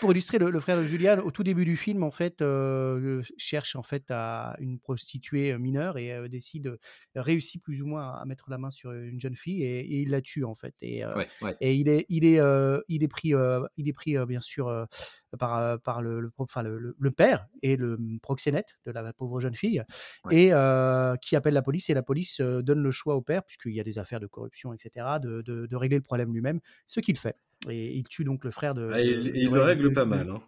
Pour, 0.00 0.12
illustrer, 0.12 0.38
le, 0.38 0.60
frère 0.60 0.78
de 0.78 0.84
Julian, 0.84 1.18
au 1.24 1.30
tout 1.32 1.42
début 1.42 1.64
du 1.64 1.76
film, 1.76 2.04
en 2.04 2.12
fait, 2.12 2.40
euh, 2.40 3.22
cherche 3.36 3.74
en 3.74 3.82
fait 3.82 4.04
à 4.10 4.54
une 4.60 4.78
prostituée 4.78 5.58
mineure 5.58 5.98
et 5.98 6.12
euh, 6.12 6.28
décide, 6.28 6.78
réussit 7.16 7.62
plus 7.62 7.82
ou 7.82 7.86
moins 7.86 8.12
à 8.14 8.24
mettre 8.26 8.48
la 8.48 8.58
main 8.58 8.70
sur 8.70 8.92
une 8.92 9.18
jeune 9.18 9.36
fille 9.36 9.64
et, 9.64 10.02
il 10.02 10.10
la 10.10 10.20
tue 10.20 10.44
en 10.44 10.54
fait. 10.54 10.74
Et, 10.82 11.02
et 11.60 11.74
il 11.74 11.88
est, 11.88 12.06
il 12.08 12.24
est, 12.24 12.40
il 12.88 13.02
est 13.02 13.08
pris, 13.08 13.32
il 13.76 13.88
est 13.88 13.92
pris 13.92 14.16
bien 14.26 14.40
sûr 14.40 14.86
par, 15.38 15.80
par 15.80 16.02
le, 16.02 16.20
le, 16.20 16.30
enfin, 16.38 16.62
le, 16.62 16.94
le, 16.98 17.10
père 17.10 17.46
et 17.62 17.76
le 17.76 17.98
proxénète 18.22 18.76
de 18.86 18.92
la 18.92 19.12
pauvre 19.12 19.40
jeune 19.40 19.54
fille, 19.54 19.82
et 20.30 20.50
qui 21.20 21.36
appelle 21.36 21.54
la 21.54 21.62
police, 21.62 21.90
et 21.90 21.94
la 21.94 22.02
police 22.02 22.40
donne 22.40 22.82
le 22.82 22.90
choix 22.90 23.14
au 23.16 23.22
père, 23.22 23.44
puisqu'il 23.44 23.72
y 23.72 23.80
a 23.80 23.84
des 23.84 23.98
affaires 23.98 24.20
de 24.20 24.26
corruption, 24.26 24.72
etc., 24.72 25.06
de, 25.20 25.42
de, 25.42 25.76
régler 25.76 25.96
le 25.96 26.02
problème 26.02 26.32
lui-même, 26.32 26.60
ce 26.86 27.00
qu'il 27.00 27.18
fait. 27.18 27.36
Et 27.68 27.96
il 27.96 28.06
tue 28.06 28.24
donc 28.24 28.44
le 28.44 28.50
frère 28.50 28.74
de. 28.74 28.90
Ah, 28.92 29.00
il, 29.00 29.50
le 29.50 29.62
règle 29.62 29.92
pas 29.92 30.04
mal. 30.04 30.28
Hein. 30.28 30.42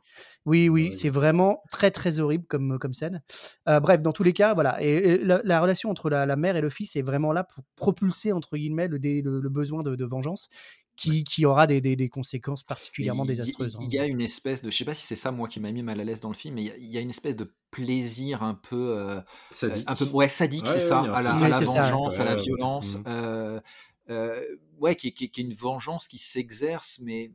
Oui, 0.45 0.69
oui, 0.69 0.93
c'est 0.93 1.09
vraiment 1.09 1.63
très 1.71 1.91
très 1.91 2.21
horrible 2.21 2.45
comme, 2.47 2.79
comme 2.79 2.95
scène. 2.95 3.23
bref, 3.67 4.03
dans 4.03 4.13
tous 4.13 4.23
les 4.23 4.33
cas, 4.33 4.55
voilà. 4.55 4.83
Et, 4.83 5.19
la, 5.25 5.61
relation 5.61 5.91
entre 5.91 6.11
la, 6.11 6.37
mère 6.37 6.57
et 6.57 6.61
le 6.61 6.69
fils 6.69 6.97
est 6.97 7.03
vraiment 7.03 7.33
là 7.33 7.45
pour 7.45 7.65
propulser 7.77 8.33
entre 8.33 8.57
guillemets 8.57 8.89
le, 8.89 8.99
le, 8.99 9.49
besoin 9.49 9.83
de, 9.83 10.05
vengeance 10.05 10.49
qui, 10.97 11.25
qui 11.25 11.45
aura 11.45 11.67
des, 11.67 11.81
des, 11.81 11.95
des, 11.95 12.09
conséquences 12.09 12.63
particulièrement 12.63 13.27
désastreuses. 13.27 13.77
Il 13.81 13.93
y, 13.93 13.99
hein. 13.99 14.05
a 14.05 14.07
une 14.07 14.23
espèce 14.23 14.63
de, 14.63 14.71
je 14.71 14.77
sais 14.77 14.85
pas 14.85 14.95
si 14.95 15.07
c'est 15.07 15.17
ça 15.17 15.31
moi 15.31 15.47
qui 15.47 15.61
m'a 15.61 15.71
mis 15.71 15.83
mal 15.83 16.01
à 16.01 16.05
l'aise 16.05 16.21
dans 16.21 16.31
le 16.31 16.35
film, 16.35 16.55
mais 16.55 16.65
il 16.79 16.87
y, 16.87 16.97
a 16.97 17.01
une 17.01 17.11
espèce 17.11 17.37
de 17.37 17.53
plaisir 17.71 18.43
un 18.43 18.55
peu, 18.55 18.97
euh, 18.99 19.21
sadique. 19.51 19.85
un 19.87 19.95
peu, 19.95 20.07
ouais, 20.07 20.29
sadique, 20.29 20.67
c'est 20.67 20.81
ça, 20.81 21.01
à 21.01 21.23
la, 21.23 21.35
à 21.35 21.49
la 21.49 21.61
vengeance, 21.61 22.19
à 22.19 22.25
la 22.25 22.37
violence, 22.37 22.97
mmh. 22.97 23.03
euh, 23.07 23.61
euh, 24.09 24.43
ouais, 24.79 24.97
qui, 24.97 25.13
qui, 25.13 25.31
qui, 25.31 25.41
est 25.43 25.45
une 25.45 25.55
vengeance 25.55 26.09
qui 26.09 26.19
s'exerce, 26.19 26.99
mais 27.03 27.33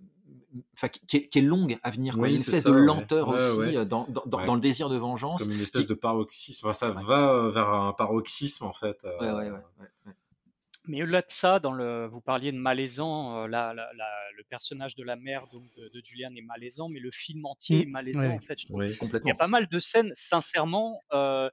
Enfin, 0.76 0.88
qui, 0.88 1.18
est, 1.18 1.28
qui, 1.28 1.40
est, 1.40 1.42
longue 1.42 1.78
à 1.84 1.90
venir. 1.90 2.18
Quoi. 2.18 2.28
il 2.28 2.32
y 2.32 2.34
a 2.34 2.36
une 2.36 2.42
espèce 2.42 2.64
de 2.64 2.72
lenteur 2.72 3.30
aussi 3.30 3.74
dans, 3.86 4.08
dans, 4.08 4.26
dans, 4.26 4.56
le 4.56 4.62
désir 4.62 4.88
de 4.88 4.96
vengeance. 4.96 5.44
Comme 5.44 5.52
une 5.52 5.62
espèce 5.62 5.88
de 5.88 5.94
paroxysme. 5.94 6.68
Enfin, 6.68 6.74
ça 6.74 6.90
va 6.90 7.50
vers 7.50 7.70
un 7.70 7.94
paroxysme 7.94 8.66
en 8.66 8.74
fait. 8.74 8.98
Ouais, 9.04 9.32
ouais, 9.32 9.52
ouais. 9.52 10.14
Mais 10.88 11.04
au-delà 11.04 11.22
de 11.22 11.30
ça, 11.30 11.60
dans 11.60 11.74
le, 11.74 12.08
vous 12.08 12.22
parliez 12.22 12.52
de 12.52 12.58
malaisant, 12.58 13.44
euh, 13.44 13.48
le 13.48 14.44
personnage 14.50 14.96
de 14.96 15.04
la 15.04 15.16
mère 15.16 15.46
donc, 15.48 15.64
de, 15.76 16.02
Julian 16.04 16.34
est 16.36 16.42
malaisant, 16.42 16.90
mais 16.90 17.00
le 17.00 17.12
film 17.12 17.46
entier 17.46 17.78
mmh. 17.78 17.82
est 17.82 17.92
malaisant 17.92 18.32
en 18.32 18.40
fait. 18.40 18.60
Je 18.60 18.68
oui, 18.70 18.98
complètement. 18.98 19.28
Il 19.28 19.30
y 19.30 19.34
a 19.34 19.38
pas 19.38 19.48
mal 19.48 19.68
de 19.68 19.80
scènes, 19.80 20.12
sincèrement, 20.16 21.00
euh, 21.14 21.50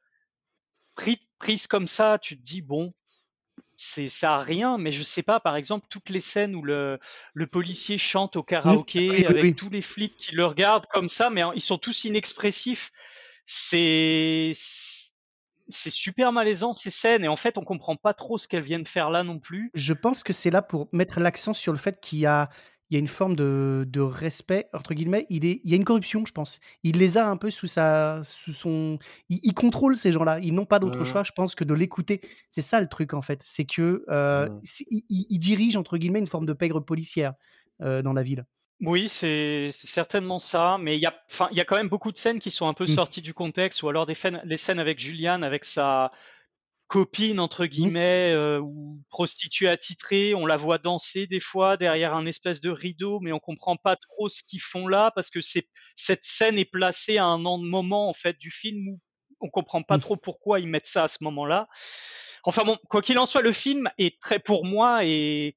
prises 1.38 1.66
comme 1.66 1.86
ça, 1.86 2.18
tu 2.18 2.38
te 2.38 2.42
dis 2.42 2.62
bon, 2.62 2.90
c'est 3.76 4.08
ça 4.08 4.36
a 4.36 4.40
rien, 4.40 4.78
mais 4.78 4.92
je 4.92 5.02
sais 5.02 5.22
pas, 5.22 5.40
par 5.40 5.56
exemple, 5.56 5.86
toutes 5.88 6.10
les 6.10 6.20
scènes 6.20 6.56
où 6.56 6.62
le, 6.62 6.98
le 7.34 7.46
policier 7.46 7.96
chante 7.96 8.34
au 8.36 8.42
karaoké 8.42 9.26
avec 9.26 9.56
tous 9.56 9.70
les 9.70 9.82
flics 9.82 10.16
qui 10.16 10.34
le 10.34 10.44
regardent 10.46 10.86
comme 10.86 11.08
ça, 11.08 11.30
mais 11.30 11.42
ils 11.54 11.60
sont 11.60 11.78
tous 11.78 12.04
inexpressifs. 12.04 12.90
C'est 13.44 14.52
c'est 15.68 15.90
super 15.90 16.32
malaisant 16.32 16.72
ces 16.72 16.90
scènes 16.90 17.24
et 17.24 17.28
en 17.28 17.36
fait 17.36 17.58
on 17.58 17.64
comprend 17.64 17.96
pas 17.96 18.14
trop 18.14 18.38
ce 18.38 18.48
qu'elles 18.48 18.62
viennent 18.62 18.86
faire 18.86 19.10
là 19.10 19.22
non 19.22 19.38
plus. 19.38 19.70
Je 19.74 19.92
pense 19.92 20.22
que 20.22 20.32
c'est 20.32 20.50
là 20.50 20.62
pour 20.62 20.88
mettre 20.92 21.20
l'accent 21.20 21.52
sur 21.52 21.72
le 21.72 21.78
fait 21.78 22.00
qu'il 22.00 22.18
y 22.20 22.26
a 22.26 22.48
il 22.90 22.94
y 22.94 22.96
a 22.96 23.00
une 23.00 23.06
forme 23.06 23.36
de, 23.36 23.84
de 23.86 24.00
respect 24.00 24.68
entre 24.72 24.94
guillemets. 24.94 25.26
Il, 25.28 25.44
est, 25.44 25.60
il 25.62 25.70
y 25.70 25.74
a 25.74 25.76
une 25.76 25.84
corruption, 25.84 26.24
je 26.24 26.32
pense. 26.32 26.58
Il 26.82 26.98
les 26.98 27.18
a 27.18 27.28
un 27.28 27.36
peu 27.36 27.50
sous 27.50 27.66
sa 27.66 28.22
sous 28.24 28.52
son. 28.52 28.98
Il, 29.28 29.52
contrôle 29.52 29.96
ces 29.96 30.10
gens-là. 30.10 30.38
Ils 30.40 30.54
n'ont 30.54 30.64
pas 30.64 30.78
d'autre 30.78 31.00
mmh. 31.00 31.04
choix, 31.04 31.22
je 31.22 31.32
pense, 31.32 31.54
que 31.54 31.64
de 31.64 31.74
l'écouter. 31.74 32.22
C'est 32.50 32.62
ça 32.62 32.80
le 32.80 32.88
truc 32.88 33.12
en 33.12 33.22
fait. 33.22 33.42
C'est 33.44 33.66
que 33.66 34.04
euh, 34.08 34.48
mmh. 34.48 34.60
il, 35.10 35.38
dirige 35.38 35.76
entre 35.76 35.98
guillemets 35.98 36.18
une 36.18 36.26
forme 36.26 36.46
de 36.46 36.54
pègre 36.54 36.80
policière 36.80 37.34
euh, 37.82 38.00
dans 38.00 38.14
la 38.14 38.22
ville. 38.22 38.46
Oui, 38.80 39.08
c'est 39.08 39.70
certainement 39.72 40.38
ça, 40.38 40.76
mais 40.80 40.96
il 40.96 41.00
y 41.00 41.06
a, 41.06 41.14
enfin, 41.28 41.48
il 41.50 41.56
y 41.56 41.60
a 41.60 41.64
quand 41.64 41.76
même 41.76 41.88
beaucoup 41.88 42.12
de 42.12 42.18
scènes 42.18 42.38
qui 42.38 42.52
sont 42.52 42.68
un 42.68 42.74
peu 42.74 42.84
mmh. 42.84 42.88
sorties 42.88 43.22
du 43.22 43.34
contexte, 43.34 43.82
ou 43.82 43.88
alors 43.88 44.06
des 44.06 44.16
les 44.44 44.56
scènes 44.56 44.78
avec 44.78 45.00
Juliane, 45.00 45.42
avec 45.42 45.64
sa 45.64 46.12
copine 46.86 47.40
entre 47.40 47.64
mmh. 47.64 47.68
guillemets 47.68 48.32
euh, 48.32 48.60
ou 48.60 49.02
prostituée 49.10 49.68
attitrée, 49.68 50.34
on 50.34 50.46
la 50.46 50.56
voit 50.56 50.78
danser 50.78 51.26
des 51.26 51.40
fois 51.40 51.76
derrière 51.76 52.14
un 52.14 52.24
espèce 52.24 52.60
de 52.60 52.70
rideau, 52.70 53.18
mais 53.20 53.32
on 53.32 53.40
comprend 53.40 53.76
pas 53.76 53.96
trop 53.96 54.28
ce 54.28 54.42
qu'ils 54.42 54.62
font 54.62 54.88
là 54.88 55.10
parce 55.14 55.30
que 55.30 55.40
c'est 55.40 55.68
cette 55.96 56.24
scène 56.24 56.56
est 56.56 56.64
placée 56.64 57.18
à 57.18 57.26
un 57.26 57.38
moment 57.38 58.08
en 58.08 58.14
fait 58.14 58.38
du 58.38 58.50
film 58.50 58.88
où 58.88 59.00
on 59.40 59.50
comprend 59.50 59.82
pas 59.82 59.98
mmh. 59.98 60.02
trop 60.02 60.16
pourquoi 60.16 60.60
ils 60.60 60.66
mettent 60.66 60.86
ça 60.86 61.04
à 61.04 61.08
ce 61.08 61.18
moment-là. 61.22 61.68
Enfin 62.44 62.64
bon, 62.64 62.78
quoi 62.88 63.02
qu'il 63.02 63.18
en 63.18 63.26
soit, 63.26 63.42
le 63.42 63.52
film 63.52 63.90
est 63.98 64.20
très 64.20 64.38
pour 64.38 64.64
moi 64.64 65.04
et 65.04 65.56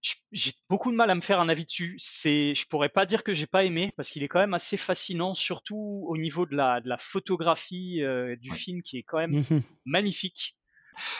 j'ai 0.00 0.52
beaucoup 0.68 0.90
de 0.90 0.96
mal 0.96 1.10
à 1.10 1.14
me 1.14 1.20
faire 1.20 1.40
un 1.40 1.48
avis 1.48 1.64
dessus. 1.64 1.96
C'est, 1.98 2.54
je 2.54 2.66
pourrais 2.68 2.88
pas 2.88 3.06
dire 3.06 3.22
que 3.22 3.34
j'ai 3.34 3.46
pas 3.46 3.64
aimé 3.64 3.92
parce 3.96 4.10
qu'il 4.10 4.22
est 4.22 4.28
quand 4.28 4.38
même 4.38 4.54
assez 4.54 4.76
fascinant, 4.76 5.34
surtout 5.34 6.04
au 6.06 6.16
niveau 6.16 6.46
de 6.46 6.54
la, 6.54 6.80
de 6.80 6.88
la 6.88 6.98
photographie 6.98 8.02
euh, 8.02 8.36
du 8.36 8.50
film 8.52 8.82
qui 8.82 8.98
est 8.98 9.02
quand 9.02 9.18
même 9.18 9.40
mmh 9.40 9.62
magnifique. 9.84 10.54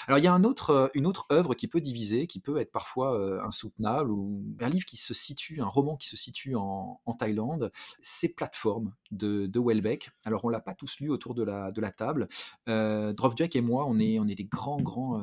Alors 0.06 0.18
il 0.18 0.24
y 0.24 0.26
a 0.26 0.32
un 0.32 0.44
autre, 0.44 0.70
euh, 0.70 0.88
une 0.94 1.06
autre 1.06 1.26
œuvre 1.30 1.54
qui 1.54 1.68
peut 1.68 1.80
diviser, 1.80 2.26
qui 2.26 2.40
peut 2.40 2.58
être 2.58 2.72
parfois 2.72 3.18
euh, 3.18 3.40
insoutenable, 3.42 4.10
ou 4.10 4.44
un 4.60 4.68
livre 4.68 4.84
qui 4.84 4.96
se 4.96 5.14
situe, 5.14 5.60
un 5.60 5.66
roman 5.66 5.96
qui 5.96 6.08
se 6.08 6.16
situe 6.16 6.54
en, 6.56 7.00
Thaïlande, 7.18 7.72
c'est 8.00 8.28
Plateforme 8.28 8.94
de, 9.10 9.46
de 9.46 9.60
Welbeck. 9.60 10.10
Alors 10.24 10.44
on 10.44 10.48
l'a 10.48 10.60
pas 10.60 10.74
tous 10.74 11.00
lu 11.00 11.10
autour 11.10 11.34
de 11.34 11.42
la, 11.42 11.72
de 11.72 11.80
la 11.80 11.90
table. 11.90 12.28
Euh, 12.68 13.12
et 13.54 13.60
moi, 13.60 13.86
on 13.86 13.98
est, 13.98 14.18
on 14.18 14.26
est 14.26 14.34
des 14.34 14.44
grands, 14.44 14.80
grands 14.80 15.20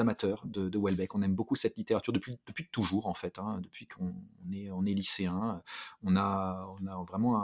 amateurs 0.00 0.42
de, 0.46 0.68
de, 0.68 0.78
Welbeck. 0.78 1.14
On 1.14 1.22
aime 1.22 1.34
beaucoup 1.34 1.56
cette 1.56 1.76
littérature 1.76 2.12
depuis, 2.12 2.38
depuis 2.46 2.66
toujours, 2.68 3.06
en 3.06 3.14
fait. 3.14 3.38
Hein, 3.38 3.60
depuis 3.62 3.86
qu'on 3.86 4.14
est, 4.52 4.70
on 4.70 4.84
est 4.84 4.94
lycéen. 4.94 5.62
On 6.02 6.16
a, 6.16 6.74
on 6.80 6.86
a 6.86 7.04
vraiment 7.04 7.36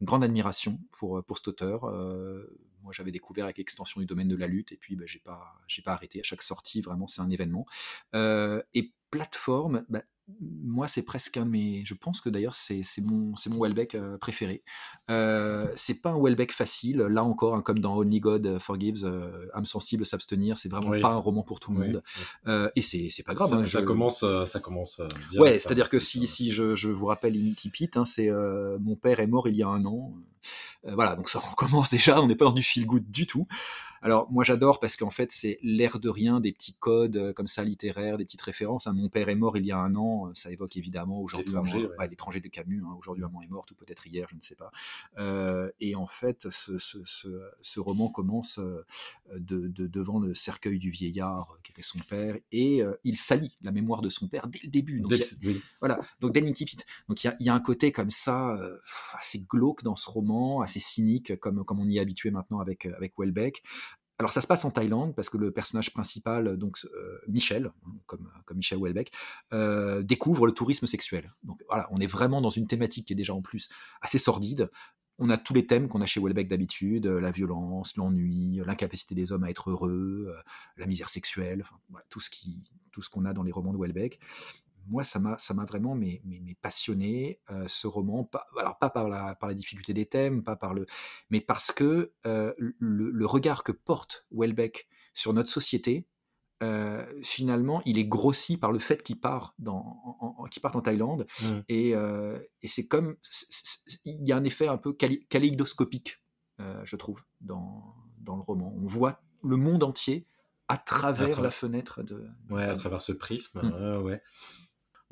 une 0.00 0.06
grande 0.06 0.24
admiration 0.24 0.80
pour, 0.92 1.22
pour 1.24 1.38
cet 1.38 1.48
auteur. 1.48 1.84
Euh, 1.84 2.46
moi, 2.82 2.92
j'avais 2.92 3.12
découvert 3.12 3.44
avec 3.44 3.58
l'extension 3.58 4.00
du 4.00 4.06
domaine 4.06 4.28
de 4.28 4.36
la 4.36 4.46
lutte, 4.46 4.70
et 4.72 4.76
puis 4.76 4.94
bah, 4.94 5.04
j'ai 5.06 5.18
pas, 5.18 5.58
pas 5.84 5.92
arrêté. 5.92 6.20
À 6.20 6.22
chaque 6.22 6.42
sortie, 6.42 6.82
vraiment, 6.82 7.06
c'est 7.06 7.22
un 7.22 7.30
événement. 7.30 7.66
Euh, 8.14 8.62
et 8.74 8.92
plateforme, 9.10 9.84
bah, 9.88 10.02
moi, 10.40 10.88
c'est 10.88 11.02
presque 11.02 11.36
un 11.36 11.44
mais 11.44 11.84
Je 11.84 11.92
pense 11.92 12.20
que 12.20 12.30
d'ailleurs, 12.30 12.54
c'est 12.54 12.82
mon, 13.02 13.34
mon 13.50 13.60
Welbeck 13.60 13.94
euh, 13.94 14.16
préféré. 14.16 14.62
Euh, 15.10 15.68
c'est 15.76 16.00
pas 16.00 16.10
un 16.10 16.20
Welbeck 16.20 16.50
facile. 16.50 16.98
Là 16.98 17.22
encore, 17.22 17.54
hein, 17.54 17.62
comme 17.62 17.78
dans 17.78 17.96
Only 17.96 18.20
God 18.20 18.58
Forgives, 18.58 19.04
euh, 19.04 19.46
âme 19.52 19.66
sensible, 19.66 20.06
s'abstenir, 20.06 20.56
c'est 20.56 20.70
vraiment 20.70 20.98
pas 21.00 21.12
un 21.12 21.18
roman 21.18 21.42
pour 21.42 21.60
tout 21.60 21.72
le 21.72 21.78
monde. 21.78 22.02
Euh, 22.48 22.70
et 22.74 22.82
c'est 22.82 23.22
pas 23.24 23.34
grave. 23.34 23.50
Ça, 23.50 23.56
hein, 23.56 23.66
ça 23.66 23.82
commence, 23.82 24.24
ça 24.46 24.60
commence. 24.60 25.02
Ouais, 25.36 25.58
c'est-à-dire 25.58 25.90
que 25.90 25.98
si, 25.98 26.26
si 26.26 26.50
je, 26.50 26.74
je, 26.74 26.88
vous 26.88 27.06
rappelle 27.06 27.36
Inky 27.36 27.90
hein, 27.96 28.04
c'est 28.06 28.30
mon 28.80 28.96
père 28.96 29.20
est 29.20 29.26
mort 29.26 29.48
il 29.48 29.56
y 29.56 29.62
a 29.62 29.68
un 29.68 29.84
an. 29.84 30.14
voilà, 30.84 31.16
donc 31.16 31.28
ça 31.28 31.38
recommence 31.50 31.90
déjà. 31.90 32.20
On 32.22 32.26
n'est 32.26 32.36
pas 32.36 32.46
dans 32.46 32.52
du 32.52 32.62
feel 32.62 32.86
good 32.86 33.10
du 33.10 33.26
tout. 33.26 33.46
Alors 34.04 34.30
moi 34.30 34.44
j'adore 34.44 34.80
parce 34.80 34.96
qu'en 34.96 35.10
fait 35.10 35.32
c'est 35.32 35.58
l'air 35.62 35.98
de 35.98 36.10
rien 36.10 36.38
des 36.38 36.52
petits 36.52 36.74
codes 36.74 37.16
euh, 37.16 37.32
comme 37.32 37.48
ça 37.48 37.64
littéraires, 37.64 38.18
des 38.18 38.26
petites 38.26 38.42
références. 38.42 38.86
Hein. 38.86 38.92
Mon 38.92 39.08
père 39.08 39.30
est 39.30 39.34
mort 39.34 39.56
il 39.56 39.64
y 39.64 39.72
a 39.72 39.78
un 39.78 39.94
an, 39.94 40.28
euh, 40.28 40.32
ça 40.34 40.50
évoque 40.52 40.76
évidemment 40.76 41.22
aujourd'hui 41.22 41.54
l'étranger 42.10 42.40
de 42.40 42.48
Camus. 42.48 42.82
Hein. 42.84 42.94
Aujourd'hui 42.98 43.22
maman 43.22 43.40
est 43.40 43.48
morte 43.48 43.70
ou 43.70 43.74
peut-être 43.74 44.06
hier, 44.06 44.28
je 44.30 44.36
ne 44.36 44.42
sais 44.42 44.56
pas. 44.56 44.70
Euh, 45.16 45.70
et 45.80 45.94
en 45.94 46.06
fait 46.06 46.50
ce, 46.50 47.80
roman 47.80 48.08
commence 48.08 48.60
de, 49.34 49.68
devant 49.68 50.18
le 50.18 50.34
cercueil 50.34 50.78
du 50.78 50.90
vieillard 50.90 51.58
qui 51.62 51.72
était 51.72 51.80
son 51.80 51.98
père 51.98 52.36
et 52.52 52.82
il 53.04 53.16
salit 53.16 53.56
la 53.62 53.72
mémoire 53.72 54.02
de 54.02 54.10
son 54.10 54.28
père 54.28 54.48
dès 54.48 54.60
le 54.62 54.68
début. 54.68 55.00
Donc, 55.00 55.14
Voilà, 55.80 55.98
donc 56.20 56.34
Donc 56.34 57.24
il 57.24 57.34
y, 57.40 57.48
a, 57.48 57.54
un 57.54 57.60
côté 57.60 57.90
comme 57.90 58.10
ça 58.10 58.58
assez 59.18 59.40
glauque 59.40 59.82
dans 59.82 59.96
ce 59.96 60.10
roman, 60.10 60.60
assez 60.60 60.80
cynique 60.80 61.38
comme, 61.40 61.64
comme 61.64 61.80
on 61.80 61.88
y 61.88 61.96
est 61.96 62.00
habitué 62.00 62.30
maintenant 62.30 62.60
avec, 62.60 62.84
avec 62.84 63.14
Welbeck. 63.18 63.62
Alors 64.18 64.30
ça 64.30 64.40
se 64.40 64.46
passe 64.46 64.64
en 64.64 64.70
Thaïlande 64.70 65.14
parce 65.14 65.28
que 65.28 65.36
le 65.36 65.50
personnage 65.50 65.92
principal, 65.92 66.56
donc 66.56 66.78
euh, 66.84 67.18
Michel, 67.26 67.72
hein, 67.86 67.92
comme, 68.06 68.30
comme 68.44 68.58
Michel 68.58 68.78
Houellebecq, 68.78 69.10
euh, 69.52 70.02
découvre 70.02 70.46
le 70.46 70.52
tourisme 70.52 70.86
sexuel. 70.86 71.32
Donc 71.42 71.60
voilà, 71.68 71.88
on 71.90 71.98
est 71.98 72.06
vraiment 72.06 72.40
dans 72.40 72.50
une 72.50 72.68
thématique 72.68 73.08
qui 73.08 73.12
est 73.12 73.16
déjà 73.16 73.34
en 73.34 73.42
plus 73.42 73.68
assez 74.00 74.18
sordide. 74.18 74.70
On 75.18 75.30
a 75.30 75.36
tous 75.36 75.54
les 75.54 75.66
thèmes 75.66 75.88
qu'on 75.88 76.00
a 76.00 76.06
chez 76.06 76.20
Houellebecq 76.20 76.48
d'habitude, 76.48 77.06
la 77.06 77.30
violence, 77.30 77.96
l'ennui, 77.96 78.60
l'incapacité 78.64 79.14
des 79.14 79.32
hommes 79.32 79.44
à 79.44 79.50
être 79.50 79.70
heureux, 79.70 80.26
euh, 80.28 80.42
la 80.76 80.86
misère 80.86 81.08
sexuelle, 81.08 81.64
tout 82.08 82.20
ce 82.20 82.30
tout 82.92 83.02
ce 83.02 83.10
qu'on 83.10 83.24
a 83.24 83.32
dans 83.32 83.42
les 83.42 83.50
romans 83.50 83.72
de 83.72 83.78
Houellebecq 83.78 84.20
moi, 84.88 85.02
ça 85.02 85.18
m'a, 85.18 85.38
ça 85.38 85.54
m'a 85.54 85.64
vraiment 85.64 85.94
mais, 85.94 86.20
mais, 86.24 86.56
passionné 86.60 87.40
euh, 87.50 87.64
ce 87.68 87.86
roman. 87.86 88.24
Pas, 88.24 88.46
alors 88.58 88.78
pas 88.78 88.90
par 88.90 89.08
la, 89.08 89.34
par 89.34 89.48
la 89.48 89.54
difficulté 89.54 89.94
des 89.94 90.06
thèmes, 90.06 90.42
pas 90.42 90.56
par 90.56 90.74
le, 90.74 90.86
mais 91.30 91.40
parce 91.40 91.72
que 91.72 92.12
euh, 92.26 92.52
le, 92.58 93.26
regard 93.26 93.62
que 93.62 93.72
porte 93.72 94.26
Welbeck 94.30 94.88
sur 95.12 95.32
notre 95.32 95.50
société, 95.50 96.06
euh, 96.62 97.04
finalement, 97.22 97.82
il 97.84 97.98
est 97.98 98.04
grossi 98.04 98.56
par 98.56 98.72
le 98.72 98.78
fait 98.78 99.02
qu'il 99.02 99.20
part 99.20 99.54
dans, 99.58 100.16
en, 100.20 100.46
part 100.62 100.76
en 100.76 100.80
Thaïlande, 100.80 101.26
mmh. 101.42 101.46
et, 101.68 101.90
et 101.90 102.68
c'est 102.68 102.86
comme, 102.86 103.16
il 104.04 104.26
y 104.28 104.32
a 104.32 104.36
un 104.36 104.44
effet 104.44 104.68
un 104.68 104.78
peu 104.78 104.92
kaléidoscopique 104.92 106.20
je 106.84 106.96
trouve, 106.96 107.20
dans, 107.40 107.94
dans 108.18 108.36
le 108.36 108.42
roman. 108.42 108.72
On 108.76 108.86
voit 108.86 109.20
le 109.42 109.56
monde 109.56 109.82
entier 109.82 110.26
à 110.68 110.78
travers, 110.78 111.26
travers- 111.28 111.40
la 111.42 111.50
fenêtre 111.50 112.02
de. 112.02 112.26
Ouais, 112.50 112.64
à 112.64 112.74
travers 112.76 113.02
ce 113.02 113.12
prisme. 113.12 113.60
Mm. 113.62 113.72
ouais, 113.72 114.02
ouais. 114.02 114.22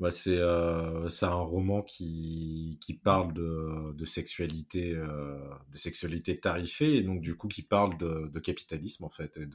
Bah, 0.03 0.11
c'est 0.11 0.37
euh, 0.37 1.07
c'est 1.07 1.25
un 1.25 1.31
roman 1.31 1.81
qui, 1.81 2.77
parle 3.05 3.33
de, 3.33 4.03
sexualité 4.03 4.91
euh, 4.91 5.39
de 5.71 5.77
sexualité 5.77 6.37
tarifée 6.41 6.97
et 6.97 7.03
donc 7.03 7.21
du 7.21 7.37
coup 7.37 7.47
qui 7.47 7.61
parle 7.61 7.97
de, 7.97 8.39
capitalisme 8.39 9.05
en 9.05 9.09
fait 9.09 9.37
et 9.37 9.47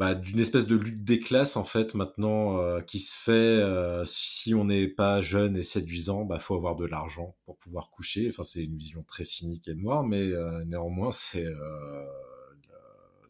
bah, 0.00 0.16
d'une 0.16 0.40
espèce 0.40 0.66
de 0.66 0.74
lutte 0.74 1.04
des 1.04 1.20
classes 1.20 1.56
en 1.56 1.62
fait 1.62 1.94
maintenant 1.94 2.58
euh, 2.58 2.80
qui 2.80 2.98
se 2.98 3.14
fait 3.14 3.62
si 4.04 4.52
on 4.52 4.64
n'est 4.64 4.88
pas 4.88 5.20
jeune 5.20 5.56
et 5.56 5.62
séduisant 5.62 6.24
bah 6.24 6.40
faut 6.40 6.56
avoir 6.56 6.74
de 6.74 6.86
l'argent 6.86 7.36
pour 7.44 7.56
pouvoir 7.56 7.90
coucher. 7.90 8.30
Enfin 8.30 8.42
c'est 8.42 8.64
une 8.64 8.76
vision 8.76 9.04
très 9.04 9.22
cynique 9.22 9.68
et 9.68 9.76
noire 9.76 10.02
mais 10.02 10.28
néanmoins 10.66 11.12
c'est 11.12 11.46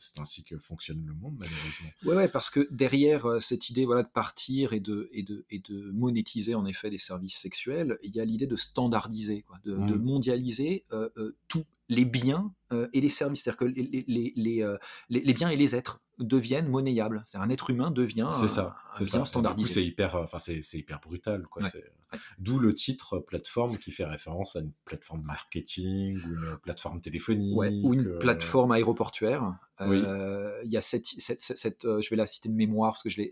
c'est 0.01 0.18
ainsi 0.18 0.42
que 0.42 0.59
fonctionne 0.59 1.05
le 1.07 1.12
monde 1.14 1.36
malheureusement 1.38 1.90
Ouais, 2.07 2.16
ouais, 2.16 2.28
parce 2.28 2.48
que 2.51 2.66
derrière 2.70 3.26
euh, 3.26 3.38
cette 3.38 3.68
idée 3.68 3.84
voilà, 3.84 4.03
de 4.03 4.09
partir 4.09 4.72
et 4.72 4.80
de, 4.80 5.09
et, 5.12 5.22
de, 5.22 5.44
et 5.51 5.59
de 5.59 5.90
monétiser 5.92 6.55
en 6.55 6.64
effet 6.64 6.88
des 6.90 6.98
services 6.98 7.36
sexuels, 7.36 7.98
il 8.03 8.16
y 8.16 8.20
a 8.20 8.24
l'idée 8.24 8.46
de 8.46 8.57
standardiser, 8.57 9.42
quoi, 9.42 9.59
de, 9.64 9.72
de 9.76 9.94
Mm. 9.94 10.03
mondialiser 10.03 10.84
euh, 10.92 11.11
euh, 11.18 11.36
tous 11.48 11.64
les 11.91 12.05
biens 12.07 12.55
euh, 12.72 12.88
et 12.95 13.01
les 13.03 13.09
services. 13.11 13.43
C'est-à-dire 13.43 13.59
que 13.59 13.64
les, 13.66 13.82
les, 13.82 14.05
les, 14.09 14.32
les, 14.36 14.62
euh, 14.62 14.78
les- 15.11 15.34
biens 15.34 15.51
et 15.51 15.57
les 15.57 15.74
êtres 15.76 16.01
deviennent 16.18 16.68
monnayables. 16.68 17.22
C'est-à-dire 17.26 17.47
un 17.49 17.51
être 17.53 17.70
humain 17.70 17.91
devient 17.91 18.22
un, 18.22 18.32
C'est 18.32 18.49
ça, 18.49 18.76
un 18.95 18.97
c'est 19.05 19.11
bien 19.11 19.24
standardisé. 19.24 19.72
c'est 19.74 19.84
hyper, 19.84 20.14
euh, 20.16 20.24
enfin, 20.24 20.38
c'est, 20.38 20.62
hyper 20.74 21.01
brutal, 21.01 21.43
quoi. 21.51 21.62
Ouais. 21.62 22.18
D'où 22.38 22.59
le 22.59 22.74
titre 22.74 23.18
plateforme 23.18 23.76
qui 23.78 23.91
fait 23.91 24.05
référence 24.05 24.55
à 24.57 24.61
une 24.61 24.72
plateforme 24.84 25.22
marketing 25.22 26.18
ou 26.24 26.28
une 26.28 26.59
plateforme 26.62 27.01
téléphonique. 27.01 27.57
Ouais, 27.57 27.70
ou 27.82 27.95
une 27.95 28.07
euh, 28.09 28.18
plateforme 28.18 28.70
Oui. 28.70 28.76
aéroportuaire. 28.78 29.55
Euh, 29.80 30.61
Il 30.64 30.70
y 30.70 30.76
a 30.76 30.82
cette, 30.82 31.07
cette, 31.07 31.41
cette- 31.41 31.57
cette, 31.57 31.84
euh, 31.86 32.01
je 32.01 32.11
vais 32.11 32.16
la 32.16 32.26
citer 32.26 32.49
de 32.49 32.55
mémoire 32.55 32.93
parce 32.93 33.03
que 33.03 33.09
je 33.11 33.22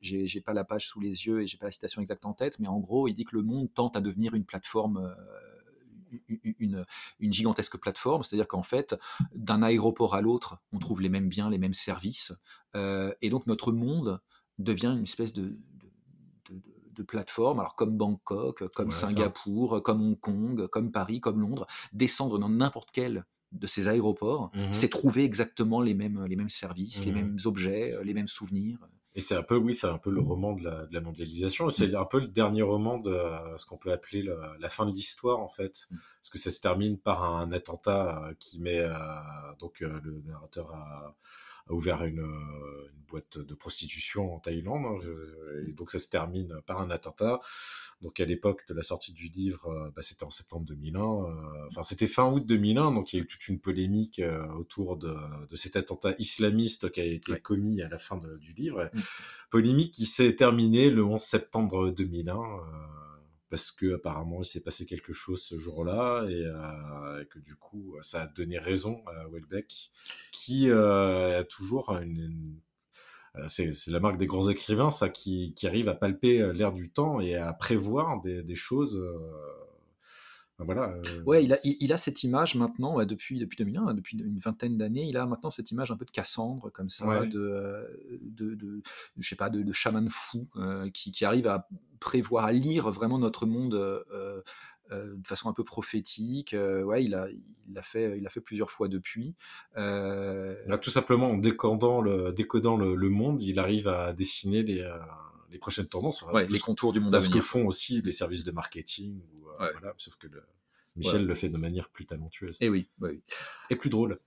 j'ai 0.00 0.40
pas 0.40 0.54
la 0.54 0.64
page 0.64 0.86
sous 0.86 1.00
les 1.00 1.26
yeux 1.26 1.42
et 1.42 1.46
j'ai 1.46 1.58
pas 1.58 1.66
la 1.66 1.72
citation 1.72 2.00
exacte 2.00 2.24
en 2.24 2.32
tête, 2.32 2.58
mais 2.60 2.68
en 2.68 2.78
gros, 2.78 3.08
il 3.08 3.14
dit 3.14 3.24
que 3.24 3.36
le 3.36 3.42
monde 3.42 3.68
tente 3.74 3.96
à 3.96 4.00
devenir 4.00 4.34
une 4.34 4.44
plateforme. 4.44 5.14
Une, 6.58 6.84
gigantesque 7.20 7.76
plateforme, 7.78 8.22
c'est-à-dire 8.22 8.48
qu'en 8.48 8.62
fait, 8.62 8.96
d'un 9.34 9.62
aéroport 9.62 10.14
à 10.14 10.20
l'autre, 10.20 10.58
on 10.72 10.78
trouve 10.78 11.00
les 11.00 11.08
mêmes 11.08 11.28
biens, 11.28 11.50
les 11.50 11.58
mêmes 11.58 11.74
services, 11.74 12.32
euh, 12.76 13.12
et 13.22 13.30
donc 13.30 13.46
notre 13.46 13.72
monde 13.72 14.20
devient 14.58 14.94
une 14.96 15.04
espèce 15.04 15.32
de, 15.32 15.58
de, 16.48 16.54
de- 16.54 16.62
de 16.92 17.02
plateforme, 17.02 17.60
alors 17.60 17.76
comme 17.76 17.96
Bangkok, 17.96 18.68
comme 18.74 18.90
Ouais, 18.90 19.04
ça. 19.06 19.32
Singapour, 19.32 19.82
comme 19.82 20.02
Hong 20.02 20.18
Kong, 20.20 20.66
comme 20.68 20.92
Paris, 20.92 21.20
comme 21.20 21.40
Londres, 21.40 21.66
descendre 21.92 22.38
dans 22.38 22.48
n'importe 22.48 22.90
quel 22.92 23.24
de 23.52 23.66
ces 23.66 23.88
aéroports, 23.88 24.50
Mhm. 24.52 24.70
c'est 24.70 24.88
trouver 24.90 25.24
exactement 25.24 25.80
les 25.80 25.94
mêmes, 25.94 26.24
les 26.26 26.36
mêmes 26.36 26.50
services, 26.50 27.04
les 27.04 27.12
Mhm. 27.12 27.12
mêmes 27.12 27.38
objets, 27.44 27.94
euh, 27.94 28.02
les 28.02 28.14
mêmes 28.14 28.28
souvenirs. 28.28 28.78
Et 29.16 29.20
c'est 29.20 29.34
un 29.34 29.42
peu, 29.42 29.56
oui, 29.56 29.74
c'est 29.74 29.88
un 29.88 29.98
peu 29.98 30.10
le 30.10 30.20
roman 30.20 30.52
de 30.54 30.62
la, 30.64 30.86
de 30.86 30.94
la 30.94 31.00
mondialisation. 31.00 31.68
C'est 31.70 31.94
un 31.96 32.04
peu 32.04 32.20
le 32.20 32.28
dernier 32.28 32.62
roman 32.62 32.98
de 32.98 33.10
euh, 33.10 33.58
ce 33.58 33.66
qu'on 33.66 33.76
peut 33.76 33.90
appeler 33.92 34.22
le- 34.22 34.38
la 34.60 34.68
fin 34.68 34.86
de 34.86 34.92
l'histoire, 34.92 35.40
en 35.40 35.48
fait. 35.48 35.88
Mm. 35.90 35.96
Parce 36.20 36.30
que 36.30 36.38
ça 36.38 36.50
se 36.50 36.60
termine 36.60 36.96
par 36.98 37.24
un 37.24 37.50
attentat 37.52 38.24
euh, 38.28 38.34
qui 38.38 38.60
met. 38.60 38.78
euh, 38.78 38.94
donc, 39.58 39.80
le 39.80 40.22
narrateur 40.26 40.72
a, 40.72 41.16
a 41.68 41.72
ouvert 41.72 42.04
une, 42.04 42.20
une 42.20 43.02
boîte 43.08 43.38
de 43.38 43.54
prostitution 43.54 44.34
en 44.34 44.38
Thaïlande. 44.38 44.84
hein, 44.86 44.98
je- 45.02 45.68
et 45.68 45.72
donc, 45.72 45.90
ça 45.90 45.98
se 45.98 46.08
termine 46.08 46.60
par 46.66 46.80
un 46.80 46.90
attentat. 46.90 47.40
Donc, 48.00 48.18
à 48.18 48.24
l'époque 48.24 48.62
de 48.68 48.74
la 48.74 48.82
sortie 48.82 49.12
du 49.12 49.28
livre, 49.28 49.66
euh, 49.68 49.90
bah, 49.94 50.00
c'était 50.02 50.24
en 50.24 50.30
septembre 50.30 50.64
2001. 50.66 51.00
euh, 51.02 51.66
Enfin, 51.68 51.82
c'était 51.82 52.06
fin 52.06 52.30
août 52.32 52.46
2001. 52.46 52.92
Donc, 52.92 53.12
il 53.12 53.16
y 53.16 53.20
a 53.20 53.22
eu 53.22 53.26
toute 53.26 53.46
une 53.48 53.60
polémique 53.60 54.20
euh, 54.20 54.46
autour 54.54 54.96
de, 54.96 55.14
de 55.50 55.56
cet 55.56 55.76
attentat 55.76 56.14
islamiste 56.18 56.90
qui 56.92 57.00
a 57.00 57.04
été 57.04 57.32
Ouais. 57.32 57.40
commis 57.40 57.82
à 57.82 57.88
la 57.88 57.98
fin 57.98 58.16
de- 58.16 58.36
du 58.38 58.52
livre 58.54 58.90
Mm. 58.94 59.00
polémique 59.50 59.92
qui 59.92 60.06
s'est 60.06 60.34
terminée 60.34 60.90
le 60.90 61.04
11 61.04 61.20
septembre 61.20 61.90
2001 61.90 62.36
euh, 62.38 62.40
parce 63.50 63.72
que 63.72 63.94
apparemment 63.96 64.42
il 64.42 64.46
s'est 64.46 64.62
passé 64.62 64.86
quelque 64.86 65.12
chose 65.12 65.42
ce 65.42 65.58
jour-là 65.58 66.24
et, 66.28 66.34
euh, 66.46 67.22
et 67.22 67.26
que 67.26 67.38
du 67.40 67.56
coup 67.56 67.96
ça 68.00 68.22
a 68.22 68.26
donné 68.28 68.58
raison 68.58 69.02
à 69.08 69.26
Welbeck 69.28 69.90
qui 70.30 70.70
euh, 70.70 71.40
a 71.40 71.44
toujours 71.44 71.90
une, 71.90 72.16
une- 72.20 72.60
c'est 73.46 73.72
c'est 73.72 73.90
la 73.90 74.00
marque 74.00 74.16
des 74.18 74.26
grands 74.26 74.48
écrivains 74.48 74.90
ça 74.90 75.08
qui, 75.08 75.54
qui 75.54 75.66
arrive 75.66 75.88
à 75.88 75.94
palper 75.94 76.40
euh, 76.40 76.52
l'air 76.52 76.72
du 76.72 76.90
temps 76.90 77.20
et 77.20 77.34
à 77.36 77.52
prévoir 77.52 78.20
des, 78.22 78.42
des 78.42 78.54
choses 78.56 78.96
euh, 78.96 79.18
voilà 80.58 80.90
euh, 80.90 81.22
Ouais, 81.24 81.42
il 81.44 81.52
a, 81.54 81.58
il, 81.64 81.76
il 81.80 81.92
a 81.92 81.96
cette 81.96 82.22
image 82.22 82.54
maintenant, 82.54 82.94
ouais, 82.96 83.06
depuis, 83.06 83.38
depuis 83.38 83.56
2001, 83.56 83.86
hein, 83.86 83.94
depuis 83.94 84.18
une 84.18 84.38
vingtaine 84.38 84.76
d'années, 84.76 85.04
il 85.04 85.16
a 85.16 85.24
maintenant 85.24 85.50
cette 85.50 85.70
image 85.70 85.90
un 85.90 85.96
peu 85.96 86.04
de 86.04 86.10
Cassandre, 86.10 86.70
comme 86.70 86.90
ça, 86.90 87.06
Ouais. 87.06 87.26
de, 87.26 87.40
euh, 87.40 87.86
de, 88.20 88.54
de, 88.54 88.82
je 89.16 89.28
sais 89.28 89.36
pas, 89.36 89.48
de, 89.48 89.62
de 89.62 89.72
chaman 89.72 90.08
fou, 90.10 90.48
euh, 90.56 90.90
qui, 90.90 91.12
qui 91.12 91.24
arrive 91.24 91.46
à 91.46 91.66
prévoir, 91.98 92.44
à 92.44 92.52
lire 92.52 92.90
vraiment 92.90 93.18
notre 93.18 93.46
monde 93.46 93.74
euh, 93.74 94.42
euh, 94.90 95.14
de 95.16 95.26
façon 95.26 95.48
un 95.48 95.52
peu 95.52 95.64
prophétique. 95.64 96.54
Euh, 96.54 96.82
ouais, 96.82 97.04
il 97.04 97.14
a, 97.14 97.28
il 97.30 97.74
l'a 97.74 97.82
fait, 97.82 98.16
il 98.16 98.22
l'a 98.22 98.30
fait 98.30 98.40
plusieurs 98.40 98.70
fois 98.70 98.88
depuis. 98.88 99.34
Euh, 99.76 100.54
Là, 100.66 100.78
tout 100.78 100.90
simplement 100.90 101.30
en 101.30 101.36
décodant 101.36 102.00
le, 102.00 102.32
décodant 102.32 102.76
le, 102.76 102.94
le 102.94 103.08
monde 103.10 103.40
il 103.42 103.58
arrive 103.58 103.88
à 103.88 104.12
dessiner 104.12 104.62
les, 104.62 104.88
les 105.50 105.58
prochaines 105.58 105.86
tendances 105.86 106.22
ouais, 106.22 106.46
les 106.46 106.58
contours 106.58 106.92
du 106.92 107.00
monde 107.00 107.14
à 107.14 107.20
ce 107.20 107.28
que 107.28 107.40
font 107.40 107.66
aussi 107.66 108.02
les 108.02 108.12
services 108.12 108.44
de 108.44 108.50
marketing. 108.52 109.20
ou, 109.34 109.40
Ouais. 109.60 109.70
voilà, 109.72 109.92
sauf 109.98 110.16
que 110.16 110.26
le- 110.26 110.42
Michel 110.96 111.26
le 111.26 111.34
fait 111.34 111.48
de 111.50 111.56
manière 111.58 111.88
plus 111.90 112.06
talentueuse. 112.06 112.56
Et 112.60 112.68
oui, 112.68 112.88
ouais, 113.00 113.10
oui. 113.10 113.22
Et 113.70 113.76
plus 113.76 113.90
drôle. 113.90 114.18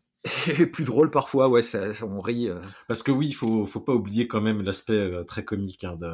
Et 0.60 0.66
plus 0.68 0.84
drôle 0.86 1.10
parfois, 1.12 1.50
ouais, 1.50 1.62
ça, 1.62 1.94
ça- 1.94 2.06
on 2.06 2.22
rit. 2.22 2.50
euh, 2.50 2.62
Parce 2.88 3.04
que 3.04 3.12
oui, 3.12 3.28
il 3.28 3.34
faut, 3.34 3.66
faut 3.66 3.82
pas 3.82 3.94
oublier 3.94 4.28
quand 4.28 4.40
même 4.42 4.62
l'aspect 4.62 4.94
euh, 4.94 5.24
très 5.24 5.44
comique 5.44 5.84
hein, 5.84 5.96
de, 5.98 6.08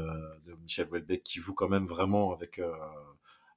de 0.47 0.55
Michel 0.63 0.87
Houellebecq 0.89 1.21
qui 1.23 1.39
joue 1.39 1.53
quand 1.53 1.67
même 1.69 1.85
vraiment 1.85 2.33
avec, 2.33 2.57
euh, 2.59 2.71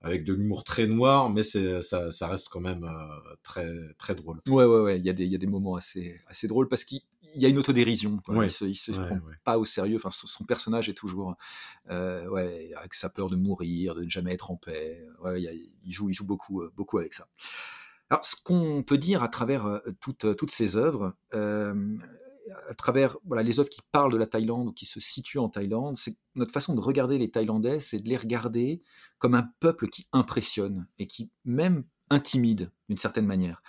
avec 0.03 0.25
de 0.25 0.33
l'humour 0.33 0.65
très 0.65 0.87
noir, 0.87 1.31
mais 1.31 1.43
c'est, 1.43 1.81
ça, 1.83 2.11
ça 2.11 2.29
reste 2.29 2.49
quand 2.49 2.61
même 2.61 2.85
euh, 2.85 3.35
très, 3.43 3.69
très 3.99 4.15
drôle. 4.15 4.41
Ouais, 4.49 4.65
ouais, 4.65 4.81
ouais. 4.81 4.99
Il 4.99 5.07
y 5.07 5.11
a 5.11 5.13
des, 5.13 5.25
il 5.25 5.33
y 5.33 5.35
a 5.35 5.39
des 5.39 5.47
moments 5.47 5.77
assez, 5.77 6.21
assez 6.27 6.49
drôles 6.49 6.69
parce 6.69 6.85
qu'il 6.85 7.01
il 7.35 7.41
y 7.41 7.47
a 7.47 7.49
une 7.49 7.59
autodérision. 7.59 8.21
Ouais. 8.29 8.47
Il 8.49 8.51
se, 8.51 8.65
il 8.67 8.75
se 8.75 8.93
Ouais, 8.93 8.99
prend 8.99 9.15
ouais. 9.17 9.35
pas 9.45 9.57
au 9.59 9.65
sérieux. 9.65 9.97
Enfin, 9.97 10.11
son 10.11 10.27
son 10.27 10.45
personnage 10.45 10.91
est 10.91 10.95
toujours, 10.95 11.35
euh, 11.91 12.29
ouais, 12.29 12.73
avec 12.77 12.95
sa 12.95 13.09
peur 13.09 13.31
de 13.31 13.37
mourir, 13.37 13.95
de 13.95 14.05
ne 14.05 14.11
jamais 14.11 14.35
être 14.35 14.51
en 14.51 14.57
paix. 14.57 15.07
Ouais, 15.23 15.41
il, 15.41 15.45
y 15.45 15.49
a- 15.49 15.53
il 15.53 15.93
joue, 15.93 16.11
il 16.11 16.15
joue 16.15 16.27
beaucoup, 16.27 16.63
euh, 16.63 16.71
beaucoup 16.77 16.99
avec 16.99 17.15
ça. 17.15 17.29
Alors, 18.11 18.25
ce 18.25 18.37
qu'on 18.43 18.83
peut 18.83 18.99
dire 18.99 19.23
à 19.23 19.29
travers 19.29 19.67
euh, 19.67 19.79
toutes, 20.01 20.37
toutes 20.37 20.51
ces 20.51 20.77
œuvres, 20.77 21.15
euh, 21.35 21.97
à 22.69 22.75
travers 22.75 23.17
voilà, 23.25 23.43
les 23.43 23.61
œuvres 23.61 23.69
qui 23.69 23.81
parlent 23.93 24.13
de 24.13 24.19
la 24.19 24.27
Thaïlande 24.27 24.69
ou 24.69 24.73
qui 24.73 24.87
se 24.87 25.01
situent 25.01 25.39
en 25.39 25.49
Thaïlande, 25.49 25.97
c'est 25.97 26.17
notre 26.35 26.53
façon 26.53 26.75
de 26.75 26.81
regarder 26.81 27.19
les 27.19 27.31
Thaïlandais, 27.31 27.81
c'est 27.81 27.99
de 27.99 28.09
les 28.09 28.17
regarder 28.17 28.83
comme 29.19 29.35
un 29.35 29.51
peuple 29.61 29.89
qui 29.89 30.07
impressionne 30.13 30.87
et 30.99 31.07
qui 31.07 31.31
même 31.45 31.85
intimide 32.11 32.71
d'une 32.89 32.99
certaine 32.99 33.27
manière. 33.27 33.63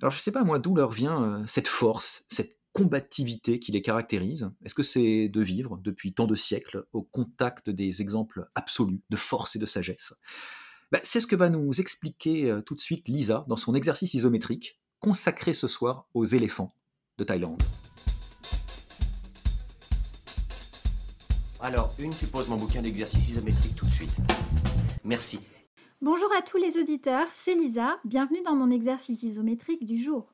Alors 0.00 0.12
je 0.12 0.18
ne 0.18 0.22
sais 0.22 0.32
pas 0.32 0.44
moi 0.44 0.58
d'où 0.58 0.74
leur 0.74 0.90
vient 0.90 1.22
euh, 1.22 1.44
cette 1.46 1.68
force, 1.68 2.24
cette 2.28 2.56
combativité 2.76 3.58
qui 3.58 3.72
les 3.72 3.80
caractérise? 3.80 4.50
Est-ce 4.62 4.74
que 4.74 4.82
c'est 4.82 5.30
de 5.30 5.40
vivre 5.40 5.78
depuis 5.78 6.12
tant 6.12 6.26
de 6.26 6.34
siècles 6.34 6.84
au 6.92 7.02
contact 7.02 7.70
des 7.70 8.02
exemples 8.02 8.50
absolus 8.54 9.00
de 9.08 9.16
force 9.16 9.56
et 9.56 9.58
de 9.58 9.64
sagesse? 9.64 10.12
Ben, 10.92 11.00
C'est 11.02 11.20
ce 11.20 11.26
que 11.26 11.36
va 11.36 11.48
nous 11.48 11.80
expliquer 11.80 12.50
euh, 12.50 12.60
tout 12.60 12.74
de 12.74 12.80
suite 12.80 13.08
Lisa 13.08 13.46
dans 13.48 13.56
son 13.56 13.74
exercice 13.74 14.12
isométrique 14.12 14.78
consacré 15.00 15.54
ce 15.54 15.68
soir 15.68 16.06
aux 16.12 16.26
éléphants 16.26 16.74
de 17.16 17.24
Thaïlande. 17.24 17.62
Alors, 21.66 21.92
une, 21.98 22.14
tu 22.14 22.28
poses 22.28 22.48
mon 22.48 22.54
bouquin 22.54 22.80
d'exercice 22.80 23.28
isométrique 23.28 23.74
tout 23.74 23.86
de 23.86 23.90
suite. 23.90 24.16
Merci. 25.02 25.40
Bonjour 26.00 26.32
à 26.38 26.40
tous 26.40 26.58
les 26.58 26.78
auditeurs, 26.78 27.26
c'est 27.34 27.56
Lisa, 27.56 27.98
bienvenue 28.04 28.40
dans 28.42 28.54
mon 28.54 28.70
exercice 28.70 29.24
isométrique 29.24 29.84
du 29.84 30.00
jour. 30.00 30.32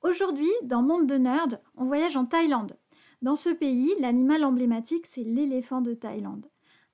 Aujourd'hui, 0.00 0.48
dans 0.62 0.80
Monde 0.80 1.06
de 1.06 1.16
Nerd, 1.16 1.60
on 1.76 1.84
voyage 1.84 2.16
en 2.16 2.24
Thaïlande. 2.24 2.78
Dans 3.20 3.36
ce 3.36 3.50
pays, 3.50 3.92
l'animal 4.00 4.42
emblématique, 4.42 5.06
c'est 5.06 5.22
l'éléphant 5.22 5.82
de 5.82 5.92
Thaïlande. 5.92 6.46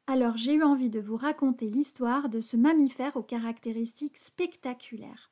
Alors 0.09 0.37
j'ai 0.37 0.55
eu 0.55 0.65
envie 0.65 0.91
de 0.91 0.99
vous 0.99 1.17
raconter 1.17 1.67
l'histoire 1.67 2.29
de 2.29 2.41
ce 2.41 2.57
mammifère 2.57 3.17
aux 3.17 3.23
caractéristiques 3.23 4.19
spectaculaires. 4.19 5.31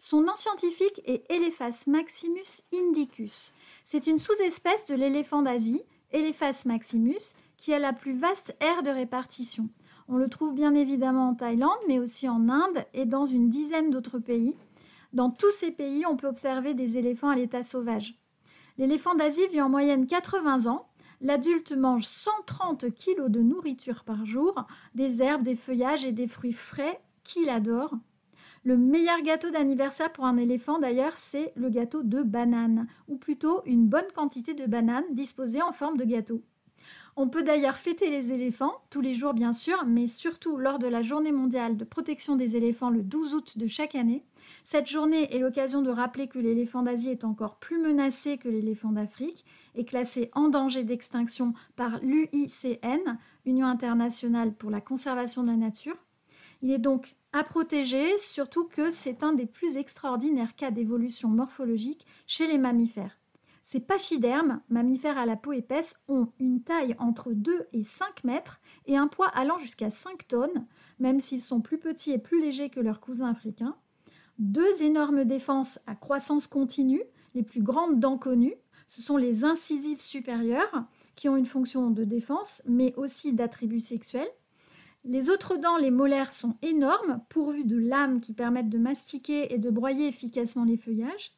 Son 0.00 0.22
nom 0.22 0.34
scientifique 0.34 1.00
est 1.04 1.24
Elephas 1.30 1.84
maximus 1.86 2.62
indicus. 2.74 3.52
C'est 3.84 4.08
une 4.08 4.18
sous-espèce 4.18 4.86
de 4.86 4.96
l'éléphant 4.96 5.42
d'Asie, 5.42 5.84
Elephas 6.14 6.62
maximus, 6.66 7.34
qui 7.64 7.72
a 7.72 7.78
la 7.78 7.94
plus 7.94 8.12
vaste 8.12 8.54
aire 8.60 8.82
de 8.82 8.90
répartition. 8.90 9.70
On 10.06 10.18
le 10.18 10.28
trouve 10.28 10.54
bien 10.54 10.74
évidemment 10.74 11.30
en 11.30 11.34
Thaïlande, 11.34 11.70
mais 11.88 11.98
aussi 11.98 12.28
en 12.28 12.50
Inde 12.50 12.84
et 12.92 13.06
dans 13.06 13.24
une 13.24 13.48
dizaine 13.48 13.88
d'autres 13.88 14.18
pays. 14.18 14.54
Dans 15.14 15.30
tous 15.30 15.50
ces 15.50 15.70
pays, 15.70 16.04
on 16.04 16.14
peut 16.14 16.26
observer 16.26 16.74
des 16.74 16.98
éléphants 16.98 17.30
à 17.30 17.36
l'état 17.36 17.62
sauvage. 17.62 18.16
L'éléphant 18.76 19.14
d'Asie 19.14 19.46
vit 19.50 19.62
en 19.62 19.70
moyenne 19.70 20.06
80 20.06 20.66
ans. 20.66 20.90
L'adulte 21.22 21.72
mange 21.72 22.04
130 22.04 22.84
kg 22.94 23.28
de 23.28 23.40
nourriture 23.40 24.04
par 24.04 24.26
jour, 24.26 24.66
des 24.94 25.22
herbes, 25.22 25.42
des 25.42 25.54
feuillages 25.54 26.04
et 26.04 26.12
des 26.12 26.26
fruits 26.26 26.52
frais 26.52 27.00
qu'il 27.22 27.48
adore. 27.48 27.94
Le 28.64 28.76
meilleur 28.76 29.22
gâteau 29.22 29.48
d'anniversaire 29.48 30.12
pour 30.12 30.26
un 30.26 30.36
éléphant, 30.36 30.78
d'ailleurs, 30.80 31.14
c'est 31.16 31.54
le 31.56 31.70
gâteau 31.70 32.02
de 32.02 32.22
banane, 32.22 32.88
ou 33.08 33.16
plutôt 33.16 33.62
une 33.64 33.86
bonne 33.86 34.12
quantité 34.14 34.52
de 34.52 34.66
bananes 34.66 35.04
disposées 35.12 35.62
en 35.62 35.72
forme 35.72 35.96
de 35.96 36.04
gâteau. 36.04 36.42
On 37.16 37.28
peut 37.28 37.44
d'ailleurs 37.44 37.76
fêter 37.76 38.10
les 38.10 38.32
éléphants, 38.32 38.74
tous 38.90 39.00
les 39.00 39.14
jours 39.14 39.34
bien 39.34 39.52
sûr, 39.52 39.84
mais 39.86 40.08
surtout 40.08 40.56
lors 40.56 40.80
de 40.80 40.88
la 40.88 41.00
journée 41.00 41.30
mondiale 41.30 41.76
de 41.76 41.84
protection 41.84 42.34
des 42.34 42.56
éléphants 42.56 42.90
le 42.90 43.02
12 43.02 43.34
août 43.34 43.56
de 43.56 43.68
chaque 43.68 43.94
année. 43.94 44.24
Cette 44.64 44.90
journée 44.90 45.32
est 45.32 45.38
l'occasion 45.38 45.80
de 45.80 45.90
rappeler 45.90 46.26
que 46.26 46.40
l'éléphant 46.40 46.82
d'Asie 46.82 47.10
est 47.10 47.24
encore 47.24 47.56
plus 47.56 47.78
menacé 47.78 48.36
que 48.36 48.48
l'éléphant 48.48 48.90
d'Afrique 48.90 49.44
et 49.76 49.84
classé 49.84 50.30
en 50.32 50.48
danger 50.48 50.82
d'extinction 50.82 51.54
par 51.76 52.00
l'UICN, 52.02 53.18
Union 53.46 53.68
internationale 53.68 54.52
pour 54.52 54.70
la 54.70 54.80
conservation 54.80 55.44
de 55.44 55.48
la 55.48 55.56
nature. 55.56 55.96
Il 56.62 56.72
est 56.72 56.78
donc 56.78 57.14
à 57.32 57.44
protéger, 57.44 58.18
surtout 58.18 58.64
que 58.64 58.90
c'est 58.90 59.22
un 59.22 59.34
des 59.34 59.46
plus 59.46 59.76
extraordinaires 59.76 60.56
cas 60.56 60.72
d'évolution 60.72 61.28
morphologique 61.28 62.06
chez 62.26 62.48
les 62.48 62.58
mammifères. 62.58 63.18
Ces 63.64 63.80
pachydermes, 63.80 64.60
mammifères 64.68 65.16
à 65.16 65.24
la 65.24 65.36
peau 65.36 65.52
épaisse, 65.52 65.96
ont 66.06 66.28
une 66.38 66.62
taille 66.62 66.94
entre 66.98 67.32
2 67.32 67.66
et 67.72 67.82
5 67.82 68.22
mètres 68.22 68.60
et 68.84 68.98
un 68.98 69.08
poids 69.08 69.28
allant 69.28 69.56
jusqu'à 69.56 69.88
5 69.88 70.28
tonnes, 70.28 70.66
même 70.98 71.18
s'ils 71.18 71.40
sont 71.40 71.62
plus 71.62 71.78
petits 71.78 72.12
et 72.12 72.18
plus 72.18 72.42
légers 72.42 72.68
que 72.68 72.80
leurs 72.80 73.00
cousins 73.00 73.30
africains. 73.30 73.74
Deux 74.38 74.82
énormes 74.82 75.24
défenses 75.24 75.78
à 75.86 75.94
croissance 75.94 76.46
continue, 76.46 77.02
les 77.34 77.42
plus 77.42 77.62
grandes 77.62 77.98
dents 77.98 78.18
connues, 78.18 78.54
ce 78.86 79.00
sont 79.00 79.16
les 79.16 79.44
incisives 79.44 80.02
supérieures, 80.02 80.84
qui 81.16 81.30
ont 81.30 81.36
une 81.36 81.46
fonction 81.46 81.90
de 81.90 82.04
défense, 82.04 82.62
mais 82.66 82.94
aussi 82.96 83.32
d'attributs 83.32 83.80
sexuels. 83.80 84.28
Les 85.04 85.30
autres 85.30 85.56
dents, 85.56 85.78
les 85.78 85.90
molaires, 85.90 86.34
sont 86.34 86.58
énormes, 86.60 87.22
pourvues 87.30 87.64
de 87.64 87.78
lames 87.78 88.20
qui 88.20 88.34
permettent 88.34 88.68
de 88.68 88.78
mastiquer 88.78 89.54
et 89.54 89.58
de 89.58 89.70
broyer 89.70 90.06
efficacement 90.06 90.64
les 90.64 90.76
feuillages. 90.76 91.32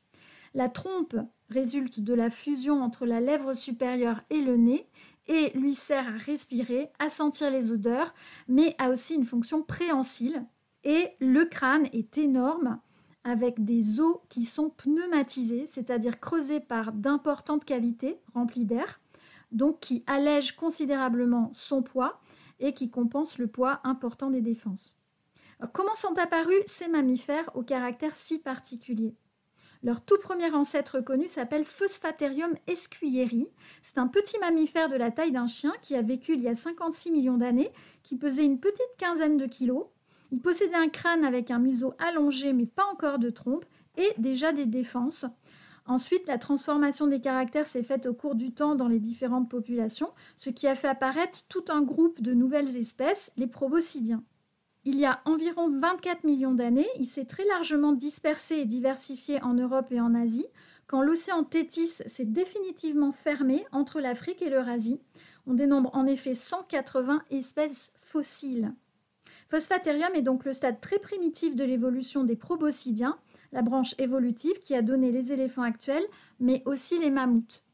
La 0.57 0.71
trompe 0.71 1.17
résulte 1.51 2.01
de 2.01 2.15
la 2.15 2.31
fusion 2.31 2.83
entre 2.83 3.05
la 3.05 3.21
lèvre 3.21 3.53
supérieure 3.53 4.23
et 4.31 4.41
le 4.41 4.57
nez 4.57 4.89
et 5.27 5.51
lui 5.51 5.75
sert 5.75 6.09
à 6.09 6.17
respirer, 6.17 6.89
à 6.99 7.11
sentir 7.11 7.51
les 7.51 7.73
odeurs, 7.73 8.15
mais 8.49 8.75
a 8.79 8.89
aussi 8.89 9.17
une 9.17 9.27
fonction 9.27 9.63
préhensile. 9.63 10.47
Et 10.83 11.11
le 11.21 11.45
crâne 11.45 11.87
est 11.93 12.17
énorme 12.17 12.81
avec 13.23 13.67
des 13.67 14.01
os 14.01 14.17
qui 14.31 14.47
sont 14.47 14.71
pneumatisés, 14.71 15.67
c'est-à-dire 15.67 16.21
creusés 16.21 16.61
par 16.61 16.95
d'importantes 16.95 17.67
cavités 17.67 18.19
remplies 18.33 18.65
d'air, 18.65 18.99
donc 19.53 19.81
qui 19.81 20.05
allègent 20.07 20.57
considérablement 20.57 21.51
son 21.53 21.83
poids 21.83 22.19
et 22.61 22.73
qui 22.73 22.89
compensent 22.89 23.37
le 23.39 23.47
poids 23.47 23.81
important 23.85 24.31
des 24.31 24.41
défenses. 24.41 24.97
comment 25.75 25.95
sont 25.95 26.17
apparus 26.17 26.63
ces 26.67 26.89
mammifères 26.89 27.51
au 27.55 27.63
caractère 27.63 28.17
si 28.17 28.39
particulier? 28.39 29.15
Leur 29.87 30.01
tout 30.01 30.19
premier 30.19 30.53
ancêtre 30.53 31.01
connu 31.01 31.29
s'appelle 31.29 31.65
Phosphaterium 31.65 32.57
escuyeri. 32.67 33.47
C'est 33.85 33.99
un 33.99 34.09
petit 34.09 34.37
mammifère 34.41 34.89
de 34.89 34.97
la 34.97 35.13
taille 35.13 35.31
d'un 35.31 35.47
chien 35.47 35.73
qui 35.81 35.95
a 35.95 36.03
vécu 36.03 36.35
il 36.35 36.41
y 36.41 36.49
a 36.49 36.57
56 36.57 37.13
millions 37.13 37.37
d'années, 37.37 37.71
qui 38.03 38.17
pesait 38.17 38.45
une 38.45 38.59
petite 38.59 38.97
quinzaine 38.99 39.37
de 39.37 39.47
kilos. 39.47 39.85
Il 40.33 40.41
possédait 40.41 40.75
un 40.75 40.89
crâne 40.89 41.25
avec 41.25 41.53
un 41.53 41.61
museau 41.61 41.95
allongé 42.01 42.53
mais 42.53 42.67
pas 42.67 42.85
encore 42.93 43.21
de 43.21 43.31
trompe 43.31 43.65
et 43.97 44.13
déjà 44.19 44.51
des 44.51 44.67
défenses. 44.67 45.25
Ensuite, 45.87 46.27
la 46.27 46.39
transformation 46.39 47.07
des 47.07 47.21
caractères 47.21 47.69
s'est 47.69 47.85
faite 47.85 48.07
au 48.07 48.13
cours 48.13 48.35
du 48.35 48.53
temps 48.53 48.75
dans 48.75 48.89
les 48.89 48.99
différentes 48.99 49.49
populations, 49.49 50.11
ce 50.35 50.51
qui 50.51 50.67
a 50.67 50.75
fait 50.75 50.89
apparaître 50.89 51.45
tout 51.49 51.67
un 51.69 51.83
groupe 51.83 52.21
de 52.21 52.35
nouvelles 52.35 52.77
espèces, 52.77 53.31
les 53.37 53.47
proboscidiens 53.47 54.25
il 54.87 54.95
y 54.97 55.05
a 55.05 55.21
environ 55.25 55.69
24 55.69 56.23
millions 56.23 56.55
d'années, 56.55 56.87
il 56.97 57.07
s'est 57.07 57.25
très 57.25 57.45
largement 57.45 57.93
dispersé 57.93 58.59
et 58.59 58.65
diversifié 58.65 59.43
en 59.43 59.53
Europe 59.53 59.91
et 59.91 60.01
en 60.01 60.15
Asie, 60.15 60.47
quand 60.87 61.03
l'océan 61.03 61.43
Tétis 61.43 62.03
s'est 62.07 62.25
définitivement 62.25 63.11
fermé 63.11 63.67
entre 63.73 64.01
l'Afrique 64.01 64.43
et 64.43 64.49
l'Eurasie. 64.49 65.01
On 65.49 65.55
dénombre 65.55 65.91
en 65.93 66.07
effet 66.07 66.37
180 66.37 67.21
espèces 67.33 67.95
fossiles. 67.99 68.73
Phosphaterium 69.49 70.15
est 70.15 70.23
donc 70.23 70.45
le 70.45 70.53
stade 70.53 70.81
très 70.81 71.01
primitif 71.01 71.57
de 71.57 71.65
l'évolution 71.65 72.23
des 72.23 72.37
proboscidiens, 72.37 73.19
la 73.51 73.63
branche 73.63 73.97
évolutive 73.99 74.61
qui 74.61 74.77
a 74.77 74.83
donné 74.83 75.11
les 75.11 75.33
éléphants 75.33 75.63
actuels, 75.63 76.07
mais 76.39 76.63
aussi 76.65 77.01
les 77.01 77.11
mammouths. 77.11 77.66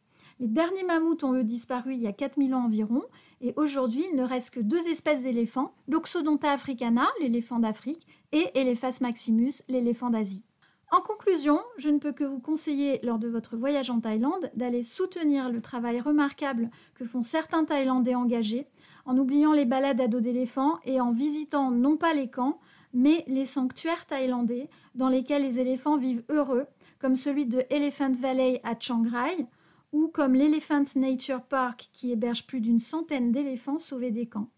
Les 0.42 0.48
derniers 0.48 0.82
mammouths 0.82 1.22
ont 1.22 1.34
eux 1.34 1.44
disparu 1.44 1.94
il 1.94 2.00
y 2.00 2.08
a 2.08 2.12
4000 2.12 2.52
ans 2.56 2.64
environ, 2.64 3.04
et 3.42 3.54
aujourd'hui, 3.54 4.04
il 4.10 4.16
ne 4.16 4.24
reste 4.24 4.52
que 4.52 4.58
deux 4.58 4.88
espèces 4.88 5.22
d'éléphants, 5.22 5.72
l'Oxodonta 5.86 6.50
africana, 6.50 7.06
l'éléphant 7.20 7.60
d'Afrique, 7.60 8.04
et 8.32 8.50
Elephas 8.56 8.98
maximus, 9.02 9.62
l'éléphant 9.68 10.10
d'Asie. 10.10 10.42
En 10.90 11.00
conclusion, 11.00 11.60
je 11.76 11.90
ne 11.90 12.00
peux 12.00 12.10
que 12.10 12.24
vous 12.24 12.40
conseiller, 12.40 12.98
lors 13.04 13.20
de 13.20 13.28
votre 13.28 13.56
voyage 13.56 13.88
en 13.88 14.00
Thaïlande, 14.00 14.50
d'aller 14.56 14.82
soutenir 14.82 15.48
le 15.48 15.60
travail 15.60 16.00
remarquable 16.00 16.70
que 16.96 17.04
font 17.04 17.22
certains 17.22 17.64
Thaïlandais 17.64 18.16
engagés, 18.16 18.66
en 19.04 19.16
oubliant 19.18 19.52
les 19.52 19.64
balades 19.64 20.00
à 20.00 20.08
dos 20.08 20.18
d'éléphants 20.18 20.80
et 20.84 21.00
en 21.00 21.12
visitant 21.12 21.70
non 21.70 21.96
pas 21.96 22.14
les 22.14 22.30
camps, 22.30 22.58
mais 22.92 23.22
les 23.28 23.46
sanctuaires 23.46 24.06
thaïlandais 24.06 24.68
dans 24.96 25.08
lesquels 25.08 25.42
les 25.42 25.60
éléphants 25.60 25.98
vivent 25.98 26.24
heureux, 26.28 26.66
comme 26.98 27.14
celui 27.14 27.46
de 27.46 27.62
Elephant 27.70 28.10
Valley 28.10 28.60
à 28.64 28.74
Chiang 28.76 29.04
Rai, 29.08 29.46
ou 29.92 30.08
comme 30.08 30.34
l'Elephant 30.34 30.84
Nature 30.96 31.42
Park 31.42 31.90
qui 31.92 32.12
héberge 32.12 32.46
plus 32.46 32.60
d'une 32.60 32.80
centaine 32.80 33.30
d'éléphants 33.30 33.78
sauvés 33.78 34.10
des 34.10 34.26
camps. 34.26 34.48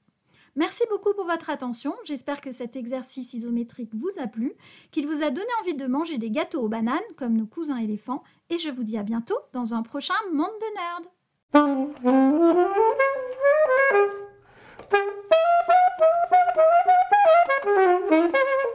Merci 0.57 0.85
beaucoup 0.89 1.13
pour 1.15 1.25
votre 1.27 1.51
attention. 1.51 1.93
J'espère 2.05 2.41
que 2.41 2.53
cet 2.53 2.77
exercice 2.77 3.35
isométrique 3.35 3.93
vous 3.93 4.11
a 4.19 4.29
plu, 4.29 4.53
qu'il 4.93 5.07
vous 5.07 5.25
a 5.25 5.31
donné 5.31 5.49
envie 5.61 5.75
de 5.75 5.87
manger 5.87 6.17
des 6.17 6.31
gâteaux 6.31 6.63
aux 6.63 6.69
bananes 6.69 7.01
comme 7.17 7.37
nos 7.37 7.47
cousins 7.47 7.79
éléphants. 7.79 8.23
Et 8.51 8.59
je 8.59 8.71
vous 8.71 8.85
dis 8.85 8.97
à 8.97 9.03
bientôt 9.03 9.39
dans 9.53 9.75
un 9.75 9.83
prochain 9.83 10.15
Monde 10.33 10.47
de 10.61 10.67
Nerd. 10.77 11.05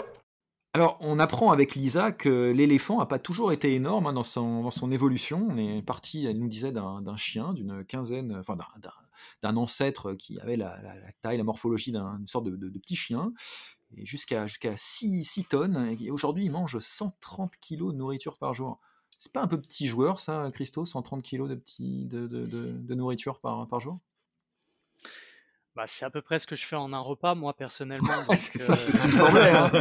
Alors, 0.79 0.95
on 1.01 1.19
apprend 1.19 1.51
avec 1.51 1.75
Lisa 1.75 2.13
que 2.13 2.51
l'éléphant 2.51 2.99
n'a 2.99 3.05
pas 3.05 3.19
toujours 3.19 3.51
été 3.51 3.75
énorme 3.75 4.07
hein, 4.07 4.13
dans, 4.13 4.23
son, 4.23 4.91
évolution. 4.93 5.45
On 5.49 5.57
est 5.57 5.81
parti, 5.81 6.25
elle 6.25 6.39
nous 6.39 6.47
disait, 6.47 6.71
d'un 6.71 7.17
chien, 7.17 7.51
d'une 7.51 7.83
quinzaine, 7.83 8.33
enfin 8.39 8.55
d'un 9.43 9.57
ancêtre 9.57 10.13
qui 10.13 10.39
avait 10.39 10.55
la, 10.55 10.79
taille, 11.21 11.37
la 11.37 11.43
morphologie 11.43 11.91
d'une 11.91 12.25
sorte 12.27 12.45
de, 12.45 12.79
petit 12.79 12.95
chien, 12.95 13.33
jusqu'à 13.97 14.47
jusqu'à 14.47 14.77
6, 14.77 15.43
tonnes. 15.49 15.97
Et 15.99 16.11
aujourd'hui, 16.11 16.45
il 16.45 16.51
mange 16.51 16.79
130 16.79 17.57
kilos 17.59 17.91
de 17.91 17.97
nourriture 17.97 18.37
par 18.37 18.53
jour. 18.53 18.79
C'est 19.17 19.33
pas 19.33 19.41
un 19.41 19.47
peu 19.47 19.59
petit 19.59 19.85
joueur, 19.85 20.21
ça, 20.21 20.49
Christo 20.53 20.85
130 20.85 21.21
kilos 21.21 21.49
de, 21.49 21.55
petit, 21.55 22.05
de, 22.05 22.95
nourriture 22.95 23.41
par 23.41 23.81
jour? 23.81 23.99
Bah, 25.75 25.83
c'est 25.85 26.03
à 26.03 26.09
peu 26.09 26.21
près 26.21 26.39
ce 26.39 26.47
que 26.47 26.55
je 26.55 26.65
fais 26.65 26.75
en 26.75 26.91
un 26.93 26.99
repas, 26.99 27.35
moi, 27.35 27.53
personnellement. 27.53 28.09
c'est 28.35 28.59
ça, 28.59 28.75
c'est 28.75 28.91
ce 28.91 28.97
hein. 28.97 29.71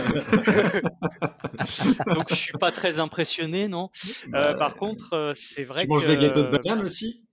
donc, 2.14 2.28
je 2.28 2.34
suis 2.34 2.52
pas 2.52 2.70
très 2.70 3.00
impressionné, 3.00 3.68
non. 3.68 3.90
Euh, 4.26 4.52
bah, 4.52 4.54
par 4.54 4.74
contre, 4.74 5.14
euh, 5.14 5.32
c'est 5.34 5.64
vrai 5.64 5.82
tu 5.82 5.88
que. 5.88 5.92
manges 5.92 6.06
des 6.06 6.18
gâteaux 6.18 6.42
de 6.42 6.56
banane 6.56 6.82
aussi? 6.84 7.24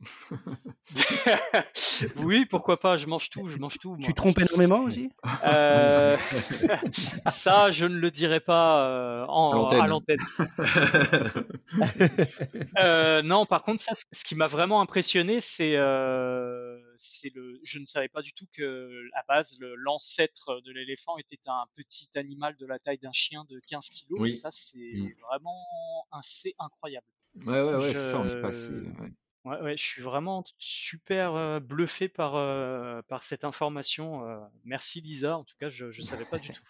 Oui, 2.17 2.45
pourquoi 2.45 2.79
pas, 2.79 2.95
je 2.95 3.07
mange 3.07 3.29
tout, 3.29 3.49
je 3.49 3.57
mange 3.57 3.77
tout. 3.79 3.97
Tu 4.01 4.13
trompes 4.13 4.39
énormément 4.39 4.81
aussi? 4.81 5.09
Euh, 5.45 6.15
Ça, 7.27 7.71
je 7.71 7.85
ne 7.85 7.97
le 7.97 8.11
dirai 8.11 8.39
pas 8.39 9.25
en, 9.27 9.67
à 9.67 9.87
l'antenne. 9.87 10.19
non, 13.23 13.45
par 13.45 13.63
contre, 13.63 13.81
ça, 13.81 13.91
ce 13.93 14.23
qui 14.23 14.35
m'a 14.35 14.47
vraiment 14.47 14.79
impressionné, 14.81 15.41
c'est 15.41 15.75
c'est 16.97 17.33
le, 17.33 17.59
je 17.63 17.79
ne 17.79 17.85
savais 17.85 18.09
pas 18.09 18.21
du 18.21 18.33
tout 18.33 18.45
que 18.51 19.07
à 19.13 19.23
base 19.27 19.57
l'ancêtre 19.77 20.61
de 20.65 20.71
l'éléphant 20.71 21.17
était 21.17 21.39
un 21.47 21.65
petit 21.75 22.09
animal 22.15 22.55
de 22.57 22.65
la 22.65 22.79
taille 22.79 22.99
d'un 22.99 23.11
chien 23.11 23.45
de 23.49 23.59
15 23.67 23.89
kilos. 23.89 24.39
Ça 24.39 24.49
c'est 24.51 24.77
mmh. 24.77 25.13
vraiment 25.29 25.65
assez 26.11 26.55
incroyable. 26.59 27.07
Ouais 27.45 27.61
ouais 27.61 27.75
ouais, 27.75 27.93
ça 27.93 28.19
on 28.19 28.27
est 28.27 28.41
passé. 28.41 28.69
Ouais. 28.69 29.61
Ouais, 29.61 29.77
je 29.77 29.83
suis 29.83 30.01
vraiment 30.01 30.43
super 30.57 31.61
bluffé 31.61 32.09
par, 32.09 32.33
par 33.03 33.23
cette 33.23 33.43
information. 33.43 34.23
merci 34.63 35.01
Lisa, 35.01 35.37
en 35.37 35.43
tout 35.43 35.53
cas, 35.59 35.69
je 35.69 35.85
ne 35.85 35.91
savais 35.91 36.25
pas 36.25 36.39
du 36.39 36.49
tout. 36.51 36.63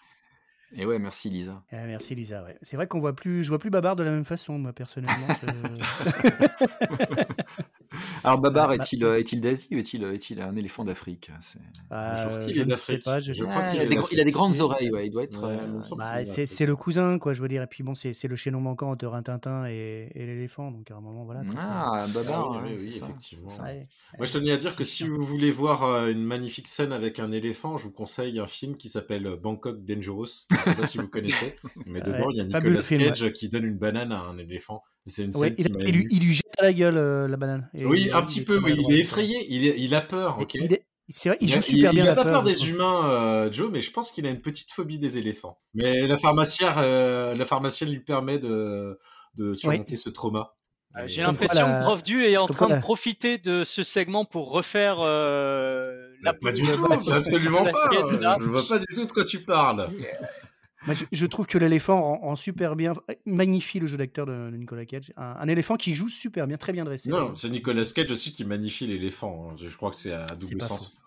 Et 0.73 0.85
ouais, 0.85 0.99
merci 0.99 1.29
Lisa. 1.29 1.63
Eh, 1.71 1.77
merci 1.77 2.15
Lisa. 2.15 2.43
Ouais. 2.43 2.57
C'est 2.61 2.75
vrai 2.75 2.87
qu'on 2.87 2.99
voit 2.99 3.15
plus, 3.15 3.43
je 3.43 3.49
vois 3.49 3.59
plus 3.59 3.69
Babar 3.69 3.95
de 3.95 4.03
la 4.03 4.11
même 4.11 4.25
façon, 4.25 4.57
moi 4.57 4.73
personnellement. 4.73 5.27
Alors 8.23 8.39
Babar 8.39 8.69
Ah, 8.71 8.75
est-il 8.75 9.03
euh, 9.03 9.17
est-il 9.19 9.41
d'Asie 9.41 9.67
ou 9.71 9.77
est-il 9.77 10.03
est-il 10.03 10.41
un 10.41 10.55
éléphant 10.55 10.83
d'Afrique 10.83 11.29
C'est- 11.41 11.59
Euh, 11.91 12.45
qu'il 12.45 12.55
je 12.55 12.61
ne 12.61 12.75
sais 12.75 12.97
pas. 12.99 13.19
je- 13.19 13.33
Je 13.33 13.43
Ah, 13.43 13.47
crois 13.47 13.63
qu'il 13.69 13.79
il, 13.81 13.81
a 13.81 13.85
des, 13.85 13.97
il 14.11 14.19
a 14.19 14.23
des 14.23 14.31
grandes 14.31 14.59
oreilles, 14.59 14.91
ouais, 14.91 15.07
il 15.07 15.11
doit 15.11 15.23
être. 15.23 15.41
Ouais, 15.45 15.57
euh, 15.59 15.95
Bah, 15.97 16.25
c'est 16.25 16.65
le 16.65 16.75
cousin, 16.75 17.17
quoi, 17.19 17.33
je 17.33 17.41
veux 17.41 17.47
dire. 17.47 17.61
Et 17.63 17.67
puis 17.67 17.83
bon, 17.83 17.93
c'est 17.95 18.13
c'est 18.13 18.27
le 18.27 18.35
chaînon 18.35 18.59
manquant 18.61 18.91
entre 18.91 19.05
Rintintin 19.07 19.65
et, 19.67 20.11
et 20.15 20.25
l'éléphant. 20.25 20.71
Donc 20.71 20.89
à 20.91 20.95
un 20.95 21.01
moment, 21.01 21.25
voilà. 21.25 21.41
Ah, 21.57 22.05
Babar, 22.13 22.61
Ah 22.63 22.63
oui, 22.65 22.97
effectivement. 22.97 23.51
Ouais. 23.63 23.87
Moi, 24.17 24.25
je 24.25 24.31
tenais 24.33 24.51
à 24.51 24.57
dire 24.57 24.75
que 24.75 24.83
si 24.83 25.03
vous 25.07 25.23
voulez 25.25 25.51
voir 25.51 25.83
euh, 25.83 26.11
une 26.11 26.23
magnifique 26.23 26.67
scène 26.67 26.91
avec 26.93 27.19
un 27.19 27.31
éléphant, 27.31 27.77
je 27.77 27.83
vous 27.83 27.91
conseille 27.91 28.39
un 28.39 28.47
film 28.47 28.77
qui 28.77 28.89
s'appelle 28.89 29.37
Bangkok 29.41 29.83
Dangerous. 29.85 30.45
Je 30.49 30.55
sais 30.57 30.75
pas 30.75 30.87
si 30.87 30.97
vous 30.97 31.07
connaissez, 31.07 31.55
mais 31.87 32.01
dedans, 32.01 32.29
il 32.31 32.37
y 32.37 32.41
a 32.41 32.43
Nicolas 32.45 32.81
Cage 32.81 33.31
qui 33.33 33.49
donne 33.49 33.65
une 33.65 33.77
banane 33.77 34.11
à 34.11 34.19
un 34.21 34.37
éléphant. 34.37 34.83
C'est 35.07 35.23
une 35.23 35.33
scène 35.33 35.41
Ouais, 35.41 35.55
il, 35.57 35.67
lui, 35.67 35.87
ému. 35.89 36.07
il 36.11 36.19
lui 36.25 36.33
jette 36.33 36.45
à 36.59 36.63
la 36.63 36.73
gueule 36.73 36.97
euh, 36.97 37.27
la 37.27 37.37
banane. 37.37 37.69
Et 37.73 37.85
Oui, 37.85 38.05
il- 38.07 38.13
un 38.13 38.23
petit 38.23 38.43
peu, 38.43 38.57
oui. 38.59 38.75
Il 38.77 38.91
est 38.93 38.99
effrayé, 39.01 39.45
il, 39.49 39.67
est- 39.67 39.75
il 39.77 39.93
a 39.93 40.01
peur, 40.01 40.39
ok 40.39 40.55
Il 40.55 40.73
est- 40.73 40.85
C'est 41.09 41.29
vrai, 41.29 41.37
il 41.41 41.47
joue 41.49 41.59
a- 41.59 41.61
super 41.61 41.91
bien 41.91 42.03
il 42.05 42.07
a 42.07 42.15
la 42.15 42.23
pas 42.23 42.31
peur. 42.31 42.43
des 42.43 42.67
humains, 42.69 43.11
euh, 43.11 43.51
Joe, 43.51 43.69
mais 43.71 43.79
je 43.81 43.91
pense 43.91 44.09
qu'il 44.11 44.25
a 44.25 44.29
une 44.31 44.41
petite 44.41 44.71
phobie 44.71 44.97
des 44.97 45.19
éléphants. 45.19 45.59
Mais 45.75 46.07
la 46.07 46.17
pharmacienne, 46.17 46.73
euh, 46.77 47.35
la 47.35 47.45
pharmacienne 47.45 47.89
lui 47.91 47.99
permet 47.99 48.39
de, 48.39 48.97
de 49.35 49.53
surmonter 49.53 49.95
ce 49.97 50.09
trauma. 50.09 50.55
Euh, 50.97 51.03
Et- 51.05 51.09
J'ai 51.09 51.21
l'impression 51.21 51.67
la- 51.67 51.77
que 51.79 51.83
Prof 51.83 52.01
Du 52.01 52.23
est 52.25 52.37
en 52.37 52.47
train 52.47 52.69
de 52.75 52.79
profiter 52.81 53.37
de 53.37 53.63
ce 53.63 53.83
segment 53.83 54.25
pour 54.25 54.49
refaire 54.49 54.97
euh, 55.01 55.91
la 56.23 56.33
Pas 56.33 56.51
du 56.51 56.63
tout, 56.63 56.85
absolument 56.91 57.65
pas. 57.65 57.91
Je 58.39 58.43
vois 58.45 58.63
pas 58.67 58.79
du 58.79 58.85
tout 58.95 59.05
de 59.05 59.11
quoi 59.11 59.25
tu 59.25 59.41
parles. 59.41 59.87
Je, 60.87 61.05
je 61.11 61.25
trouve 61.25 61.47
que 61.47 61.57
l'éléphant 61.57 62.01
rend, 62.01 62.17
rend 62.19 62.35
super 62.35 62.75
bien, 62.75 62.93
magnifie 63.25 63.79
le 63.79 63.87
jeu 63.87 63.97
d'acteur 63.97 64.25
de, 64.25 64.51
de 64.51 64.55
Nicolas 64.57 64.85
Cage. 64.85 65.11
Un, 65.17 65.35
un 65.39 65.47
éléphant 65.47 65.75
qui 65.77 65.95
joue 65.95 66.09
super 66.09 66.45
bien, 66.47 66.57
très 66.57 66.73
bien 66.73 66.83
dressé. 66.85 67.09
Non, 67.09 67.35
c'est 67.35 67.49
Nicolas 67.49 67.83
Cage 67.95 68.11
aussi 68.11 68.33
qui 68.33 68.45
magnifie 68.45 68.85
l'éléphant. 68.87 69.49
hein. 69.51 69.55
Je 69.57 69.75
crois 69.75 69.89
que 69.89 69.95
c'est 69.97 70.13
à 70.13 70.25
double 70.25 70.61
sens. 70.61 70.89
faux. 70.89 71.01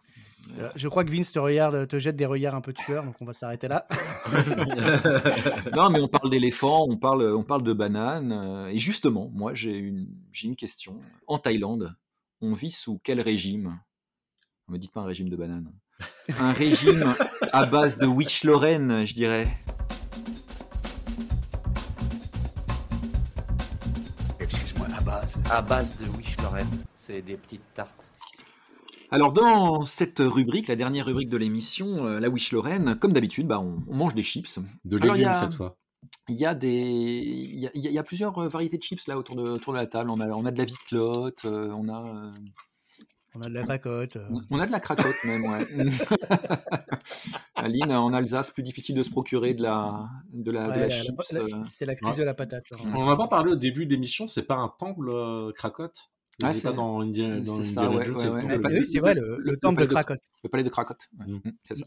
Euh, 0.58 0.70
Je 0.76 0.88
crois 0.88 1.04
que 1.04 1.10
Vince 1.10 1.30
te 1.32 1.38
regarde, 1.38 1.86
te 1.88 1.98
jette 1.98 2.16
des 2.16 2.24
regards 2.24 2.54
un 2.54 2.60
peu 2.62 2.72
tueurs, 2.72 3.04
donc 3.04 3.16
on 3.20 3.24
va 3.26 3.34
s'arrêter 3.34 3.68
là. 3.68 3.86
non, 5.76 5.90
mais 5.90 6.00
on 6.00 6.08
parle 6.08 6.30
d'éléphants, 6.30 6.86
on 6.88 6.96
parle, 6.96 7.22
on 7.34 7.42
parle 7.44 7.62
de 7.62 7.72
bananes. 7.72 8.32
euh, 8.32 8.68
et 8.68 8.78
justement, 8.78 9.30
moi, 9.32 9.54
j'ai 9.54 9.76
une, 9.76 10.08
j'ai 10.32 10.48
une 10.48 10.56
question. 10.56 10.98
En 11.26 11.38
Thaïlande, 11.38 11.94
on 12.40 12.52
vit 12.52 12.70
sous 12.70 12.98
quel 13.02 13.20
régime? 13.20 13.78
Ne 14.68 14.74
me 14.74 14.78
dites 14.78 14.92
pas 14.92 15.00
un 15.00 15.06
régime 15.06 15.28
de 15.28 15.36
bananes. 15.36 15.72
Un 16.40 16.52
régime 16.52 17.14
à 17.52 17.64
base 17.66 17.98
de 17.98 18.06
witch 18.06 18.44
Lorraine, 18.44 19.06
je 19.06 19.14
dirais. 19.14 19.48
Excuse-moi, 24.40 24.86
à 24.96 25.00
base. 25.00 25.34
À 25.50 25.62
base 25.62 25.96
de 25.98 26.04
Wish 26.16 26.36
Lorraine, 26.42 26.68
c'est 26.96 27.22
des 27.22 27.36
petites 27.36 27.62
tartes. 27.74 27.90
Alors 29.10 29.32
dans 29.32 29.84
cette 29.86 30.18
rubrique, 30.20 30.68
la 30.68 30.76
dernière 30.76 31.06
rubrique 31.06 31.30
de 31.30 31.38
l'émission, 31.38 32.04
euh, 32.06 32.20
la 32.20 32.28
Wish 32.28 32.52
Lorraine, 32.52 32.94
comme 32.96 33.12
d'habitude, 33.14 33.46
bah, 33.46 33.58
on, 33.58 33.82
on 33.88 33.94
mange 33.96 34.14
des 34.14 34.22
chips. 34.22 34.58
De 34.84 34.98
Alors, 35.02 35.16
il 35.16 35.20
y 35.20 35.22
légumes 35.24 35.34
a- 35.34 35.40
cette 35.40 35.54
fois. 35.54 35.76
Il 36.28 36.36
y 36.36 36.44
a 36.44 36.54
des, 36.54 36.68
il 36.68 37.58
y 37.58 37.66
a, 37.66 37.70
y 37.74 38.02
plusieurs 38.02 38.36
euh, 38.38 38.48
variétés 38.48 38.76
de 38.76 38.82
chips 38.82 39.06
là 39.06 39.16
autour 39.16 39.34
de, 39.36 39.42
autour 39.42 39.72
de 39.72 39.78
la 39.78 39.86
table. 39.86 40.10
On 40.10 40.20
a, 40.20 40.28
on 40.28 40.44
a 40.44 40.50
de 40.50 40.58
la 40.58 40.66
vitlotte, 40.66 41.46
euh, 41.46 41.72
on 41.74 41.88
a, 41.88 42.02
euh, 42.06 42.30
On 43.34 43.42
a 43.42 43.48
de 43.48 43.54
la 43.54 43.64
pacote. 43.64 44.16
euh. 44.16 44.26
on 44.50 44.58
a 44.58 44.66
de 44.66 44.72
la 44.72 44.80
cracotte 44.80 45.14
même. 45.24 45.44
Ouais. 45.44 45.66
Aline, 47.54 47.92
en 47.92 48.12
Alsace, 48.12 48.50
plus 48.50 48.62
difficile 48.62 48.96
de 48.96 49.02
se 49.02 49.10
procurer 49.10 49.54
de 49.54 49.62
la, 49.62 50.08
de 50.32 50.50
la, 50.50 50.66
de 50.66 50.70
Ouais, 50.70 50.76
la 50.80 50.86
la- 50.88 50.90
chips. 51.02 51.32
la- 51.32 51.40
euh. 51.40 51.62
c'est 51.64 51.84
la 51.84 51.94
crise 51.94 52.12
Ouais. 52.14 52.18
de 52.20 52.24
la 52.24 52.34
patate. 52.34 52.64
là. 52.70 52.78
On 52.94 53.02
en 53.04 53.08
a 53.10 53.16
pas 53.16 53.28
parlé 53.28 53.52
au 53.52 53.56
début 53.56 53.86
de 53.86 53.92
l'émission, 53.92 54.26
c'est 54.26 54.42
pas 54.44 54.56
un 54.56 54.72
temple 54.78 55.08
euh, 55.10 55.52
cracotte? 55.52 56.10
Ah, 56.40 56.52
c'est 56.54 56.62
pas 56.62 56.72
dans 56.72 57.00
Indiana, 57.00 57.40
dans 57.40 57.56
c'est 57.56 57.70
ça, 57.70 57.80
Indiana 57.82 57.96
ouais, 57.98 58.04
Jones, 58.06 58.14
ouais, 58.14 58.20
c'est 58.22 58.26
le 58.28 58.32
ouais. 58.32 58.40
temple 58.42 58.52
Ouais, 58.52 58.58
de- 58.58 58.62
bah 58.62 58.68
oui, 58.72 58.86
c'est 58.86 59.00
vrai, 59.00 59.14
le, 59.14 59.38
le 59.40 59.56
temple 59.56 59.80
de 59.80 59.86
Krakot. 59.86 60.14
Le 60.44 60.48
palais 60.48 60.62
de 60.62 60.68
Cracotte. 60.68 61.00
ouais. 61.18 61.26
Mm. 61.26 61.40
Mm, 61.44 61.52
c'est 61.64 61.74
ça. 61.76 61.84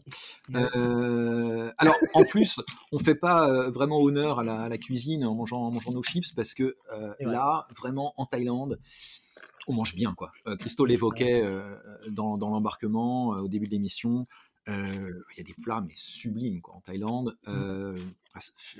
Ouais. 0.52 0.66
Euh, 0.76 1.70
alors, 1.78 1.94
en 2.12 2.22
plus, 2.24 2.60
on 2.92 2.98
fait 2.98 3.14
pas 3.14 3.48
euh, 3.48 3.70
vraiment 3.70 3.98
honneur 4.02 4.40
à 4.40 4.44
la, 4.44 4.60
à 4.64 4.68
la 4.68 4.76
cuisine 4.76 5.24
en 5.24 5.34
mangeant, 5.34 5.62
en 5.62 5.70
mangeant 5.70 5.92
nos 5.92 6.02
chips 6.02 6.32
parce 6.36 6.52
que 6.52 6.76
euh, 6.94 7.14
là, 7.20 7.66
vraiment, 7.78 8.12
en 8.18 8.26
Thaïlande, 8.26 8.78
on 9.68 9.74
mange 9.74 9.94
bien. 9.94 10.14
quoi. 10.14 10.32
Euh, 10.46 10.56
Christo 10.56 10.84
l'évoquait 10.84 11.42
euh, 11.42 11.76
dans, 12.08 12.36
dans 12.38 12.50
l'embarquement 12.50 13.34
euh, 13.34 13.40
au 13.40 13.48
début 13.48 13.66
de 13.66 13.72
l'émission. 13.72 14.26
Euh, 14.68 15.12
Il 15.34 15.38
y 15.38 15.40
a 15.40 15.44
des 15.44 15.54
plats 15.60 15.80
mais 15.86 15.94
sublimes 15.96 16.60
quoi, 16.60 16.74
en 16.74 16.80
Thaïlande. 16.80 17.36
Euh, 17.48 17.98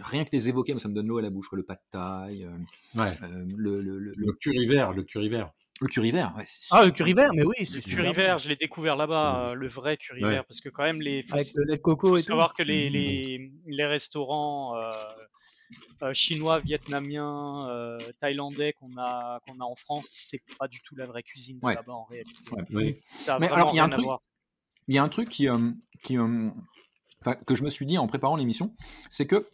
rien 0.01 0.25
que 0.25 0.31
les 0.33 0.49
évoquer, 0.49 0.79
ça 0.79 0.89
me 0.89 0.95
donne 0.95 1.09
l'eau 1.09 1.19
à 1.19 1.23
la 1.23 1.31
bouche. 1.31 1.49
quoi. 1.49 1.57
Le 1.59 1.65
pad 1.65 1.79
euh, 1.95 2.57
Ouais. 2.97 3.13
euh, 3.23 3.45
le, 3.57 3.81
le, 3.81 3.99
le, 3.99 4.13
Le 4.17 4.33
curry 4.35 4.67
vert, 4.67 4.93
le 4.93 5.03
curry 5.03 5.29
vert. 5.29 5.51
le 5.81 5.89
curry 5.89 6.13
vert. 6.13 6.33
ouais, 6.37 6.45
Ah, 6.71 6.85
le 6.85 6.93
curry 6.93 7.15
vert, 7.15 7.31
mais 7.35 7.43
oui. 7.45 7.55
Le 7.59 7.65
c'est 7.65 7.81
curry 7.81 8.13
vert, 8.13 8.39
je 8.39 8.49
l'ai 8.49 8.55
découvert 8.55 8.95
là-bas, 8.97 9.49
euh, 9.51 9.55
le 9.55 9.67
vrai 9.67 9.97
curry 9.97 10.23
Ouais. 10.25 10.31
vert, 10.31 10.45
parce 10.45 10.61
que 10.61 10.69
quand 10.69 10.85
même 10.85 11.01
les, 11.01 11.25
faut, 11.25 11.35
Avec 11.35 11.53
le 11.57 11.65
lait 11.65 11.77
de 11.79 11.83
coco 11.83 12.09
faut 12.11 12.17
et 12.17 12.21
tout. 12.21 12.27
savoir 12.27 12.55
que 12.55 12.63
les, 12.63 12.87
Mhm. 12.87 12.93
les, 12.93 13.53
les 13.67 13.87
restaurants 13.87 14.77
chinois, 16.13 16.59
vietnamiens, 16.61 17.69
euh, 17.69 17.99
thaïlandais 18.21 18.73
qu'on 18.75 18.97
a 18.99 19.41
qu'on 19.47 19.61
a 19.61 19.65
en 19.65 19.77
France, 19.77 20.09
c'est 20.11 20.41
pas 20.59 20.69
du 20.69 20.81
tout 20.83 20.97
la 20.97 21.07
vraie 21.07 21.23
cuisine 21.23 21.59
de 21.59 21.67
Ouais. 21.67 21.75
là-bas 21.75 21.93
en 21.93 22.05
réalité. 22.05 22.35
Ouais. 22.51 22.65
Oui. 22.71 23.01
Ça 23.15 23.37
a 23.37 23.39
Mais 23.39 23.49
alors, 23.49 23.71
il 23.73 23.77
y 23.77 23.81
a 23.81 23.85
un 23.85 23.89
truc-. 23.89 24.07
Il 24.89 24.95
y 24.95 24.99
a 24.99 25.03
un 25.03 25.09
truc 25.09 25.29
qui, 25.29 25.49
euh, 25.49 25.71
qui, 26.03 26.19
euh, 26.19 26.51
que 27.47 27.55
je 27.55 27.63
me 27.63 27.71
suis 27.71 27.87
dit 27.87 27.99
en 27.99 28.07
préparant 28.09 28.37
l'émission, 28.37 28.75
c'est 29.09 29.27
que 29.27 29.49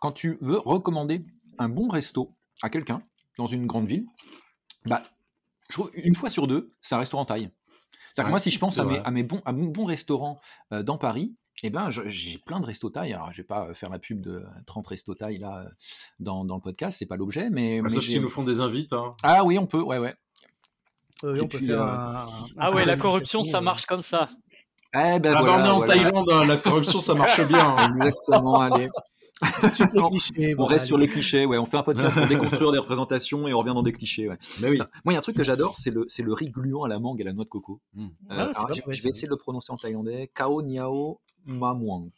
quand 0.00 0.12
tu 0.12 0.36
veux 0.40 0.58
recommander 0.58 1.24
un 1.58 1.68
bon 1.68 1.88
resto 1.88 2.36
à 2.62 2.68
quelqu'un 2.68 3.02
dans 3.38 3.46
une 3.46 3.66
grande 3.66 3.88
ville, 3.88 4.04
bah, 4.84 5.02
je 5.70 5.80
une 5.94 6.14
fois 6.14 6.28
sur 6.28 6.46
deux, 6.46 6.72
c'est 6.82 6.94
un 6.94 6.98
restaurant 6.98 7.24
thaï. 7.24 7.42
C'est-à-dire 7.42 7.54
que 8.16 8.22
Ouais, 8.24 8.30
moi, 8.30 8.38
si 8.40 8.50
je 8.50 8.58
pense 8.58 8.78
à 8.78 8.84
mes, 8.84 8.98
à 8.98 9.10
mes 9.10 9.22
bons, 9.22 9.40
à 9.44 9.52
mon 9.52 9.66
bon 9.66 9.86
restaurants 9.86 10.38
euh, 10.72 10.82
dans 10.82 10.98
Paris, 10.98 11.34
eh 11.62 11.70
ben, 11.70 11.90
je- 11.90 12.08
j'ai 12.08 12.38
plein 12.38 12.60
de 12.60 12.66
restos 12.66 12.90
thaï. 12.90 13.12
Alors, 13.14 13.30
je 13.32 13.38
vais 13.38 13.46
pas 13.46 13.72
faire 13.74 13.88
la 13.90 13.98
pub 13.98 14.20
de 14.20 14.44
30 14.66 14.86
restos 14.88 15.14
thaï 15.14 15.38
là 15.38 15.64
euh, 15.64 15.68
dans, 16.20 16.44
dans 16.44 16.56
le 16.56 16.60
podcast, 16.60 16.96
c'est 16.98 17.06
pas 17.06 17.16
l'objet, 17.16 17.48
mais, 17.50 17.78
Ah, 17.78 17.82
mais 17.82 17.88
sauf 17.88 18.04
s'ils 18.04 18.20
nous 18.20 18.28
font 18.28 18.42
des 18.44 18.60
invites. 18.60 18.92
Hein. 18.92 19.14
ah 19.22 19.44
oui, 19.44 19.58
on 19.58 19.66
peut, 19.66 19.80
ouais, 19.80 19.98
ouais. 19.98 20.14
Euh, 21.22 21.38
on 21.42 21.46
peut 21.48 21.58
puis, 21.58 21.68
faire 21.68 21.80
euh, 21.82 21.86
un- 21.86 22.28
Ah 22.58 22.70
ouais, 22.72 22.84
la 22.84 22.96
corruption, 22.96 23.42
ça 23.42 23.58
euh, 23.58 23.60
marche 23.62 23.86
comme 23.86 24.00
ça. 24.02 24.28
Eh 24.96 25.18
ben 25.18 25.34
Ah 25.36 25.40
bah, 25.40 25.40
voilà, 25.40 25.56
on 25.56 25.64
est 25.66 25.68
en 25.70 25.76
voilà. 25.78 25.94
Thaïlande, 25.94 26.30
hein, 26.32 26.44
la 26.44 26.56
corruption 26.56 27.00
ça 27.00 27.14
marche 27.14 27.40
bien. 27.46 27.76
hein. 27.78 27.90
Exactement, 27.96 28.60
allez. 28.60 28.88
Tout 29.40 29.68
de 29.68 29.74
suite 29.74 29.92
les 29.92 30.00
On- 30.00 30.08
clichés, 30.08 30.54
On 30.54 30.58
bon, 30.58 30.64
reste 30.66 30.86
sur 30.86 30.96
les 30.98 31.08
clichés, 31.08 31.44
ouais. 31.46 31.58
On 31.58 31.66
fait 31.66 31.76
un 31.76 31.82
podcast 31.82 32.16
pour 32.18 32.26
déconstruire 32.28 32.72
des 32.72 32.78
représentations 32.78 33.48
et 33.48 33.54
on 33.54 33.58
revient 33.58 33.74
dans 33.74 33.82
des 33.82 33.92
clichés, 33.92 34.28
ouais. 34.28 34.38
Mais 34.60 34.70
oui. 34.70 34.78
Moi, 34.78 34.86
il 35.06 35.12
y 35.12 35.16
a 35.16 35.18
un 35.18 35.22
truc 35.22 35.36
que 35.36 35.44
j'adore, 35.44 35.76
c'est 35.76 35.90
le, 35.90 36.04
c'est 36.08 36.22
le 36.22 36.32
riz 36.32 36.50
gluant 36.50 36.84
à 36.84 36.88
la 36.88 36.98
mangue 36.98 37.20
et 37.20 37.22
à 37.22 37.26
la 37.26 37.32
noix 37.32 37.44
de 37.44 37.48
coco. 37.48 37.80
Mm. 37.94 38.04
Euh, 38.04 38.08
Ah, 38.30 38.34
alors, 38.34 38.74
je, 38.74 39.02
vais 39.02 39.08
essayer 39.10 39.26
de 39.26 39.32
le 39.32 39.36
prononcer 39.36 39.72
en 39.72 39.76
thaïlandais. 39.76 40.30
Kao 40.34 40.62
Niao 40.62 41.20
Mamuang. 41.46 42.10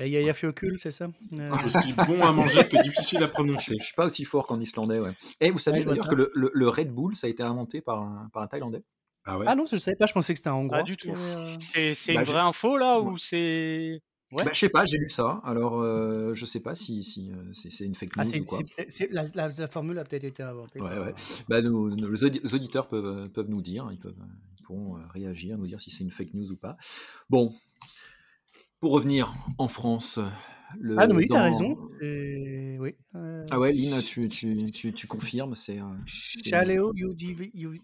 Et 0.00 0.08
Yaya 0.08 0.32
Fiocul, 0.32 0.78
c'est 0.78 0.92
ça? 0.92 1.08
Euh, 1.34 1.46
Aussi 1.66 1.92
bon 1.92 2.22
à 2.24 2.30
manger 2.30 2.64
que 2.68 2.80
difficile 2.84 3.20
à 3.22 3.26
prononcer. 3.28 3.74
Je 3.80 3.84
suis 3.84 3.94
pas 3.96 4.06
aussi 4.06 4.24
fort 4.24 4.46
qu'en 4.46 4.60
islandais, 4.60 5.00
ouais. 5.00 5.10
Et 5.40 5.50
vous 5.50 5.58
savez 5.58 5.80
Ouais, 5.80 5.84
d'ailleurs 5.86 6.06
que 6.06 6.14
le, 6.14 6.30
le- 6.34 6.52
le 6.54 6.68
Red 6.68 6.92
Bull, 6.92 7.16
ça 7.16 7.26
a 7.26 7.30
été 7.30 7.42
inventé 7.42 7.80
par 7.80 8.02
un, 8.02 8.28
par 8.32 8.44
un 8.44 8.46
Thaïlandais? 8.46 8.84
Ah 9.24 9.38
ouais? 9.38 9.46
Ah 9.48 9.56
non, 9.56 9.64
je 9.70 9.76
savais 9.76 9.96
pas, 9.96 10.06
je 10.06 10.12
pensais 10.12 10.32
que 10.34 10.38
c'était 10.38 10.50
un 10.50 10.54
Hongrois. 10.54 10.78
Pas 10.78 10.84
du 10.84 10.96
tout. 10.96 11.10
euh, 11.10 11.56
C'est 11.58 11.94
c'est 11.94 12.14
Bah, 12.14 12.20
une 12.20 12.26
j'ai- 12.26 12.32
vraie 12.32 12.42
info 12.42 12.76
là 12.76 13.00
Ouais. 13.00 13.10
ou 13.10 13.18
c'est 13.18 14.00
Ouais. 14.30 14.44
Bah, 14.44 14.50
je 14.52 14.58
sais 14.58 14.68
pas, 14.68 14.84
j'ai 14.84 14.98
lu 14.98 15.08
ça. 15.08 15.40
Alors, 15.42 15.80
euh, 15.80 16.34
je 16.34 16.44
sais 16.44 16.60
pas 16.60 16.74
si, 16.74 17.02
si 17.02 17.30
euh, 17.32 17.50
c'est 17.54 17.84
une 17.86 17.94
fake 17.94 18.10
Ah, 18.18 18.24
news 18.24 18.40
ou 18.40 18.44
quoi. 18.44 18.58
la, 19.10 19.24
la- 19.34 19.48
la 19.48 19.66
formule 19.68 19.98
a 19.98 20.04
peut-être 20.04 20.24
été 20.24 20.42
inventée. 20.42 20.80
Ouais, 20.82 20.98
ouais. 20.98 21.14
Bah, 21.48 21.62
nous- 21.62 21.88
nous- 21.96 22.10
les 22.10 22.24
audi- 22.24 22.40
les 22.44 22.54
auditeurs 22.54 22.88
peuvent, 22.88 23.06
euh, 23.06 23.24
peuvent 23.32 23.48
nous 23.48 23.62
dire, 23.62 23.88
ils, 23.90 23.98
peuvent, 23.98 24.14
ils 24.58 24.62
pourront 24.64 24.96
euh, 24.98 25.00
réagir, 25.14 25.56
nous 25.56 25.66
dire 25.66 25.80
si 25.80 25.90
c'est 25.90 26.04
une 26.04 26.10
fake 26.10 26.34
news 26.34 26.52
ou 26.52 26.56
pas. 26.56 26.76
Bon, 27.30 27.54
pour 28.80 28.92
revenir 28.92 29.32
en 29.56 29.68
France, 29.68 30.18
le, 30.78 30.96
Ah 30.98 31.06
non, 31.06 31.14
mais 31.14 31.22
oui, 31.22 31.28
t'as 31.30 31.38
dans- 31.38 31.44
raison. 31.50 31.88
Et- 32.02 32.76
Oui. 32.78 32.94
euh, 33.14 33.46
Ah 33.50 33.58
ouais, 33.58 33.72
Lynn, 33.72 34.02
tu, 34.02 34.28
tu, 34.28 34.70
tu, 34.70 34.92
tu 34.92 35.06
confirmes, 35.06 35.54
c'est. 35.54 35.78
c'est- 36.06 36.50
Chaléo 36.50 36.92
Yu- 36.94 37.80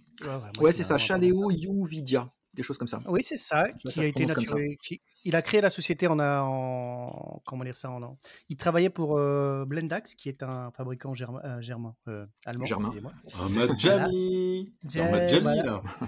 ouais, 0.61 0.73
c'est 0.73 0.85
ça. 0.85 0.99
Chaléo 0.99 1.51
Youvidia, 1.51 2.29
des 2.55 2.63
choses 2.63 2.79
comme 2.79 2.89
ça. 2.89 3.01
Oui, 3.07 3.23
c'est 3.23 3.39
ça. 3.39 3.65
Qui 3.69 3.89
a 4.01 4.03
été 4.05 4.11
prononce 4.13 4.35
comme 4.35 4.45
ça. 4.45 4.55
naturel. 4.55 4.77
qui- 4.83 5.01
Il 5.25 5.35
a 5.37 5.43
créé 5.43 5.61
la 5.61 5.71
société 5.71 6.07
en, 6.07 6.19
a- 6.19 6.43
en 6.43 7.41
comment 7.47 7.65
dire 7.65 7.77
ça 7.77 7.91
en, 7.91 8.03
en- 8.03 8.17
Il 8.49 8.57
travaillait 8.57 8.91
pour 8.91 9.19
euh, 9.19 9.65
Blendax, 9.67 10.15
qui 10.15 10.29
est 10.29 10.43
un 10.43 10.71
fabricant 10.71 11.15
germain, 11.15 11.41
euh, 11.45 11.61
germain 11.61 11.95
euh, 12.09 12.27
allemand. 12.47 12.65
Germain. 12.65 12.93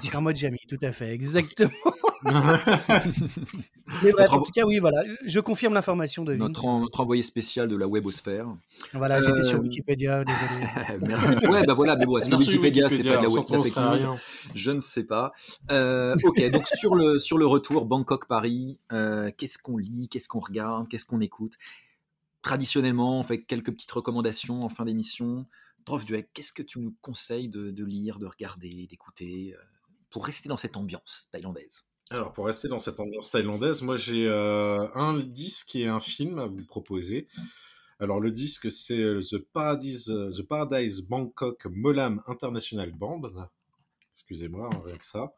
Germain 0.03 0.35
Jamy, 0.35 0.59
tout 0.69 0.79
à 0.83 0.93
fait, 0.93 1.13
exactement. 1.13 1.71
Mais 4.03 4.13
bref, 4.13 4.33
en 4.33 4.43
tout 4.43 4.51
cas, 4.53 4.65
oui, 4.65 4.79
voilà. 4.79 5.03
Je 5.25 5.39
confirme 5.41 5.75
l'information 5.75 6.25
de. 6.25 6.35
Notre, 6.35 6.67
en- 6.67 6.81
notre 6.81 7.01
envoyé 7.01 7.23
spécial 7.23 7.69
de 7.69 7.77
la 7.77 7.87
webosphère. 7.87 8.49
Voilà, 8.93 9.23
j'étais 9.23 9.45
sur 9.45 9.59
Euh, 9.59 9.63
Wikipédia, 9.63 10.25
désolé. 10.25 10.99
Merci. 11.07 11.47
Ouais, 11.47 11.63
bah 11.65 11.75
voilà, 11.75 11.97
mais 11.97 12.07
bon, 12.07 12.19
est-ce 12.19 12.29
que 12.31 12.37
Wikipédia, 12.37 12.89
c'est 12.89 13.03
pas 13.05 13.17
de 13.19 13.23
la, 13.23 13.29
web- 13.29 13.45
news. 13.49 14.17
Je 14.55 14.71
ne 14.71 14.81
sais 14.81 15.05
pas. 15.05 15.33
Euh, 15.71 16.17
ok, 16.25 16.51
donc 16.51 16.67
sur 16.69 16.95
le, 16.95 17.19
sur 17.19 17.39
le 17.39 17.47
retour 17.47 17.87
Bangkok-Paris, 17.87 18.79
euh, 18.93 19.31
qu'est-ce 19.37 19.59
qu'on 19.59 19.77
lit, 19.77 20.09
qu'est-ce 20.09 20.29
qu'on 20.29 20.41
regarde, 20.41 20.89
qu'est-ce 20.89 21.05
qu'on 21.07 21.21
écoute? 21.21 21.55
Traditionnellement, 22.43 23.19
on 23.21 23.23
fait 23.23 23.43
quelques 23.43 23.73
petites 23.73 23.91
recommandations 23.93 24.63
en 24.63 24.69
fin 24.69 24.85
d'émission. 24.85 25.47
Drof 25.85 26.05
Duek, 26.05 26.31
qu'est-ce 26.33 26.53
que 26.53 26.63
tu 26.63 26.81
nous 26.81 26.95
conseilles 27.01 27.49
de, 27.49 27.71
de 27.71 27.85
lire, 27.85 28.19
de 28.19 28.27
regarder, 28.27 28.87
d'écouter 28.89 29.55
pour 30.11 30.27
rester 30.27 30.49
dans 30.49 30.57
cette 30.57 30.77
ambiance 30.77 31.29
thaïlandaise? 31.33 31.85
Alors, 32.11 32.33
pour 32.33 32.47
rester 32.47 32.69
dans 32.69 32.79
cette 32.79 33.01
ambiance 33.01 33.31
thaïlandaise, 33.31 33.83
moi 33.83 33.97
j'ai 33.97 34.27
euh, 34.29 34.87
un 34.95 35.19
disque 35.19 35.75
et 35.75 35.89
un 35.89 36.01
film 36.01 36.39
à 36.39 36.47
vous 36.47 36.65
proposer. 36.65 37.27
Alors, 37.99 38.21
le 38.21 38.31
disque, 38.31 38.71
c'est 38.71 38.99
euh, 39.01 39.23
The 39.23 39.39
Paradise, 39.39 40.11
euh, 40.11 40.31
The 40.31 40.43
Paradise 40.43 41.01
Bangkok 41.01 41.67
Molam 41.67 42.23
International 42.27 42.93
Band. 42.93 43.49
Excusez-moi, 44.13 44.69
hein, 44.71 44.83
avec 44.87 45.03
ça. 45.03 45.35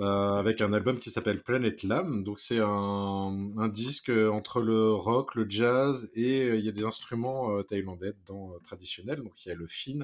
Euh, 0.00 0.34
avec 0.34 0.60
un 0.60 0.74
album 0.74 0.98
qui 0.98 1.08
s'appelle 1.08 1.42
Planet 1.42 1.82
Lam. 1.82 2.22
Donc, 2.22 2.40
c'est 2.40 2.58
un, 2.60 3.68
disque 3.68 4.10
entre 4.10 4.60
le 4.60 4.92
rock, 4.92 5.34
le 5.34 5.48
jazz 5.48 6.10
et 6.14 6.48
il 6.48 6.64
y 6.64 6.68
a 6.68 6.72
des 6.72 6.84
instruments 6.84 7.62
thaïlandais 7.62 8.12
dans, 8.26 8.58
traditionnels. 8.64 9.22
Donc, 9.22 9.44
il 9.44 9.48
y 9.48 9.52
a 9.52 9.54
le 9.54 9.66
fin 9.66 10.00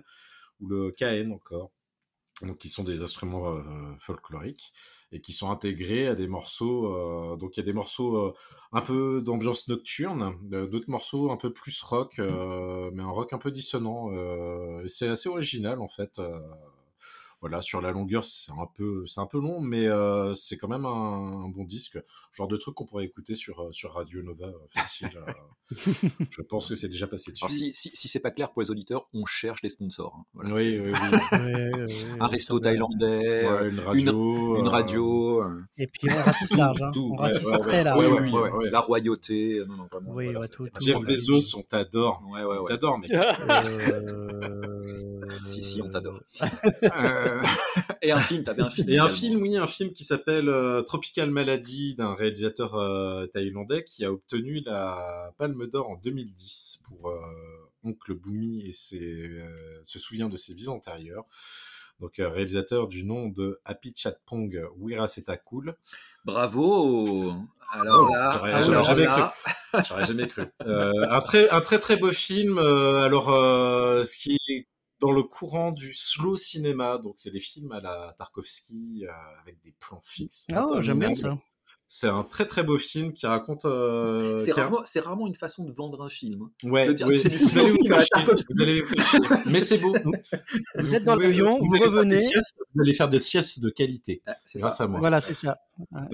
ou 0.61 0.69
le 0.69 0.91
kaen 0.93 1.33
encore 1.33 1.71
donc 2.43 2.59
qui 2.59 2.71
sont 2.71 2.85
des 2.85 3.03
instruments 3.03 3.63
folkloriques 3.99 4.73
et 5.13 5.21
qui 5.21 5.33
sont 5.33 5.51
intégrés 5.51 6.07
à 6.07 6.15
des 6.15 6.29
morceaux. 6.29 6.95
Euh, 6.95 7.37
donc 7.37 7.57
il 7.57 7.61
y 7.61 7.63
a 7.63 7.67
des 7.67 7.73
morceaux 7.73 8.17
euh, 8.17 8.35
un 8.73 8.81
peu 8.81 9.21
d'ambiance 9.23 9.69
nocturne, 9.69 10.35
d'autres 10.43 10.91
morceaux 10.91 11.31
un 11.31 11.37
peu 11.37 11.53
plus 11.53 11.81
rock, 11.83 12.19
mais 12.19 13.03
un 13.03 13.11
rock 13.11 13.33
un 13.33 13.39
peu 13.39 13.51
dissonant. 13.51 14.11
c'est 14.87 15.09
assez 15.09 15.29
original 15.29 15.81
en 15.81 15.89
fait 15.89 16.21
voilà, 17.41 17.63
sur 17.63 17.81
la 17.81 17.91
longueur, 17.91 18.23
c'est 18.25 18.53
un 18.53 18.67
peu, 18.75 19.07
c'est 19.07 19.21
un 19.21 19.27
peu 19.27 19.41
long, 19.41 19.61
mais 19.61 19.87
euh, 19.87 20.35
c'est 20.35 20.59
quand 20.59 20.69
même 20.69 20.85
un, 20.85 21.45
un, 21.45 21.49
bon 21.49 21.65
disque. 21.65 21.99
Genre 22.33 22.49
de 22.49 22.59
truc 22.59 22.75
qu'on 22.75 22.85
pourrait 22.85 23.07
écouter 23.07 23.35
sur, 23.35 23.61
euh, 23.61 23.73
sur 23.73 23.95
Radio 23.95 24.23
Nova 24.23 24.47
euh, 24.47 24.59
facile. 24.75 25.09
je 25.71 26.43
pense 26.43 26.69
que 26.69 26.75
c'est 26.75 26.89
déjà 26.89 27.07
passé 27.07 27.33
dessus. 27.33 27.45
Alors 27.45 27.57
si, 27.57 27.73
si, 27.73 27.91
si 27.95 28.09
c'est 28.09 28.21
pas 28.21 28.31
clair 28.31 28.53
pour 28.53 28.61
les 28.61 28.71
auditeurs, 28.71 29.09
on 29.15 29.25
cherche 29.25 29.63
des 29.63 29.71
sponsors. 29.71 30.17
Hein. 30.19 30.25
Voilà, 30.35 30.55
oui, 30.55 30.81
oui, 30.81 30.93
oui. 30.93 31.95
un 32.21 32.27
resto 32.27 32.61
thaïlandais, 32.61 33.49
ouais, 33.49 33.69
une 33.71 33.81
radio, 33.81 34.57
une, 34.57 34.61
une 34.61 34.69
radio. 34.69 35.45
Et 35.79 35.87
puis 35.87 36.09
on 36.13 36.23
ratisse 36.23 36.55
large, 36.55 36.83
hein. 36.83 36.91
on 36.95 37.15
ratisse 37.15 37.47
ouais, 37.47 37.59
très 37.59 37.85
large. 37.85 38.07
Ouais, 38.07 38.71
La 38.71 38.81
royauté, 38.81 39.63
non, 39.67 39.77
non, 39.77 39.89
vraiment. 39.91 40.13
Oui, 40.13 40.27
voilà. 40.31 40.49
tout, 40.49 40.69
tout, 40.69 40.81
Jeff 40.87 41.01
Bezos, 41.01 41.57
on 41.57 41.63
t'adore. 41.63 42.23
Ouais, 42.31 42.45
ouais, 42.45 42.59
on 42.61 42.65
t'adore, 42.65 42.99
mais. 42.99 43.09
Si, 43.09 43.15
si, 45.75 45.83
on 45.83 45.91
t'adore. 45.91 46.21
euh... 46.83 47.43
Et 48.03 48.13
un 48.13 48.21
film, 48.21 48.45
t'avais 48.45 48.63
un 48.63 48.71
film. 48.71 48.89
Et 48.89 48.93
également. 48.93 49.07
un 49.07 49.15
film, 49.15 49.43
oui, 49.43 49.57
un 49.57 49.67
film 49.67 49.93
qui 49.93 50.05
s'appelle 50.05 50.49
euh, 50.49 50.83
Tropical 50.83 51.31
Malady 51.31 51.95
d'un 51.95 52.15
réalisateur 52.15 52.75
euh, 52.75 53.27
thaïlandais 53.27 53.85
qui 53.85 54.05
a 54.05 54.13
obtenu 54.13 54.61
la 54.65 55.33
Palme 55.39 55.67
d'Or 55.67 55.91
en 55.91 55.97
2010 55.97 56.81
pour 56.85 57.11
euh, 57.11 57.21
Oncle 57.85 58.15
Bumi 58.15 58.63
et 58.67 58.73
ses, 58.73 59.43
se 59.85 59.99
souvient 59.99 60.29
de 60.29 60.37
ses 60.37 60.55
vies 60.55 60.69
antérieures. 60.69 61.25
Donc 62.01 62.15
réalisateur 62.17 62.89
du 62.89 63.05
nom 63.05 63.29
de 63.29 63.61
Happy 63.65 63.93
Chatpong 63.95 64.69
Wirasetakul. 64.79 65.77
Bravo 66.25 67.35
alors 67.73 68.09
oh, 68.09 68.15
là, 68.15 68.31
j'aurais 68.35 68.53
alors 68.53 68.85
jamais, 68.85 69.05
là... 69.05 69.35
cru. 69.73 69.83
J'aurais 69.89 70.05
jamais 70.05 70.27
cru. 70.27 70.43
Euh, 70.67 71.07
un 71.09 71.21
très, 71.21 71.49
un 71.51 71.61
très 71.61 71.79
très 71.79 71.97
beau 71.97 72.11
film. 72.11 72.59
Euh, 72.59 73.05
alors, 73.05 73.31
euh, 73.31 74.03
ce 74.03 74.17
qui 74.17 74.39
est 74.49 74.67
dans 75.01 75.13
le 75.13 75.23
courant 75.23 75.73
du 75.73 75.95
slow 75.95 76.37
cinéma, 76.37 76.99
donc 76.99 77.15
c'est 77.17 77.31
des 77.31 77.41
films 77.41 77.73
à 77.73 77.81
la 77.81 78.15
Tarkovsky 78.19 79.05
avec 79.41 79.61
des 79.63 79.75
plans 79.79 80.03
fixes. 80.05 80.47
Ah, 80.53 80.67
oh, 80.69 80.83
j'aime 80.83 80.99
bien 80.99 81.15
ça. 81.15 81.39
C'est 81.93 82.07
un 82.07 82.23
très 82.23 82.47
très 82.47 82.63
beau 82.63 82.79
film 82.79 83.13
qui 83.13 83.27
raconte. 83.27 83.65
Euh, 83.65 84.39
c'est 84.39 84.53
rarement, 84.53 84.79
a... 84.79 85.01
rarement, 85.01 85.27
une 85.27 85.35
façon 85.35 85.65
de 85.65 85.73
vendre 85.73 86.01
un 86.03 86.09
film. 86.09 86.49
Ouais, 86.63 86.95
dire, 86.95 87.09
ouais. 87.09 87.17
c'est 87.17 87.29
du 87.29 87.37
vous, 87.37 87.59
allez 87.59 87.71
vous, 87.73 87.85
faire 87.85 88.01
chier, 88.01 88.35
vous 88.49 88.63
allez 88.63 88.81
vous 88.81 88.87
faire 88.87 89.05
chier. 89.05 89.19
Mais 89.51 89.59
c'est 89.59 89.79
beau. 89.79 89.93
Vous 90.77 90.95
êtes 90.95 91.03
dans 91.03 91.17
l'avion, 91.17 91.59
vous, 91.59 91.67
vous 91.67 91.83
revenez. 91.83 92.21
Siestes, 92.21 92.55
vous 92.77 92.83
allez 92.83 92.95
faire 92.95 93.09
des 93.09 93.19
siestes 93.19 93.59
de 93.59 93.71
qualité. 93.71 94.23
Ah, 94.25 94.37
grâce 94.55 94.77
ça. 94.77 94.85
à 94.85 94.87
moi. 94.87 95.01
Voilà, 95.01 95.21
c'est 95.21 95.35
ça. 95.35 95.59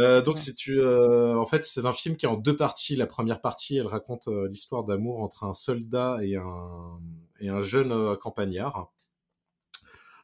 Euh, 0.00 0.22
donc, 0.22 0.38
c'est 0.38 0.54
tu, 0.54 0.80
euh, 0.80 1.36
en 1.36 1.44
fait, 1.44 1.62
c'est 1.66 1.84
un 1.84 1.92
film 1.92 2.16
qui 2.16 2.24
est 2.24 2.30
en 2.30 2.38
deux 2.38 2.56
parties. 2.56 2.96
La 2.96 3.06
première 3.06 3.42
partie, 3.42 3.76
elle 3.76 3.86
raconte 3.86 4.28
euh, 4.28 4.48
l'histoire 4.48 4.84
d'amour 4.84 5.20
entre 5.20 5.44
un 5.44 5.52
soldat 5.52 6.16
et 6.22 6.36
un, 6.36 6.98
et 7.40 7.48
un 7.48 7.62
jeune 7.62 7.92
euh, 7.92 8.16
campagnard. 8.16 8.92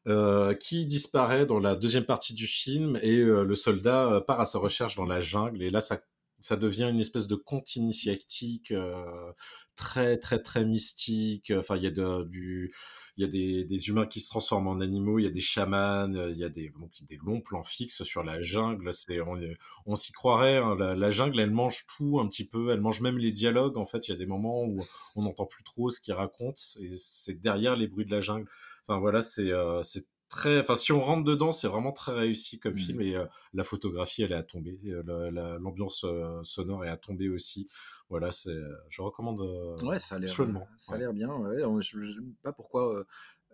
Euh, 0.09 0.53
qui 0.55 0.85
disparaît 0.85 1.47
dans 1.47 1.61
la 1.61 1.77
deuxième 1.77 2.05
partie 2.05 2.35
du 2.35 2.49
film 2.49 2.99
et 3.03 3.19
euh, 3.19 3.45
le 3.45 3.55
soldat 3.55 4.21
part 4.27 4.41
à 4.41 4.45
sa 4.45 4.59
recherche 4.59 4.97
dans 4.97 5.05
la 5.05 5.21
jungle 5.21 5.63
et 5.63 5.71
là 5.71 5.79
ça 5.79 5.97
ça 6.43 6.57
devient 6.57 6.89
une 6.91 7.01
espèce 7.01 7.27
de 7.27 7.35
conte 7.35 7.77
initiatique 7.77 8.73
euh, 8.73 9.33
très 9.77 10.19
très 10.19 10.41
très 10.41 10.65
mystique 10.65 11.53
enfin 11.57 11.77
il 11.77 11.83
y 11.85 11.87
a 11.87 11.91
du 12.25 12.73
il 13.17 13.25
y 13.25 13.27
a 13.27 13.29
des, 13.29 13.89
humains 13.89 14.07
qui 14.07 14.21
se 14.21 14.29
transforment 14.29 14.69
en 14.69 14.81
animaux 14.81 15.19
il 15.19 15.25
y 15.25 15.29
a 15.29 15.31
des 15.31 15.41
chamans 15.41 16.13
il 16.13 16.37
y 16.37 16.45
a 16.45 16.49
des 16.49 16.71
donc 16.79 16.91
des 17.09 17.19
longs 17.25 17.41
plans 17.41 17.65
fixes 17.65 18.03
sur 18.05 18.23
la 18.23 18.41
jungle 18.41 18.93
c'est 18.93 19.21
on, 19.21 19.39
on 19.87 19.97
s'y 19.97 20.13
croirait 20.13 20.59
hein, 20.59 20.77
la, 20.79 20.95
la, 20.95 21.11
jungle 21.11 21.41
elle 21.41 21.51
mange 21.51 21.87
tout 21.97 22.21
un 22.21 22.29
petit 22.29 22.47
peu 22.47 22.71
elle 22.71 22.81
mange 22.81 23.01
même 23.01 23.19
les 23.19 23.33
dialogues 23.33 23.77
en 23.79 23.87
fait 23.87 24.09
il 24.09 24.13
y 24.13 24.15
a 24.15 24.19
des 24.19 24.27
moments 24.27 24.65
où 24.65 24.79
on 25.17 25.23
n'entend 25.23 25.47
plus 25.47 25.65
trop 25.65 25.91
ce 25.91 26.01
qu'ils 26.01 26.15
racontent 26.15 26.63
et 26.81 26.89
c'est 26.97 27.41
derrière 27.41 27.77
les 27.77 27.87
bruits 27.89 28.07
de 28.07 28.11
la 28.11 28.21
jungle. 28.21 28.49
Enfin 28.87 28.99
voilà, 28.99 29.23
c'est 29.23 29.53
euh, 29.53 29.83
c'est 29.83 30.07
très. 30.33 30.61
Enfin, 30.61 30.75
si 30.75 30.93
on 30.93 31.01
rentre 31.01 31.25
dedans, 31.25 31.53
c'est 31.53 31.69
vraiment 31.69 31.93
très 31.93 32.13
réussi 32.13 32.59
comme 32.59 32.75
mmh. 32.75 32.79
film 32.79 33.01
et 33.03 33.15
euh, 33.15 33.27
la 33.53 33.65
photographie, 33.65 34.23
elle 34.23 34.33
est 34.33 34.37
à 34.37 34.43
tomber. 34.43 34.79
L'ambiance 34.83 36.05
euh, 36.05 36.43
sonore 36.43 36.85
est 36.85 36.89
à 36.89 36.97
tomber 36.97 37.29
aussi. 37.29 37.69
Voilà, 38.09 38.33
c'est. 38.33 38.57
Je 38.89 39.03
recommande. 39.03 39.41
ouais, 39.83 39.99
ça 39.99 40.17
a 40.17 40.19
l'air. 40.19 40.35
Ça 40.77 40.95
a 40.95 40.99
l'air 40.99 41.13
bien. 41.13 41.33
Ouais. 41.35 41.63
Je, 41.81 42.01
je, 42.01 42.13
sais 42.13 42.19
pas 42.43 42.53
pourquoi. 42.53 43.05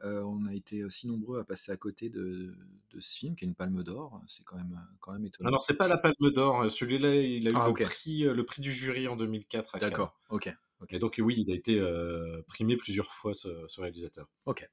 Euh, 0.04 0.22
on 0.22 0.46
a 0.46 0.54
été 0.54 0.84
aussi 0.84 1.08
nombreux 1.08 1.40
à 1.40 1.44
passer 1.44 1.72
à 1.72 1.76
côté 1.76 2.08
de, 2.08 2.54
de 2.92 3.00
ce 3.00 3.18
film 3.18 3.34
qui 3.34 3.44
a 3.44 3.48
une 3.48 3.56
Palme 3.56 3.82
d'Or. 3.82 4.22
C'est 4.28 4.44
quand 4.44 4.56
même 4.56 4.80
quand 5.00 5.12
même 5.12 5.24
étonnant. 5.24 5.48
Alors 5.48 5.60
c'est 5.60 5.76
pas 5.76 5.88
la 5.88 5.98
Palme 5.98 6.30
d'Or. 6.32 6.70
Celui-là, 6.70 7.16
il 7.16 7.48
a 7.48 7.50
eu 7.50 7.54
ah, 7.56 7.68
okay. 7.68 7.82
le 7.82 7.88
prix 7.90 8.22
le 8.22 8.44
prix 8.44 8.62
du 8.62 8.70
jury 8.70 9.08
en 9.08 9.16
2004. 9.16 9.78
D'accord. 9.80 10.16
Ok. 10.30 10.54
Okay. 10.80 10.96
Et 10.96 10.98
donc 11.00 11.16
oui, 11.18 11.44
il 11.44 11.52
a 11.52 11.56
été 11.56 11.80
euh, 11.80 12.42
primé 12.46 12.76
plusieurs 12.76 13.12
fois 13.12 13.34
ce, 13.34 13.48
ce 13.66 13.80
réalisateur. 13.80 14.28
Ok. 14.46 14.68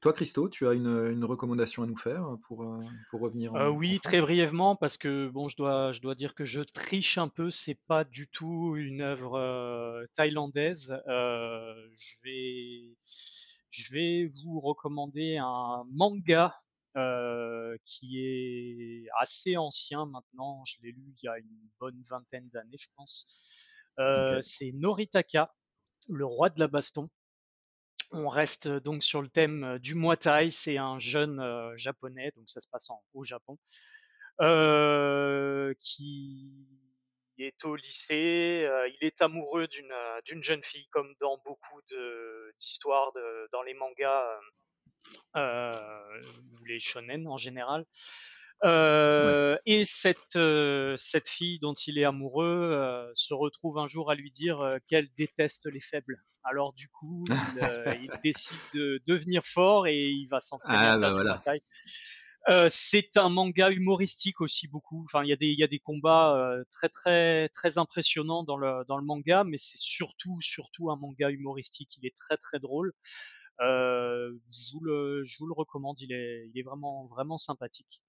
Toi, 0.00 0.14
Christo, 0.14 0.48
tu 0.48 0.66
as 0.66 0.72
une, 0.72 1.10
une, 1.12 1.24
recommandation 1.24 1.82
à 1.82 1.86
nous 1.86 1.96
faire 1.96 2.24
pour, 2.46 2.66
pour 3.10 3.20
revenir 3.20 3.52
en, 3.52 3.56
euh, 3.56 3.68
Oui, 3.68 3.96
en 3.96 3.98
très 3.98 4.22
brièvement, 4.22 4.74
parce 4.74 4.96
que 4.96 5.28
bon, 5.28 5.48
je 5.48 5.56
dois, 5.56 5.92
je 5.92 6.00
dois 6.00 6.14
dire 6.14 6.34
que 6.34 6.46
je 6.46 6.62
triche 6.62 7.18
un 7.18 7.28
peu. 7.28 7.50
C'est 7.50 7.78
pas 7.86 8.04
du 8.04 8.26
tout 8.28 8.76
une 8.76 9.02
œuvre 9.02 9.38
euh, 9.38 10.06
thaïlandaise. 10.14 10.96
Euh, 11.06 11.74
je 11.94 12.14
vais, 12.24 12.96
je 13.70 13.92
vais 13.92 14.32
vous 14.42 14.58
recommander 14.60 15.36
un 15.36 15.84
manga 15.90 16.54
euh, 16.96 17.76
qui 17.84 18.18
est 18.18 19.06
assez 19.20 19.56
ancien 19.56 20.06
maintenant. 20.06 20.64
Je 20.64 20.76
l'ai 20.82 20.90
lu 20.90 21.14
il 21.22 21.26
y 21.26 21.28
a 21.28 21.38
une 21.38 21.68
bonne 21.78 22.02
vingtaine 22.08 22.48
d'années, 22.48 22.78
je 22.78 22.88
pense. 22.96 23.26
Euh, 24.00 24.32
okay. 24.32 24.42
C'est 24.42 24.72
Noritaka, 24.72 25.54
le 26.08 26.24
roi 26.24 26.50
de 26.50 26.58
la 26.58 26.66
baston. 26.66 27.08
On 28.12 28.28
reste 28.28 28.68
donc 28.68 29.04
sur 29.04 29.22
le 29.22 29.28
thème 29.28 29.78
du 29.78 29.94
Muay 29.94 30.16
Thai. 30.16 30.50
C'est 30.50 30.78
un 30.78 30.98
jeune 30.98 31.38
euh, 31.38 31.76
japonais, 31.76 32.32
donc 32.36 32.50
ça 32.50 32.60
se 32.60 32.68
passe 32.68 32.88
au 33.14 33.22
Japon, 33.22 33.56
euh, 34.40 35.72
qui 35.80 36.66
est 37.38 37.64
au 37.64 37.76
lycée. 37.76 38.64
Euh, 38.66 38.88
il 38.88 39.06
est 39.06 39.22
amoureux 39.22 39.68
d'une 39.68 39.94
d'une 40.24 40.42
jeune 40.42 40.62
fille, 40.62 40.88
comme 40.90 41.14
dans 41.20 41.38
beaucoup 41.44 41.80
d'histoires 42.58 43.12
dans 43.52 43.62
les 43.62 43.74
mangas 43.74 44.40
ou 45.36 46.64
les 46.64 46.80
shonen 46.80 47.28
en 47.28 47.36
général. 47.36 47.86
Euh, 48.64 49.54
ouais. 49.54 49.60
Et 49.66 49.84
cette, 49.84 50.36
euh, 50.36 50.94
cette 50.98 51.28
fille 51.28 51.58
dont 51.60 51.74
il 51.74 51.98
est 51.98 52.04
amoureux 52.04 52.44
euh, 52.72 53.10
se 53.14 53.32
retrouve 53.32 53.78
un 53.78 53.86
jour 53.86 54.10
à 54.10 54.14
lui 54.14 54.30
dire 54.30 54.60
euh, 54.60 54.78
qu'elle 54.86 55.08
déteste 55.16 55.66
les 55.66 55.80
faibles. 55.80 56.22
Alors 56.44 56.72
du 56.72 56.88
coup, 56.88 57.24
il, 57.56 57.64
euh, 57.64 57.94
il, 58.02 58.10
décide 58.22 58.58
de 58.74 59.00
devenir 59.06 59.44
fort 59.44 59.86
et 59.86 60.08
il 60.08 60.26
va 60.26 60.40
s'entraîner 60.40 60.78
ah, 60.78 60.92
à 60.94 60.98
bah 60.98 61.12
voilà. 61.12 61.34
bataille. 61.34 61.62
Euh, 62.48 62.68
c'est 62.70 63.18
un 63.18 63.28
manga 63.28 63.70
humoristique 63.70 64.40
aussi 64.40 64.66
beaucoup. 64.66 65.04
Enfin, 65.04 65.22
il 65.24 65.28
y 65.28 65.32
a 65.32 65.36
des 65.36 65.48
il 65.48 65.58
y 65.58 65.62
a 65.62 65.66
des 65.66 65.78
combats 65.78 66.36
euh, 66.36 66.64
très 66.72 66.88
très 66.88 67.50
très 67.50 67.76
impressionnants 67.76 68.44
dans 68.44 68.56
le 68.56 68.84
dans 68.88 68.96
le 68.96 69.04
manga, 69.04 69.44
mais 69.44 69.58
c'est 69.58 69.76
surtout 69.78 70.40
surtout 70.40 70.90
un 70.90 70.96
manga 70.96 71.28
humoristique. 71.30 71.98
Il 72.00 72.06
est 72.06 72.16
très 72.16 72.36
très 72.38 72.58
drôle. 72.58 72.92
Euh, 73.60 74.32
je 74.52 74.72
vous 74.72 74.80
le 74.80 75.22
je 75.24 75.36
vous 75.38 75.46
le 75.46 75.52
recommande. 75.52 76.00
Il 76.00 76.12
est 76.12 76.48
il 76.48 76.58
est 76.58 76.62
vraiment 76.62 77.06
vraiment 77.08 77.36
sympathique. 77.36 78.02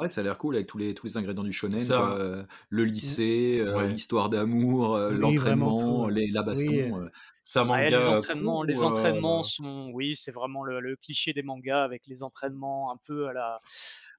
Ouais, 0.00 0.10
ça 0.10 0.20
a 0.20 0.24
l'air 0.24 0.38
cool 0.38 0.54
avec 0.54 0.66
tous 0.66 0.78
les, 0.78 0.94
tous 0.94 1.06
les 1.06 1.16
ingrédients 1.16 1.42
du 1.42 1.52
shonen, 1.52 1.84
quoi, 1.86 2.18
euh, 2.18 2.44
le 2.68 2.84
lycée, 2.84 3.58
euh, 3.60 3.86
l'histoire 3.86 4.30
d'amour, 4.30 4.96
euh, 4.96 5.12
oui, 5.12 5.18
l'entraînement, 5.18 6.08
la 6.08 6.42
baston. 6.42 6.66
Oui. 6.66 7.08
C'est 7.50 7.60
un 7.60 7.62
Ouais, 7.62 7.68
manga 7.84 7.88
les 7.88 8.08
entraînements, 8.08 8.62
les 8.62 8.80
ou, 8.80 8.84
entraînements 8.84 9.40
euh, 9.40 9.42
sont, 9.42 9.90
oui, 9.94 10.14
c'est 10.16 10.32
vraiment 10.32 10.64
le, 10.64 10.80
le 10.80 10.96
cliché 10.96 11.32
des 11.32 11.40
mangas 11.42 11.82
avec 11.82 12.02
les 12.06 12.22
entraînements 12.22 12.92
un 12.92 12.98
peu 13.06 13.26
à 13.28 13.32
la, 13.32 13.62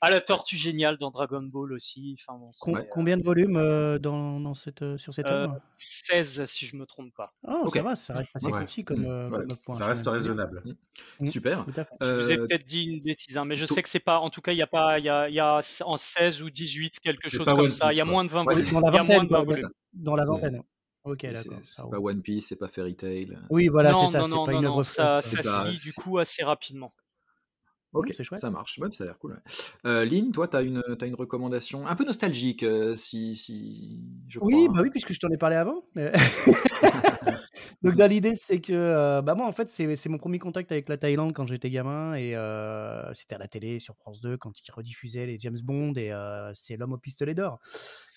à 0.01 0.09
la 0.09 0.19
tortue 0.19 0.57
géniale 0.57 0.97
dans 0.97 1.11
Dragon 1.11 1.43
Ball 1.43 1.71
aussi. 1.73 2.15
Enfin 2.19 2.39
bon, 2.39 2.49
Com- 2.59 2.77
c'est 2.77 2.89
Combien 2.89 3.17
de 3.17 3.23
volumes 3.23 3.55
euh, 3.57 3.99
dans, 3.99 4.39
dans 4.39 4.55
cette, 4.55 4.81
euh, 4.81 4.97
sur 4.97 5.13
cet 5.13 5.27
euh, 5.27 5.43
œuvre 5.43 5.59
16 5.77 6.45
si 6.45 6.65
je 6.65 6.75
me 6.75 6.87
trompe 6.87 7.13
pas. 7.13 7.31
Ah, 7.45 7.59
Ok. 7.65 7.75
ça 7.75 7.81
va, 7.83 7.95
ça 7.95 8.13
reste 8.15 8.31
assez 8.33 8.47
Ouais. 8.51 8.61
concis 8.61 8.83
comme, 8.83 9.01
Mm. 9.03 9.05
euh, 9.05 9.29
Ouais, 9.29 9.37
comme 9.45 9.57
point. 9.57 9.75
ça 9.77 9.85
reste 9.85 10.07
raisonnable. 10.07 10.63
Mm, 11.19 11.27
Super. 11.27 11.65
Tout 11.65 11.73
à 11.79 11.83
fait. 11.85 11.95
Je 12.01 12.13
vous 12.15 12.31
ai 12.31 12.37
Euh, 12.39 12.47
peut-être 12.47 12.65
dit 12.65 12.85
une 12.85 12.99
bêtise, 13.03 13.37
hein, 13.37 13.45
mais 13.45 13.55
je 13.57 13.67
sais 13.67 13.83
que 13.83 13.89
c'est 13.89 13.99
pas, 13.99 14.17
en 14.21 14.31
tout 14.31 14.41
cas, 14.41 14.53
il 14.53 14.57
y 14.57 14.63
a 14.63 14.67
pas, 14.67 14.97
il 14.97 15.05
y 15.05 15.09
a, 15.09 15.29
il 15.29 15.35
y 15.35 15.39
a 15.39 15.61
en 15.85 15.97
16 15.97 16.41
ou 16.41 16.49
18 16.49 16.99
quelque 16.99 17.29
chose 17.29 17.45
comme 17.45 17.69
ça. 17.69 17.93
Il 17.93 17.97
y 17.97 18.01
a 18.01 18.05
moins 18.05 18.23
de 18.25 18.29
20 18.31 18.43
Ouais, 18.45 18.55
volumes. 18.55 18.71
Dans 18.73 18.79
la 18.79 18.89
Il 18.89 18.95
y 18.95 18.97
a 18.97 19.03
moins 19.03 19.17
vingtaine, 19.19 19.27
de 19.27 19.33
20 19.33 19.45
quoi, 19.45 19.53
c'est 19.53 19.61
volumes. 19.61 19.67
ça. 19.67 19.69
Dans 19.93 20.15
la 20.15 20.23
C'est- 20.23 20.29
vingtaine. 20.31 20.63
Ok, 21.05 21.19
c'est- 21.21 21.31
d'accord. 21.33 21.59
c'est 21.65 21.89
pas. 21.89 21.97
One 21.99 22.21
Piece, 22.21 22.47
c'est 22.49 22.55
pas 22.57 22.67
Fairy 22.67 22.95
Tail. 22.95 23.37
Oui, 23.49 23.67
voilà, 23.69 23.93
c'est 23.95 24.07
ça, 24.11 24.21
non, 24.27 24.45
pas 24.45 24.51
non, 24.53 24.59
une 24.59 24.65
non, 24.65 24.71
œuvre 24.73 24.83
ça, 24.83 25.21
ça 25.21 25.41
pas- 25.41 25.71
du 25.71 25.93
coup 25.93 26.17
assez 26.17 26.43
rapidement. 26.43 26.93
Ok, 27.91 28.09
Mm, 28.09 28.13
c'est 28.17 28.23
chouette. 28.23 28.41
ça 28.41 28.51
marche. 28.51 28.77
Ouais, 28.77 28.89
ça 28.91 29.03
a 29.03 29.07
l'air 29.07 29.17
cool. 29.17 29.31
ouais. 29.31 29.39
Euh, 29.89 30.05
Lynn, 30.05 30.31
toi, 30.31 30.47
tu 30.47 30.55
as 30.57 30.61
une, 30.61 30.83
t'as 30.99 31.07
une 31.07 31.15
recommandation 31.15 31.87
un 31.87 31.95
peu 31.95 32.05
nostalgique, 32.05 32.61
euh, 32.61 32.95
si, 32.95 33.35
si 33.35 34.03
je 34.27 34.37
crois. 34.37 34.47
Oui, 34.47 34.67
hein. 34.69 34.71
bah 34.71 34.81
oui, 34.83 34.91
puisque 34.91 35.11
je 35.13 35.19
t'en 35.19 35.29
ai 35.29 35.37
parlé 35.37 35.55
avant. 35.55 35.83
Euh, 35.97 36.11
Donc 37.81 37.95
dans 37.95 38.07
l'idée, 38.09 38.35
c'est 38.35 38.59
que 38.59 38.73
euh, 38.73 39.21
bah 39.21 39.35
moi 39.35 39.47
en 39.47 39.53
fait 39.53 39.69
c'est 39.69 39.95
c'est 39.95 40.09
mon 40.09 40.17
premier 40.17 40.37
contact 40.39 40.69
avec 40.71 40.89
la 40.89 40.97
Thaïlande 40.97 41.33
quand 41.33 41.47
j'étais 41.47 41.69
gamin 41.69 42.13
et 42.15 42.35
euh, 42.35 43.13
c'était 43.13 43.35
à 43.35 43.37
la 43.37 43.47
télé 43.47 43.79
sur 43.79 43.95
France 43.95 44.19
2 44.19 44.35
quand 44.37 44.51
ils 44.59 44.71
rediffusaient 44.71 45.25
les 45.25 45.39
James 45.39 45.57
Bond 45.63 45.93
et 45.95 46.11
euh, 46.11 46.51
c'est 46.55 46.75
l'homme 46.75 46.91
au 46.93 46.97
pistolet 46.97 47.33
d'or. 47.33 47.59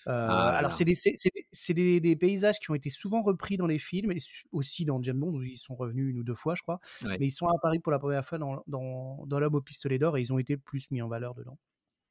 Euh, 0.07 0.27
Ah, 0.29 0.49
alors 0.57 0.71
c'est 0.71 0.83
des, 0.85 2.15
paysages 2.15 2.59
qui 2.59 2.71
ont 2.71 2.75
été 2.75 2.89
souvent 2.89 3.21
repris 3.21 3.57
dans 3.57 3.67
les 3.67 3.79
films 3.79 4.11
et 4.11 4.17
aussi 4.51 4.85
dans 4.85 5.01
James 5.01 5.19
Bond 5.19 5.33
où 5.33 5.43
ils 5.43 5.57
sont 5.57 5.75
revenus 5.75 6.09
une 6.11 6.19
ou 6.19 6.23
deux 6.23 6.35
fois 6.35 6.55
je 6.55 6.61
crois, 6.61 6.79
Ouais. 7.03 7.17
mais 7.19 7.27
ils 7.27 7.31
sont 7.31 7.47
apparus 7.47 7.79
pour 7.81 7.91
la 7.91 7.99
première 7.99 8.25
fois 8.25 8.37
dans, 8.37 8.63
dans, 8.67 9.25
dans 9.25 9.39
l'homme 9.39 9.55
au 9.55 9.61
pistolet 9.61 9.97
d'or 9.99 10.17
et 10.17 10.21
ils 10.21 10.33
ont 10.33 10.39
été 10.39 10.57
plus 10.57 10.89
mis 10.91 11.01
en 11.01 11.07
valeur 11.07 11.35
dedans. 11.35 11.57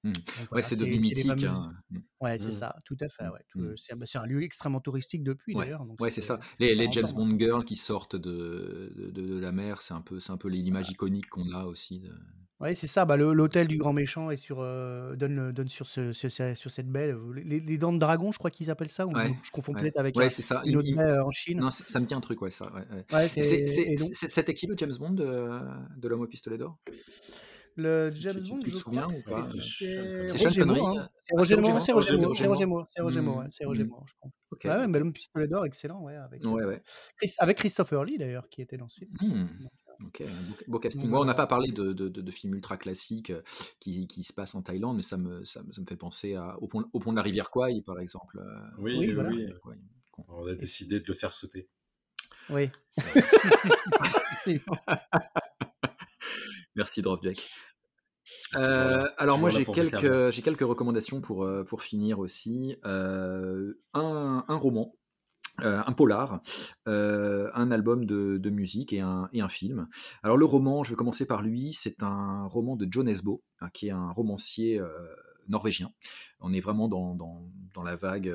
Hmm. 0.04 0.12
Donc 0.14 0.24
Ouais, 0.26 0.46
voilà, 0.50 0.66
c'est 0.66 0.76
devenu 0.76 0.96
mythique. 0.98 1.44
hein. 1.44 1.74
Ouais, 2.20 2.36
c'est 2.36 2.50
ça, 2.50 2.74
tout 2.84 2.96
à 3.00 3.08
fait. 3.08 3.24
Mm. 3.24 3.30
Ouais. 3.30 3.40
Mm. 3.54 3.60
euh, 3.66 3.74
c'est 3.76 3.94
bah, 3.94 4.04
c'est 4.06 4.18
un 4.18 4.26
lieu 4.26 4.42
extrêmement 4.42 4.80
touristique 4.80 5.22
depuis 5.22 5.54
Ouais, 5.54 5.66
d'ailleurs. 5.66 5.86
ouais 6.00 6.10
c'est 6.10 6.22
ça. 6.22 6.40
Les, 6.58 6.90
James. 6.90 7.06
Bond 7.14 7.38
girls 7.38 7.64
qui 7.64 7.76
sortent 7.76 8.16
de, 8.16 8.92
de, 8.96 9.10
de- 9.10 9.26
de 9.34 9.38
la 9.38 9.52
mer, 9.52 9.80
c'est 9.80 9.94
un 9.94 10.00
peu, 10.00 10.18
c'est 10.18 10.32
un 10.32 10.36
peu 10.38 10.48
l'image 10.48 10.90
iconique 10.90 11.28
qu'on 11.28 11.50
a 11.52 11.66
aussi. 11.66 12.00
De... 12.00 12.10
Ouais, 12.62 12.74
c'est 12.74 12.86
ça. 12.86 13.04
Bah, 13.04 13.16
l'hôtel 13.16 13.66
du 13.66 13.76
grand 13.76 13.92
méchant 13.92 14.30
est 14.30 14.36
sur, 14.36 14.58
euh, 14.60 15.16
donne, 15.16 15.52
donne 15.52 15.68
sur, 15.68 15.86
ce, 15.86 16.12
ce- 16.12 16.28
ce- 16.28 16.54
sur 16.54 16.70
cette 16.70 16.88
baie. 16.88 17.12
euh, 17.12 17.32
Les, 17.34 17.60
les 17.60 17.76
dents 17.78 17.92
de 17.92 17.98
dragon, 17.98 18.30
je 18.32 18.38
crois 18.38 18.50
qu'ils 18.50 18.70
appellent 18.70 18.88
ça. 18.88 19.06
Ou 19.06 19.12
Ouais, 19.12 19.34
je 19.42 19.50
confonds 19.50 19.74
ouais. 19.74 19.80
peut-être 19.82 19.98
avec 19.98 20.16
Ouais, 20.16 20.26
un- 20.26 20.28
c'est 20.30 20.42
ça. 20.42 20.62
une 20.64 20.70
Il- 20.72 20.76
autre 20.78 20.88
il- 20.88 20.96
baie 20.96 21.12
euh, 21.12 21.24
en 21.24 21.30
Chine. 21.32 21.58
Non, 21.60 21.70
ça 21.70 21.84
ça 21.86 21.98
me 22.00 22.06
dit 22.06 22.14
un 22.14 22.20
truc, 22.20 22.40
ouais, 22.40 22.50
ça. 22.50 22.72
ouais, 22.72 22.82
ouais. 22.92 23.04
Ouais, 23.12 23.28
c'est- 23.28 23.42
c'est- 23.42 23.66
c'est- 23.66 23.92
et 23.92 23.94
donc, 23.96 24.14
c'est- 24.14 24.28
C'était 24.28 24.54
qui 24.54 24.66
le 24.66 24.74
James 24.78 24.94
Bond 24.98 25.10
de, 25.10 25.60
de 25.96 26.08
l'homme 26.08 26.20
au 26.22 26.26
pistolet 26.26 26.56
d'or? 26.56 26.78
Le 27.74 28.10
tu- 28.14 28.20
James 28.20 28.42
tu- 28.42 28.50
Bond, 28.50 28.58
tu 28.58 28.66
te 28.70 28.76
je 28.76 28.76
souviens 28.76 29.06
crois 29.06 29.16
ou 29.16 29.22
que 29.22 29.30
pas? 29.30 29.42
c'est 29.46 29.60
C'est 30.28 30.38
Sean 30.38 30.44
Roger 30.44 30.60
Connery, 30.60 30.80
Moore. 30.80 30.96
euh, 30.98 31.00
hein. 31.00 31.08
C'est 31.22 31.34
ah, 31.34 31.38
Roger 31.40 31.48
c'est 31.54 31.60
Moore, 31.62 31.72
Roger 31.72 31.84
c'est 31.84 31.92
Roger 31.92 32.10
Roger 32.12 32.26
Moore, 32.26 32.36
c'est. 32.36 32.46
Roger 32.46 32.66
Moore, 32.66 32.84
c'est 32.86 33.02
Roger. 33.02 33.20
Moore, 33.22 33.36
ouais, 33.38 33.46
c'est 33.50 33.64
Roger 33.64 33.84
Mm. 33.84 33.88
Moore, 33.88 34.04
je 34.06 34.14
crois. 34.14 34.30
Ok, 34.50 34.60
Ouais, 34.64 34.70
ouais, 34.70 34.84
ok. 34.84 34.90
mais 34.90 34.98
l'homme 34.98 35.12
pistolet 35.14 35.48
d'or, 35.48 35.64
excellent, 35.64 36.02
ouais, 36.02 36.16
avec, 36.16 36.44
Ouais, 36.44 36.62
euh, 36.62 36.68
ouais. 36.68 36.82
Chris- 37.16 37.34
avec 37.38 37.56
Christopher 37.56 38.04
Lee 38.04 38.18
d'ailleurs, 38.18 38.46
qui 38.50 38.60
était 38.60 38.76
dans 38.76 38.90
ce 38.90 38.98
film. 39.00 39.10
Hmm. 39.22 39.48
Ok, 40.06 40.20
un 40.22 40.42
beau, 40.42 40.56
beau 40.68 40.78
casting. 40.78 41.08
Moi, 41.08 41.20
on 41.20 41.24
n'a 41.24 41.34
pas 41.34 41.46
parlé 41.46 41.72
de, 41.72 41.92
de, 41.92 42.08
de- 42.08 42.20
de 42.20 42.30
films 42.30 42.54
ultra 42.54 42.76
classiques 42.76 43.30
euh, 43.30 43.42
qui, 43.80 44.06
qui 44.06 44.22
se 44.24 44.32
passent 44.32 44.54
en 44.54 44.62
Thaïlande, 44.62 44.96
mais 44.96 45.02
ça 45.02 45.16
me, 45.16 45.44
ça, 45.44 45.62
me- 45.62 45.72
ça 45.72 45.80
me 45.80 45.86
fait 45.86 45.96
penser 45.96 46.34
à, 46.34 46.56
au, 46.60 46.66
pont, 46.68 46.84
au 46.92 46.98
pont 46.98 47.12
de 47.12 47.16
la 47.16 47.22
rivière 47.22 47.50
Kwai, 47.50 47.82
par 47.82 47.98
exemple. 48.00 48.38
euh, 48.38 48.68
Oui, 48.78 48.96
Oui, 48.98 49.12
voilà. 49.14 49.30
On 50.28 50.46
a 50.46 50.54
décidé 50.54 51.00
de 51.00 51.04
le 51.08 51.14
faire 51.14 51.32
sauter. 51.32 51.68
Oui. 52.50 52.70
Merci, 56.74 57.02
Dropjack. 57.02 57.50
Euh, 58.54 59.08
alors 59.18 59.38
moi 59.38 59.48
j'ai 59.50 59.64
quelques, 60.00 60.30
j'ai 60.30 60.42
quelques 60.42 60.60
recommandations 60.60 61.20
pour, 61.20 61.44
euh, 61.44 61.64
pour 61.64 61.82
finir 61.82 62.18
aussi. 62.18 62.76
Euh, 62.84 63.74
un, 63.94 64.44
un 64.46 64.56
roman, 64.56 64.94
euh, 65.60 65.82
un 65.86 65.92
polar, 65.92 66.40
euh, 66.88 67.50
un 67.54 67.70
album 67.70 68.06
de, 68.06 68.50
musique 68.50 68.92
et 68.92 69.00
un, 69.00 69.28
film. 69.48 69.86
Alors 70.22 70.38
le 70.38 70.46
roman, 70.46 70.82
je 70.82 70.90
vais 70.90 70.96
commencer 70.96 71.26
par 71.26 71.42
lui, 71.42 71.72
c'est 71.72 72.02
un 72.02 72.46
roman 72.46 72.74
de 72.76 72.86
John 72.90 73.06
Esbo, 73.06 73.42
hein, 73.60 73.68
qui 73.72 73.88
est 73.88 73.90
un 73.90 74.08
romancier 74.08 74.78
euh, 74.78 74.88
norvégien. 75.48 75.92
On 76.40 76.54
est 76.54 76.60
vraiment 76.60 76.88
dans, 76.88 77.14
dans, 77.14 77.82
la 77.82 77.96
vague 77.96 78.32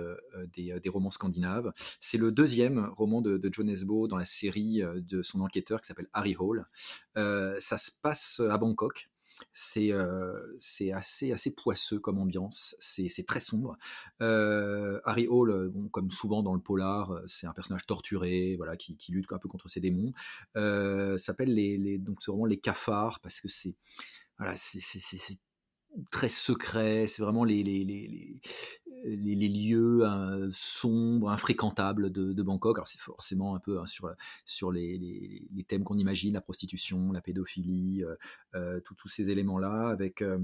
des, 0.53 0.89
romans 0.89 1.10
scandinaves. 1.10 1.72
C'est 1.99 2.18
le 2.18 2.31
deuxième 2.31 2.89
roman 2.95 3.22
de, 3.22 3.38
de 3.38 3.49
John 3.52 3.69
Esbo 3.69 4.07
dans 4.07 4.18
la 4.18 4.26
série 4.26 4.84
de 4.95 5.22
son 5.23 5.41
enquêteur 5.41 5.81
qui 5.81 5.88
s'appelle 5.88 6.10
Harry 6.14 6.35
Hall. 6.38 6.65
Ça 7.15 7.77
se 7.77 7.91
passe 8.02 8.41
à 8.48 8.57
Bangkok. 8.57 9.10
C'est 9.54 9.92
assez, 10.92 11.32
assez 11.32 11.52
poisseux 11.52 12.00
comme 12.00 12.20
ambiance, 12.20 12.76
c'est 12.80 13.26
très 13.26 13.40
sombre. 13.40 13.78
Harry 14.20 15.28
Hall, 15.28 15.70
bon, 15.70 15.90
comme 15.90 16.12
souvent 16.12 16.44
dans 16.44 16.54
le 16.54 16.60
polar, 16.60 17.22
c'est 17.28 17.48
un 17.48 17.54
personnage 17.54 17.86
torturé, 17.86 18.56
voilà, 18.58 18.78
qui, 18.78 18.98
lutte 19.10 19.32
un 19.32 19.38
peu 19.38 19.50
contre 19.50 19.70
ses 19.70 19.80
démons. 19.80 20.14
S'appelle 21.18 21.54
les, 21.54 21.78
les 21.78 21.98
donc 21.98 22.24
vraiment 22.26 22.46
les 22.46 22.60
cafards 22.60 23.20
parce 23.22 23.42
que 23.42 23.48
c'est 23.48 23.76
voilà, 24.38 24.56
c'est 24.56 24.80
très 26.11 26.30
secret, 26.30 27.07
c'est 27.07 27.22
vraiment 27.22 27.44
les, 27.44 27.64
les, 27.64 27.84
les, 27.84 28.40
les, 29.06 29.36
les 29.36 29.49
lieux 29.49 30.06
hein, 30.06 30.48
sombres, 30.52 31.30
infréquentables 31.30 32.11
de, 32.11 32.44
Bangkok. 32.44 32.78
Alors 32.78 32.88
c'est 32.88 32.99
forcément 32.99 33.56
un 33.56 33.60
peu 33.60 33.80
hein, 33.80 33.86
sur, 33.86 34.14
sur 34.45 34.72
les, 34.72 34.98
les, 34.98 35.64
thèmes 35.64 35.84
qu'on 35.84 35.98
imagine, 35.98 36.34
la 36.34 36.41
prostitution, 36.41 37.11
la 37.11 37.22
pédophilie, 37.22 38.03
euh, 38.03 38.15
euh, 38.56 38.80
tous 38.80 39.07
ces 39.07 39.30
éléments-là, 39.30 39.90
avec 39.90 40.22
euh, 40.22 40.38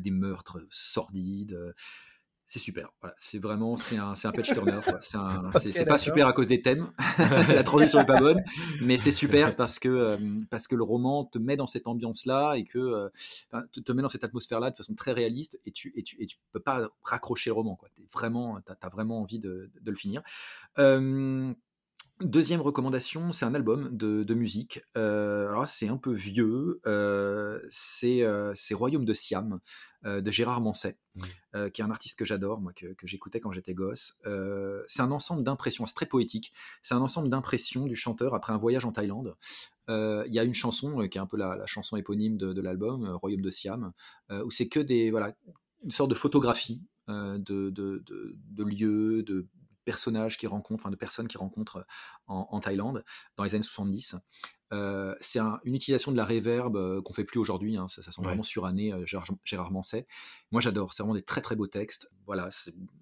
des 0.00 0.10
meurtres 0.10 0.60
sordides. 0.70 1.58
C'est 2.52 2.58
super. 2.58 2.92
Voilà, 3.00 3.14
c'est 3.16 3.38
vraiment 3.38 3.76
c'est 3.76 3.96
un, 3.96 4.16
c'est 4.16 4.26
un 4.26 4.32
patch 4.32 4.52
turner. 4.52 4.80
C'est 5.02 5.16
un- 5.16 5.52
c'est- 5.52 5.68
Ok, 5.68 5.72
c'est 5.72 5.84
pas 5.84 5.98
super 5.98 6.26
à 6.26 6.32
cause 6.32 6.48
des 6.48 6.60
thèmes. 6.60 6.90
La 7.54 7.62
transition 7.62 8.00
est 8.00 8.04
pas 8.06 8.18
bonne, 8.18 8.42
mais 8.82 8.98
c'est 8.98 9.12
super 9.12 9.54
parce 9.56 9.78
que 9.78 9.88
euh, 9.88 10.16
parce 10.50 10.66
que 10.66 10.74
le 10.74 10.82
roman 10.82 11.24
te 11.24 11.38
met 11.38 11.56
dans 11.56 11.68
cette 11.68 11.86
ambiance-là 11.86 12.54
et 12.56 12.64
que 12.64 12.78
euh, 12.78 13.08
te, 13.70 13.78
te 13.78 13.92
met 13.92 14.02
dans 14.02 14.08
cette 14.08 14.24
atmosphère-là 14.24 14.72
de 14.72 14.76
façon 14.76 14.94
très 14.96 15.12
réaliste 15.12 15.60
et 15.64 15.70
tu 15.70 15.92
et 15.94 16.02
tu 16.02 16.20
et 16.20 16.26
tu 16.26 16.38
peux 16.50 16.58
pas 16.58 16.88
raccrocher 17.04 17.50
le 17.50 17.54
roman. 17.54 17.76
Quoi. 17.76 17.88
T'es 17.94 18.02
vraiment, 18.12 18.60
t'as 18.66 18.74
as 18.82 18.88
vraiment 18.88 19.20
envie 19.20 19.38
de, 19.38 19.70
de 19.80 19.90
le 19.92 19.96
finir. 19.96 20.20
Euh, 20.80 21.54
Deuxième 22.20 22.60
recommandation, 22.60 23.32
c'est 23.32 23.46
un 23.46 23.54
album 23.54 23.96
de, 23.96 24.24
de 24.24 24.34
musique. 24.34 24.80
Euh, 24.94 25.48
alors 25.48 25.66
c'est 25.66 25.88
un 25.88 25.96
peu 25.96 26.12
vieux. 26.12 26.80
euh, 26.86 27.58
c'est 27.70 28.22
euh, 28.24 28.52
c'est 28.54 28.74
Royaume 28.74 29.06
de 29.06 29.14
Siam 29.14 29.58
de 30.04 30.30
Gérard 30.30 30.60
Manset, 30.60 30.98
Mm. 31.14 31.22
euh, 31.56 31.68
qui 31.70 31.80
est 31.80 31.84
un 31.84 31.90
artiste 31.90 32.18
que 32.18 32.24
j'adore, 32.24 32.60
moi, 32.60 32.72
que, 32.72 32.92
que 32.94 33.06
j'écoutais 33.06 33.40
quand 33.40 33.52
j'étais 33.52 33.74
gosse. 33.74 34.18
C'est 34.86 35.02
un 35.02 35.10
ensemble 35.10 35.42
d'impressions, 35.42 35.86
c'est 35.86 35.94
très 35.94 36.06
poétique. 36.06 36.52
C'est 36.82 36.94
un 36.94 37.00
ensemble 37.00 37.28
d'impressions 37.30 37.86
du 37.86 37.96
chanteur 37.96 38.34
après 38.34 38.52
un 38.52 38.58
voyage 38.58 38.84
en 38.84 38.92
Thaïlande. 38.92 39.34
Il 39.88 40.28
y 40.32 40.38
a 40.38 40.44
une 40.44 40.54
chanson 40.54 41.06
qui 41.08 41.18
est 41.18 41.20
un 41.20 41.26
peu 41.26 41.36
la, 41.36 41.56
la 41.56 41.66
chanson 41.66 41.96
éponyme 41.96 42.36
de, 42.36 42.52
de 42.52 42.60
l'album, 42.60 43.08
Royaume 43.20 43.40
de 43.42 43.50
Siam, 43.50 43.92
où 44.30 44.50
c'est 44.50 44.68
que 44.68 44.80
des 44.80 45.10
voilà 45.10 45.34
une 45.82 45.90
sorte 45.90 46.10
de 46.10 46.14
photographie 46.14 46.82
de, 47.08 47.38
de, 47.38 47.70
de, 47.70 48.04
de 48.06 48.64
lieux, 48.64 49.22
de 49.24 49.48
personnages 49.84 50.36
qui 50.38 50.46
rencontrent, 50.46 50.82
enfin 50.82 50.90
de 50.90 50.96
personnes 50.96 51.28
qui 51.28 51.38
rencontrent 51.38 51.84
en, 52.26 52.46
en 52.50 52.60
Thaïlande 52.60 53.04
dans 53.36 53.44
les 53.44 53.54
années 53.54 53.62
70. 53.64 54.16
Euh, 54.72 55.14
c'est 55.20 55.38
un- 55.40 55.58
une 55.64 55.74
utilisation 55.74 56.12
de 56.12 56.16
la 56.16 56.24
réverb 56.24 56.76
euh, 56.76 57.02
qu'on 57.02 57.12
fait 57.12 57.24
plus 57.24 57.40
aujourd'hui, 57.40 57.76
hein, 57.76 57.88
ça, 57.88 58.02
ça 58.02 58.12
sent 58.12 58.20
Ouais. 58.20 58.28
vraiment 58.28 58.42
suranné, 58.44 58.92
euh, 58.92 59.04
Gérard, 59.04 59.26
Gérard 59.44 59.72
Manset. 59.72 60.06
Moi 60.52 60.60
j'adore, 60.60 60.92
c'est 60.94 61.02
vraiment 61.02 61.14
des 61.16 61.22
très 61.22 61.40
très 61.40 61.56
beaux 61.56 61.66
textes. 61.66 62.08
Voilà, 62.26 62.48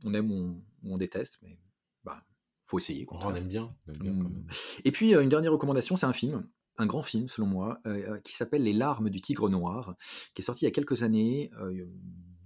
on 0.05 0.15
aime 0.15 0.31
ou 0.31 0.63
on, 0.85 0.97
déteste, 0.97 1.39
mais 1.43 1.59
bah, 2.05 2.25
faut 2.65 2.79
essayer. 2.79 3.05
quoi. 3.05 3.19
Oh, 3.23 3.27
on 3.27 3.35
aime 3.35 3.49
bien. 3.49 3.75
on 3.87 3.93
aime 3.93 3.99
bien 3.99 4.13
quand 4.13 4.29
Mm. 4.31 4.33
même. 4.33 4.47
Et 4.85 4.93
puis 4.93 5.15
euh, 5.15 5.23
une 5.23 5.29
dernière 5.29 5.53
recommandation, 5.53 5.97
c'est 5.97 6.07
un 6.07 6.13
film, 6.15 6.49
un 6.79 6.87
grand 6.87 7.03
film 7.03 7.29
selon 7.29 7.47
moi, 7.49 7.81
euh, 7.87 8.15
euh, 8.15 8.21
qui 8.21 8.35
s'appelle 8.35 8.63
Les 8.63 8.73
larmes 8.73 9.11
du 9.11 9.21
tigre 9.21 9.51
noir, 9.51 9.95
qui 10.35 10.41
est 10.41 10.45
sorti 10.45 10.65
il 10.65 10.69
y 10.69 10.69
a 10.69 10.73
quelques 10.73 11.03
années, 11.03 11.51
euh, 11.61 11.71
je 11.77 11.83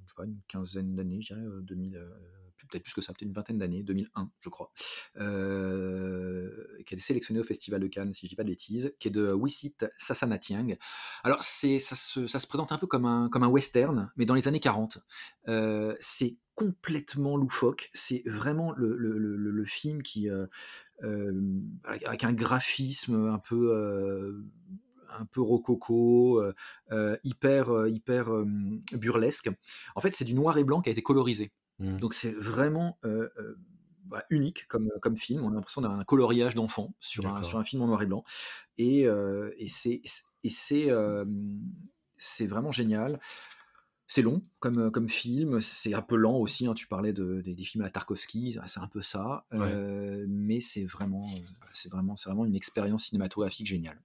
sais 0.09 0.15
pas, 0.17 0.25
une 0.25 0.41
quinzaine 0.49 0.97
d'années, 0.97 1.21
je 1.21 1.35
dirais, 1.35 1.47
euh, 1.47 1.61
2000, 1.63 1.97
euh, 1.97 2.11
peut-être 2.67 2.83
plus 2.83 2.95
que 2.95 3.01
ça, 3.01 3.13
peut-être 3.13 3.29
une 3.29 3.33
vingtaine 3.33 3.59
d'années, 3.59 3.83
2001 3.83 4.31
je 4.41 4.49
crois, 4.49 4.73
euh, 5.19 6.51
qui 6.87 6.95
a 6.95 6.97
été 6.97 7.01
sélectionné 7.03 7.41
au 7.41 7.45
Festival 7.45 7.81
de 7.81 7.87
Cannes, 7.87 8.13
si 8.13 8.27
je 8.27 8.31
dis 8.31 8.37
pas 8.37 8.45
de 8.45 8.49
bêtises, 8.49 8.95
qui 8.99 9.09
est 9.09 9.13
de 9.13 9.33
Wisit 9.33 9.87
Sasanatiang. 9.99 10.77
Alors 11.25 11.43
c'est, 11.43 11.79
ça, 11.79 11.97
se, 11.97 12.27
ça 12.27 12.39
se 12.39 12.47
présente 12.47 12.73
un 12.73 12.79
peu 12.79 12.87
comme 12.87 13.07
un, 13.07 13.29
comme 13.29 13.43
un 13.43 13.49
western, 13.49 14.11
mais 14.17 14.27
dans 14.27 14.35
les 14.35 14.49
années 14.49 14.61
40. 14.61 14.99
Euh, 15.49 15.95
c'est 16.01 16.37
complètement 16.55 17.37
loufoque, 17.37 17.91
c'est 17.95 18.23
vraiment 18.27 18.73
le, 18.73 18.95
le, 18.97 19.17
le, 19.17 19.65
film 19.65 20.03
qui... 20.03 20.29
euh, 20.29 20.47
avec, 21.85 22.25
un 22.25 22.33
graphisme 22.33 23.27
un 23.27 23.39
peu 23.39 24.45
un 25.19 25.25
peu 25.27 25.41
rococo, 25.41 26.43
hyper 27.25 27.87
hyper 27.89 28.31
burlesque. 28.93 29.51
En 29.95 30.01
fait, 30.01 30.15
c'est 30.15 30.25
du 30.25 30.35
noir 30.35 30.59
et 30.59 30.65
blanc 30.65 30.83
qui 30.83 30.91
a 30.91 30.93
été 30.93 31.03
colorisé. 31.03 31.53
Mm. 31.83 31.99
Donc 31.99 32.15
c'est 32.15 32.33
vraiment 32.33 32.99
euh, 33.05 33.29
bah, 34.05 34.25
unique 34.31 34.67
comme, 34.69 34.89
comme 35.01 35.17
film. 35.17 35.45
On 35.45 35.51
a 35.51 35.55
l'impression 35.55 35.83
d'un 35.83 36.03
coloriage 36.05 36.55
d'enfant 36.55 36.95
sur 37.01 37.27
un, 37.27 37.43
sur 37.43 37.59
un 37.59 37.65
film 37.65 37.83
en 37.83 37.87
noir 37.87 38.03
et 38.03 38.07
blanc. 38.07 38.25
Et, 38.79 39.03
et 39.03 39.69
c'est 39.69 40.03
c'est 42.17 42.47
vraiment 42.47 42.73
génial. 42.73 43.21
C'est 44.07 44.23
long 44.23 44.43
comme, 44.61 44.91
comme 44.91 45.09
film, 45.09 45.63
c'est 45.63 45.95
un 45.95 46.03
peu 46.03 46.17
lent 46.17 46.37
aussi. 46.37 46.67
Hein. 46.67 46.75
tu 46.75 46.87
parlais 46.87 47.15
de, 47.15 47.41
des, 47.41 47.65
films 47.65 47.85
à 47.85 47.91
Tarkovsky, 47.91 48.59
c'est 48.67 48.81
un 48.81 48.89
peu 48.89 49.03
ça, 49.03 49.47
mais 50.29 50.61
c'est 50.61 50.85
vraiment, 50.85 51.27
c'est 51.73 51.91
vraiment, 51.91 52.15
c'est 52.17 52.29
vraiment 52.29 52.45
une 52.45 52.55
expérience 52.55 53.07
cinématographique 53.07 53.67
géniale. 53.67 54.01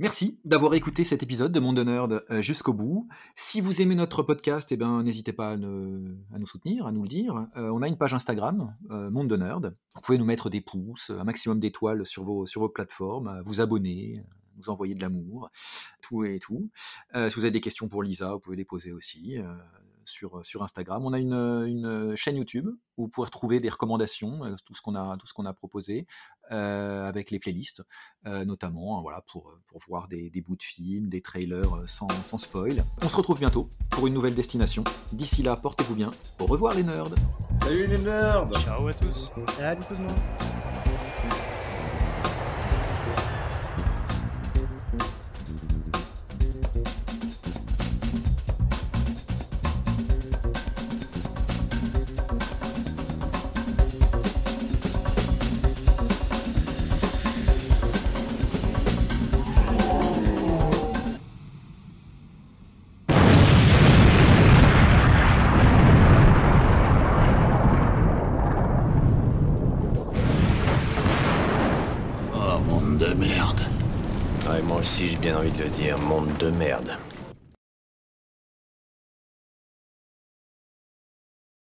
Merci 0.00 0.38
d'avoir 0.44 0.74
écouté 0.74 1.02
cet 1.02 1.24
épisode 1.24 1.50
de 1.50 1.58
Monde 1.58 1.76
de 1.76 1.82
Nerd 1.82 2.24
jusqu'au 2.40 2.72
bout. 2.72 3.08
Si 3.34 3.60
vous 3.60 3.82
aimez 3.82 3.96
notre 3.96 4.22
podcast, 4.22 4.70
eh 4.70 4.76
ben, 4.76 5.02
n'hésitez 5.02 5.32
pas 5.32 5.52
à, 5.52 5.56
nous 5.56 6.46
soutenir, 6.46 6.86
à 6.86 6.92
nous 6.92 7.02
le 7.02 7.08
dire. 7.08 7.48
on 7.56 7.82
a 7.82 7.88
une 7.88 7.98
page 7.98 8.14
Instagram, 8.14 8.76
Monde 8.88 9.28
de 9.28 9.36
Nerd. 9.36 9.76
Vous 9.96 10.00
pouvez 10.00 10.18
nous 10.18 10.24
mettre 10.24 10.50
des 10.50 10.60
pouces, 10.60 11.10
un 11.10 11.24
maximum 11.24 11.58
d'étoiles 11.58 12.06
sur 12.06 12.24
vos, 12.24 12.46
sur 12.46 12.60
vos 12.60 12.68
plateformes, 12.68 13.42
vous 13.44 13.60
abonner, 13.60 14.22
nous 14.58 14.70
envoyer 14.70 14.94
de 14.94 15.00
l'amour, 15.00 15.50
tout 16.02 16.24
et 16.24 16.38
tout. 16.38 16.70
Euh, 17.14 17.30
si 17.30 17.36
vous 17.36 17.42
avez 17.42 17.50
des 17.50 17.60
questions 17.60 17.88
pour 17.88 18.02
Lisa, 18.02 18.32
vous 18.32 18.40
pouvez 18.40 18.56
les 18.56 18.64
poser 18.64 18.92
aussi 18.92 19.38
euh, 19.38 19.54
sur, 20.08 20.44
sur 20.44 20.62
Instagram. 20.62 21.04
On 21.04 21.12
a 21.12 21.18
une, 21.18 21.32
une, 21.32 22.16
chaîne 22.16 22.36
YouTube 22.36 22.68
où 22.96 23.04
vous 23.04 23.08
pouvez 23.08 23.26
retrouver 23.26 23.60
des 23.60 23.68
recommandations, 23.68 24.44
euh, 24.44 24.54
tout 24.64 24.74
ce 24.74 24.82
qu'on 24.82 24.94
a, 24.94 25.16
tout 25.16 25.26
ce 25.26 25.34
qu'on 25.34 25.46
a 25.46 25.52
proposé, 25.52 26.06
avec 26.50 27.30
les 27.30 27.38
playlists, 27.38 27.82
notamment 28.24 29.02
voilà, 29.02 29.22
pour, 29.30 29.54
pour 29.66 29.82
voir 29.86 30.08
des, 30.08 30.30
des, 30.30 30.40
bouts 30.40 30.56
de 30.56 30.62
films, 30.62 31.10
des 31.10 31.20
trailers 31.20 31.82
sans, 31.86 32.08
sans 32.22 32.38
spoil. 32.38 32.84
On 33.02 33.08
se 33.10 33.16
retrouve 33.16 33.38
bientôt 33.38 33.68
pour 33.90 34.06
une 34.06 34.14
nouvelle 34.14 34.34
destination. 34.34 34.82
D'ici 35.12 35.42
là, 35.42 35.56
portez-vous 35.56 35.94
bien. 35.94 36.10
Au 36.38 36.46
revoir 36.46 36.74
les 36.74 36.84
nerds. 36.84 37.10
Salut 37.62 37.86
les 37.86 37.98
nerds. 37.98 38.48
Ciao 38.60 38.88
à 38.88 38.94
tous. 38.94 39.30
Salut 39.58 39.82
tout 39.86 39.94
le 39.94 40.04
monde. 40.04 40.77
Le 75.58 75.68
dire, 75.68 75.98
monde 75.98 76.36
de 76.38 76.50
merde. 76.50 76.97